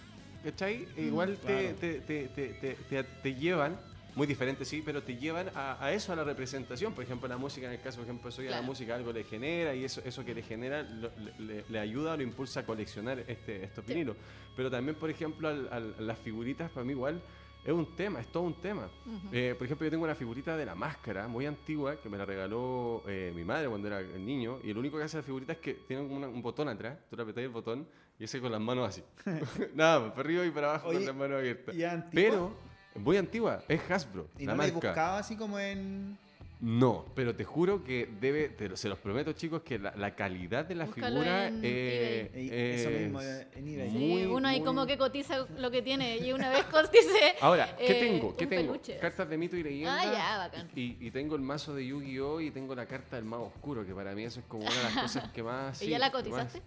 ¿cachai? 0.44 0.86
Igual 0.96 1.36
te, 1.38 1.46
Claro. 1.46 1.76
te, 1.80 2.00
te, 2.00 2.28
te, 2.28 2.48
te- 2.54 2.74
te- 2.74 3.04
te 3.04 3.34
llevan, 3.34 3.78
muy 4.14 4.26
diferente 4.26 4.64
sí, 4.66 4.82
pero 4.84 5.02
te 5.02 5.16
llevan 5.16 5.48
a, 5.54 5.82
a 5.82 5.92
eso, 5.92 6.12
a 6.12 6.16
la 6.16 6.24
representación. 6.24 6.92
Por 6.94 7.04
ejemplo, 7.04 7.28
la 7.28 7.38
música, 7.38 7.66
en 7.66 7.72
el 7.74 7.80
caso, 7.80 7.98
por 7.98 8.04
ejemplo, 8.06 8.30
soy 8.30 8.46
a 8.46 8.50
la 8.50 8.56
Claro. 8.58 8.66
música 8.66 8.94
algo 8.94 9.12
le 9.12 9.24
genera 9.24 9.74
y 9.74 9.84
eso, 9.84 10.02
eso 10.04 10.24
que 10.24 10.34
le 10.34 10.42
genera 10.42 10.82
lo- 10.82 11.10
le, 11.18 11.46
le- 11.54 11.64
le 11.68 11.78
ayuda 11.78 12.12
o 12.12 12.16
lo 12.16 12.22
impulsa 12.22 12.60
a 12.60 12.66
coleccionar 12.66 13.20
este, 13.26 13.64
estos 13.64 13.84
Sí. 13.86 13.92
vinilos. 13.92 14.16
Pero 14.54 14.70
también, 14.70 14.96
por 14.96 15.08
ejemplo, 15.08 15.48
al- 15.48 15.68
al- 15.72 15.94
las 16.06 16.18
figuritas 16.18 16.70
para 16.70 16.84
mí 16.84 16.92
igual 16.92 17.22
es 17.64 17.72
un 17.72 17.94
tema, 17.96 18.20
es 18.20 18.26
todo 18.28 18.42
un 18.42 18.54
tema. 18.60 18.88
Eh, 19.30 19.54
por 19.56 19.64
ejemplo, 19.66 19.86
yo 19.86 19.90
tengo 19.90 20.04
una 20.04 20.14
figurita 20.14 20.56
de 20.56 20.66
la 20.66 20.74
máscara 20.74 21.28
muy 21.28 21.46
antigua 21.46 21.96
que 22.00 22.08
me 22.08 22.18
la 22.18 22.24
regaló 22.24 23.02
eh, 23.06 23.32
mi 23.34 23.44
madre 23.44 23.68
cuando 23.68 23.88
era 23.88 24.02
niño. 24.02 24.58
Y 24.64 24.72
lo 24.72 24.80
único 24.80 24.98
que 24.98 25.04
hace 25.04 25.16
la 25.18 25.22
figurita 25.22 25.52
es 25.52 25.58
que 25.58 25.74
tiene 25.74 26.02
una- 26.02 26.28
un 26.28 26.42
botón 26.42 26.68
atrás. 26.68 26.98
Tú 27.08 27.16
le 27.16 27.22
apretas 27.22 27.44
el 27.44 27.50
botón 27.50 27.86
y 28.18 28.24
ese 28.24 28.40
con 28.40 28.50
las 28.52 28.60
manos 28.60 28.88
así. 28.88 29.02
Nada, 29.74 30.00
más, 30.00 30.10
para 30.10 30.20
arriba 30.22 30.44
y 30.44 30.50
para 30.50 30.70
abajo 30.70 30.88
Oye, 30.88 30.98
con 30.98 31.06
las 31.06 31.16
manos 31.16 31.38
abiertas. 31.38 31.74
Pero, 32.12 32.54
muy 32.96 33.16
antigua, 33.16 33.62
es 33.68 33.80
Hasbro. 33.90 34.28
Y 34.38 34.44
la 34.46 34.52
no 34.52 34.58
marca. 34.58 34.74
buscado 34.74 35.16
así 35.18 35.36
como 35.36 35.58
en. 35.58 36.18
No, 36.64 37.04
pero 37.16 37.34
te 37.34 37.42
juro 37.42 37.82
que 37.82 38.08
debe, 38.20 38.48
te 38.48 38.68
lo- 38.68 38.76
se 38.76 38.88
los 38.88 38.96
prometo 38.96 39.32
chicos, 39.32 39.62
que 39.62 39.80
la, 39.80 39.92
la 39.96 40.14
calidad 40.14 40.64
de 40.64 40.76
la 40.76 40.84
Búscalo 40.84 41.06
figura 41.20 41.48
en 41.48 41.60
eh, 41.64 42.30
eBay. 42.32 42.48
Eh, 42.52 42.74
eso 42.78 42.90
mismo, 42.90 43.20
es 43.20 43.46
en 43.56 43.68
eBay. 43.68 43.90
Sí, 43.90 43.98
muy, 43.98 44.26
uno 44.26 44.46
ahí 44.48 44.60
muy- 44.60 44.66
como 44.66 44.86
que 44.86 44.96
cotiza 44.96 45.44
lo 45.58 45.72
que 45.72 45.82
tiene 45.82 46.18
y 46.18 46.32
una 46.32 46.50
vez 46.50 46.62
cotice. 46.70 47.34
Ahora, 47.40 47.76
¿qué 47.76 47.98
eh, 47.98 48.10
tengo? 48.12 48.36
¿Qué 48.36 48.46
tengo? 48.46 48.72
peluche. 48.74 48.96
Cartas 48.98 49.28
de 49.28 49.36
mito 49.38 49.56
y 49.56 49.64
leyenda. 49.64 50.00
Ah, 50.00 50.04
ya, 50.12 50.38
bacán. 50.38 50.68
Y, 50.76 51.04
y 51.04 51.10
tengo 51.10 51.34
el 51.34 51.42
mazo 51.42 51.74
de 51.74 51.84
Yu-Gi-Oh! 51.84 52.40
y 52.40 52.52
tengo 52.52 52.76
la 52.76 52.86
carta 52.86 53.16
del 53.16 53.24
mago 53.24 53.46
oscuro, 53.46 53.84
que 53.84 53.92
para 53.92 54.14
mí 54.14 54.22
eso 54.22 54.38
es 54.38 54.46
como 54.46 54.62
una 54.64 54.72
de 54.76 54.82
las 54.84 54.98
cosas 54.98 55.32
que 55.32 55.42
más. 55.42 55.82
¿Y 55.82 55.86
sí, 55.86 55.90
ya 55.90 55.98
la 55.98 56.12
cotizaste? 56.12 56.62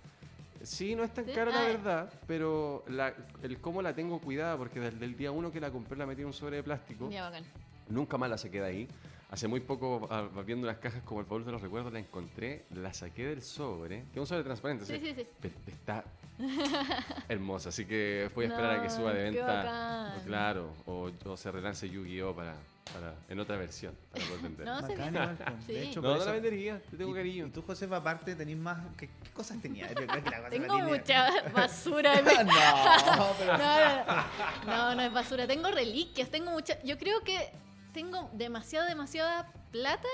Sí, 0.62 0.93
no 0.96 1.06
es 1.06 1.14
tan 1.14 1.24
¿Sí? 1.26 1.32
cara 1.32 1.52
la 1.52 1.62
Ah, 1.62 1.68
verdad, 1.68 2.14
pero 2.28 2.84
la- 2.89 3.14
el 3.43 3.60
cómo 3.60 3.82
la 3.82 3.96
tengo 3.96 4.20
cuidada, 4.20 4.58
porque 4.58 4.82
desde 4.82 5.06
el 5.06 5.16
día 5.16 5.32
uno 5.32 5.54
que 5.54 5.62
la 5.62 5.72
compré 5.72 5.98
la 5.98 6.06
metí 6.06 6.20
en 6.20 6.28
un 6.28 6.34
sobre 6.34 6.58
de 6.58 6.64
plástico, 6.64 7.10
Ya, 7.10 7.22
bacán. 7.24 7.46
nunca 7.88 8.18
más 8.18 8.30
la 8.30 8.38
se 8.38 8.52
queda 8.52 8.66
ahí. 8.66 8.89
Hace 9.36 9.49
muy 9.49 9.59
poco, 9.59 10.07
viendo 10.45 10.65
las 10.65 10.77
cajas 10.77 11.03
como 11.03 11.19
el 11.19 11.25
baúl 11.25 11.43
de 11.43 11.51
los 11.51 11.61
recuerdos, 11.61 11.91
la 11.91 11.99
encontré, 11.99 12.63
la 12.69 12.93
saqué 12.93 13.25
del 13.25 13.41
sobre, 13.41 14.03
que 14.05 14.11
es 14.13 14.17
un 14.19 14.27
sobre 14.27 14.45
transparente, 14.45 14.86
Sí, 14.86 14.97
sí, 14.97 15.13
sí. 15.13 15.27
pero 15.41 15.53
está 15.67 16.05
hermosa, 17.27 17.67
así 17.67 17.83
que 17.86 18.29
voy 18.33 18.45
a 18.45 18.47
esperar 18.47 18.71
a 18.71 18.81
que 18.81 18.88
No, 18.88 18.95
suba 18.95 19.13
de 19.13 19.23
venta. 19.23 20.15
Claro, 20.25 20.73
o, 20.86 21.11
o 21.25 21.36
se 21.36 21.51
relance 21.51 21.89
Yu-Gi-Oh! 21.89 22.33
Para, 22.33 22.55
para, 22.93 23.13
en 23.27 23.38
otra 23.41 23.57
versión, 23.57 23.93
para 24.09 24.23
poder 24.25 24.41
vender. 24.41 24.65
No, 24.67 24.79
No, 24.79 24.93
igual, 24.93 25.36
po. 25.36 25.43
Sí. 25.67 25.73
De 25.73 25.83
hecho, 25.83 26.01
no, 26.01 26.15
por 26.15 26.25
la 26.25 26.31
vendería, 26.31 26.81
te 26.89 26.95
tengo 26.95 27.11
y- 27.11 27.15
cariño. 27.15 27.47
Y 27.47 27.49
tú, 27.49 27.61
Josefa, 27.61 27.97
aparte, 27.97 28.36
tenés 28.38 28.55
más. 28.55 28.77
¿Qué, 28.95 29.09
qué 29.21 29.29
cosas 29.31 29.61
tenías? 29.61 29.89
Yo 29.89 29.95
creo 29.95 30.23
que 30.23 30.29
la 30.29 30.38
cosa 30.38 30.49
Tengo 30.49 30.79
mucha 30.79 31.27
basura. 31.51 32.15
no, 32.21 33.33
pero. 33.38 33.57
No, 33.57 33.75
no, 34.05 34.05
no. 34.05 34.77
No, 34.77 34.95
no 34.95 35.01
es 35.01 35.11
basura. 35.11 35.45
Tengo 35.45 35.69
reliquias, 35.71 36.29
tengo 36.29 36.51
mucha. 36.51 36.81
Yo 36.83 36.97
creo 36.97 37.21
que 37.21 37.49
tengo 37.96 38.30
demasiada, 38.34 38.88
demasiada 38.88 39.48
plata 39.72 40.10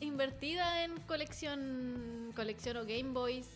invertida 0.00 0.84
en 0.84 0.98
colección. 1.02 2.32
Colecciono 2.34 2.80
Game 2.86 3.12
Boys. 3.12 3.46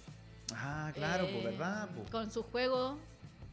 Ah, 0.55 0.93
claro, 0.95 1.24
eh, 1.24 1.31
pues, 1.33 1.45
¿verdad? 1.45 1.89
Pues. 1.97 2.11
Con 2.11 2.31
sus 2.31 2.45
juegos. 2.45 2.99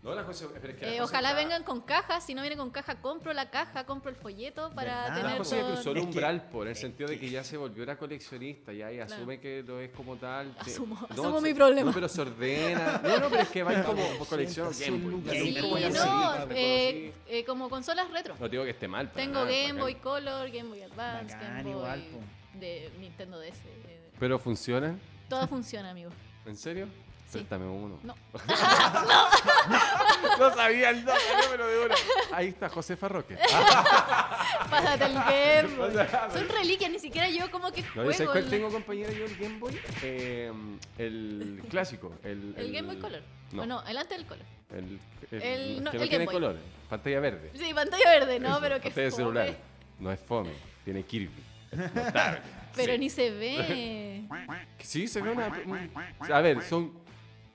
No, 0.08 0.16
la 0.16 0.24
cosa, 0.24 0.45
pero 0.62 0.72
es 0.74 0.80
que 0.80 0.86
la 0.86 0.93
Eh, 0.93 1.01
ojalá 1.01 1.30
está- 1.32 1.41
vengan 1.41 1.64
con 1.64 1.82
caja. 1.82 2.22
Si 2.22 2.34
no 2.34 2.41
viene 2.41 2.55
con 2.55 2.72
caja, 2.72 3.01
compro 3.01 3.34
la 3.34 3.49
caja, 3.49 3.86
compro 3.86 4.10
el 4.10 4.16
folleto 4.16 4.72
para 4.74 5.01
¿Verdad? 5.03 5.10
La 5.10 5.22
tener 5.22 5.38
cosa 5.38 5.55
ya 5.58 5.62
todo. 5.64 5.74
cruzó 5.74 5.89
el 5.91 5.95
que- 5.95 6.01
umbral, 6.03 6.49
por 6.49 6.68
el 6.70 6.76
sentido 6.78 7.10
de 7.10 7.16
que- 7.16 7.26
que 7.26 7.30
ya 7.32 7.43
se 7.43 7.58
volvió 7.58 7.86
la 7.86 7.97
coleccionista, 7.97 8.72
ya 8.72 8.89
y 8.91 8.99
asume 9.01 9.39
que 9.41 9.64
lo 9.64 9.82
es 9.82 9.89
como 9.91 10.16
tal. 10.16 10.55
te- 10.64 10.72
Asumo- 10.72 10.95
no, 11.01 11.08
asumo 11.10 11.41
se- 11.41 11.47
mi 11.47 11.53
problema. 11.53 11.89
No, 11.89 11.93
pero 11.93 12.08
se 12.08 12.22
ordena. 12.22 13.01
No, 13.03 13.20
no, 13.20 13.30
pero 13.30 13.41
es 13.41 13.49
que 13.49 13.64
va 13.64 13.84
como 13.84 14.01
colección 14.30 14.70
Game 14.80 14.97
Boy. 15.62 15.84
no, 15.91 16.47
eh, 16.51 17.14
eh, 17.28 17.43
como 17.43 17.70
consolas 17.70 18.10
retro. 18.10 18.36
No 18.39 18.47
digo 18.47 18.64
que 18.64 18.70
esté 18.70 18.88
mal. 18.88 19.08
para 19.10 19.18
Tengo 19.26 19.39
nada, 19.39 19.45
Game 19.47 19.64
bacán. 19.74 19.80
Boy 19.82 19.95
Color, 19.95 20.49
Game 20.51 20.70
Boy 20.70 20.82
Advance, 20.84 21.36
Bacán, 21.36 21.49
Game 21.58 21.64
Boy 21.64 21.72
igual, 21.74 22.03
de 22.53 22.91
Nintendo 22.99 23.39
DS. 23.39 23.60
eh, 23.68 24.10
Pero 24.20 24.39
funcionan. 24.39 24.99
Todo 25.28 25.45
funciona, 25.47 25.89
amigo. 25.91 26.12
¿En 26.45 26.55
serio? 26.55 26.88
Sí. 27.28 27.40
Préstame 27.40 27.66
uno. 27.66 28.00
No. 28.04 28.16
no 30.40 30.56
sabía 30.56 30.92
el 30.92 31.04
nombre, 31.04 31.16
pero 31.52 31.68
de 31.68 31.86
uno. 31.86 31.96
Ahí 32.32 32.48
está 32.48 32.70
Josefa 32.70 33.10
Roque. 33.10 33.36
Pásate 34.70 35.06
el 35.06 35.14
Game 35.14 35.76
Boy. 35.76 35.92
Son 36.34 36.50
reliquias, 36.50 36.90
ni 36.92 37.00
siquiera 37.00 37.30
yo 37.30 37.50
como 37.52 37.72
que 37.72 37.82
No, 37.82 37.88
juego. 37.96 38.14
¿sabes 38.14 38.30
cuál 38.32 38.44
el- 38.46 38.50
tengo, 38.50 38.70
compañera? 38.72 39.12
Yo 39.12 39.26
el 39.26 39.36
Game 39.38 39.58
Boy. 39.60 39.78
Eh, 40.04 40.52
el 40.98 41.62
clásico. 41.70 42.14
El, 42.24 42.54
El 42.58 42.72
Game 42.72 42.88
Boy 42.94 42.98
Color. 43.02 43.22
No. 43.52 43.64
¿O 43.64 43.66
no? 43.66 43.80
Adelante 43.80 44.16
del 44.16 44.26
Color. 44.26 44.46
El, 44.72 45.00
el, 45.32 45.42
El- 45.42 45.84
no, 45.84 45.92
que 45.92 45.98
no 45.98 46.04
el 46.04 46.10
tiene 46.10 46.26
Boy. 46.26 46.34
color. 46.34 46.58
Pantalla 46.90 47.20
verde. 47.20 47.52
Sí, 47.56 47.74
pantalla 47.74 48.10
verde, 48.10 48.40
no, 48.40 48.50
Eso, 48.52 48.60
pero 48.62 48.76
que 48.76 48.82
pantalla 48.90 49.06
de 49.06 49.12
celular. 49.12 49.56
No 50.00 50.12
es 50.12 50.20
fome. 50.20 50.52
Tiene 50.86 51.04
Kirby. 51.04 51.44
Pero 52.76 52.94
Sí. 52.94 53.00
ni 53.00 53.10
se 53.10 53.32
ve. 53.32 54.24
Sí, 54.80 55.08
se 55.08 55.22
ve 55.22 55.32
una. 55.32 55.48
un- 55.66 55.92
A 56.32 56.42
ver, 56.42 56.62
son 56.64 56.94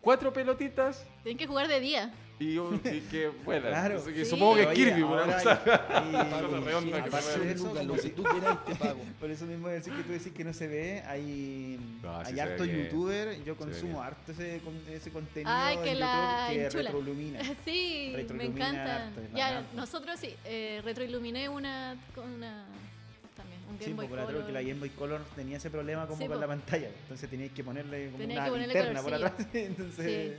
cuatro 0.03 0.33
pelotitas 0.35 1.07
Tienen 1.23 1.39
que 1.39 1.47
jugar 1.47 1.69
de 1.69 1.81
día. 1.81 2.13
y, 2.39 2.59
un- 2.59 2.81
y 2.85 3.01
que 3.03 3.29
vuelan. 3.45 3.71
Claro. 3.71 3.99
Así 3.99 4.13
que 4.13 4.25
Sí. 4.25 4.31
supongo 4.33 4.57
que 4.57 4.67
Oye, 4.67 4.75
Kirby, 4.75 5.03
una 5.03 5.21
ahora 5.23 5.35
cosa. 5.37 5.63
Por 9.21 9.31
eso 9.31 9.47
mismo 9.47 9.69
decir 9.69 9.93
que 9.95 10.03
tú 10.03 10.13
decís 10.13 10.33
que 10.33 10.45
no 10.45 10.53
se 10.53 10.67
ve, 10.67 11.03
hay, 11.07 11.79
No, 12.03 12.25
sí 12.25 12.33
hay 12.33 12.41
harto 12.41 12.65
bien. 12.65 12.85
youtuber, 12.85 13.45
yo 13.45 13.57
consumo 13.57 14.03
harto 14.03 14.33
ese, 14.33 14.61
con- 14.65 14.83
ese 14.93 15.11
contenido 15.11 15.51
Ay, 15.55 15.79
que 15.85 15.91
en 15.93 16.01
la 16.01 16.49
YouTube 16.53 16.71
que 16.71 16.83
retroilumina. 16.83 17.41
Sí, 17.65 18.09
me 18.11 18.17
Retroilumina 18.19 18.69
encanta. 18.71 19.07
harto, 19.07 19.21
es 19.21 19.33
Ya, 19.35 19.47
bacán. 19.51 19.67
nosotros 19.77 20.19
sí, 20.21 20.35
eh, 20.45 20.81
retroiluminé 20.85 21.49
una 21.49 21.97
una 22.17 22.65
un 23.73 23.79
Game 23.79 23.85
Sí, 23.91 23.93
Boy 23.95 24.07
porque 24.07 24.21
la 24.23 24.27
Color. 24.27 24.47
que 24.47 24.53
la 24.53 24.63
Game 24.63 24.75
Boy 24.81 24.91
Color 24.91 25.21
tenía 25.37 25.57
ese 25.57 25.71
problema 25.71 26.07
como 26.07 26.19
Sí, 26.21 26.27
con 26.27 26.35
po. 26.37 26.41
la 26.41 26.47
pantalla, 26.47 26.89
entonces 26.89 27.29
tenías 27.29 27.51
que 27.53 27.65
ponerle 27.65 28.07
como 28.07 28.19
Tenía 28.19 28.41
una 28.41 28.49
ponerle 28.51 28.75
linterna 28.75 29.03
por 29.03 29.15
atrás, 29.15 29.33
entonces 29.55 30.33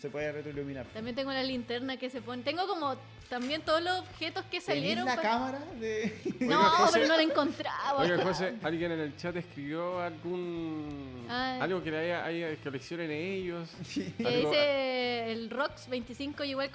se 0.00 0.10
puede 0.10 0.32
retroiluminar. 0.32 0.84
También 0.86 1.14
tengo 1.14 1.32
la 1.32 1.44
linterna 1.44 1.96
que 1.96 2.10
se 2.10 2.20
pone. 2.20 2.42
Tengo 2.42 2.66
como 2.66 2.96
también 3.28 3.62
todos 3.62 3.80
los 3.80 4.00
objetos 4.00 4.42
que 4.46 4.60
¿Tenís 4.60 4.64
salieron. 4.64 5.04
la 5.04 5.16
cámara 5.16 5.60
de 5.78 6.12
No, 6.40 6.58
Oiga, 6.58 6.68
José- 6.70 6.92
pero 6.94 7.06
no 7.06 7.16
la 7.16 7.22
encontraba. 7.22 7.98
Oiga, 8.02 8.18
José, 8.24 8.54
¿alguien 8.64 8.90
en 8.90 8.98
el 8.98 9.16
chat 9.16 9.36
escribió 9.36 10.00
algún. 10.00 11.24
Ay. 11.30 11.60
algo 11.60 11.82
que 11.84 11.92
le 11.92 11.98
haya, 11.98 12.24
haya 12.24 12.56
coleccionen 12.64 13.10
ellos? 13.12 13.70
Sí. 13.84 14.12
Que 14.18 14.26
Algo- 14.26 14.50
dice 14.50 15.32
el 15.32 15.50
Rox 15.50 15.88
25, 15.88 16.42
yo 16.44 16.50
igual, 16.50 16.70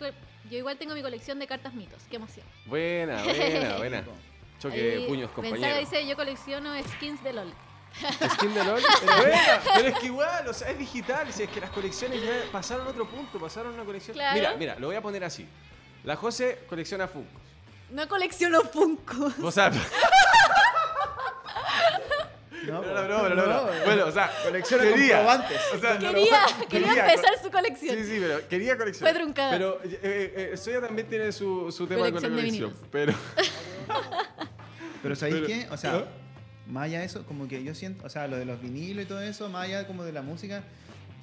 yo 0.49 0.57
igual 0.57 0.77
tengo 0.77 0.93
mi 0.95 1.01
colección 1.01 1.37
de 1.37 1.47
cartas 1.47 1.73
mitos. 1.73 2.01
Qué 2.09 2.15
emoción. 2.15 2.45
Buena, 2.65 3.23
buena, 3.23 3.77
buena. 3.77 4.03
Choque 4.59 4.81
de 4.81 5.07
puños, 5.07 5.29
compañero. 5.31 5.77
dice, 5.77 6.05
yo 6.07 6.15
colecciono 6.15 6.73
skins 6.83 7.23
de 7.23 7.33
LOL. 7.33 7.53
Skin 8.33 8.53
de 8.53 8.63
LOL. 8.63 8.81
Buena, 9.19 9.61
pero 9.75 9.87
es 9.89 9.99
que 9.99 10.05
igual, 10.07 10.47
o 10.47 10.53
sea, 10.53 10.69
es 10.69 10.77
digital. 10.79 11.31
Si 11.31 11.43
es 11.43 11.49
que 11.49 11.59
las 11.61 11.69
colecciones 11.71 12.21
ya 12.21 12.31
pasaron 12.51 12.87
a 12.87 12.89
otro 12.89 13.07
punto, 13.07 13.39
pasaron 13.39 13.71
a 13.71 13.75
una 13.75 13.85
colección. 13.85 14.15
Claro. 14.15 14.35
Mira, 14.35 14.55
mira, 14.57 14.75
lo 14.79 14.87
voy 14.87 14.95
a 14.95 15.01
poner 15.01 15.23
así. 15.23 15.47
La 16.03 16.15
José 16.15 16.59
colecciona 16.67 17.07
Funkos. 17.07 17.41
No 17.89 18.07
colecciono 18.07 18.61
Funko. 18.63 19.31
O 19.43 19.51
sea, 19.51 19.71
No, 22.65 22.81
no, 22.81 22.93
no, 22.93 23.07
no, 23.07 23.29
no, 23.29 23.35
no. 23.35 23.45
no. 23.45 23.85
Bueno, 23.85 24.05
o 24.07 24.11
sea, 24.11 24.29
Colecciona 24.43 24.83
quería. 24.83 25.15
comprobantes. 25.17 25.61
O 25.73 25.79
sea, 25.79 25.97
Quería, 25.97 26.13
quería 26.69 26.87
quería 26.89 27.05
empezar 27.13 27.33
su 27.41 27.49
colección. 27.51 27.95
Sí, 27.95 28.03
sí, 28.03 28.17
pero 28.19 28.47
quería 28.49 28.77
coleccionar. 28.77 29.13
Fue 29.13 29.21
truncada. 29.21 29.51
Pero 29.51 29.79
eh, 29.83 30.49
eh, 30.53 30.57
Soya 30.57 30.81
también 30.81 31.07
tiene 31.07 31.31
su, 31.31 31.71
su 31.71 31.87
tema 31.87 32.01
Colección 32.01 32.23
con 32.33 32.35
la 32.37 32.43
de 32.43 32.49
colección. 32.49 32.73
Pero. 32.91 33.13
Pero 35.03 35.15
¿sabéis 35.15 35.45
qué? 35.47 35.67
O 35.71 35.77
sea, 35.77 35.95
¿Ah? 35.95 36.05
más 36.67 36.83
allá 36.85 36.99
de 36.99 37.05
eso, 37.05 37.25
como 37.25 37.47
que 37.47 37.63
yo 37.63 37.73
siento, 37.75 38.05
o 38.05 38.09
sea, 38.09 38.27
lo 38.27 38.37
de 38.37 38.45
los 38.45 38.61
vinilos 38.61 39.05
y 39.05 39.07
todo 39.07 39.21
eso, 39.21 39.49
más 39.49 39.65
allá 39.65 39.87
como 39.87 40.03
de 40.03 40.11
la 40.11 40.21
música. 40.21 40.63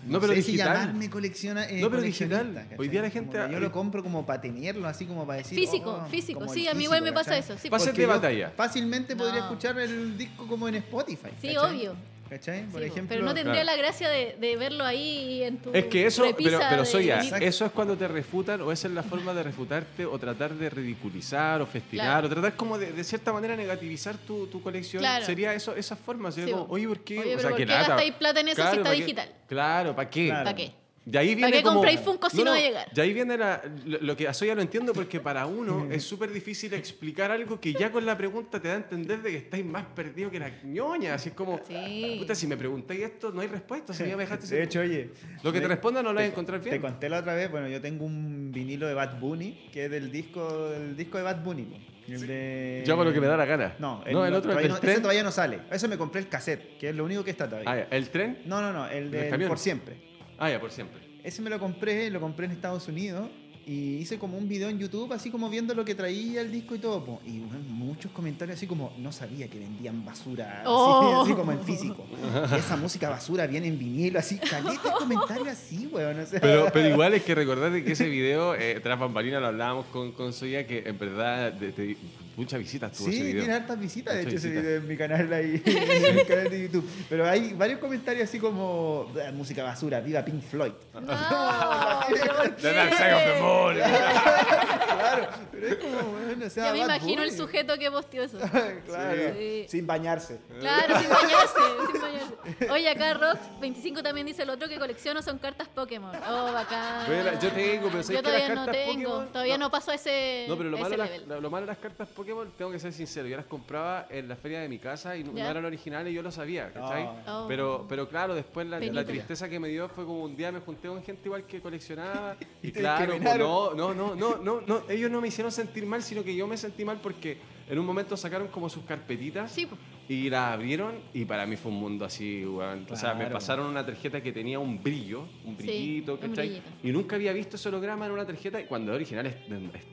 No, 0.07 0.21
pero 0.21 0.35
sé 0.35 0.41
digital. 0.41 0.69
si 0.69 0.81
llamarme 0.83 1.09
colecciona, 1.09 1.65
eh, 1.67 1.81
No, 1.81 1.89
pero 1.89 2.03
digital. 2.03 2.53
¿cachai? 2.55 2.77
Hoy 2.79 2.89
día 2.89 3.01
la 3.01 3.09
gente- 3.09 3.39
Como 3.39 3.51
yo 3.53 3.59
lo 3.59 3.73
compro 3.73 4.03
como 4.03 4.27
para 4.27 4.39
tenerlo, 4.39 4.87
así 4.87 5.07
como 5.07 5.27
para 5.27 5.39
decir. 5.39 5.59
Físico, 5.59 6.03
oh, 6.05 6.09
físico. 6.11 6.47
Sí, 6.49 6.69
a 6.69 6.75
mí 6.75 6.85
igual 6.85 7.01
me 7.03 7.11
pasa 7.13 7.31
¿cachai? 7.31 7.57
eso. 7.57 7.57
Sí, 7.59 7.93
de 7.97 8.07
batalla. 8.07 8.51
Fácilmente 8.55 9.17
podría 9.17 9.41
No. 9.41 9.47
escuchar 9.47 9.79
el 9.79 10.19
disco 10.19 10.47
como 10.47 10.69
en 10.69 10.75
Spotify. 10.77 11.31
Sí, 11.41 11.55
¿cachai? 11.55 11.75
obvio. 11.79 11.97
¿Cachai? 12.29 12.63
Por 12.65 12.81
Sí, 12.81 12.87
ejemplo. 12.89 13.09
pero 13.15 13.25
no 13.25 13.35
tendría 13.35 13.63
Claro. 13.63 13.77
la 13.77 13.77
gracia 13.77 14.09
de, 14.09 14.37
de 14.41 14.57
verlo 14.57 14.85
ahí 14.85 15.43
en 15.43 15.59
tu 15.59 15.71
Es 15.75 15.85
que 15.87 16.07
eso, 16.07 16.25
pero, 16.37 16.59
pero 16.71 16.85
Soya, 16.85 17.19
vinil. 17.21 17.43
eso 17.43 17.65
es 17.67 17.73
cuando 17.73 17.97
te 17.97 18.09
refutan 18.09 18.61
o 18.63 18.73
esa 18.73 18.89
es 18.89 18.95
la 18.95 19.03
forma 19.03 19.35
de 19.35 19.43
refutarte 19.43 20.07
o 20.07 20.19
tratar 20.19 20.55
de 20.55 20.71
ridiculizar 20.71 21.61
o 21.61 21.67
festinar 21.67 22.07
Claro. 22.07 22.27
o 22.27 22.31
tratar 22.31 22.57
como 22.57 22.79
de, 22.79 22.93
de 22.93 23.05
cierta 23.05 23.33
manera 23.33 23.55
negativizar 23.57 24.17
tu, 24.17 24.47
tu 24.47 24.63
colección. 24.63 25.01
Claro. 25.03 25.25
Sería 25.25 25.53
eso, 25.55 25.75
esa 25.77 25.97
forma. 25.97 26.31
Sería 26.33 26.47
Sí, 26.47 26.53
como, 26.53 26.73
oye, 26.73 26.89
¿por 26.89 27.01
qué? 27.01 27.19
Oye, 27.21 27.37
o 27.37 27.39
sea, 27.39 27.51
¿por 27.51 27.59
que 27.59 27.67
qué 27.67 27.73
lata. 27.73 27.89
gastáis 27.89 28.13
plata 28.15 28.41
en 28.41 28.49
eso 28.49 28.57
si 28.57 28.63
está 28.69 28.83
¿para 28.83 28.95
qué? 28.95 29.01
digital? 29.01 29.29
Claro, 29.47 29.95
¿para 29.97 30.11
qué? 30.11 30.27
Claro. 30.27 30.45
¿Para 30.45 30.57
qué? 30.57 30.73
De 31.07 31.19
ahí 31.19 31.35
viene 31.35 31.53
qué 31.53 31.63
como- 31.63 31.75
compráis 31.77 32.01
Funko 32.01 32.31
si 32.31 32.43
no 32.43 32.53
va 32.53 32.57
a 32.57 32.61
llegar? 32.61 32.91
De 32.93 33.03
ahí 33.03 33.13
viene 33.13 33.37
la- 33.37 33.61
lo, 33.85 33.99
lo 34.01 34.17
que 34.17 34.27
a 34.27 34.33
Soya 34.33 34.55
lo 34.55 34.63
entiendo 34.63 34.95
porque 34.95 35.21
para 35.21 35.45
uno 35.47 35.87
es 35.91 36.03
súper 36.03 36.33
difícil 36.33 36.73
explicar 36.73 37.31
algo 37.31 37.61
que 37.61 37.75
ya 37.75 37.93
con 37.93 38.07
la 38.07 38.17
pregunta 38.17 38.59
te 38.59 38.69
da 38.69 38.75
a 38.75 38.77
entender 38.79 39.21
de 39.21 39.31
que 39.33 39.37
estáis 39.37 39.65
más 39.67 39.85
perdido 39.95 40.31
que 40.31 40.39
la 40.39 40.51
ñoña. 40.65 41.15
Así 41.15 41.29
es 41.29 41.35
como, 41.35 41.61
Sí. 41.69 42.17
puta, 42.21 42.35
si 42.35 42.47
me 42.47 42.57
preguntáis 42.57 43.01
esto, 43.03 43.31
no 43.33 43.43
hay 43.43 43.49
respuesta. 43.49 43.93
Si 43.93 44.03
ya 44.07 44.17
me 44.17 44.23
dejaste 44.23 44.47
De 44.55 44.63
hecho, 44.63 44.81
oye. 44.81 45.11
Lo 45.43 45.53
que 45.53 45.61
te 45.61 45.69
responda 45.69 46.03
no 46.03 46.09
lo 46.11 46.15
vas 46.17 46.25
a 46.25 46.27
encontrar 46.29 46.61
bien. 46.61 46.77
Te 46.77 46.81
conté 46.81 47.09
la 47.11 47.19
otra 47.19 47.35
vez, 47.35 47.51
bueno, 47.51 47.69
yo 47.69 47.81
tengo 47.83 48.05
un 48.07 48.51
vinilo 48.51 48.87
de 48.87 48.95
Bad 48.95 49.19
Bunny, 49.21 49.69
que 49.73 49.85
es 49.85 49.91
del 49.91 50.11
disco, 50.11 50.71
del 50.71 50.97
disco 50.97 51.19
de 51.19 51.25
Bad 51.25 51.43
Bunny. 51.45 51.87
El 52.09 52.27
de... 52.27 52.83
Yo 52.87 52.95
hago 52.95 53.05
lo 53.05 53.13
que 53.13 53.21
me 53.21 53.27
da 53.27 53.37
la 53.37 53.45
gana. 53.47 53.77
No, 53.79 54.03
No, 54.11 54.27
el 54.27 54.35
otro, 54.35 54.37
el 54.37 54.43
todavía 54.43 54.63
del 54.63 54.71
no- 54.73 54.79
tren. 54.81 54.93
Ese 54.93 55.01
todavía 55.01 55.23
no 55.23 55.31
sale. 55.33 55.61
Eso 55.71 55.89
me 55.89 55.97
compré 55.99 56.21
el 56.21 56.29
cassette, 56.29 56.77
que 56.79 56.91
es 56.91 56.95
lo 56.97 57.05
único 57.05 57.25
que 57.25 57.31
está 57.31 57.47
todavía. 57.49 57.71
Ah, 57.71 57.77
ya. 57.77 57.89
¿El 57.91 58.09
tren? 58.11 58.43
No, 58.47 58.61
no, 58.61 58.73
no, 58.73 58.87
el 58.89 59.11
¿Del 59.11 59.39
de? 59.39 59.47
Por 59.49 59.59
Siempre. 59.59 60.14
Ah, 60.39 60.51
ya, 60.51 60.61
por 60.61 60.71
siempre. 60.71 61.01
Ese 61.23 61.41
me 61.43 61.51
lo 61.51 61.59
compré, 61.59 62.11
lo 62.11 62.21
compré 62.21 62.47
en 62.47 62.53
Estados 62.53 62.87
Unidos 62.89 63.29
y 63.67 63.97
hice 63.97 64.19
como 64.19 64.37
un 64.37 64.47
video 64.47 64.69
en 64.69 64.79
YouTube, 64.79 65.11
así 65.15 65.31
como 65.31 65.49
viendo 65.49 65.75
lo 65.75 65.87
que 65.87 65.95
traía 65.95 66.43
el 66.43 66.53
disco 66.53 66.75
y 66.75 66.79
todo. 66.79 67.03
po. 67.03 67.23
Y 67.25 67.39
bueno, 67.39 67.65
muchos 67.67 68.13
comentarios 68.13 68.59
así 68.59 68.67
como, 68.67 68.93
no 68.99 69.11
sabía 69.11 69.49
que 69.49 69.59
vendían 69.59 70.05
basura, 70.05 70.59
así, 70.61 70.67
Oh. 70.69 71.23
así 71.23 71.33
como 71.33 71.53
en 71.53 71.61
físico. 71.65 72.05
Y 72.53 72.55
esa 72.59 72.77
música 72.77 73.09
basura 73.09 73.47
viene 73.47 73.69
en 73.69 73.79
vinilo, 73.79 74.19
así, 74.19 74.37
caleta 74.39 74.93
comentarios 74.99 75.49
así, 75.49 75.89
weón. 75.91 76.21
o 76.21 76.27
sea. 76.27 76.41
Pero, 76.43 76.67
pero 76.75 76.89
igual 76.91 77.15
es 77.15 77.23
que 77.23 77.35
recordar 77.35 77.73
de 77.73 77.83
que 77.83 77.93
ese 77.93 78.07
video, 78.11 78.55
eh, 78.55 78.81
tras 78.83 78.99
bambalina 78.99 79.41
lo 79.41 79.47
hablábamos 79.47 79.87
con, 79.87 80.13
con 80.13 80.35
Soya, 80.35 80.67
que 80.67 80.83
en 80.87 80.99
verdad 80.99 81.51
de- 81.55 81.73
de- 81.73 81.97
muchas 82.37 82.59
visitas 82.59 82.93
tuvo 82.93 83.09
Sí, 83.09 83.15
ese 83.15 83.23
video. 83.25 83.41
tiene 83.43 83.55
hartas 83.55 83.79
visitas, 83.81 84.15
de 84.15 84.21
hecho, 84.23 84.37
ese 84.37 84.49
visitas. 84.49 84.63
video 84.63 84.77
en 84.79 84.89
mi 84.89 84.97
canal 84.97 85.33
ahí, 85.33 85.63
en 85.67 86.19
el 86.19 86.27
canal 86.27 86.51
de 86.51 86.63
YouTube. 86.63 86.89
Pero 87.09 87.29
hay 87.29 87.53
varios 87.55 87.79
comentarios 87.79 88.29
así 88.29 88.39
como, 88.39 89.13
"Ah, 89.27 89.31
música 89.33 89.63
basura, 89.63 90.01
viva 90.01 90.25
Pink 90.25 90.43
Floyd. 90.43 90.73
No, 90.95 91.01
pero 92.09 92.35
¿por 92.37 92.57
The 92.57 92.73
Dark 92.73 92.95
Claro, 94.85 95.29
pero 95.51 95.67
es 95.67 95.75
como, 95.77 96.03
bueno, 96.13 96.47
o 96.47 96.51
sea, 96.51 96.67
Ya 96.67 96.73
me 96.73 96.79
imagino 96.81 97.23
el 97.23 97.33
sujeto 97.33 97.79
que 97.79 97.91
posteó 97.91 98.23
eso. 98.25 98.39
claro, 98.87 99.35
Sí. 99.37 99.67
sin 99.69 99.87
bañarse. 99.87 100.41
Claro, 100.61 100.99
sin 101.01 101.09
bañarse, 101.09 101.61
sin 101.93 102.01
bañarse. 102.01 102.71
Oye, 102.71 102.89
acá 102.91 103.15
Rock 103.15 103.39
25 103.61 104.03
también 104.03 104.27
dice 104.27 104.43
el 104.43 104.51
otro 104.51 104.69
que 104.69 104.79
colecciono 104.79 105.23
son 105.23 105.39
cartas 105.39 105.69
Pokémon. 105.69 106.15
Oh, 106.29 106.53
bacán. 106.53 107.07
Bueno, 107.07 107.31
yo 107.41 107.51
tengo, 107.53 107.89
pero 107.89 108.03
¿sabes 108.03 108.09
Yo 108.09 108.17
que 108.17 108.23
todavía 108.23 108.49
las 108.49 108.57
no 108.57 108.65
cartas 108.67 108.85
tengo, 108.87 109.11
Pokémon- 109.11 109.33
todavía 109.33 109.59
no. 109.59 109.65
no, 109.67 109.71
paso 109.71 109.91
a 109.91 109.95
ese, 109.95 110.47
No, 110.49 110.57
pero 110.57 110.71
lo 110.71 110.79
malo, 110.79 110.97
las, 110.97 111.11
level. 111.11 111.29
lo, 111.29 111.41
lo 111.41 111.51
malo 111.51 111.67
de 111.67 111.73
las 111.73 111.79
cartas 111.79 112.09
Pokémon, 112.09 112.53
tengo 112.57 112.71
que 112.71 112.79
ser 112.79 112.93
sincero, 112.93 113.27
yo 113.29 113.37
las 113.37 113.47
compraba 113.47 114.07
en 114.11 114.29
la 114.29 114.37
feria 114.37 114.61
de 114.61 114.69
mi 114.69 114.79
casa 114.79 115.17
y 115.17 115.25
no, 115.25 115.33
no 115.33 115.39
eran 115.39 115.65
originales 115.65 116.13
y 116.13 116.15
yo 116.17 116.23
lo 116.23 116.31
sabía, 116.31 116.73
¿cachai? 116.73 117.09
Oh. 117.27 117.47
Pero, 117.49 117.87
pero 117.89 118.09
claro, 118.09 118.35
después 118.35 118.67
la, 118.67 118.79
tristeza 119.05 119.49
que 119.49 119.59
me 119.61 119.69
dio 119.69 119.89
fue 119.89 120.05
como 120.05 120.23
un 120.25 120.35
día 120.37 120.51
me 120.51 120.61
junté 120.61 120.89
con 120.89 121.03
gente 121.03 121.23
igual 121.27 121.45
que 121.45 121.61
coleccionaba 121.61 122.37
y, 122.63 122.69
Y 122.69 122.73
claro, 122.73 123.17
pues, 123.21 123.39
no, 123.39 123.75
no, 123.75 123.95
no, 123.95 124.15
no, 124.15 124.61
no, 124.61 124.74
no, 124.81 124.91
ellos 124.91 125.11
no 125.11 125.21
me 125.21 125.29
hicieron 125.29 125.51
sentir 125.53 125.87
mal, 125.87 126.03
sino 126.03 126.23
que 126.25 126.35
yo 126.35 126.47
me 126.47 126.57
sentí 126.57 126.85
mal 126.85 126.99
porque 127.01 127.39
en 127.69 127.79
un 127.79 127.87
momento 127.87 128.17
sacaron 128.17 128.49
como 128.49 128.69
sus 128.69 128.85
carpetitas 128.85 129.51
Sí, 129.53 129.67
y 130.09 130.29
las 130.29 130.53
abrieron 130.53 131.01
y 131.15 131.25
para 131.25 131.47
mí 131.47 131.57
fue 131.57 131.73
un 131.73 131.79
mundo 131.79 132.05
así, 132.05 132.45
weón. 132.45 132.87
O 132.91 132.97
sea, 132.97 133.15
me 133.15 133.21
Claro. 133.21 133.35
pasaron 133.35 133.67
una 133.67 133.85
tarjeta 133.87 134.23
que 134.23 134.33
tenía 134.33 134.59
un 134.59 134.83
brillo, 134.83 135.23
un 135.45 135.57
Sí, 135.57 135.63
brillito, 135.67 136.15
un 136.15 136.19
¿cachai? 136.19 136.49
brillito. 136.49 136.69
Y 136.83 136.93
nunca 136.93 137.17
había 137.17 137.33
visto 137.33 137.57
ese 137.57 137.69
holograma 137.71 138.05
en 138.07 138.13
una 138.13 138.27
tarjeta 138.27 138.61
y 138.61 138.65
cuando 138.67 138.93
es 138.93 138.97
original 138.97 139.27
es, 139.27 139.35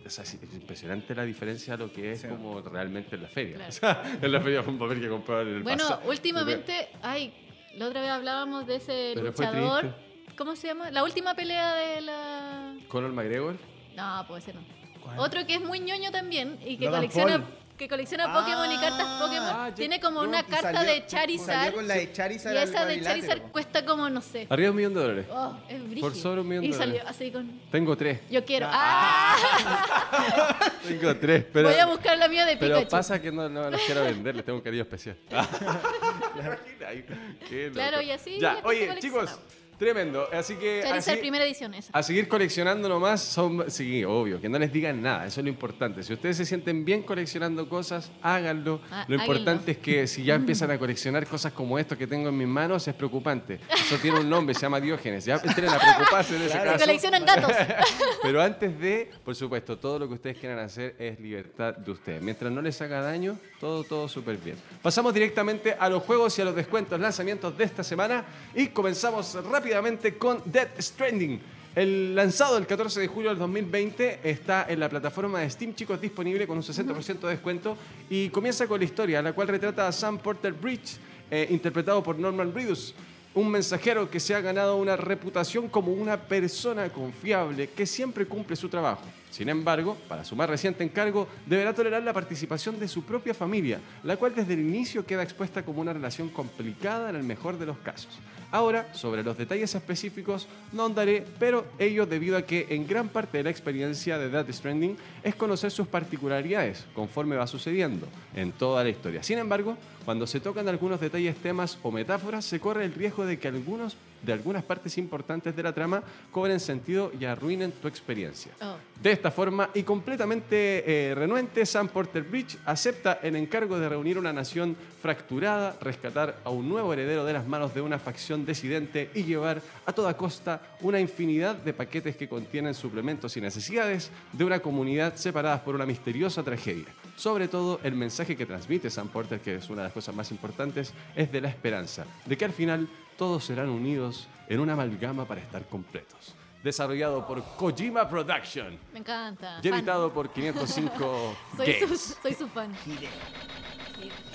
es- 0.05 0.13
sea, 0.13 0.23
es 0.25 0.37
impresionante 0.53 1.15
la 1.15 1.23
diferencia 1.23 1.77
de 1.77 1.85
lo 1.85 1.93
que 1.93 2.11
es 2.11 2.21
Sí. 2.21 2.27
como 2.27 2.59
realmente 2.61 3.15
en 3.15 3.21
la 3.23 3.29
feria. 3.29 3.55
Claro. 3.55 3.69
O 3.69 3.73
sea, 3.73 4.19
en 4.21 4.31
la 4.31 4.41
feria 4.41 4.63
fue 4.63 4.73
un 4.73 4.79
papel 4.79 4.99
que 4.99 5.07
compraban 5.07 5.47
en 5.47 5.55
el 5.55 5.63
Bueno, 5.63 5.83
pasado. 5.87 6.09
últimamente, 6.09 6.89
ay, 7.01 7.33
la 7.77 7.87
otra 7.87 8.01
vez 8.01 8.09
hablábamos 8.09 8.67
de 8.67 8.75
ese 8.75 9.11
Pero 9.15 9.27
luchador. 9.27 9.95
¿Cómo 10.37 10.55
se 10.55 10.67
llama? 10.67 10.89
La 10.91 11.03
última 11.03 11.35
pelea 11.35 11.73
de 11.75 12.01
la. 12.01 12.75
Conor 12.87 13.11
McGregor. 13.13 13.55
No, 13.95 14.25
puede 14.27 14.41
ser 14.41 14.55
no. 14.55 14.61
¿Cuál? 15.03 15.19
Otro 15.19 15.45
que 15.45 15.55
es 15.55 15.61
muy 15.61 15.79
ñoño 15.79 16.11
también 16.11 16.59
y 16.65 16.77
que 16.77 16.85
Logan 16.85 17.01
colecciona, 17.01 17.37
Paul. 17.39 17.45
que 17.77 17.87
colecciona 17.87 18.25
Ah, 18.27 18.39
Pokémon 18.39 18.71
y 18.71 18.75
cartas 18.77 19.07
Pokémon. 19.19 19.49
ah, 19.51 19.69
ya- 19.69 19.75
Tiene 19.75 19.99
como 19.99 20.19
una 20.21 20.41
Y 20.41 20.43
carta 20.43 20.73
salió- 20.73 20.93
de 20.93 21.05
Charizard. 21.07 21.55
Salió 21.63 21.73
con 21.73 21.87
la 21.87 21.95
de 21.95 22.13
Charizard 22.13 22.53
Y 22.53 22.57
al 22.57 22.63
esa 22.63 22.71
de 22.71 22.77
cuadrilátero, 22.85 23.15
Charizard 23.21 23.41
po. 23.41 23.51
cuesta 23.51 23.85
como, 23.85 24.09
no 24.09 24.21
sé. 24.21 24.45
Arriba 24.49 24.65
de 24.65 24.69
un 24.69 24.75
millón 24.75 24.93
de 24.93 24.99
dólares. 25.01 25.25
Oh, 25.31 25.57
es 25.67 25.83
brígido. 25.89 26.13
sobre 26.13 26.41
un 26.41 26.47
millón 26.47 26.65
Y 26.65 26.67
de 26.67 26.73
salió 26.77 26.97
dólares. 26.99 27.15
así 27.19 27.31
con. 27.31 27.59
Tengo 27.71 27.97
tres. 27.97 28.19
Yo 28.29 28.45
quiero. 28.45 28.67
Ah. 28.69 29.35
¡Ah! 29.63 30.71
Tengo 30.87 31.15
tres, 31.17 31.45
pero. 31.51 31.69
Voy 31.69 31.79
a 31.79 31.85
buscar 31.87 32.17
la 32.19 32.27
mía 32.27 32.45
de 32.45 32.57
Pero 32.57 32.75
Pikachu. 32.75 32.91
pasa 32.91 33.19
que 33.19 33.31
no, 33.31 33.49
no 33.49 33.71
los 33.71 33.81
quiero 33.81 34.03
vender, 34.03 34.35
les 34.35 34.45
tengo 34.45 34.59
un 34.59 34.63
cariño 34.63 34.83
especial. 34.83 35.17
Qué 37.49 37.63
loco. 37.67 37.73
Claro, 37.73 38.01
y 38.01 38.11
así 38.11 38.39
Ya, 38.39 38.59
oye, 38.63 38.93
chicos, 38.99 39.39
tremendo. 39.81 40.27
Así 40.31 40.55
que. 40.57 40.83
Primera 41.19 41.43
edición, 41.43 41.73
esa. 41.73 41.91
A 41.91 42.03
seguir 42.03 42.27
coleccionando 42.27 42.87
nomás, 42.87 43.19
son, 43.21 43.69
sí, 43.71 44.03
obvio, 44.03 44.39
que 44.39 44.47
no 44.47 44.59
les 44.59 44.71
digan 44.71 45.01
nada, 45.01 45.25
eso 45.25 45.39
es 45.39 45.43
lo 45.43 45.49
importante. 45.49 46.03
Si 46.03 46.13
ustedes 46.13 46.37
se 46.37 46.45
sienten 46.45 46.85
bien 46.85 47.01
coleccionando 47.01 47.67
cosas, 47.67 48.11
háganlo. 48.21 48.79
Ah, 48.91 49.05
lo 49.07 49.15
importante 49.15 49.49
háganlo. 49.49 49.71
es 49.71 49.77
que 49.79 50.07
si 50.07 50.23
ya 50.23 50.35
empiezan 50.41 50.69
a 50.69 50.77
coleccionar 50.77 51.25
cosas 51.25 51.51
como 51.53 51.79
esto 51.79 51.97
que 51.97 52.05
tengo 52.05 52.29
en 52.29 52.37
mis 52.37 52.47
manos, 52.47 52.87
es 52.87 52.93
preocupante. 52.93 53.59
Eso 53.73 53.97
tiene 53.97 54.19
un 54.19 54.29
nombre, 54.29 54.53
se 54.53 54.61
llama 54.61 54.79
Diógenes. 54.79 55.25
Ya 55.25 55.41
entren 55.43 55.69
a 55.69 55.79
preocuparse 55.79 56.35
en 56.35 56.43
ese 56.43 56.51
Claro. 56.51 56.71
Caso. 56.73 56.85
coleccionan 56.85 57.25
gatos. 57.25 57.51
Pero 58.21 58.41
antes 58.41 58.79
de, 58.79 59.09
por 59.25 59.35
supuesto, 59.35 59.79
todo 59.79 59.97
lo 59.97 60.07
que 60.07 60.13
ustedes 60.13 60.37
quieran 60.37 60.59
hacer 60.59 60.95
es 60.99 61.19
libertad 61.19 61.75
de 61.75 61.91
ustedes. 61.91 62.21
Mientras 62.21 62.51
no 62.51 62.61
les 62.61 62.79
haga 62.83 63.01
daño, 63.01 63.35
todo, 63.59 63.83
todo 63.83 64.07
súper 64.07 64.37
bien. 64.37 64.57
Pasamos 64.83 65.11
directamente 65.11 65.75
a 65.77 65.89
los 65.89 66.03
juegos 66.03 66.37
y 66.37 66.43
a 66.43 66.45
los 66.45 66.55
descuentos, 66.55 66.99
lanzamientos 66.99 67.57
de 67.57 67.63
esta 67.63 67.83
semana 67.83 68.23
y 68.53 68.67
comenzamos 68.67 69.33
rápidamente 69.43 69.70
con 70.17 70.41
Death 70.45 70.79
Stranding. 70.79 71.39
El 71.73 72.13
lanzado 72.13 72.57
el 72.57 72.67
14 72.67 72.99
de 72.99 73.07
julio 73.07 73.29
del 73.29 73.39
2020 73.39 74.19
está 74.23 74.65
en 74.67 74.79
la 74.79 74.89
plataforma 74.89 75.39
de 75.39 75.49
Steam, 75.49 75.73
chicos, 75.73 76.01
disponible 76.01 76.45
con 76.45 76.57
un 76.57 76.63
60% 76.63 77.19
de 77.21 77.29
descuento 77.29 77.77
y 78.09 78.27
comienza 78.29 78.67
con 78.67 78.79
la 78.79 78.85
historia, 78.85 79.21
la 79.21 79.31
cual 79.31 79.47
retrata 79.47 79.87
a 79.87 79.91
Sam 79.93 80.17
Porter 80.17 80.51
Bridge, 80.51 80.97
eh, 81.29 81.47
interpretado 81.49 82.03
por 82.03 82.19
Norman 82.19 82.53
Reedus, 82.53 82.93
un 83.33 83.49
mensajero 83.49 84.09
que 84.09 84.19
se 84.19 84.35
ha 84.35 84.41
ganado 84.41 84.75
una 84.75 84.97
reputación 84.97 85.69
como 85.69 85.93
una 85.93 86.17
persona 86.17 86.89
confiable 86.89 87.69
que 87.69 87.85
siempre 87.85 88.25
cumple 88.25 88.57
su 88.57 88.67
trabajo. 88.67 89.05
Sin 89.31 89.47
embargo, 89.47 89.97
para 90.07 90.25
su 90.25 90.35
más 90.35 90.49
reciente 90.49 90.83
encargo, 90.83 91.27
deberá 91.45 91.73
tolerar 91.73 92.03
la 92.03 92.13
participación 92.13 92.77
de 92.79 92.87
su 92.87 93.03
propia 93.03 93.33
familia, 93.33 93.79
la 94.03 94.17
cual 94.17 94.35
desde 94.35 94.53
el 94.53 94.59
inicio 94.59 95.05
queda 95.05 95.23
expuesta 95.23 95.63
como 95.63 95.81
una 95.81 95.93
relación 95.93 96.29
complicada 96.29 97.09
en 97.09 97.15
el 97.15 97.23
mejor 97.23 97.57
de 97.57 97.65
los 97.65 97.77
casos. 97.77 98.19
Ahora, 98.51 98.93
sobre 98.93 99.23
los 99.23 99.37
detalles 99.37 99.73
específicos 99.73 100.49
no 100.73 100.85
andaré, 100.85 101.25
pero 101.39 101.65
ello 101.79 102.05
debido 102.05 102.35
a 102.35 102.41
que 102.41 102.67
en 102.69 102.85
gran 102.85 103.07
parte 103.07 103.37
de 103.37 103.45
la 103.45 103.49
experiencia 103.49 104.17
de 104.17 104.29
Death 104.29 104.51
Stranding 104.51 104.97
es 105.23 105.35
conocer 105.35 105.71
sus 105.71 105.87
particularidades 105.87 106.85
conforme 106.93 107.37
va 107.37 107.47
sucediendo 107.47 108.07
en 108.35 108.51
toda 108.51 108.83
la 108.83 108.89
historia. 108.89 109.23
Sin 109.23 109.37
embargo, 109.37 109.77
cuando 110.03 110.27
se 110.27 110.41
tocan 110.41 110.67
algunos 110.67 110.99
detalles, 110.99 111.37
temas 111.37 111.79
o 111.81 111.91
metáforas, 111.91 112.43
se 112.43 112.59
corre 112.59 112.83
el 112.83 112.93
riesgo 112.93 113.25
de 113.25 113.39
que 113.39 113.47
algunos 113.47 113.95
de 114.21 114.33
algunas 114.33 114.63
partes 114.63 114.97
importantes 114.97 115.55
de 115.55 115.63
la 115.63 115.73
trama 115.73 116.03
cobren 116.31 116.59
sentido 116.59 117.11
y 117.19 117.25
arruinen 117.25 117.71
tu 117.71 117.87
experiencia. 117.87 118.51
Oh. 118.61 118.75
De 119.01 119.11
esta 119.11 119.31
forma, 119.31 119.69
y 119.73 119.83
completamente 119.83 120.83
eh, 121.09 121.15
renuente, 121.15 121.65
Sam 121.65 121.87
Porter 121.87 122.23
Bridge 122.23 122.57
acepta 122.65 123.19
el 123.23 123.35
encargo 123.35 123.79
de 123.79 123.89
reunir 123.89 124.17
una 124.17 124.31
nación 124.31 124.75
fracturada, 125.01 125.75
rescatar 125.81 126.37
a 126.43 126.51
un 126.51 126.69
nuevo 126.69 126.93
heredero 126.93 127.25
de 127.25 127.33
las 127.33 127.47
manos 127.47 127.73
de 127.73 127.81
una 127.81 127.97
facción 127.97 128.45
decidente 128.45 129.09
y 129.15 129.23
llevar 129.23 129.61
a 129.85 129.93
toda 129.93 130.15
costa 130.15 130.61
una 130.81 130.99
infinidad 130.99 131.55
de 131.55 131.73
paquetes 131.73 132.15
que 132.15 132.29
contienen 132.29 132.75
suplementos 132.75 133.35
y 133.37 133.41
necesidades 133.41 134.11
de 134.33 134.43
una 134.45 134.59
comunidad 134.59 135.15
separadas 135.15 135.61
por 135.61 135.73
una 135.73 135.87
misteriosa 135.87 136.43
tragedia. 136.43 136.85
Sobre 137.15 137.47
todo, 137.47 137.79
el 137.83 137.95
mensaje 137.95 138.35
que 138.35 138.45
transmite 138.45 138.89
Sam 138.89 139.09
Porter, 139.09 139.39
que 139.39 139.55
es 139.55 139.69
una 139.69 139.81
de 139.81 139.87
las 139.87 139.93
cosas 139.93 140.15
más 140.15 140.31
importantes, 140.31 140.93
es 141.15 141.31
de 141.31 141.41
la 141.41 141.49
esperanza, 141.49 142.05
de 142.25 142.37
que 142.37 142.45
al 142.45 142.53
final 142.53 142.87
todos 143.21 143.43
serán 143.45 143.69
unidos 143.69 144.27
en 144.49 144.59
una 144.59 144.73
amalgama 144.73 145.25
para 145.27 145.41
estar 145.41 145.63
completos. 145.67 146.33
Desarrollado 146.63 147.27
por 147.27 147.43
Kojima 147.55 148.09
Production 148.09 148.79
Me 148.93 148.97
encanta. 148.97 149.59
y 149.61 149.69
fan. 149.69 149.77
editado 149.77 150.11
por 150.11 150.31
505 150.33 151.35
Soy 151.57 151.73
su, 151.73 151.85
Games. 151.85 152.17
soy 152.19 152.33
su 152.33 152.47
fan. 152.47 152.73
Fideo. 152.73 153.11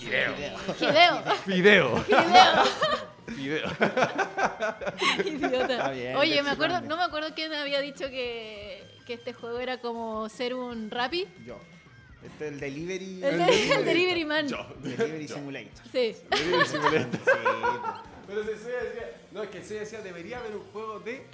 Hideo. 0.01 0.59
Fideo. 0.77 1.25
Hideo. 1.49 2.05
Fideo. 3.27 3.63
Idiota. 5.27 5.73
Está 5.75 5.91
bien, 5.91 6.15
Oye, 6.17 6.41
me 6.45 6.51
acuerdo, 6.51 6.81
no 6.83 6.97
me 6.97 7.03
acuerdo 7.03 7.31
quién 7.35 7.53
había 7.55 7.81
dicho 7.81 8.09
que, 8.09 8.87
que 9.05 9.15
este 9.15 9.33
juego 9.33 9.59
era 9.59 9.81
como 9.81 10.29
ser 10.29 10.55
un 10.55 10.93
Rappi. 10.93 11.27
Yo. 11.45 11.59
Este 12.23 12.47
es 12.47 12.53
el 12.53 12.61
Delivery. 12.61 13.21
El, 13.25 13.41
el 13.41 13.85
Delivery 13.85 14.25
Man. 14.25 14.47
Delivery 14.79 15.27
Simulator. 15.27 15.73
Sí. 15.91 16.15
Sí, 16.15 16.53
Pero 18.27 18.45
se 18.45 18.51
decía, 18.53 18.73
no, 19.33 19.43
es 19.43 19.51
que 19.51 19.63
se 19.63 19.75
decía, 19.75 20.01
debería 20.01 20.39
haber 20.39 20.57
un 20.57 20.65
juego 20.73 20.99
de... 21.01 21.27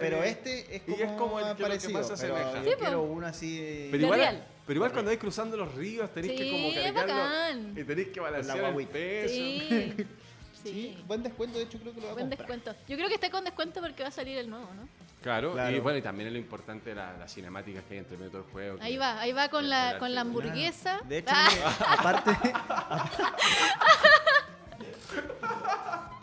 pero 0.00 0.22
este 0.24 0.76
es 0.76 0.82
y 0.86 0.92
como, 0.92 1.04
es 1.04 1.10
como 1.12 1.38
el 1.40 1.44
que, 1.44 1.50
lo 1.50 1.56
que 1.56 1.62
parecido, 1.64 1.92
más 1.92 2.06
se 2.08 2.16
pero 2.26 2.36
asemeja. 2.36 2.64
Sí, 2.64 2.70
quiero 2.78 3.02
uno 3.02 3.26
así 3.26 3.60
de- 3.60 3.88
Pero 3.90 3.98
De 3.98 4.04
igual, 4.04 4.20
real. 4.20 4.46
pero 4.66 4.76
igual 4.78 4.92
cuando 4.92 5.10
vais 5.10 5.20
cruzando 5.20 5.56
los 5.56 5.74
ríos 5.74 6.12
tenéis 6.12 6.38
que 6.38 6.44
Sí, 6.44 6.50
como 6.50 6.68
es 6.68 6.74
cargarlo 6.92 7.14
bacán. 7.14 7.72
y 7.76 7.84
tenéis 7.84 8.08
que 8.08 8.20
balancear 8.20 8.74
el 8.78 8.86
peso. 8.88 9.34
Sí. 9.34 9.94
Sí, 10.60 10.72
Sí. 10.72 11.04
buen 11.06 11.22
descuento, 11.22 11.56
de 11.56 11.64
hecho 11.64 11.78
creo 11.78 11.94
que 11.94 12.00
lo 12.00 12.06
voy 12.08 12.10
a 12.10 12.14
Buen 12.14 12.28
comprar. 12.30 12.48
descuento. 12.48 12.74
Yo 12.88 12.96
creo 12.96 13.06
que 13.08 13.14
está 13.14 13.30
con 13.30 13.44
descuento 13.44 13.80
porque 13.80 14.02
va 14.02 14.08
a 14.08 14.12
salir 14.12 14.36
el 14.38 14.50
nuevo, 14.50 14.66
¿no? 14.74 14.88
Claro, 15.22 15.54
y 15.70 15.78
bueno, 15.78 15.98
y 15.98 16.02
también 16.02 16.26
es 16.26 16.32
lo 16.32 16.38
importante 16.40 16.90
de 16.90 16.96
la- 16.96 17.16
las 17.16 17.32
cinemáticas 17.32 17.84
que 17.84 17.94
hay 17.94 17.98
entre 18.00 18.16
medio 18.16 18.32
del 18.32 18.42
juego. 18.42 18.76
que- 18.76 18.82
Ahí 18.84 18.96
va, 18.96 19.20
ahí 19.20 19.32
va 19.32 19.48
con 19.50 19.68
la, 19.68 19.98
con 20.00 20.12
la 20.12 20.22
hamburguesa. 20.22 21.00
De 21.08 21.18
hecho, 21.18 21.30
Ah, 21.32 21.96
aparte. 22.00 22.32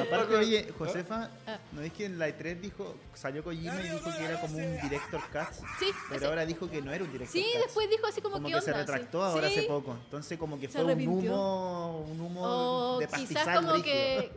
aparte, 0.00 0.36
oye, 0.36 0.72
Josefa, 0.78 1.30
Ah. 1.46 1.58
¿no 1.72 1.82
es 1.82 1.92
que 1.92 2.04
en 2.06 2.18
la 2.18 2.28
E3 2.28 2.60
dijo, 2.60 2.94
salió 3.14 3.42
Kojima 3.44 3.74
y 3.80 3.88
dijo 3.90 4.10
que 4.16 4.24
era 4.24 4.40
como 4.40 4.56
un 4.56 4.80
director 4.82 5.20
cut? 5.32 5.54
sí, 5.78 5.86
Pero 6.10 6.28
ahora 6.28 6.46
dijo 6.46 6.70
que 6.70 6.80
no 6.82 6.92
era 6.92 7.04
un 7.04 7.12
director 7.12 7.40
sí, 7.40 7.46
cut. 7.52 7.62
después 7.64 7.90
dijo 7.90 8.06
así 8.06 8.20
como, 8.20 8.34
como 8.36 8.48
que 8.48 8.54
que 8.54 8.60
se 8.60 8.70
onda, 8.70 8.80
retractó 8.84 9.18
sí. 9.18 9.24
ahora 9.32 9.48
Sí. 9.48 9.58
hace 9.58 9.62
poco. 9.68 9.96
Entonces 10.04 10.38
como 10.38 10.58
que 10.60 10.66
Se 10.68 10.80
fue 10.82 10.94
un 10.94 11.08
humo, 11.08 12.06
un 12.10 12.20
humo 12.20 12.40
O 12.42 12.98
de 13.00 13.06
quizás 13.06 13.20
pastizal 13.20 13.56
como 13.56 13.72
rígido. 13.74 13.84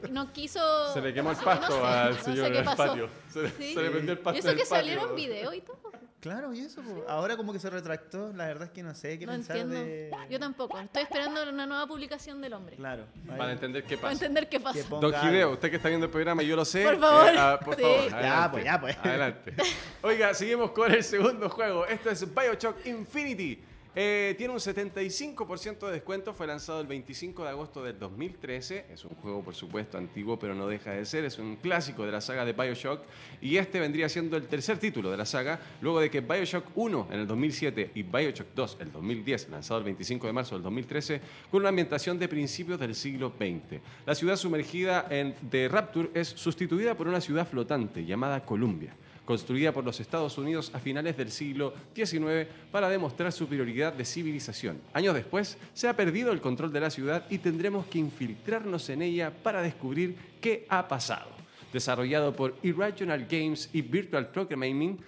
que 0.01 0.09
no 0.11 0.33
quiso. 0.33 0.93
Se 0.93 1.01
le 1.01 1.13
quemó 1.13 1.31
el 1.31 1.37
pasto 1.37 1.69
no 1.79 1.81
sé, 1.81 1.87
al 1.87 2.09
no 2.11 2.17
sé 2.17 2.23
señor 2.23 2.45
qué 2.45 2.51
en 2.51 2.55
el 2.57 2.63
pasó. 2.65 2.77
patio. 2.87 3.09
Se, 3.33 3.49
Sí. 3.49 3.73
se 3.73 3.81
le 3.81 3.89
prendió 3.91 4.11
el 4.13 4.19
pasto 4.19 4.37
Y 4.37 4.39
eso 4.39 4.55
que 4.57 4.65
salieron 4.65 5.15
video 5.15 5.53
y 5.53 5.61
todo. 5.61 5.77
Claro, 6.23 6.53
y 6.53 6.61
eso, 6.61 6.81
ahora 7.09 7.35
como 7.35 7.51
que 7.51 7.59
se 7.59 7.69
retractó, 7.69 8.31
la 8.31 8.45
verdad 8.47 8.63
es 8.67 8.69
que 8.71 8.81
no 8.81 8.95
sé 8.95 9.19
qué 9.19 9.25
No 9.25 9.33
pensar 9.33 9.57
entiendo. 9.57 9.85
de... 9.85 10.09
Yo 10.29 10.39
tampoco. 10.39 10.79
Estoy 10.79 11.03
esperando 11.03 11.43
una 11.49 11.65
nueva 11.67 11.85
publicación 11.85 12.39
del 12.39 12.53
hombre. 12.53 12.77
Claro. 12.77 13.03
Para 13.27 13.51
entender 13.51 13.83
qué 13.83 13.97
Para 13.97 14.13
pasa. 14.13 14.25
entender 14.25 14.47
qué 14.47 14.59
pasa. 14.61 14.79
Don 14.89 15.13
Hideo, 15.13 15.41
algo. 15.41 15.53
usted 15.55 15.69
que 15.69 15.75
está 15.75 15.89
viendo 15.89 16.05
el 16.05 16.11
programa 16.13 16.41
y 16.41 16.47
yo 16.47 16.55
lo 16.55 16.63
sé. 16.63 16.83
eh, 16.83 16.85
Por 16.85 16.99
favor. 16.99 17.31
ah, 17.37 17.59
por 17.63 17.75
Sí. 17.75 17.81
favor. 17.81 18.09
Ya, 18.21 18.49
pues, 18.51 18.63
ya, 18.63 18.79
pues. 18.79 18.97
Adelante. 19.03 19.53
Oiga, 20.01 20.33
seguimos 20.33 20.71
con 20.71 20.93
el 20.93 21.03
segundo 21.03 21.49
juego. 21.49 21.85
Esto 21.87 22.09
es 22.09 22.25
Bioshock 22.33 22.85
Infinity. 22.85 23.61
Eh, 23.95 24.33
tiene 24.39 24.53
un 24.53 24.59
75% 24.59 25.85
de 25.85 25.91
descuento. 25.91 26.33
Fue 26.33 26.47
lanzado 26.47 26.81
el 26.81 26.87
25 26.87 27.43
de 27.43 27.49
agosto 27.49 27.83
del 27.83 27.99
2013. 27.99 28.87
Es 28.91 29.05
un 29.05 29.15
juego, 29.15 29.43
por 29.43 29.53
supuesto, 29.53 29.99
antiguo, 29.99 30.39
pero 30.39 30.55
no 30.55 30.67
deja 30.67 30.91
de 30.91 31.05
ser. 31.05 31.25
Es 31.25 31.37
un 31.37 31.57
clásico 31.57 32.03
de 32.03 32.11
la 32.11 32.19
saga 32.19 32.43
de 32.43 32.53
Bioshock. 32.53 33.01
Y 33.39 33.57
este 33.57 33.79
vendría 33.79 34.09
siendo 34.09 34.35
el 34.35 34.47
tercer 34.47 34.79
título 34.79 35.11
de 35.11 35.17
la 35.17 35.25
saga, 35.25 35.59
luego 35.81 35.99
de 35.99 36.09
que 36.09 36.21
Bioshock 36.21 36.65
1 36.73 37.07
en 37.11 37.19
el 37.19 37.27
2007 37.27 37.91
y 37.93 38.01
Bioshock 38.01 38.47
2 38.55 38.77
el 38.79 38.91
2010, 38.91 39.49
lanzado 39.49 39.77
el 39.77 39.85
25 39.85 40.25
de 40.25 40.33
marzo 40.33 40.55
del 40.55 40.63
2013, 40.63 41.21
con 41.51 41.61
una 41.61 41.69
ambientación 41.69 42.17
de 42.17 42.27
principios 42.27 42.79
del 42.79 42.95
siglo 42.95 43.31
XX. 43.37 43.79
La 44.07 44.15
ciudad 44.15 44.37
sumergida 44.37 45.05
en 45.09 45.35
The 45.51 45.67
Rapture 45.67 46.09
es 46.15 46.29
sustituida 46.29 46.95
por 46.95 47.07
una 47.07 47.21
ciudad 47.21 47.47
flotante 47.47 48.03
llamada 48.05 48.43
Columbia 48.43 48.95
construida 49.25 49.71
por 49.71 49.83
los 49.83 49.99
Estados 49.99 50.37
Unidos 50.37 50.71
a 50.73 50.79
finales 50.79 51.17
del 51.17 51.31
siglo 51.31 51.73
XIX 51.95 52.47
para 52.71 52.89
demostrar 52.89 53.31
superioridad 53.31 53.93
de 53.93 54.05
civilización. 54.05 54.81
Años 54.93 55.13
después, 55.13 55.57
se 55.73 55.87
ha 55.87 55.95
perdido 55.95 56.31
el 56.31 56.41
control 56.41 56.73
de 56.73 56.81
la 56.81 56.89
ciudad 56.89 57.25
y 57.29 57.37
tendremos 57.37 57.85
que 57.87 57.99
infiltrarnos 57.99 58.89
en 58.89 59.01
ella 59.01 59.31
para 59.31 59.61
descubrir 59.61 60.15
qué 60.41 60.65
ha 60.69 60.87
pasado. 60.87 61.29
Desarrollado 61.71 62.35
por 62.35 62.55
Irrational 62.63 63.25
Games 63.29 63.69
y 63.73 63.81
Virtual 63.81 64.29
Programming 64.29 64.99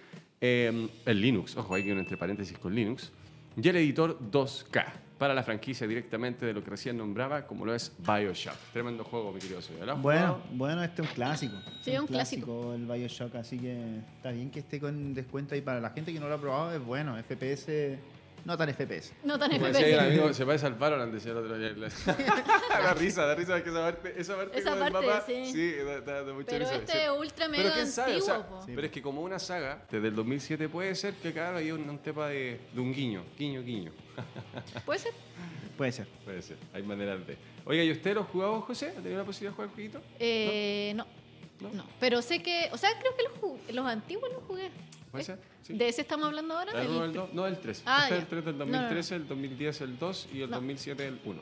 eh, 0.41 0.89
en 1.05 1.21
Linux, 1.21 1.55
ojo, 1.57 1.75
hay 1.75 1.91
un 1.91 1.99
entre 1.99 2.17
paréntesis 2.17 2.57
con 2.57 2.73
Linux, 2.73 3.11
y 3.55 3.67
el 3.67 3.75
editor 3.77 4.19
2K 4.19 5.04
para 5.17 5.33
la 5.33 5.43
franquicia 5.43 5.87
directamente 5.87 6.45
de 6.45 6.53
lo 6.53 6.63
que 6.63 6.71
recién 6.71 6.97
nombraba, 6.97 7.45
como 7.45 7.65
lo 7.65 7.73
es 7.73 7.91
Bioshock. 7.99 8.55
Tremendo 8.73 9.03
juego, 9.03 9.31
mi 9.31 9.39
querido 9.39 9.61
señor. 9.61 9.85
¿Lo 9.85 9.93
has 9.93 10.01
Bueno, 10.01 10.39
bueno, 10.51 10.83
este 10.83 11.01
es 11.01 11.07
un 11.07 11.15
clásico. 11.15 11.55
Sí, 11.81 11.91
es 11.91 11.99
un 11.99 12.07
clásico. 12.07 12.73
el 12.73 12.85
Bioshock, 12.85 13.35
así 13.35 13.57
que 13.57 13.99
está 14.17 14.31
bien 14.31 14.51
que 14.51 14.59
esté 14.59 14.79
con 14.79 15.13
descuento 15.13 15.55
y 15.55 15.61
para 15.61 15.79
la 15.79 15.91
gente 15.91 16.13
que 16.13 16.19
no 16.19 16.27
lo 16.27 16.35
ha 16.35 16.39
probado 16.39 16.73
es 16.73 16.83
bueno. 16.83 17.15
FPS, 17.15 17.97
no 18.45 18.57
tan 18.57 18.69
FPS. 18.73 19.11
No 19.23 19.37
tan 19.37 19.51
Como 19.51 19.65
decía 19.67 19.87
el 19.87 19.95
FPS. 19.95 20.07
amigo, 20.07 20.33
se 20.33 20.45
parece 20.45 20.65
al 20.67 20.73
Valorant, 20.75 21.13
decía 21.13 21.31
el 21.31 21.37
otro 21.39 21.57
día. 21.57 21.73
da 21.73 22.93
risa, 22.97 23.25
da 23.25 23.35
risa 23.35 23.61
que 23.63 23.69
esa 23.69 23.81
parte, 23.83 24.13
esa 24.17 24.35
parte, 24.35 24.59
Esa 24.59 24.75
parte, 24.77 24.91
mapa, 24.93 25.23
sí. 25.25 25.71
da, 25.85 26.01
da- 26.01 26.23
da 26.23 26.33
mucha 26.33 26.47
Pero 26.51 26.65
risa. 26.65 26.75
este 26.75 26.91
Sí. 26.93 26.97
es 26.99 27.09
ultra 27.09 27.47
Pero 27.49 27.63
mega 27.63 27.73
quién 27.73 27.87
sabe, 27.87 28.15
o 28.15 28.21
sea, 28.21 28.35
antiguo. 28.35 28.59
po. 28.61 28.65
pero 28.67 28.81
es 28.87 28.91
que 28.93 29.01
como 29.01 29.21
una 29.21 29.39
saga 29.39 29.85
desde 29.91 30.07
el 30.07 30.15
2007 30.15 30.69
puede 30.69 30.95
ser 30.95 31.13
que 31.15 31.33
claro 31.33 31.57
hay 31.57 31.71
un, 31.71 31.89
un 31.89 31.97
tema 31.99 32.27
de, 32.29 32.59
de 32.73 32.79
un 32.81 32.93
guiño, 32.93 33.23
guiño, 33.37 33.61
guiño. 33.63 33.91
¿Puede 34.85 34.99
ser? 34.99 35.11
Puede 35.77 35.91
ser. 35.91 36.07
Puede 36.23 36.41
ser, 36.41 36.57
hay 36.73 36.83
maneras 36.83 37.25
de. 37.27 37.37
Oiga, 37.65 37.83
¿y 37.83 37.91
usted 37.91 38.13
lo 38.13 38.21
ha 38.21 38.25
jugado, 38.25 38.61
José? 38.61 38.89
¿Ha 38.89 39.01
tenido 39.01 39.17
la 39.17 39.25
posibilidad 39.25 39.51
de 39.51 39.55
jugar 39.55 39.69
el 39.69 39.73
jueguito? 39.75 40.01
Eh, 40.19 40.93
no. 40.95 41.05
¿No? 41.61 41.69
no. 41.73 41.85
Pero 41.99 42.21
sé 42.21 42.41
que. 42.43 42.69
O 42.71 42.77
sea, 42.77 42.91
creo 42.99 43.13
que 43.15 43.23
los, 43.23 43.75
los 43.75 43.85
antiguos 43.87 44.31
los 44.31 44.43
jugué. 44.43 44.69
¿Puede 45.15 45.23
¿Eh? 45.23 45.25
ser? 45.25 45.39
Sí. 45.63 45.73
¿De 45.73 45.87
ese 45.87 46.01
estamos 46.01 46.27
hablando 46.27 46.57
ahora? 46.57 46.71
¿El 46.73 46.87
Del- 46.87 46.95
1 46.95 47.05
el 47.05 47.13
2? 47.13 47.33
No, 47.33 47.47
el 47.47 47.57
3. 47.59 47.83
Ah, 47.85 48.03
este 48.03 48.15
es 48.15 48.21
el 48.21 48.27
3 48.27 48.45
del 48.45 48.57
No, 48.57 48.65
no, 48.65 48.71
no. 48.71 48.77
2013, 48.77 49.15
el 49.15 49.27
2010 49.27 49.81
el 49.81 49.97
2 49.99 50.27
y 50.33 50.41
el 50.41 50.49
No. 50.49 50.55
2007 50.57 51.07
el 51.07 51.19
1. 51.23 51.41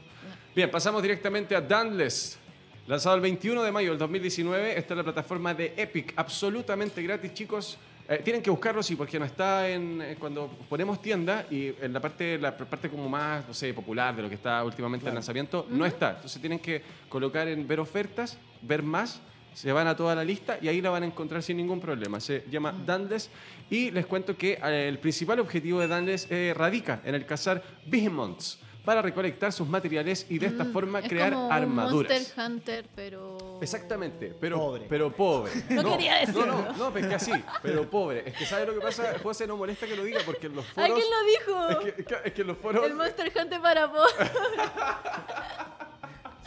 Bien, 0.56 0.72
pasamos 0.72 1.02
directamente 1.02 1.56
a 1.56 1.62
Dauntless. 1.62 2.40
Lanzado 2.88 3.16
el 3.16 3.22
21 3.22 3.64
de 3.64 3.72
mayo 3.72 3.90
del 3.92 3.98
2019, 4.00 4.78
está 4.78 4.94
en 4.94 4.98
la 4.98 5.04
plataforma 5.04 5.54
de 5.54 5.74
Epic, 5.78 6.14
absolutamente 6.18 7.02
gratis, 7.02 7.34
chicos. 7.34 7.78
Eh, 8.10 8.20
tienen 8.22 8.42
que 8.42 8.50
buscarlo, 8.50 8.84
sí, 8.84 8.98
porque 8.98 9.18
no 9.18 9.24
está 9.24 9.70
en 9.70 10.02
eh, 10.02 10.18
cuando 10.20 10.48
ponemos 10.68 11.02
tienda 11.02 11.46
y 11.50 11.68
en 11.82 11.94
la 11.94 12.02
parte 12.02 12.38
la 12.38 12.56
parte 12.58 12.90
como 12.90 13.08
más, 13.08 13.48
no 13.48 13.54
sé, 13.54 13.74
popular 13.74 14.14
de 14.14 14.24
lo 14.24 14.28
que 14.28 14.36
está 14.36 14.62
últimamente 14.66 15.08
en 15.08 15.14
lanzamiento, 15.16 15.66
no 15.70 15.86
está. 15.86 16.10
Entonces 16.16 16.42
tienen 16.42 16.60
que 16.60 16.82
colocar 17.08 17.48
en 17.48 17.66
ver 17.66 17.80
ofertas, 17.80 18.38
ver 18.62 18.84
más, 18.84 19.22
se 19.54 19.72
van 19.72 19.88
a 19.88 19.96
toda 19.96 20.14
la 20.16 20.26
lista 20.26 20.58
y 20.62 20.68
ahí 20.68 20.82
la 20.82 20.90
van 20.90 21.04
a 21.04 21.06
encontrar 21.06 21.42
sin 21.42 21.56
ningún 21.56 21.80
problema. 21.80 22.20
Se 22.20 22.44
llama 22.52 22.74
Dandes 22.86 23.30
y 23.70 23.92
les 23.92 24.06
cuento 24.06 24.38
que 24.38 24.60
eh, 24.64 24.88
el 24.88 25.00
principal 25.00 25.40
objetivo 25.40 25.80
de 25.80 25.88
Dandes 25.88 26.28
eh, 26.30 26.54
radica 26.56 27.02
en 27.06 27.16
el 27.16 27.26
cazar 27.26 27.64
behemoths 27.86 28.60
para 28.86 29.02
recolectar 29.02 29.54
sus 29.54 29.66
materiales 29.70 30.26
y 30.30 30.40
de 30.40 30.48
esta 30.48 30.66
Mm, 30.66 30.74
forma 30.74 31.00
es 31.00 31.08
crear 31.08 31.32
como 31.32 31.50
armaduras. 31.50 32.12
Monster 32.12 32.46
Hunter, 32.46 32.86
pero. 32.94 33.38
Exactamente, 33.62 34.36
pero 34.42 34.58
Pobre. 34.58 34.86
pero 34.90 35.10
pobre. 35.16 35.52
No 35.70 35.92
quería 35.92 36.16
decirlo. 36.18 36.46
No, 36.46 36.62
no, 36.64 36.74
no, 36.78 36.92
pero 36.94 37.06
es 37.06 37.10
que 37.10 37.16
así, 37.16 37.32
pero 37.62 37.90
pobre. 37.90 38.24
Es 38.28 38.34
que 38.36 38.46
¿sabes 38.46 38.68
lo 38.68 38.74
que 38.74 38.82
pasa? 38.82 39.16
José 39.24 39.48
no 39.48 39.56
molesta 39.56 39.88
que 39.88 39.96
lo 39.96 40.04
diga 40.04 40.20
porque 40.26 40.48
en 40.48 40.56
los 40.56 40.66
¿A 40.72 40.74
foros... 40.74 41.00
quién 41.00 41.08
lo 41.10 41.24
dijo? 41.26 41.70
Es 41.70 41.78
que, 41.78 42.02
es 42.02 42.08
que- 42.08 42.18
es 42.28 42.34
que 42.34 42.42
en 42.42 42.48
los 42.48 42.58
foros... 42.58 42.86
El 42.86 42.94
Monster 42.96 43.32
Hunter 43.42 43.62
para 43.62 43.86
vos. 43.88 44.14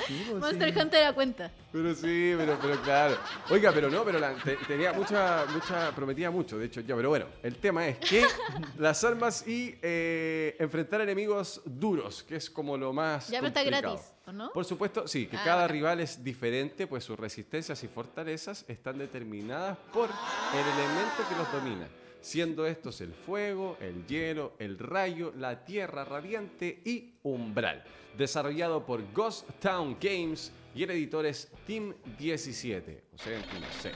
Sí, 0.06 0.26
pues, 0.30 0.40
Monster 0.40 0.72
sí. 0.74 0.78
Hunter 0.80 1.04
a 1.04 1.12
cuenta. 1.14 1.50
Pero 1.72 1.94
sí, 1.94 2.34
pero, 2.36 2.58
pero 2.60 2.80
claro. 2.82 3.16
Oiga, 3.50 3.72
pero 3.72 3.90
no, 3.90 4.04
pero 4.04 4.18
la- 4.18 4.34
te- 4.34 4.56
tenía 4.68 4.92
mucha, 4.92 5.44
mucha, 5.52 5.90
prometía 5.94 6.30
mucho, 6.30 6.58
de 6.58 6.66
hecho, 6.66 6.80
ya. 6.80 6.94
Pero 6.96 7.08
bueno, 7.10 7.26
el 7.42 7.56
tema 7.56 7.86
es 7.86 7.98
que 7.98 8.24
las 8.78 9.02
armas 9.04 9.46
y 9.46 9.78
eh, 9.82 10.56
enfrentar 10.58 11.00
enemigos 11.00 11.60
duros, 11.64 12.22
que 12.22 12.36
es 12.36 12.48
como 12.50 12.76
lo 12.76 12.92
más. 12.92 13.28
Ya, 13.28 13.38
pero 13.40 13.48
está 13.48 13.62
gratis, 13.64 14.00
¿o 14.26 14.32
no? 14.32 14.52
Por 14.52 14.64
supuesto, 14.64 15.06
sí, 15.08 15.26
que 15.26 15.36
Ah, 15.36 15.42
cada 15.44 15.68
rival 15.68 16.00
es 16.00 16.22
diferente, 16.22 16.86
pues 16.86 17.04
sus 17.04 17.18
resistencias 17.18 17.82
y 17.84 17.88
fortalezas 17.88 18.64
están 18.68 18.98
determinadas 18.98 19.76
por 19.92 20.08
el 20.08 20.60
elemento 20.60 21.22
que 21.28 21.36
los 21.36 21.52
domina. 21.52 21.86
Siendo 22.26 22.66
estos 22.66 23.00
el 23.02 23.14
fuego, 23.14 23.76
el 23.80 24.04
hielo, 24.08 24.54
el 24.58 24.80
rayo, 24.80 25.32
la 25.38 25.64
tierra 25.64 26.04
radiante 26.04 26.82
y 26.84 27.14
umbral. 27.22 27.84
Desarrollado 28.18 28.84
por 28.84 29.00
Ghost 29.12 29.48
Town 29.60 29.96
Games 30.00 30.50
y 30.74 30.82
el 30.82 30.90
editor 30.90 31.24
es 31.24 31.48
Team 31.68 31.94
17. 32.18 33.04
O 33.14 33.18
sea, 33.18 33.38
no 33.38 33.66
sé. 33.80 33.92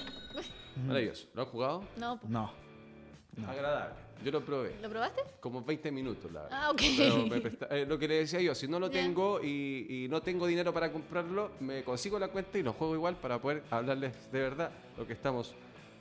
Maravilloso. 0.86 1.26
¿Lo 1.34 1.42
han 1.42 1.48
jugado? 1.48 1.84
No, 1.96 2.20
pues, 2.20 2.30
No. 2.30 2.52
Agradable. 3.48 3.94
Yo 4.24 4.30
lo 4.30 4.44
probé. 4.44 4.76
¿lo 4.80 4.88
probaste? 4.88 5.22
Como 5.40 5.64
20 5.64 5.90
minutos, 5.90 6.30
la 6.30 6.42
verdad. 6.42 6.58
Ah, 6.62 6.70
ok. 6.70 6.82
Pero 6.98 7.26
me 7.26 7.40
presta- 7.40 7.66
eh, 7.72 7.84
lo 7.84 7.98
que 7.98 8.06
le 8.06 8.14
decía 8.14 8.40
yo, 8.40 8.54
si 8.54 8.68
no 8.68 8.78
lo 8.78 8.90
tengo 8.90 9.40
y, 9.42 10.04
y 10.04 10.08
no 10.08 10.22
tengo 10.22 10.46
dinero 10.46 10.72
para 10.72 10.92
comprarlo, 10.92 11.50
me 11.58 11.82
consigo 11.82 12.16
la 12.16 12.28
cuenta 12.28 12.58
y 12.58 12.62
lo 12.62 12.74
juego 12.74 12.94
igual 12.94 13.16
para 13.16 13.40
poder 13.40 13.64
hablarles 13.72 14.30
de 14.30 14.38
verdad 14.40 14.70
lo 14.96 15.04
que 15.04 15.14
estamos 15.14 15.52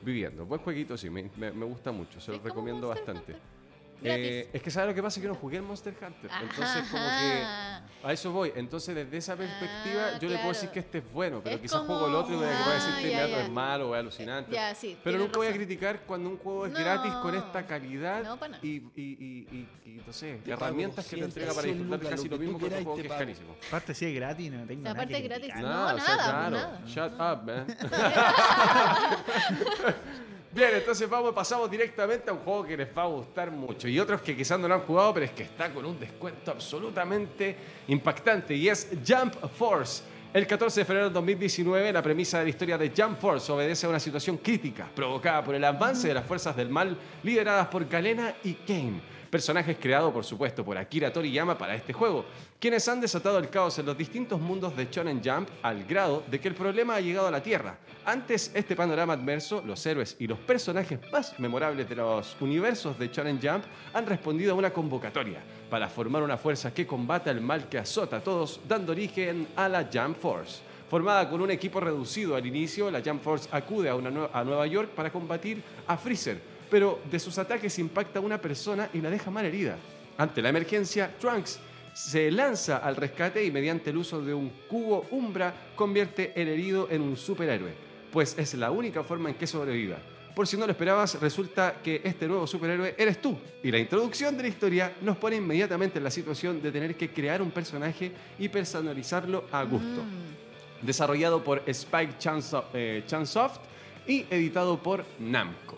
viviendo. 0.02 0.46
Buen 0.46 0.62
jueguito, 0.62 0.98
sí, 0.98 1.10
me, 1.10 1.30
me- 1.38 1.52
me 1.52 1.66
gusta 1.66 1.92
mucho, 1.92 2.20
se 2.20 2.32
lo 2.32 2.38
Es 2.38 2.42
como 2.42 2.50
recomiendo 2.50 2.88
bastante. 2.90 3.34
Hunter. 3.34 3.59
Eh, 4.02 4.50
es 4.54 4.62
que 4.62 4.72
¿sabes 4.72 4.88
lo 4.90 4.96
que 4.96 5.04
pasa? 5.04 5.20
Que 5.20 5.26
yo 5.28 5.34
no 5.34 5.40
jugué 5.40 5.58
el 5.58 5.64
Monster 5.64 5.94
Hunter. 5.94 6.32
Entonces, 6.42 6.84
como 6.90 7.04
que 7.04 7.44
a 8.08 8.14
eso 8.14 8.32
voy. 8.32 8.54
Entonces, 8.56 8.96
desde 8.96 9.18
esa 9.18 9.36
perspectiva, 9.36 10.12
Ah, 10.16 10.20
yo 10.20 10.30
le 10.30 10.36
puedo 10.38 10.48
decir 10.50 10.70
que 10.70 10.80
este 10.80 11.00
es 11.00 11.12
bueno, 11.12 11.42
pero 11.44 11.56
Es 11.58 11.62
quizás 11.62 11.80
como- 11.82 11.96
juego 12.00 12.08
el 12.08 12.16
otro 12.16 12.34
y 12.34 12.38
voy 12.38 12.46
a, 12.46 12.50
decir 12.74 12.94
que 12.96 13.02
inmediato 13.02 13.28
ya. 13.32 13.42
es 13.44 13.50
malo 13.50 13.90
o 13.90 13.96
es 13.96 14.00
alucinante. 14.00 14.52
Ya, 14.54 14.74
sí, 14.74 14.98
pero 15.04 15.18
nunca 15.18 15.36
voy 15.38 15.48
a 15.48 15.50
razón. 15.50 15.66
criticar 15.66 16.00
cuando 16.08 16.30
un 16.30 16.38
juego 16.38 16.66
es 16.68 16.72
No. 16.72 16.80
gratis 16.80 17.12
con 17.16 17.36
esta 17.36 17.68
calidad 17.68 18.24
No, 18.24 18.38
pa' 18.38 18.48
nada. 18.48 18.64
y, 18.66 18.70
y, 18.70 18.84
y, 18.96 19.48
y- 19.52 19.68
y, 19.86 20.02
no 20.08 20.14
sé, 20.14 20.40
herramientas 20.46 21.06
que 21.06 21.18
te 21.18 21.24
entrega 21.26 21.54
200 21.54 21.56
para 21.56 21.68
disfrutar 21.68 22.00
casi 22.10 22.30
lo 22.30 22.36
lo 22.36 22.40
que 22.40 22.46
mismo 22.46 22.60
que 22.60 22.66
otro 22.66 22.78
juego 22.84 22.96
que 22.96 23.02
es 23.08 23.14
carísimo. 23.14 23.56
Aparte, 23.68 23.94
si 23.94 24.06
es 24.06 24.16
gratis, 24.16 24.50
no 24.52 24.66
tengo 24.66 24.82
O 24.82 24.84
sea, 24.84 24.94
nada 24.94 25.02
aparte 25.04 25.14
que 25.14 25.20
es 25.20 25.24
gratis. 25.30 25.54
No, 25.56 25.86
o 25.86 26.00
sea, 26.00 26.16
nada, 26.16 26.30
claro. 26.30 26.56
nada. 26.56 26.82
Shut 26.88 27.14
up, 27.20 27.44
man. 27.46 27.66
Bien, 30.52 30.72
entonces 30.74 31.08
vamos, 31.08 31.32
pasamos 31.32 31.70
directamente 31.70 32.32
a 32.32 32.34
un 32.34 32.40
juego 32.40 32.66
que 32.66 32.76
les 32.76 32.88
va 32.98 33.04
a 33.04 33.06
gustar 33.06 33.52
mucho 33.52 33.88
y 33.88 34.00
otros 34.00 34.22
que 34.22 34.36
quizás 34.36 34.60
no 34.60 34.68
lo 34.68 34.74
han 34.74 34.82
jugado, 34.82 35.14
pero 35.14 35.28
es 35.28 35.32
que 35.32 35.44
está 35.44 35.72
con 35.72 35.86
un 35.86 36.00
descuento 36.00 36.50
absolutamente 36.50 37.56
impactante 37.88 38.56
y 38.56 38.68
es 38.68 38.90
Jump 39.08 39.36
Force. 39.56 40.02
El 40.34 40.48
14 40.48 40.82
de 40.82 40.86
febrero 40.86 41.08
de 41.10 41.14
2019, 41.14 41.94
la 41.94 42.02
premisa 42.02 42.40
de 42.40 42.46
la 42.46 42.50
historia 42.50 42.80
de 42.80 42.92
Jump 42.96 43.20
Force 43.20 43.52
obedece 43.52 43.86
a 43.86 43.90
una 43.90 44.00
situación 44.00 44.38
crítica 44.38 44.90
provocada 44.96 45.44
por 45.44 45.54
el 45.54 45.64
avance 45.64 46.08
de 46.08 46.16
las 46.16 46.26
fuerzas 46.26 46.56
del 46.56 46.70
mal 46.70 46.98
lideradas 47.22 47.68
por 47.68 47.88
Galena 47.88 48.34
y 48.44 48.54
Kane, 48.56 49.02
personajes 49.30 49.78
creados 49.80 50.12
por 50.12 50.26
supuesto 50.26 50.66
por 50.66 50.78
Akira 50.78 51.14
Toriyama 51.14 51.58
para 51.58 51.76
este 51.76 51.94
juego, 51.94 52.26
quienes 52.60 52.88
han 52.88 53.00
desatado 53.00 53.38
el 53.38 53.50
caos 53.50 53.78
en 53.80 53.86
los 53.86 53.98
distintos 53.98 54.40
mundos 54.40 54.76
de 54.76 54.88
Shonen 54.92 55.22
Jump 55.24 55.50
al 55.62 55.86
grado 55.86 56.24
de 56.30 56.40
que 56.40 56.48
el 56.48 56.56
problema 56.56 56.96
ha 56.96 57.02
llegado 57.02 57.28
a 57.28 57.32
la 57.32 57.44
Tierra. 57.44 57.78
Antes 58.06 58.52
este 58.54 58.76
panorama 58.76 59.14
adverso, 59.14 59.62
los 59.66 59.86
héroes 59.86 60.16
y 60.20 60.28
los 60.28 60.40
personajes 60.40 61.00
más 61.12 61.40
memorables 61.40 61.88
de 61.88 61.96
los 61.96 62.36
universos 62.40 62.98
de 62.98 63.10
Shonen 63.10 63.40
Jump 63.42 63.66
han 63.94 64.06
respondido 64.06 64.54
a 64.54 64.56
una 64.56 64.72
convocatoria 64.72 65.40
para 65.70 65.88
formar 65.88 66.24
una 66.24 66.38
fuerza 66.38 66.74
que 66.74 66.88
combata 66.88 67.30
el 67.30 67.42
mal 67.42 67.70
que 67.70 67.78
azota 67.78 68.18
a 68.18 68.24
todos, 68.24 68.60
dando 68.68 68.92
origen 68.92 69.48
a 69.56 69.70
la 69.70 69.90
Jump 69.92 70.18
Force. 70.18 70.62
Formada 70.90 71.30
con 71.30 71.40
un 71.40 71.52
equipo 71.52 71.80
reducido 71.80 72.36
al 72.36 72.48
inicio, 72.48 72.90
la 72.90 73.02
Jump 73.06 73.22
Force 73.22 73.48
acude 73.52 73.90
a, 73.90 73.96
una 73.96 74.30
a 74.34 74.44
Nueva 74.44 74.66
York 74.66 74.90
para 74.96 75.12
combatir 75.12 75.62
a 75.86 75.96
Freezer, 75.98 76.42
pero 76.70 77.00
de 77.10 77.20
sus 77.20 77.38
ataques 77.38 77.80
impacta 77.80 78.20
a 78.20 78.22
una 78.22 78.40
persona 78.40 78.90
y 78.94 79.02
la 79.02 79.10
deja 79.10 79.32
mal 79.32 79.46
herida. 79.46 79.78
Ante 80.18 80.42
la 80.42 80.50
emergencia, 80.50 81.16
Trunks 81.20 81.60
se 81.94 82.32
lanza 82.32 82.78
al 82.78 82.96
rescate 82.96 83.44
y 83.44 83.52
mediante 83.52 83.90
el 83.90 83.98
uso 83.98 84.22
de 84.22 84.34
un 84.34 84.50
cubo 84.68 85.06
Umbra 85.12 85.54
convierte 85.76 86.34
el 86.40 86.48
herido 86.48 86.88
en 86.90 87.02
un 87.02 87.18
superhéroe, 87.18 87.74
pues 88.12 88.38
es 88.38 88.54
la 88.54 88.72
única 88.72 89.04
forma 89.04 89.30
en 89.30 89.36
que 89.36 89.48
sobreviva. 89.48 89.98
Por 90.36 90.48
si 90.48 90.56
no 90.56 90.66
lo 90.66 90.72
esperabas, 90.72 91.20
resulta 91.20 91.82
que 91.84 92.02
este 92.04 92.26
nuevo 92.28 92.48
superhéroe 92.48 92.96
eres 92.98 93.22
tú. 93.22 93.38
Y 93.62 93.72
la 93.72 93.80
introducción 93.80 94.38
de 94.38 94.44
la 94.44 94.50
historia 94.50 94.94
nos 95.02 95.18
pone 95.18 95.36
inmediatamente 95.36 95.98
en 95.98 96.04
la 96.06 96.12
situación 96.12 96.62
de 96.62 96.72
tener 96.72 96.96
que 96.96 97.10
crear 97.10 97.42
un 97.42 97.52
personaje 97.52 98.14
y 98.38 98.48
personalizarlo 98.48 99.46
a 99.52 99.64
gusto. 99.64 100.02
Mm. 100.02 100.86
Desarrollado 100.86 101.44
por 101.44 101.64
Spike 101.66 102.14
eh, 102.74 103.04
Chunsoft 103.06 103.60
y 104.08 104.26
editado 104.30 104.82
por 104.82 105.04
Namco. 105.20 105.69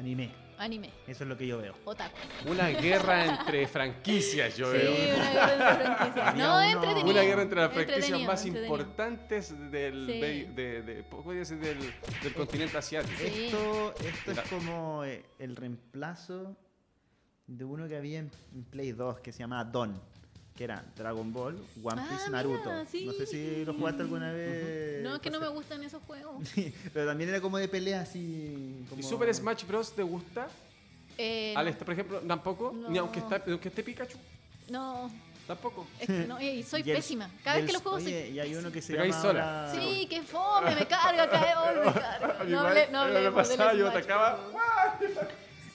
Anime. 0.00 0.30
Anime. 0.58 0.90
Eso 1.06 1.24
es 1.24 1.28
lo 1.28 1.36
que 1.36 1.46
yo 1.46 1.58
veo. 1.58 1.74
Otaku. 1.84 2.16
Una 2.46 2.68
guerra 2.68 3.24
entre 3.26 3.66
franquicias, 3.66 4.56
yo 4.56 4.70
Sí, 4.72 4.78
veo. 4.78 4.92
una 5.16 5.30
guerra 5.30 5.52
entre 5.52 5.94
franquicias. 5.94 6.36
No, 6.36 6.60
entretenido. 6.62 7.10
Una 7.10 7.22
guerra 7.22 7.42
entre 7.42 7.60
las 7.60 7.72
franquicias 7.72 8.20
más 8.22 8.46
importantes 8.46 9.70
del, 9.70 10.06
Sí. 10.06 10.20
medio- 10.20 10.52
de, 10.52 10.82
de- 10.82 11.02
podría 11.04 11.40
decir 11.40 11.58
del, 11.60 11.78
del 12.22 12.34
continente 12.34 12.76
asiático. 12.78 13.18
Sí. 13.18 13.44
Esto, 13.46 13.94
esto 14.04 14.30
es 14.32 14.40
como 14.50 15.04
eh, 15.04 15.24
el 15.38 15.56
reemplazo 15.56 16.56
de 17.46 17.64
uno 17.64 17.88
que 17.88 17.96
había 17.96 18.18
en, 18.20 18.30
en 18.54 18.64
Play 18.64 18.92
2 18.92 19.20
que 19.20 19.32
se 19.32 19.40
llamaba 19.40 19.64
Don, 19.64 20.00
que 20.60 20.64
era 20.64 20.84
Dragon 20.94 21.32
Ball, 21.32 21.54
One 21.82 22.02
Ah, 22.02 22.06
Piece, 22.06 22.26
mira, 22.26 22.42
Naruto. 22.42 22.70
sí. 22.90 23.06
No 23.06 23.12
sé 23.14 23.24
si 23.24 23.64
lo 23.64 23.72
jugaste 23.72 24.02
alguna 24.02 24.30
vez. 24.30 25.02
No, 25.02 25.14
es 25.14 25.20
que 25.22 25.30
no 25.30 25.40
me 25.40 25.48
gustan 25.48 25.82
esos 25.82 26.02
juegos. 26.02 26.46
Sí, 26.54 26.70
pero 26.92 27.06
también 27.06 27.30
era 27.30 27.40
como 27.40 27.56
de 27.56 27.66
pelea 27.66 28.02
así. 28.02 28.84
Como... 28.90 29.00
¿Y 29.00 29.02
Super 29.02 29.34
Smash 29.34 29.64
Bros. 29.66 29.90
te 29.94 30.02
gusta? 30.02 30.48
Eh, 31.16 31.54
Al 31.56 31.66
este, 31.66 31.82
por 31.82 31.94
ejemplo, 31.94 32.20
tampoco. 32.20 32.74
Ni 32.90 32.98
aunque, 32.98 33.20
está, 33.20 33.42
aunque 33.48 33.68
esté 33.70 33.82
Pikachu, 33.82 34.18
no, 34.68 35.10
tampoco. 35.46 35.86
es 35.98 36.06
que 36.06 36.26
no, 36.26 36.38
y 36.38 36.62
soy 36.62 36.82
Y 36.84 36.90
el- 36.90 36.96
pésima. 36.98 37.30
Cada 37.42 37.56
vez 37.56 37.64
que 37.64 37.72
los 37.72 37.80
juego 37.80 37.96
oye, 37.96 38.26
soy 38.26 38.36
y 38.36 38.40
hay 38.40 38.54
uno 38.54 38.70
que 38.70 38.82
se 38.82 38.92
llama 38.98 39.18
sola. 39.22 39.72
Sí, 39.74 40.06
que 40.10 40.20
fome, 40.20 40.74
me 40.74 40.86
carga, 40.86 41.26
cae, 41.30 41.54
oh, 41.56 41.86
me 41.86 41.92
carga. 42.02 42.44
No 42.44 42.60
hable, 42.60 42.88
no 42.92 43.08
yo 43.08 43.44
Smash, 43.44 43.80
atacaba. 43.80 44.38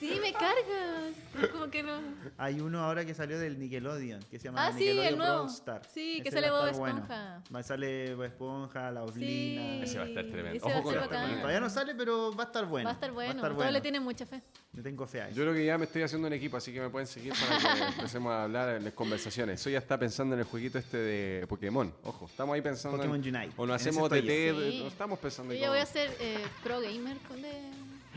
Sí, 0.06 0.20
me 0.20 0.32
cargas. 0.32 1.50
Como 1.52 1.70
que 1.70 1.82
no. 1.82 1.98
Hay 2.38 2.60
uno 2.60 2.80
ahora 2.80 3.04
que 3.04 3.14
salió 3.14 3.38
del 3.38 3.58
Nickelodeon, 3.58 4.22
que 4.30 4.38
se 4.38 4.44
llama 4.44 4.66
Ah, 4.66 4.72
sí, 4.72 4.78
Nickelodeon 4.78 5.06
el 5.12 5.18
nuevo. 5.18 5.32
Brawl 5.34 5.50
Stars. 5.50 5.88
Sí, 5.92 6.20
que 6.22 6.28
Ese 6.28 6.36
sale 6.38 6.50
va 6.50 6.58
a 6.58 6.70
Bob 6.70 6.78
bueno. 6.78 6.98
Esponja. 7.00 7.42
Va 7.54 7.58
a 7.58 7.62
sale 7.62 8.14
Bob 8.14 8.24
Esponja, 8.24 8.90
la 8.90 9.00
Sí. 9.08 9.12
Oblina. 9.12 9.84
Ese 9.84 9.98
va 9.98 10.04
a 10.04 10.08
estar 10.08 10.24
tremendo. 10.24 10.50
ese 10.56 10.66
Ojo 10.66 10.82
con 10.82 10.94
porque 10.94 11.16
Todavía 11.16 11.60
no 11.60 11.70
sale, 11.70 11.94
pero 11.94 12.34
va 12.34 12.44
a 12.44 12.46
estar 12.46 12.66
bueno. 12.66 12.86
Va 12.86 12.90
a 12.92 12.94
estar 12.94 13.12
bueno. 13.12 13.30
estar 13.30 13.42
Todos 13.42 13.56
bueno. 13.56 13.70
le 13.72 13.80
tienen 13.80 14.02
mucha 14.02 14.26
fe. 14.26 14.42
Yo 14.72 14.82
tengo 14.82 15.06
fe 15.06 15.22
a 15.22 15.28
eso. 15.28 15.36
Yo 15.36 15.42
creo 15.42 15.54
que 15.54 15.64
ya 15.64 15.78
me 15.78 15.84
estoy 15.84 16.02
haciendo 16.02 16.26
un 16.28 16.34
equipo, 16.34 16.56
así 16.56 16.72
que 16.72 16.80
me 16.80 16.90
pueden 16.90 17.06
seguir 17.06 17.32
para 17.32 17.78
que 17.78 17.84
empecemos 17.96 18.32
a 18.32 18.44
hablar 18.44 18.76
en 18.76 18.84
las 18.84 18.92
conversaciones. 18.92 19.60
Soy 19.60 19.72
ya 19.72 19.78
está 19.78 19.98
pensando 19.98 20.34
en 20.34 20.40
el 20.40 20.46
jueguito 20.46 20.78
este 20.78 20.98
de 20.98 21.46
Pokémon. 21.46 21.92
Ojo, 22.04 22.26
estamos 22.26 22.54
ahí 22.54 22.62
pensando 22.62 22.96
Pokémon 22.98 23.22
en... 23.24 23.34
Unite. 23.36 23.54
O 23.56 23.64
ese 23.64 23.74
hacemos 23.74 24.04
estoy 24.04 24.22
TT, 24.22 24.28
yo. 24.54 24.70
Sí. 24.70 24.80
no 24.82 24.88
estamos 24.88 25.18
pensando 25.18 25.52
Yo 25.52 25.56
en 25.56 25.62
ya 25.62 25.70
voy 25.70 25.78
a 25.78 25.86
ser 25.86 26.10
eh, 26.20 26.44
pro 26.62 26.80
gamer 26.80 27.16
con 27.28 27.40
de... 27.42 27.50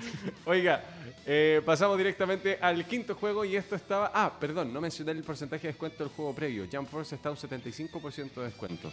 Oiga, 0.45 0.84
eh, 1.26 1.61
pasamos 1.65 1.97
directamente 1.97 2.57
al 2.59 2.85
quinto 2.85 3.15
juego 3.15 3.45
y 3.45 3.55
esto 3.55 3.76
estaba... 3.76 4.11
Ah, 4.13 4.34
perdón, 4.39 4.73
no 4.73 4.81
mencioné 4.81 5.11
el 5.11 5.23
porcentaje 5.23 5.63
de 5.63 5.73
descuento 5.73 6.03
del 6.03 6.13
juego 6.13 6.34
previo. 6.34 6.67
Jump 6.71 6.89
Force 6.89 7.15
está 7.15 7.30
a 7.30 7.34
un 7.34 7.38
75% 7.38 8.34
de 8.34 8.43
descuento. 8.45 8.91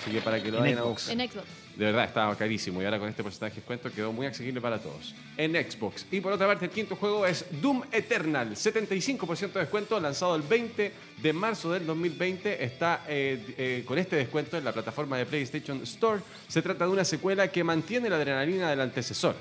Así 0.00 0.10
que 0.10 0.20
para 0.20 0.42
que 0.42 0.50
lo 0.50 0.58
En 0.58 0.64
vayan 0.64 0.78
a 0.78 0.82
buscar. 0.82 1.18
En 1.18 1.30
Xbox. 1.30 1.46
De 1.76 1.84
verdad, 1.84 2.04
estaba 2.04 2.36
carísimo 2.36 2.82
y 2.82 2.84
ahora 2.84 2.98
con 2.98 3.08
este 3.08 3.22
porcentaje 3.22 3.54
de 3.54 3.60
descuento 3.60 3.90
quedó 3.90 4.12
muy 4.12 4.26
accesible 4.26 4.60
para 4.60 4.78
todos. 4.78 5.14
En 5.36 5.52
Xbox. 5.52 6.06
Y 6.10 6.20
por 6.20 6.32
otra 6.32 6.46
parte, 6.46 6.66
el 6.66 6.70
quinto 6.70 6.96
juego 6.96 7.24
es 7.24 7.46
Doom 7.60 7.82
Eternal. 7.92 8.50
75% 8.50 9.52
de 9.52 9.60
descuento, 9.60 9.98
lanzado 9.98 10.36
el 10.36 10.42
20 10.42 10.92
de 11.22 11.32
marzo 11.32 11.72
del 11.72 11.86
2020. 11.86 12.64
Está 12.64 13.04
eh, 13.08 13.54
eh, 13.56 13.84
con 13.86 13.96
este 13.96 14.16
descuento 14.16 14.58
en 14.58 14.64
la 14.64 14.72
plataforma 14.72 15.16
de 15.16 15.24
PlayStation 15.24 15.80
Store. 15.84 16.20
Se 16.48 16.60
trata 16.60 16.84
de 16.84 16.90
una 16.90 17.04
secuela 17.04 17.48
que 17.48 17.64
mantiene 17.64 18.10
la 18.10 18.16
adrenalina 18.16 18.68
del 18.68 18.80
antecesor. 18.80 19.36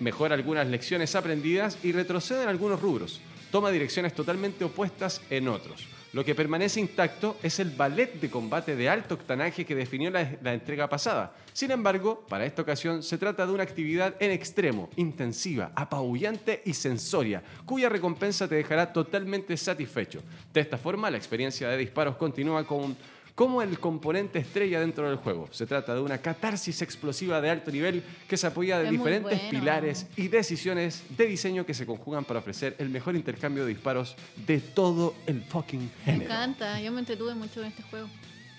Mejora 0.00 0.34
algunas 0.34 0.66
lecciones 0.66 1.14
aprendidas 1.14 1.78
y 1.82 1.92
retrocede 1.92 2.42
en 2.42 2.48
algunos 2.48 2.80
rubros. 2.80 3.20
Toma 3.50 3.70
direcciones 3.70 4.14
totalmente 4.14 4.64
opuestas 4.64 5.22
en 5.30 5.48
otros. 5.48 5.86
Lo 6.12 6.24
que 6.24 6.34
permanece 6.34 6.80
intacto 6.80 7.36
es 7.42 7.58
el 7.60 7.70
ballet 7.70 8.20
de 8.20 8.30
combate 8.30 8.74
de 8.74 8.88
alto 8.88 9.16
octanaje 9.16 9.66
que 9.66 9.74
definió 9.74 10.10
la, 10.10 10.52
entrega 10.52 10.88
pasada. 10.88 11.34
Sin 11.52 11.70
embargo, 11.70 12.24
para 12.28 12.46
esta 12.46 12.62
ocasión 12.62 13.02
se 13.02 13.18
trata 13.18 13.46
de 13.46 13.52
una 13.52 13.64
actividad 13.64 14.14
en 14.20 14.30
extremo, 14.30 14.88
intensiva, 14.96 15.72
apabullante 15.74 16.62
y 16.64 16.72
sensoria, 16.72 17.42
cuya 17.66 17.88
recompensa 17.88 18.48
te 18.48 18.54
dejará 18.54 18.92
totalmente 18.92 19.56
satisfecho. 19.56 20.22
De 20.54 20.60
esta 20.60 20.78
forma, 20.78 21.10
la 21.10 21.18
experiencia 21.18 21.68
de 21.68 21.76
disparos 21.76 22.16
continúa 22.16 22.64
con 22.64 22.96
como 23.36 23.60
el 23.62 23.78
componente 23.78 24.38
estrella 24.40 24.80
dentro 24.80 25.06
del 25.08 25.18
juego. 25.18 25.48
Se 25.52 25.66
trata 25.66 25.94
de 25.94 26.00
una 26.00 26.18
catarsis 26.18 26.80
explosiva 26.82 27.40
de 27.40 27.50
alto 27.50 27.70
nivel 27.70 28.02
que 28.26 28.36
se 28.38 28.46
apoya 28.46 28.78
de 28.78 28.86
Es 28.86 28.90
diferentes 28.90 29.38
bueno. 29.38 29.50
pilares 29.60 30.06
y 30.16 30.26
decisiones 30.28 31.04
de 31.16 31.26
diseño 31.26 31.64
que 31.66 31.74
se 31.74 31.84
conjugan 31.86 32.24
para 32.24 32.40
ofrecer 32.40 32.74
el 32.78 32.88
mejor 32.88 33.14
intercambio 33.14 33.64
de 33.64 33.68
disparos 33.74 34.16
de 34.46 34.58
todo 34.58 35.14
el 35.26 35.42
fucking 35.42 35.82
Me 35.82 36.12
género. 36.12 36.24
encanta, 36.24 36.80
yo 36.80 36.90
me 36.90 37.00
entretuve 37.00 37.34
mucho 37.34 37.60
en 37.60 37.66
este 37.68 37.82
juego. 37.84 38.08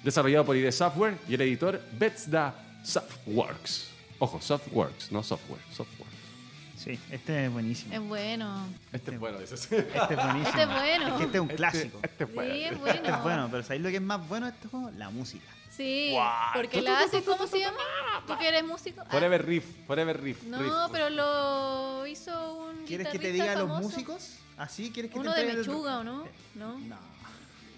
Desarrollado 0.03 0.45
por 0.45 0.55
ID 0.55 0.69
Software 0.71 1.15
y 1.27 1.33
el 1.33 1.41
editor 1.41 1.81
Bethesda 1.97 2.53
Softworks. 2.83 3.89
Ojo, 4.19 4.39
Softworks, 4.39 5.11
no 5.11 5.23
software. 5.23 5.59
Sí, 6.88 6.99
este 7.11 7.45
es 7.45 7.51
buenísimo. 7.51 7.93
Es 7.93 8.01
bueno. 8.01 8.65
Este 8.93 9.11
es 9.11 9.19
bueno, 9.19 9.39
dices. 9.39 9.61
Este 9.72 10.14
es 10.14 10.23
buenísimo. 10.23 10.47
Este 10.47 10.61
es 10.61 10.68
bueno. 10.69 11.07
Es 11.07 11.14
que 11.15 11.23
este 11.26 11.38
es 11.38 11.41
un 11.41 11.47
clásico. 11.49 11.99
Este 12.01 12.23
es 12.23 12.34
bueno. 12.34 12.53
Sí, 12.53 12.64
es 12.64 12.72
Este 12.72 12.89
es 12.89 13.01
bueno. 13.01 13.22
bueno, 13.23 13.47
pero 13.51 13.64
¿sabéis 13.64 13.81
lo 13.84 13.89
que 13.89 13.95
es 13.97 14.01
más 14.01 14.27
bueno 14.30 14.45
de 14.45 14.51
este 14.53 14.68
juego? 14.69 14.91
La 14.97 15.09
música. 15.09 15.45
Sí, 15.69 16.15
porque 16.55 16.81
la 16.81 17.01
hace, 17.01 17.23
¿cómo 17.23 17.45
se 17.45 17.59
llama? 17.59 17.77
¿Tú 18.26 18.35
que 18.38 18.47
eres 18.47 18.64
músico? 18.64 19.01
Ah, 19.05 19.11
Forever 19.11 19.45
Riff, 19.45 19.65
Forever 19.85 20.23
Riff. 20.23 20.43
No, 20.43 20.59
Riff. 20.59 20.73
pero 20.91 21.09
lo 21.11 22.07
hizo 22.07 22.53
un 22.55 22.85
¿Quieres 22.85 23.09
que 23.09 23.19
te 23.19 23.31
diga 23.31 23.53
los 23.55 23.68
famoso. 23.69 23.81
músicos? 23.89 24.31
¿Así? 24.57 24.89
¿Quieres 24.91 25.11
que 25.11 25.19
Uno 25.19 25.34
te 25.34 25.43
de 25.45 25.51
el- 25.51 25.57
Mechuga, 25.57 25.99
¿o 25.99 26.03
no? 26.03 26.23
¿No? 26.55 26.80
No. 26.80 26.97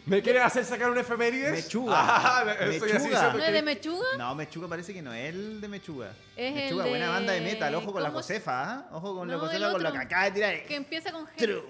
¿Me 0.10 0.22
quieres 0.22 0.42
hacer 0.44 0.66
sacar 0.66 0.90
un 0.90 0.98
efemérides? 0.98 1.52
Mechuga. 1.66 1.94
Ah, 1.98 2.56
estoy 2.72 2.92
así 2.92 3.08
Mechuga. 3.10 3.34
¿No 3.34 3.44
es 3.46 3.54
de 3.54 3.62
Mechuga? 3.62 4.08
No, 4.18 4.36
Mechuga 4.36 4.68
parece 4.68 4.94
que 4.94 5.02
no 5.02 5.14
es 5.14 5.30
el 5.34 5.62
de 5.62 5.68
Mechuga. 5.68 6.12
Es 6.36 6.56
el 6.56 6.64
Mechuga, 6.64 6.84
de- 6.86 6.90
buena 6.90 7.10
banda 7.10 7.34
de 7.34 7.42
metal. 7.42 7.76
Ojo 7.76 7.94
con 7.94 8.02
la 8.04 8.10
¿cómo 8.10 8.22
se- 8.24 8.34
Josefa, 8.36 8.74
¿ah? 8.74 8.90
Ojo 8.92 9.16
con 9.16 9.28
la 9.28 9.36
No, 9.36 9.40
Josefa 9.42 9.72
con 9.72 9.84
lo 9.84 9.92
que 9.92 9.98
acaba 9.98 10.24
de 10.26 10.32
tirar. 10.32 10.64
Que 10.66 10.76
empieza 10.76 11.12
con 11.12 11.26
G. 11.28 11.30
True. 11.38 11.62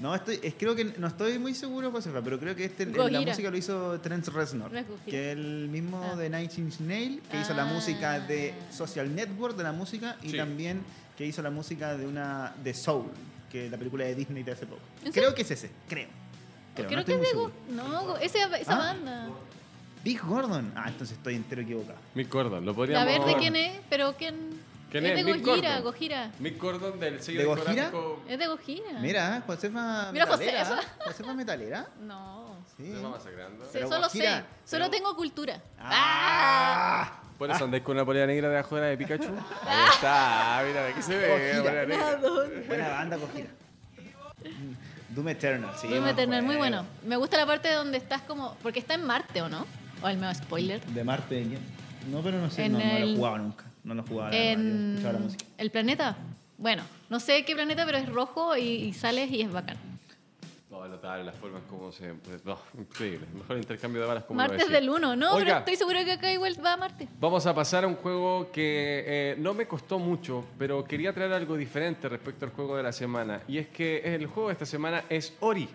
No, 0.00 0.12
estoy, 0.12 0.40
es, 0.42 0.54
creo 0.58 0.74
que 0.74 0.84
no 0.84 1.06
estoy 1.06 1.38
muy 1.38 1.54
seguro, 1.54 1.92
Josefa, 1.92 2.20
pero 2.20 2.40
creo 2.40 2.56
que 2.56 2.64
este, 2.64 2.82
el- 2.82 2.92
la 3.12 3.20
música 3.20 3.48
lo 3.48 3.56
hizo 3.56 4.00
Trent 4.00 4.26
Reznor, 4.26 4.72
No 4.72 4.78
es 4.80 4.86
que 5.06 5.30
es 5.30 5.36
el 5.36 5.68
mismo 5.68 6.02
Ah. 6.12 6.16
de 6.16 6.28
Night 6.28 6.58
Inch 6.58 6.80
Nail, 6.80 7.22
que 7.30 7.40
hizo 7.40 7.54
la 7.54 7.62
Ah. 7.62 7.66
música 7.66 8.18
de 8.18 8.54
Social 8.72 9.14
Network 9.14 9.56
de 9.56 9.62
la 9.62 9.70
música 9.72 10.16
y 10.20 10.30
Sí. 10.30 10.36
también 10.36 10.82
que 11.16 11.24
hizo 11.24 11.42
la 11.42 11.50
música 11.50 11.96
de 11.96 12.06
una 12.08 12.52
de 12.64 12.74
Soul, 12.74 13.06
que 13.52 13.66
es 13.66 13.70
la 13.70 13.78
película 13.78 14.04
de 14.04 14.16
Disney 14.16 14.42
de 14.42 14.50
hace 14.50 14.66
poco. 14.66 14.80
¿En 15.04 15.12
Creo 15.12 15.32
que 15.32 15.42
es 15.42 15.50
ese, 15.52 15.70
creo. 15.88 16.08
Creo, 16.74 16.86
Creo 16.88 17.00
no 17.00 17.04
que 17.06 17.14
es 17.14 17.20
de. 17.20 17.32
Go- 17.34 17.50
No, 17.68 18.16
esa 18.18 18.72
Ah. 18.74 18.76
banda. 18.78 19.28
Big 20.02 20.20
Gordon. 20.20 20.72
Ah, 20.76 20.84
entonces 20.88 21.16
estoy 21.16 21.34
entero 21.34 21.62
equivocado. 21.62 21.98
Mick 22.14 22.30
Gordon, 22.30 22.64
lo 22.66 22.74
podríamos... 22.74 23.06
verde, 23.06 23.36
¿quién 23.38 23.56
es? 23.56 23.80
Pero 23.88 24.14
¿quién? 24.18 24.62
¿Quién 24.90 25.06
es 25.06 25.18
es? 25.18 25.24
de 25.24 25.32
Mick 25.32 25.44
Gojira, 25.44 25.68
Gordon. 25.70 25.84
Gojira. 25.84 26.30
Mick 26.40 26.60
Gordon 26.60 27.00
del 27.00 27.22
sello 27.22 27.38
¿De 27.40 27.44
Gojira? 27.46 27.72
discográfico... 27.84 28.22
Es 28.28 28.38
de 28.38 28.46
Gojira. 28.46 29.00
Mira, 29.00 29.42
Josefa 29.46 30.12
Mira, 30.12 30.26
Metalera. 30.26 30.64
Josefa. 30.66 30.82
Josefa 31.04 31.34
Metalera. 31.34 31.88
No. 32.02 32.56
Sí. 32.76 32.92
¿Se 32.92 33.00
va 33.02 33.08
masacrando? 33.10 33.64
Sí, 33.64 33.70
Pero 33.72 33.88
solo 33.88 34.00
Gojira, 34.02 34.36
sé. 34.40 34.44
Solo 34.70 34.84
pero- 34.84 34.90
tengo 34.90 35.16
cultura. 35.16 35.60
Ah. 35.80 37.20
¿Por 37.38 37.50
eso 37.50 37.64
andáis 37.64 37.82
con 37.82 37.96
una 37.96 38.04
polera 38.04 38.26
negra 38.26 38.48
de 38.48 38.54
la 38.80 38.86
de 38.86 38.96
Pikachu? 38.98 39.24
Ahí 39.66 39.88
está, 39.92 40.62
mira, 40.66 40.86
aquí 40.88 41.02
se 41.02 41.16
ve. 41.16 41.28
Gojira. 41.28 41.62
polera 41.62 41.86
negra. 41.86 42.64
Buena 42.68 42.88
banda 42.90 43.16
cogida. 43.16 43.48
Doom 45.14 45.28
Eternal, 45.28 45.70
sí. 45.80 45.88
Doom 45.88 46.06
Eternal, 46.08 46.42
muy 46.42 46.56
bueno. 46.56 46.84
Me 47.06 47.16
gusta 47.16 47.36
la 47.36 47.46
parte 47.46 47.72
donde 47.72 47.98
estás 47.98 48.22
como. 48.22 48.56
Porque 48.62 48.78
está 48.80 48.94
en 48.94 49.04
Marte, 49.04 49.42
¿o 49.42 49.48
no? 49.48 49.66
O 50.02 50.08
el 50.08 50.16
medio 50.18 50.34
spoiler. 50.34 50.84
De 50.86 51.04
Marte, 51.04 51.42
¿quién? 51.48 51.60
No, 52.10 52.20
pero 52.20 52.38
no 52.38 52.50
sé, 52.50 52.64
En 52.66 52.72
no, 52.72 52.78
no 52.78 52.84
lo 52.84 52.96
el- 52.96 53.12
he 53.12 53.16
jugado 53.16 53.38
nunca. 53.38 53.64
No 53.84 53.94
lo 53.94 54.02
he 54.02 54.06
jugado, 54.06 54.30
la 54.30 54.36
verdad, 54.36 54.52
yo 54.54 54.58
he 54.58 54.62
En 54.62 55.02
la 55.02 55.18
música. 55.18 55.44
el 55.58 55.70
planeta. 55.70 56.16
Bueno, 56.58 56.82
no 57.10 57.20
sé 57.20 57.44
qué 57.44 57.54
planeta, 57.54 57.84
pero 57.86 57.98
es 57.98 58.08
rojo 58.08 58.56
y, 58.56 58.62
y 58.62 58.92
sales 58.94 59.30
y 59.30 59.42
es 59.42 59.52
bacán. 59.52 59.76
No, 60.84 60.90
notable, 60.90 61.24
las 61.24 61.36
formas 61.36 61.62
como 61.68 61.90
se... 61.90 62.12
No, 62.44 62.58
increíble. 62.78 63.26
Mejor 63.34 63.56
intercambio 63.56 64.02
de 64.02 64.06
balas 64.06 64.24
como 64.24 64.36
Marte 64.36 64.56
lo 64.56 64.60
es 64.60 64.68
decía. 64.68 64.80
del 64.80 64.90
1, 64.90 65.16
¿no? 65.16 65.32
Oiga. 65.32 65.44
Pero 65.44 65.58
estoy 65.60 65.76
seguro 65.76 66.04
que 66.04 66.12
acá 66.12 66.30
igual 66.30 66.54
va 66.62 66.74
a 66.74 66.76
Marte. 66.76 67.08
Vamos 67.18 67.46
a 67.46 67.54
pasar 67.54 67.84
a 67.84 67.86
un 67.86 67.94
juego 67.94 68.50
que 68.52 69.04
eh, 69.06 69.36
no 69.38 69.54
me 69.54 69.66
costó 69.66 69.98
mucho, 69.98 70.44
pero 70.58 70.84
quería 70.84 71.12
traer 71.14 71.32
algo 71.32 71.56
diferente 71.56 72.06
respecto 72.08 72.44
al 72.44 72.50
juego 72.52 72.76
de 72.76 72.82
la 72.82 72.92
semana. 72.92 73.40
Y 73.48 73.56
es 73.58 73.68
que 73.68 74.14
el 74.14 74.26
juego 74.26 74.48
de 74.50 74.52
esta 74.52 74.66
semana 74.66 75.04
es 75.08 75.32
Ori, 75.40 75.68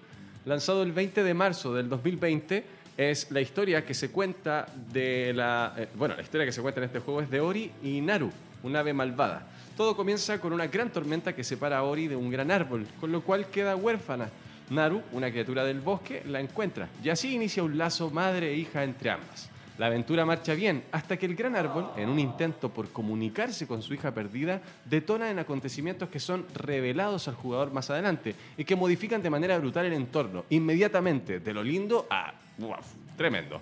lanzado 0.46 0.84
el 0.84 0.92
20 0.92 1.24
de 1.24 1.34
marzo 1.34 1.74
del 1.74 1.90
2020. 1.90 2.64
Es 2.96 3.32
la 3.32 3.42
historia 3.42 3.84
que 3.84 3.94
se 3.96 4.12
cuenta 4.12 4.68
de 4.92 5.34
la... 5.34 5.74
eh, 5.78 5.88
bueno, 5.96 6.16
la 6.16 6.22
historia 6.22 6.46
que 6.46 6.52
se 6.52 6.62
cuenta 6.62 6.82
en 6.82 6.86
este 6.86 7.00
juego 7.00 7.22
es 7.22 7.32
de 7.32 7.40
Ori 7.40 7.72
y 7.82 8.00
Naru, 8.02 8.30
un 8.62 8.76
ave 8.76 8.94
malvada. 8.94 9.48
Todo 9.76 9.96
comienza 9.96 10.40
con 10.40 10.52
una 10.54 10.68
gran 10.68 10.92
tormenta 10.92 11.34
que 11.34 11.44
separa 11.44 11.78
a 11.80 11.84
Ori 11.84 12.08
de 12.10 12.16
un 12.16 12.30
gran 12.30 12.52
árbol, 12.52 12.86
con 13.00 13.12
lo 13.12 13.22
cual 13.22 13.48
queda 13.48 13.76
huérfana. 13.76 14.30
Naru, 14.70 15.02
una 15.12 15.32
criatura 15.32 15.64
del 15.64 15.80
bosque, 15.80 16.24
la 16.26 16.40
encuentra 16.40 16.90
y 17.04 17.10
así 17.10 17.34
inicia 17.34 17.64
un 17.64 17.78
lazo 17.78 18.10
madre 18.12 18.52
e 18.52 18.56
hija 18.56 18.84
entre 18.84 19.10
ambas. 19.10 19.50
La 19.80 19.86
aventura 19.86 20.26
marcha 20.26 20.54
bien 20.56 20.84
hasta 20.92 21.16
que 21.16 21.26
el 21.26 21.36
gran 21.36 21.56
árbol, 21.56 21.92
en 21.96 22.10
un 22.10 22.20
intento 22.20 22.70
por 22.70 22.90
comunicarse 22.90 23.66
con 23.66 23.82
su 23.82 23.94
hija 23.94 24.14
perdida, 24.14 24.62
detona 24.84 25.32
en 25.32 25.40
acontecimientos 25.40 26.10
que 26.10 26.20
son 26.20 26.46
revelados 26.54 27.30
al 27.30 27.36
jugador 27.36 27.72
más 27.72 27.90
adelante 27.90 28.36
y 28.58 28.66
que 28.66 28.76
modifican 28.76 29.24
de 29.24 29.30
manera 29.30 29.58
brutal 29.58 29.86
el 29.86 29.94
entorno, 29.94 30.44
inmediatamente 30.50 31.40
de 31.40 31.54
lo 31.54 31.64
lindo 31.64 32.08
a 32.10 32.34
¡guau! 32.58 32.82
tremendo. 33.16 33.62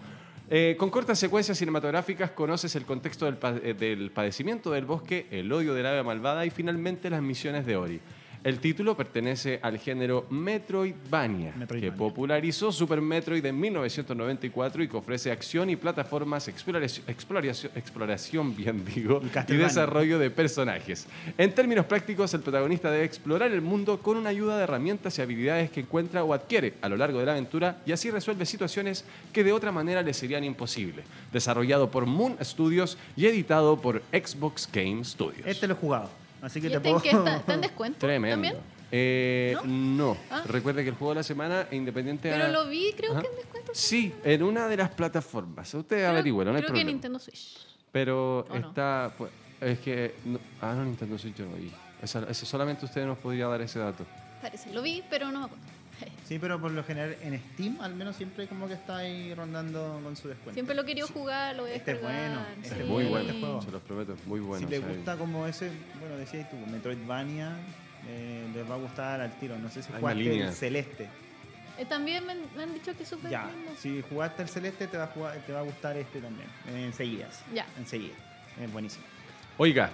Eh, 0.49 0.75
con 0.79 0.89
cortas 0.89 1.19
secuencias 1.19 1.57
cinematográficas 1.57 2.31
conoces 2.31 2.75
el 2.75 2.85
contexto 2.85 3.25
del, 3.25 3.37
eh, 3.61 3.75
del 3.75 4.09
padecimiento 4.09 4.71
del 4.71 4.85
bosque, 4.85 5.27
el 5.29 5.51
odio 5.51 5.75
del 5.75 5.85
ave 5.85 6.01
malvada 6.01 6.47
y 6.47 6.49
finalmente 6.49 7.11
las 7.11 7.21
misiones 7.21 7.65
de 7.67 7.75
Ori. 7.75 8.01
El 8.43 8.59
título 8.59 8.95
pertenece 8.95 9.59
al 9.61 9.77
género 9.77 10.25
Metroidvania, 10.29 11.53
que 11.67 11.91
popularizó 11.91 12.71
Super 12.71 13.01
Metroid 13.01 13.45
en 13.45 13.59
1994 13.59 14.83
y 14.83 14.87
que 14.87 14.97
ofrece 14.97 15.31
acción 15.31 15.69
y 15.69 15.75
plataformas, 15.75 16.47
exploración, 16.47 17.05
exploración, 17.07 17.71
exploración, 17.75 18.55
bien 18.55 18.85
digo, 18.85 19.21
Y 19.47 19.53
desarrollo 19.53 20.19
de 20.19 20.29
personajes. 20.29 21.07
En 21.37 21.53
términos 21.53 21.85
prácticos, 21.85 22.33
el 22.33 22.41
protagonista 22.41 22.91
debe 22.91 23.05
explorar 23.05 23.51
el 23.51 23.61
mundo 23.61 23.99
con 23.99 24.17
una 24.17 24.29
ayuda 24.29 24.57
de 24.57 24.63
herramientas 24.63 25.17
y 25.17 25.21
habilidades 25.21 25.71
que 25.71 25.81
encuentra 25.81 26.23
o 26.23 26.33
adquiere 26.33 26.75
a 26.81 26.89
lo 26.89 26.97
largo 26.97 27.19
de 27.19 27.25
la 27.25 27.31
aventura 27.33 27.81
y 27.85 27.91
así 27.91 28.11
resuelve 28.11 28.45
situaciones 28.45 29.03
que 29.33 29.43
de 29.43 29.51
otra 29.51 29.71
manera 29.71 30.01
le 30.01 30.13
serían 30.13 30.43
imposibles. 30.43 31.05
Desarrollado 31.33 31.91
por 31.91 32.05
Moon 32.05 32.37
Studios 32.41 32.97
y 33.15 33.25
editado 33.25 33.81
por 33.81 34.01
Xbox 34.11 34.69
Game 34.71 35.03
Studios. 35.03 35.45
Este 35.45 35.67
lo 35.67 35.73
he 35.73 35.77
jugado, 35.77 36.09
así 36.41 36.61
que 36.61 36.67
¿Y 36.67 36.69
te 36.71 36.77
este 36.77 36.89
puedo... 36.89 37.03
está? 37.25 37.37
¿Está 37.37 37.53
en 37.53 37.61
descuento 37.61 37.99
Tremendo. 37.99 38.33
también? 38.33 38.55
Eh, 38.91 39.55
no, 39.65 40.15
Ah. 40.31 40.43
recuerde 40.47 40.83
que 40.83 40.89
el 40.89 40.95
juego 40.95 41.11
de 41.11 41.15
la 41.19 41.23
semana 41.23 41.67
independiente 41.71 42.29
Pero 42.31 42.45
a- 42.45 42.47
lo 42.49 42.67
vi, 42.67 42.93
creo 42.95 43.11
Ajá. 43.11 43.21
que 43.21 43.27
en 43.27 43.35
descuento. 43.35 43.71
Sí, 43.75 44.13
en 44.23 44.43
una 44.43 44.67
de 44.67 44.77
las 44.77 44.89
plataformas. 44.91 45.73
Usted 45.73 45.97
Creo- 45.97 46.09
averigüe, 46.09 46.45
no 46.45 46.51
hay 46.51 46.57
Creo 46.57 46.61
que 46.61 46.67
en 46.67 46.71
problema. 46.73 46.91
Nintendo 46.91 47.19
Switch. 47.19 47.57
Pero 47.91 48.39
¿O 48.49 48.59
no? 48.59 48.67
está. 48.69 49.11
pues, 49.17 49.31
es 49.59 49.79
que. 49.79 50.15
no- 50.25 50.39
ah, 50.61 50.73
no, 50.73 50.85
Nintendo 50.85 51.17
Switch 51.17 51.35
yo 51.35 51.45
no 51.45 51.55
vi. 51.57 51.71
Esa, 52.01 52.25
ese- 52.29 52.45
solamente 52.45 52.85
usted 52.85 53.05
nos 53.05 53.17
podría 53.17 53.47
dar 53.47 53.59
ese 53.61 53.79
dato. 53.79 54.05
Parece, 54.41 54.71
lo 54.71 54.81
vi, 54.81 55.03
pero 55.09 55.31
no 55.31 55.39
me 55.39 55.45
acuerdo. 55.45 55.65
Sí, 56.27 56.37
pero 56.39 56.59
por 56.59 56.71
lo 56.71 56.83
general 56.83 57.15
en 57.21 57.39
Steam 57.53 57.77
al 57.81 57.95
menos 57.95 58.15
siempre 58.15 58.47
como 58.47 58.67
que 58.67 58.73
está 58.73 58.97
ahí 58.97 59.33
rondando 59.33 59.99
con 60.03 60.15
su 60.15 60.27
descuento. 60.27 60.53
Siempre 60.53 60.75
lo 60.75 60.81
he 60.81 60.85
querido 60.85 61.07
jugar, 61.07 61.55
lo 61.55 61.63
voy 61.63 61.71
a 61.71 61.75
Este 61.75 61.91
es 61.93 62.01
bueno, 62.01 62.45
este 62.61 62.75
sí. 62.75 62.81
es 62.81 62.87
muy 62.87 63.05
bueno, 63.05 63.27
este 63.29 63.39
juego. 63.39 63.61
se 63.61 63.71
los 63.71 63.81
prometo, 63.81 64.15
muy 64.25 64.39
bueno. 64.41 64.65
si 64.67 64.71
le 64.71 64.79
o 64.79 64.81
sea, 64.81 64.93
gusta 64.93 65.17
como 65.17 65.47
ese, 65.47 65.71
bueno, 65.99 66.17
decías 66.17 66.49
tú, 66.49 66.57
Metroidvania, 66.69 67.55
eh, 68.07 68.45
les 68.53 68.69
va 68.69 68.75
a 68.75 68.77
gustar 68.77 69.21
al 69.21 69.31
tiro. 69.39 69.57
No 69.57 69.69
sé 69.69 69.81
si 69.83 69.91
Hay 69.93 69.99
jugaste 69.99 70.41
el 70.41 70.53
Celeste. 70.53 71.07
Eh, 71.77 71.85
también 71.85 72.25
me, 72.25 72.33
han- 72.33 72.45
me 72.55 72.63
han 72.63 72.73
dicho 72.73 72.95
que 72.97 73.03
es 73.03 73.09
súper 73.09 73.29
Ya, 73.31 73.45
lindo. 73.45 73.71
si 73.79 74.01
jugaste 74.09 74.41
el 74.43 74.49
Celeste 74.49 74.87
te 74.87 74.97
va 74.97 75.05
a, 75.05 75.07
jugar- 75.07 75.37
te 75.45 75.53
va 75.53 75.59
a 75.59 75.63
gustar 75.63 75.95
este 75.97 76.19
también. 76.19 76.47
eh, 76.67 76.85
enseguida. 76.85 77.27
Ya. 77.53 77.65
Enseguida. 77.77 78.13
Es 78.61 78.71
buenísimo. 78.71 79.05
Oiga, 79.57 79.89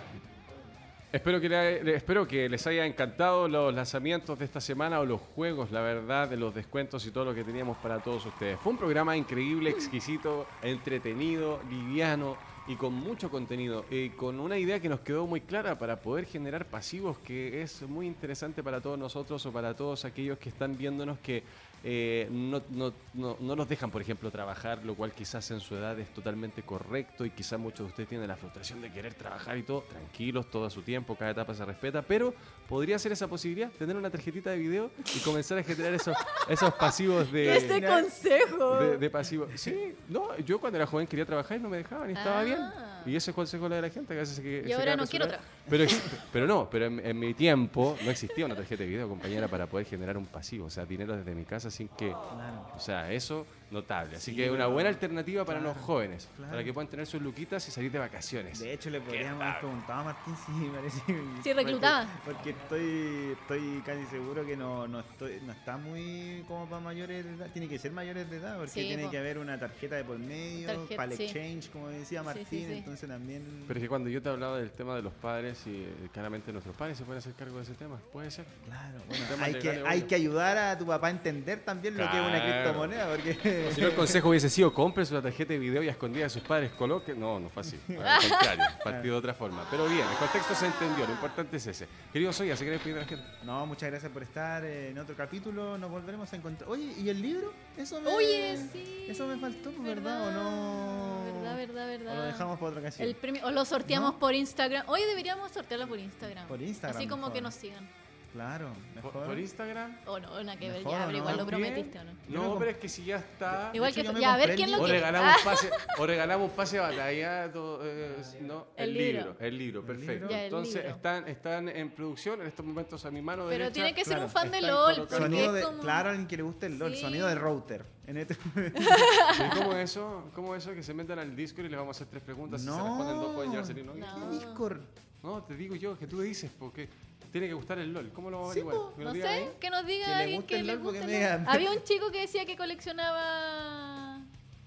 espero 1.14 1.40
que, 1.40 1.48
le- 1.48 1.95
espero 1.95 2.27
que 2.27 2.49
les 2.49 2.65
haya 2.68 2.85
encantado 2.85 3.48
los 3.48 3.73
lanzamientos 3.73 4.38
de 4.40 4.45
esta 4.45 4.60
semana 4.60 4.99
o 4.99 5.06
los 5.06 5.22
juegos, 5.22 5.72
la 5.72 5.81
verdad, 5.81 6.27
de 6.27 6.35
los 6.38 6.53
descuentos 6.53 7.06
y 7.06 7.11
todo 7.11 7.26
lo 7.26 7.35
que 7.35 7.44
teníamos 7.44 7.77
para 7.77 7.99
todos 7.99 8.26
ustedes. 8.26 8.60
Fue 8.60 8.72
un 8.73 8.77
programa 8.77 9.15
increíble, 9.15 9.69
exquisito, 9.69 10.45
entretenido, 10.61 11.61
liviano 11.69 12.35
y 12.68 12.76
con 12.76 12.94
mucho 12.94 13.30
contenido 13.30 13.85
y 13.91 14.10
con 14.10 14.40
una 14.40 14.57
idea 14.57 14.80
que 14.80 14.90
nos 14.90 15.02
quedó 15.02 15.27
muy 15.27 15.41
clara 15.41 15.77
para 15.77 15.98
poder 16.02 16.26
generar 16.26 16.65
pasivos 16.65 17.18
que 17.19 17.61
es 17.61 17.81
muy 17.84 18.07
interesante 18.07 18.64
para 18.64 18.81
todos 18.81 18.98
nosotros 18.98 19.45
o 19.45 19.52
para 19.52 19.76
todos 19.76 20.06
aquellos 20.06 20.38
que 20.40 20.49
están 20.49 20.77
viéndonos 20.77 21.19
que 21.19 21.44
eh, 21.84 22.27
no, 22.31 22.61
no- 22.69 22.93
no- 23.14 23.38
no 23.39 23.55
los 23.55 23.68
dejan, 23.68 23.91
por 23.91 24.01
ejemplo, 24.01 24.31
trabajar, 24.31 24.84
lo 24.85 24.95
cual 24.95 25.11
quizás 25.11 25.51
en 25.51 25.60
su 25.60 25.76
edad 25.76 25.99
es 25.99 26.14
totalmente 26.14 26.64
correcto 26.64 27.26
y 27.26 27.30
quizás 27.31 27.60
muchos 27.60 27.80
de 27.80 27.85
ustedes 27.85 28.10
tienen 28.10 28.27
la 28.27 28.38
frustración 28.38 28.81
de 28.81 28.91
querer 28.91 29.14
trabajar 29.15 29.57
y 29.57 29.64
todo, 29.64 29.81
tranquilos, 29.81 30.49
todo 30.49 30.65
a 30.65 30.69
su 30.69 30.81
tiempo, 30.81 31.15
cada 31.15 31.31
etapa 31.31 31.53
se 31.53 31.65
respeta, 31.65 32.01
pero 32.01 32.34
podría 32.69 32.97
ser 32.97 33.11
esa 33.11 33.27
posibilidad, 33.27 33.69
tener 33.72 33.95
una 33.97 34.10
tarjetita 34.10 34.51
de 34.51 34.57
video 34.57 34.91
y 35.15 35.19
comenzar 35.19 35.57
a 35.57 35.64
generar 35.64 35.93
esos, 35.93 36.15
esos 36.47 36.73
pasivos 36.76 37.31
de... 37.31 37.57
¡Ese 37.57 37.81
consejo! 37.85 38.76
De, 38.80 38.97
de 38.97 39.10
pasivo. 39.10 39.47
Sí, 39.55 39.93
no, 40.10 40.38
yo 40.38 40.60
cuando 40.60 40.77
era 40.77 40.85
joven 40.88 41.05
quería 41.07 41.26
trabajar 41.26 41.57
y 41.57 41.61
no 41.61 41.69
me 41.69 41.77
dejaban 41.77 42.10
y 42.10 42.14
estaba 42.14 42.39
Ah. 42.39 42.43
bien. 42.43 42.60
Y 43.05 43.09
ese 43.11 43.17
es 43.17 43.27
el 43.30 43.34
consejo 43.34 43.67
de 43.69 43.81
la 43.81 43.89
gente 43.89 44.13
que 44.13 44.19
veces 44.19 44.35
se, 44.35 44.63
Y 44.67 44.71
ahora 44.71 44.95
no 44.95 45.05
quiero 45.07 45.25
apresurado. 45.25 45.53
Pero, 45.69 45.84
ex- 45.84 46.01
pero 46.34 46.47
no, 46.47 46.69
pero 46.69 46.85
en, 46.85 47.05
en 47.05 47.19
mi 47.19 47.34
tiempo 47.34 47.97
no 48.03 48.11
existía 48.11 48.45
una 48.45 48.55
tarjeta 48.55 48.84
de 48.84 48.89
video, 48.89 49.07
compañera, 49.09 49.47
para 49.47 49.67
poder 49.67 49.85
generar 49.88 50.17
un 50.17 50.25
pasivo. 50.25 50.65
O 50.65 50.69
sea, 50.69 50.85
dinero 50.85 51.15
desde 51.15 51.34
mi 51.35 51.45
casa 51.45 51.69
sin 51.71 51.88
que. 51.89 52.11
O 52.11 52.80
sea, 52.80 53.11
eso 53.11 53.45
notable. 53.73 54.15
Así 54.17 54.31
Sí, 54.31 54.37
que 54.37 54.49
una 54.51 54.67
buena 54.67 54.89
alternativa 54.89 55.43
para 55.43 55.59
claro, 55.59 55.73
los 55.75 55.83
jóvenes. 55.83 56.29
claro. 56.35 56.51
Para 56.51 56.63
que 56.63 56.73
puedan 56.73 56.89
tener 56.89 57.05
sus 57.07 57.21
luquitas 57.21 57.67
y 57.67 57.71
salir 57.71 57.91
de 57.91 57.99
vacaciones. 57.99 58.59
De 58.59 58.71
hecho, 58.73 58.89
le 58.89 59.01
podríamos 59.01 59.41
haber 59.41 59.59
preguntado 59.59 59.99
a 59.99 60.03
Martín 60.05 60.35
si 60.45 60.51
parece. 60.75 61.01
Si 61.43 61.53
reclutaba. 61.53 62.07
Porque, 62.23 62.33
porque 62.33 62.49
estoy, 62.51 63.37
estoy 63.41 63.81
casi 63.85 64.05
seguro 64.05 64.45
que 64.45 64.55
no, 64.55 64.87
no, 64.87 64.99
estoy, 65.01 65.41
no 65.45 65.51
está 65.51 65.77
muy 65.77 66.43
como 66.47 66.65
para 66.67 66.81
mayores 66.81 67.25
de 67.25 67.31
edad. 67.33 67.47
Tiene 67.51 67.67
que 67.67 67.77
ser 67.79 67.91
mayores 67.91 68.29
de 68.29 68.37
edad, 68.37 68.55
porque 68.57 68.71
Sí, 68.71 68.81
tiene 68.87 69.03
po. 69.05 69.11
que 69.11 69.17
haber 69.17 69.37
una 69.39 69.59
tarjeta 69.59 69.95
de 69.95 70.03
por 70.03 70.17
medio, 70.19 70.67
Tarjeta, 70.67 70.95
para 70.95 71.11
el 71.11 71.17
sí. 71.17 71.23
exchange, 71.25 71.69
como 71.71 71.89
decía 71.89 72.23
Martín. 72.23 72.45
sí, 72.49 72.65
sí. 72.65 72.73
Entonces 72.77 73.09
también. 73.09 73.43
Pero 73.67 73.79
es 73.79 73.83
que 73.83 73.89
cuando 73.89 74.09
yo 74.09 74.21
te 74.21 74.29
hablaba 74.29 74.57
del 74.59 74.71
tema 74.71 74.95
de 74.95 75.01
los 75.01 75.13
padres 75.13 75.61
y 75.65 75.71
eh, 75.83 76.09
claramente 76.13 76.51
nuestros 76.51 76.75
padres 76.75 76.97
se 76.97 77.03
pueden 77.03 77.19
hacer 77.19 77.33
cargo 77.33 77.57
de 77.57 77.63
ese 77.63 77.73
tema. 77.73 77.97
Puede 78.11 78.29
ser. 78.31 78.45
Claro, 78.65 78.99
bueno, 79.07 79.25
hay 79.41 79.53
que, 79.55 79.83
hay 79.85 80.01
que 80.03 80.15
ayudar 80.15 80.57
a 80.57 80.77
tu 80.77 80.85
papá 80.85 81.07
a 81.07 81.11
entender 81.11 81.59
también 81.63 81.97
lo 81.97 82.09
que 82.09 82.17
es 82.19 82.25
una 82.27 82.41
criptomoneda, 82.41 83.07
porque. 83.09 83.62
Si 83.72 83.81
no, 83.81 83.88
el 83.88 83.95
consejo 83.95 84.30
hubiese 84.30 84.49
sido 84.49 84.73
compre 84.73 85.06
su 85.06 85.19
tarjeta 85.22 85.53
de 85.53 85.60
video 85.60 85.84
y 85.84 85.88
a 85.88 85.91
escondidas 85.91 86.34
de 86.34 86.40
sus 86.40 86.48
padres 86.48 86.72
coloque. 86.72 87.14
No, 87.15 87.40
no 87.40 87.49
fue 87.49 87.61
así. 87.61 87.80
Al 87.90 88.22
contrario, 88.30 88.64
partido 88.84 89.14
de 89.15 89.19
otra 89.19 89.34
forma. 89.34 89.65
Pero 89.69 89.85
bien, 89.88 90.06
el 90.10 90.18
contexto 90.18 90.56
se 90.56 90.65
entendió. 90.65 91.06
Lo 91.06 91.14
importante 91.14 91.57
es 91.57 91.68
ese. 91.68 91.88
Querido 92.11 92.34
Soya, 92.34 92.56
¿se 92.56 92.64
quiere 92.64 92.80
pedir 92.80 92.98
a 92.98 93.02
la 93.02 93.06
gente? 93.06 93.26
No, 93.44 93.65
muchas 93.65 93.90
gracias 93.90 94.11
por 94.11 94.23
estar 94.23 94.64
eh, 94.65 94.90
en 94.90 94.99
otro 94.99 95.15
capítulo. 95.15 95.77
Nos 95.77 95.90
volveremos 95.90 96.31
a 96.34 96.35
encontrar. 96.35 96.69
Oye, 96.69 96.94
¿y 96.98 97.10
el 97.10 97.22
libro? 97.22 97.53
Eso 97.77 97.99
me, 98.02 98.10
Oye, 98.14 98.57
sí. 98.72 99.06
Eso 99.07 99.26
me 99.27 99.38
faltó, 99.38 99.72
¿verdad? 99.80 100.27
¿O 100.27 100.31
no? 100.31 101.23
Verdad, 101.34 101.57
verdad, 101.57 101.88
verdad. 101.88 102.14
¿O 102.14 102.15
lo 102.18 102.23
dejamos 102.23 102.60
para 102.60 102.69
otra 102.69 102.81
ocasión? 102.81 103.07
El 103.07 103.15
premio, 103.15 103.45
o 103.45 103.52
lo 103.52 103.65
sorteamos 103.65 104.14
¿No? 104.14 104.19
por 104.19 104.34
Instagram. 104.34 104.84
Oye, 104.88 105.06
deberíamos 105.07 105.52
sortearlo 105.52 105.88
por 105.88 105.99
Instagram. 105.99 106.48
Por 106.48 106.61
Instagram, 106.61 106.98
Así 106.98 107.07
como 107.07 107.22
mejor. 107.23 107.34
que 107.34 107.41
nos 107.41 107.53
sigan. 107.56 107.88
Claro, 108.34 108.69
¿Por, 108.95 109.03
mejor. 109.05 109.26
por 109.27 109.39
Instagram? 109.39 109.95
O 110.07 110.19
no, 110.19 110.43
nada 110.43 110.57
que 110.60 110.68
ver, 110.69 110.80
Mejor, 110.80 110.91
ya, 110.91 110.97
¿o 110.97 111.05
pero 111.05 111.11
no? 111.11 111.18
igual 111.19 111.38
lo 111.38 111.45
prometiste 111.45 111.99
o 111.99 112.03
no. 112.03 112.11
No, 112.30 112.57
pero 112.57 112.72
es 112.72 112.77
que 112.77 112.89
si 112.89 113.05
ya 113.05 113.18
está. 113.18 113.69
Igual 113.73 113.91
hecho, 113.95 114.11
que. 114.14 114.19
Ya, 114.19 114.34
a 114.34 114.38
ver 114.38 114.55
quién 114.55 114.72
lo 114.72 114.81
O 114.81 114.88
regalamos, 114.88 115.31
Ah, 115.35 115.38
pase, 115.43 115.69
o 115.99 116.05
regalamos 116.07 116.49
un 116.49 116.55
pase 116.55 116.77
de 116.77 116.81
batalla. 116.81 117.45
eh, 117.45 118.15
no, 118.41 118.68
El 118.76 118.89
el, 118.89 118.93
libro. 118.95 119.19
libro. 119.22 119.35
El 119.39 119.57
libro, 119.60 119.85
perfecto. 119.85 120.11
libro. 120.14 120.30
Ya, 120.31 120.39
el 120.39 120.43
Entonces 120.45 120.76
libro. 120.76 120.89
Están, 120.89 121.27
están 121.27 121.69
en 121.69 121.91
producción 121.91 122.41
en 122.41 122.47
estos 122.47 122.65
momentos 122.65 123.05
a 123.05 123.11
mi 123.11 123.22
mano 123.22 123.43
Pero 123.43 123.65
derecha. 123.65 123.73
tiene 123.73 123.93
que 123.93 124.03
ser 124.03 124.14
claro, 124.18 124.26
un 124.26 124.31
fan 124.31 124.49
de 124.51 124.61
LOL. 124.61 125.07
Sonido 125.10 125.45
es 125.45 125.53
de, 125.53 125.61
como... 125.61 125.80
Claro, 125.81 126.10
alguien 126.10 126.27
que 126.27 126.38
le 126.38 126.43
guste 126.43 126.65
el 126.65 126.80
LOL, 126.80 126.95
Sí. 126.95 127.01
sonido 127.01 127.27
de 127.27 127.35
router. 127.35 127.85
En 128.07 128.18
este... 128.18 128.34
¿Y 128.55 129.57
¿Cómo 129.60 129.73
eso? 129.73 130.30
¿Cómo 130.34 130.55
eso? 130.55 130.73
Que 130.73 130.81
se 130.81 130.93
metan 130.95 131.19
al 131.19 131.35
Discord 131.35 131.65
y 131.65 131.69
les 131.69 131.77
vamos 131.80 131.95
a 131.95 131.97
hacer 131.97 132.07
tres 132.07 132.23
preguntas. 132.23 132.61
Si 132.61 132.68
se 132.68 132.73
No. 132.73 132.84
responden 132.84 133.15
dos, 133.18 133.35
pueden 133.35 133.51
llevarse 133.51 133.73
el 133.73 133.85
no. 133.85 133.93
No. 133.93 134.30
¿Qué 134.31 134.38
Discord? 134.38 134.80
No, 135.22 135.41
te 135.43 135.55
digo 135.55 135.76
yo, 135.76 135.97
que 135.97 136.05
tú 136.07 136.19
dices, 136.19 136.51
porque 136.60 136.89
tiene 137.34 137.47
que 137.47 137.53
gustar 137.53 137.80
el 137.80 137.91
LOL. 137.91 138.11
¿Cómo 138.14 138.30
lo 138.30 138.38
vamos 138.38 138.51
a 138.51 138.53
Sí, 138.53 138.60
averiguar? 138.61 138.91
po, 138.91 138.93
¿Me 138.97 139.03
lo 139.05 139.14
No 139.14 139.22
sé, 139.22 139.49
que 139.60 139.69
nos 139.72 139.85
diga 139.85 140.05
Que 140.05 140.14
alguien 140.14 140.43
que 140.43 140.60
el 140.60 140.68
le 140.68 140.76
guste 140.77 140.99
el 141.03 141.39
LOL. 141.39 141.47
Había 141.49 141.72
un 141.72 141.84
chico 141.84 142.11
que 142.11 142.22
decía 142.22 142.45
que 142.45 142.55
coleccionaba 142.55 144.22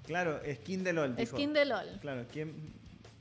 Claro, 0.05 0.40
skin 0.55 0.84
de 0.84 0.93
LOL. 0.93 1.16
dijo. 1.16 1.36
skin 1.36 1.52
de 1.52 1.64
LOL. 1.64 1.86
Claro, 2.01 2.24
¿quién? 2.32 2.74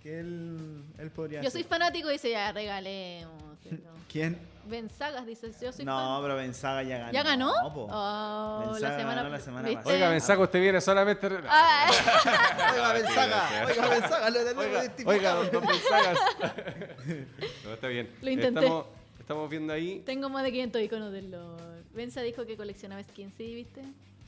Que 0.04 0.20
él, 0.20 0.84
él 1.00 1.12
podría 1.12 1.42
Yo 1.42 1.50
soy 1.50 1.64
fanático 1.64 2.10
y 2.10 2.14
dice, 2.14 2.32
ya, 2.32 2.52
regalemos. 2.52 3.34
¿Quién? 4.12 4.38
Ben 4.68 4.90
Sagas 4.90 5.28
dice, 5.28 5.52
yo 5.62 5.72
soy 5.72 5.86
No, 5.86 5.96
fan. 5.96 6.22
pero 6.24 6.36
Benzaga 6.38 6.82
ya 6.82 6.98
ganó. 6.98 7.12
¿Ya 7.14 7.22
ganó? 7.24 7.54
po. 7.72 7.88
Oh, 7.92 8.60
Ben 8.62 8.72
la 8.74 8.80
Saga 8.80 8.98
semana, 8.98 9.16
ganó 9.18 9.30
la 9.30 9.40
semana 9.40 9.68
pasada. 9.74 9.94
Oiga, 9.96 10.10
Mensaco, 10.10 10.42
usted 10.44 10.60
viene 10.62 10.82
solamente. 10.82 11.30
Ah, 11.48 11.88
Oiga, 12.74 12.94
Benzaga, 12.94 13.66
oiga, 13.68 13.88
Benzaga, 13.90 14.30
lo 14.32 14.40
tenemos 14.40 14.66
Oiga, 14.66 14.92
oiga, 15.06 15.32
don, 15.36 15.52
don 15.52 15.66
Mensagas. 15.68 16.20
No, 17.64 17.74
está 17.74 17.88
bien. 17.88 18.10
Lo 18.24 18.30
intenté. 18.32 18.60
Estamos, 18.60 18.86
estamos 19.26 19.50
viendo 19.50 19.74
ahí. 19.74 20.04
tengo 20.06 20.30
más 20.30 20.44
de 20.44 20.52
500 20.52 20.82
iconos 20.84 21.12
del 21.12 21.32
LOL. 21.32 21.84
Benza 21.96 22.22
dijo 22.22 22.46
que 22.46 22.56
coleccionaba 22.56 23.02
skins, 23.04 23.34
¿sí, 23.36 23.56
viste? 23.56 23.82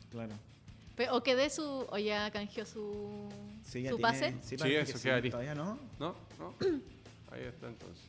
Claro. 0.10 0.34
O 1.12 1.22
que 1.22 1.36
dé 1.36 1.52
su... 1.52 1.86
O 1.92 1.98
ya 2.00 2.32
canjeó 2.32 2.66
su... 2.66 3.30
Sí, 3.64 3.84
ya 3.84 3.92
su 3.92 3.98
tiene- 3.98 4.12
pase. 4.12 4.36
Sí, 4.42 4.58
parece 4.58 4.80
eso 4.82 4.94
que 4.94 5.04
queda 5.04 5.18
sí, 5.18 5.22
listo. 5.22 5.38
Todavía 5.38 5.54
no. 5.54 5.78
¿No? 6.00 6.16
¿No? 6.40 6.54
Ahí 7.32 7.44
está 7.44 7.68
entonces. 7.68 8.04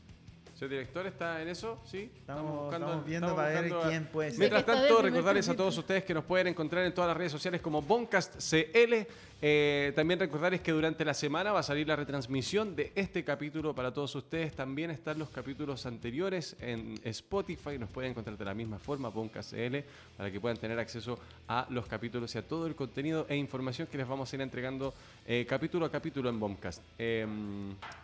¿Señor 0.58 0.70
director 0.70 1.06
está 1.06 1.40
en 1.40 1.48
eso? 1.48 1.80
Sí. 1.86 2.10
Estamos- 2.18 2.72
estamos 2.74 3.06
viendo 3.06 3.28
estamos 3.28 3.36
para 3.44 3.48
ver 3.60 3.62
buscando 3.70 3.88
quién 3.90 4.04
puede 4.06 4.30
ser. 4.30 4.38
Mientras 4.40 4.66
tanto, 4.66 5.02
recordarles 5.02 5.48
a 5.48 5.54
todos 5.54 5.78
ustedes 5.78 6.02
que 6.02 6.12
nos 6.12 6.24
pueden 6.24 6.48
encontrar 6.48 6.84
en 6.84 6.92
todas 6.92 7.06
las 7.06 7.16
redes 7.16 7.30
sociales 7.30 7.60
como 7.60 7.80
Boncast 7.80 8.40
CL. 8.40 9.06
Eh, 9.40 9.92
también 9.94 10.18
recordarles 10.18 10.60
que 10.60 10.72
durante 10.72 11.04
la 11.04 11.14
semana 11.14 11.52
va 11.52 11.60
a 11.60 11.62
salir 11.62 11.86
la 11.86 11.94
retransmisión 11.94 12.74
de 12.74 12.90
este 12.96 13.22
capítulo 13.22 13.72
para 13.72 13.94
todos 13.94 14.12
ustedes. 14.16 14.52
También 14.56 14.90
están 14.90 15.16
los 15.20 15.28
capítulos 15.30 15.86
anteriores 15.86 16.56
en 16.60 16.98
Spotify. 17.04 17.78
Nos 17.78 17.90
pueden 17.90 18.10
encontrar 18.10 18.36
de 18.36 18.44
la 18.44 18.52
misma 18.54 18.80
forma, 18.80 19.10
Boncast 19.10 19.52
CL, 19.52 19.84
para 20.16 20.32
que 20.32 20.40
puedan 20.40 20.56
tener 20.56 20.76
acceso 20.80 21.20
a 21.46 21.68
los 21.70 21.86
capítulos 21.86 22.34
y 22.34 22.38
a 22.38 22.42
todo 22.42 22.66
el 22.66 22.74
contenido 22.74 23.26
e 23.28 23.36
información 23.36 23.86
que 23.86 23.96
les 23.96 24.08
vamos 24.08 24.32
a 24.32 24.34
ir 24.34 24.42
entregando 24.42 24.92
eh, 25.24 25.46
capítulo 25.48 25.86
a 25.86 25.90
capítulo 25.92 26.28
en 26.28 26.40
Boncast. 26.40 26.82
Eh, 26.98 27.24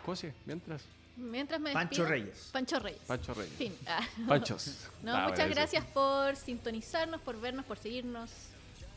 José, 0.06 0.32
mientras. 0.46 0.84
Mientras 1.16 1.60
me 1.60 1.72
Pancho 1.72 2.02
despido- 2.02 2.08
Reyes. 2.08 2.48
Pancho 2.52 2.78
Reyes. 2.80 3.00
Pancho 3.06 3.34
Reyes. 3.34 3.52
Fin. 3.54 3.72
Ah. 3.86 4.00
Panchos. 4.26 4.88
No, 5.02 5.14
Ah, 5.14 5.28
muchas 5.28 5.48
gracias 5.48 5.84
por 5.86 6.34
sintonizarnos, 6.36 7.20
por 7.20 7.40
vernos, 7.40 7.64
por 7.64 7.78
seguirnos. 7.78 8.30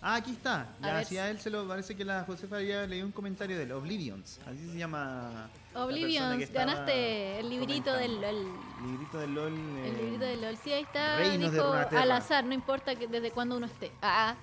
Ah, 0.02 0.15
aquí 0.15 0.31
está. 0.31 0.61
A 0.81 0.88
Ya, 0.88 0.94
ver 0.94 1.06
sí, 1.06 1.18
a 1.18 1.30
él 1.30 1.39
se 1.39 1.49
lo 1.49 1.68
parece 1.68 1.95
que 1.95 2.06
la 2.06 2.23
Josefa 2.23 2.61
ya 2.61 2.85
leí 2.85 3.02
un 3.02 3.11
comentario 3.11 3.57
del 3.57 3.72
Oblivions. 3.72 4.39
Así 4.45 4.69
se 4.72 4.77
llama. 4.77 5.49
Oblivions, 5.73 6.52
ganaste 6.52 7.39
el 7.39 7.49
librito 7.49 7.94
del. 7.94 8.22
LOL. 8.22 8.45
Librito 8.85 9.18
del 9.19 9.34
LOL. 9.34 9.53
El 9.53 9.98
librito 9.98 10.26
del 10.26 10.41
LOL. 10.41 10.57
Sí, 10.57 10.72
ahí 10.72 10.84
está. 10.84 11.18
Reinos 11.18 11.52
de 11.52 11.57
dijo 11.57 11.72
Runeterra. 11.73 12.02
al 12.03 12.11
azar, 12.11 12.44
no 12.45 12.53
importa 12.53 12.95
que, 12.95 13.07
desde 13.07 13.31
cuándo 13.31 13.57
uno 13.57 13.65
esté. 13.65 13.91
Ah, 14.02 14.35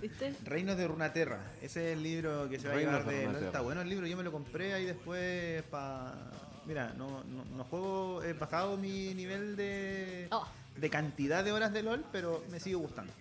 ¿viste? 0.00 0.34
Reinos 0.44 0.76
de 0.76 0.86
Runaterra. 0.86 1.40
Ese 1.60 1.90
es 1.90 1.96
el 1.96 2.02
libro 2.04 2.48
que 2.48 2.60
se 2.60 2.68
va 2.68 2.74
Reinos 2.74 2.94
a 2.94 2.98
llevar 2.98 3.12
de 3.12 3.18
de 3.26 3.32
LOL. 3.32 3.44
Está 3.44 3.60
bueno 3.62 3.80
el 3.80 3.88
libro. 3.88 4.06
Yo 4.06 4.16
me 4.16 4.22
lo 4.22 4.30
compré 4.32 4.74
ahí 4.74 4.84
después 4.84 5.62
para. 5.64 6.14
Mira, 6.66 6.92
no, 6.96 7.24
no, 7.24 7.44
no 7.56 7.64
juego. 7.64 8.22
He 8.22 8.32
bajado 8.34 8.76
mi 8.76 9.14
nivel 9.14 9.56
de. 9.56 10.28
Oh, 10.30 10.46
De 10.76 10.90
cantidad 10.90 11.42
de 11.44 11.52
horas 11.52 11.72
de 11.72 11.82
LOL, 11.82 12.04
pero 12.12 12.44
me 12.50 12.60
sigue 12.60 12.76
gustando. 12.76 13.12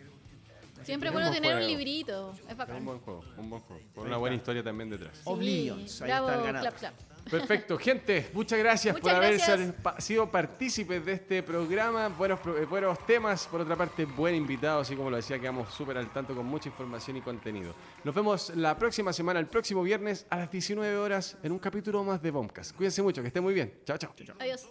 siempre 0.84 1.10
es 1.10 1.14
bueno 1.14 1.32
tener 1.32 1.56
un 1.57 1.66
librito. 1.68 2.34
Es 2.45 2.52
Es 2.52 2.57
bacán. 2.57 2.78
un 2.78 2.86
buen 2.86 2.99
juego, 2.99 3.24
un 3.38 3.49
buen 3.49 3.61
juego. 3.64 3.82
Con 3.95 4.07
una 4.07 4.18
buena 4.18 4.36
historia 4.36 4.64
también 4.64 4.90
detrás. 4.90 5.16
Sí, 5.18 5.22
Oblivions, 5.26 6.02
ahí 6.02 6.07
bravo, 6.10 6.28
está 6.30 6.40
el 6.40 6.45
ganador. 6.45 6.74
clap, 6.74 6.94
clap. 6.95 7.09
Perfecto, 7.30 7.78
gente, 7.78 8.30
muchas 8.34 8.60
gracias 8.60 8.94
Muchas 8.94 9.02
por 9.14 9.24
haber 9.24 9.38
gracias. 9.38 9.74
sido 10.00 10.30
partícipes 10.30 11.06
de 11.06 11.14
este 11.14 11.44
programa. 11.44 12.08
Buenos, 12.10 12.40
buenos 12.70 13.06
temas, 13.06 13.48
por 13.48 13.62
otra 13.62 13.76
parte, 13.76 14.06
buen 14.06 14.36
invitado, 14.36 14.82
así 14.82 14.96
como 14.96 15.10
lo 15.10 15.18
decía, 15.18 15.40
quedamos 15.40 15.74
súper 15.74 15.98
al 15.98 16.12
tanto 16.12 16.36
con 16.36 16.46
mucha 16.46 16.70
información 16.70 17.18
y 17.18 17.22
contenido. 17.22 17.74
Nos 18.04 18.16
vemos 18.16 18.56
la 18.56 18.78
próxima 18.78 19.14
semana, 19.14 19.40
el 19.40 19.48
próximo 19.48 19.84
viernes 19.84 20.26
a 20.30 20.38
las 20.38 20.52
19 20.52 20.98
horas, 20.98 21.38
en 21.44 21.52
un 21.52 21.60
capítulo 21.60 22.04
más 22.04 22.22
de 22.22 22.32
Bombcast. 22.32 22.76
Cuídense 22.76 23.02
mucho, 23.02 23.22
que 23.22 23.28
estén 23.28 23.44
muy 23.44 23.54
bien. 23.54 23.80
Chao, 23.86 23.98
chao. 23.98 24.14
Adiós. 24.40 24.68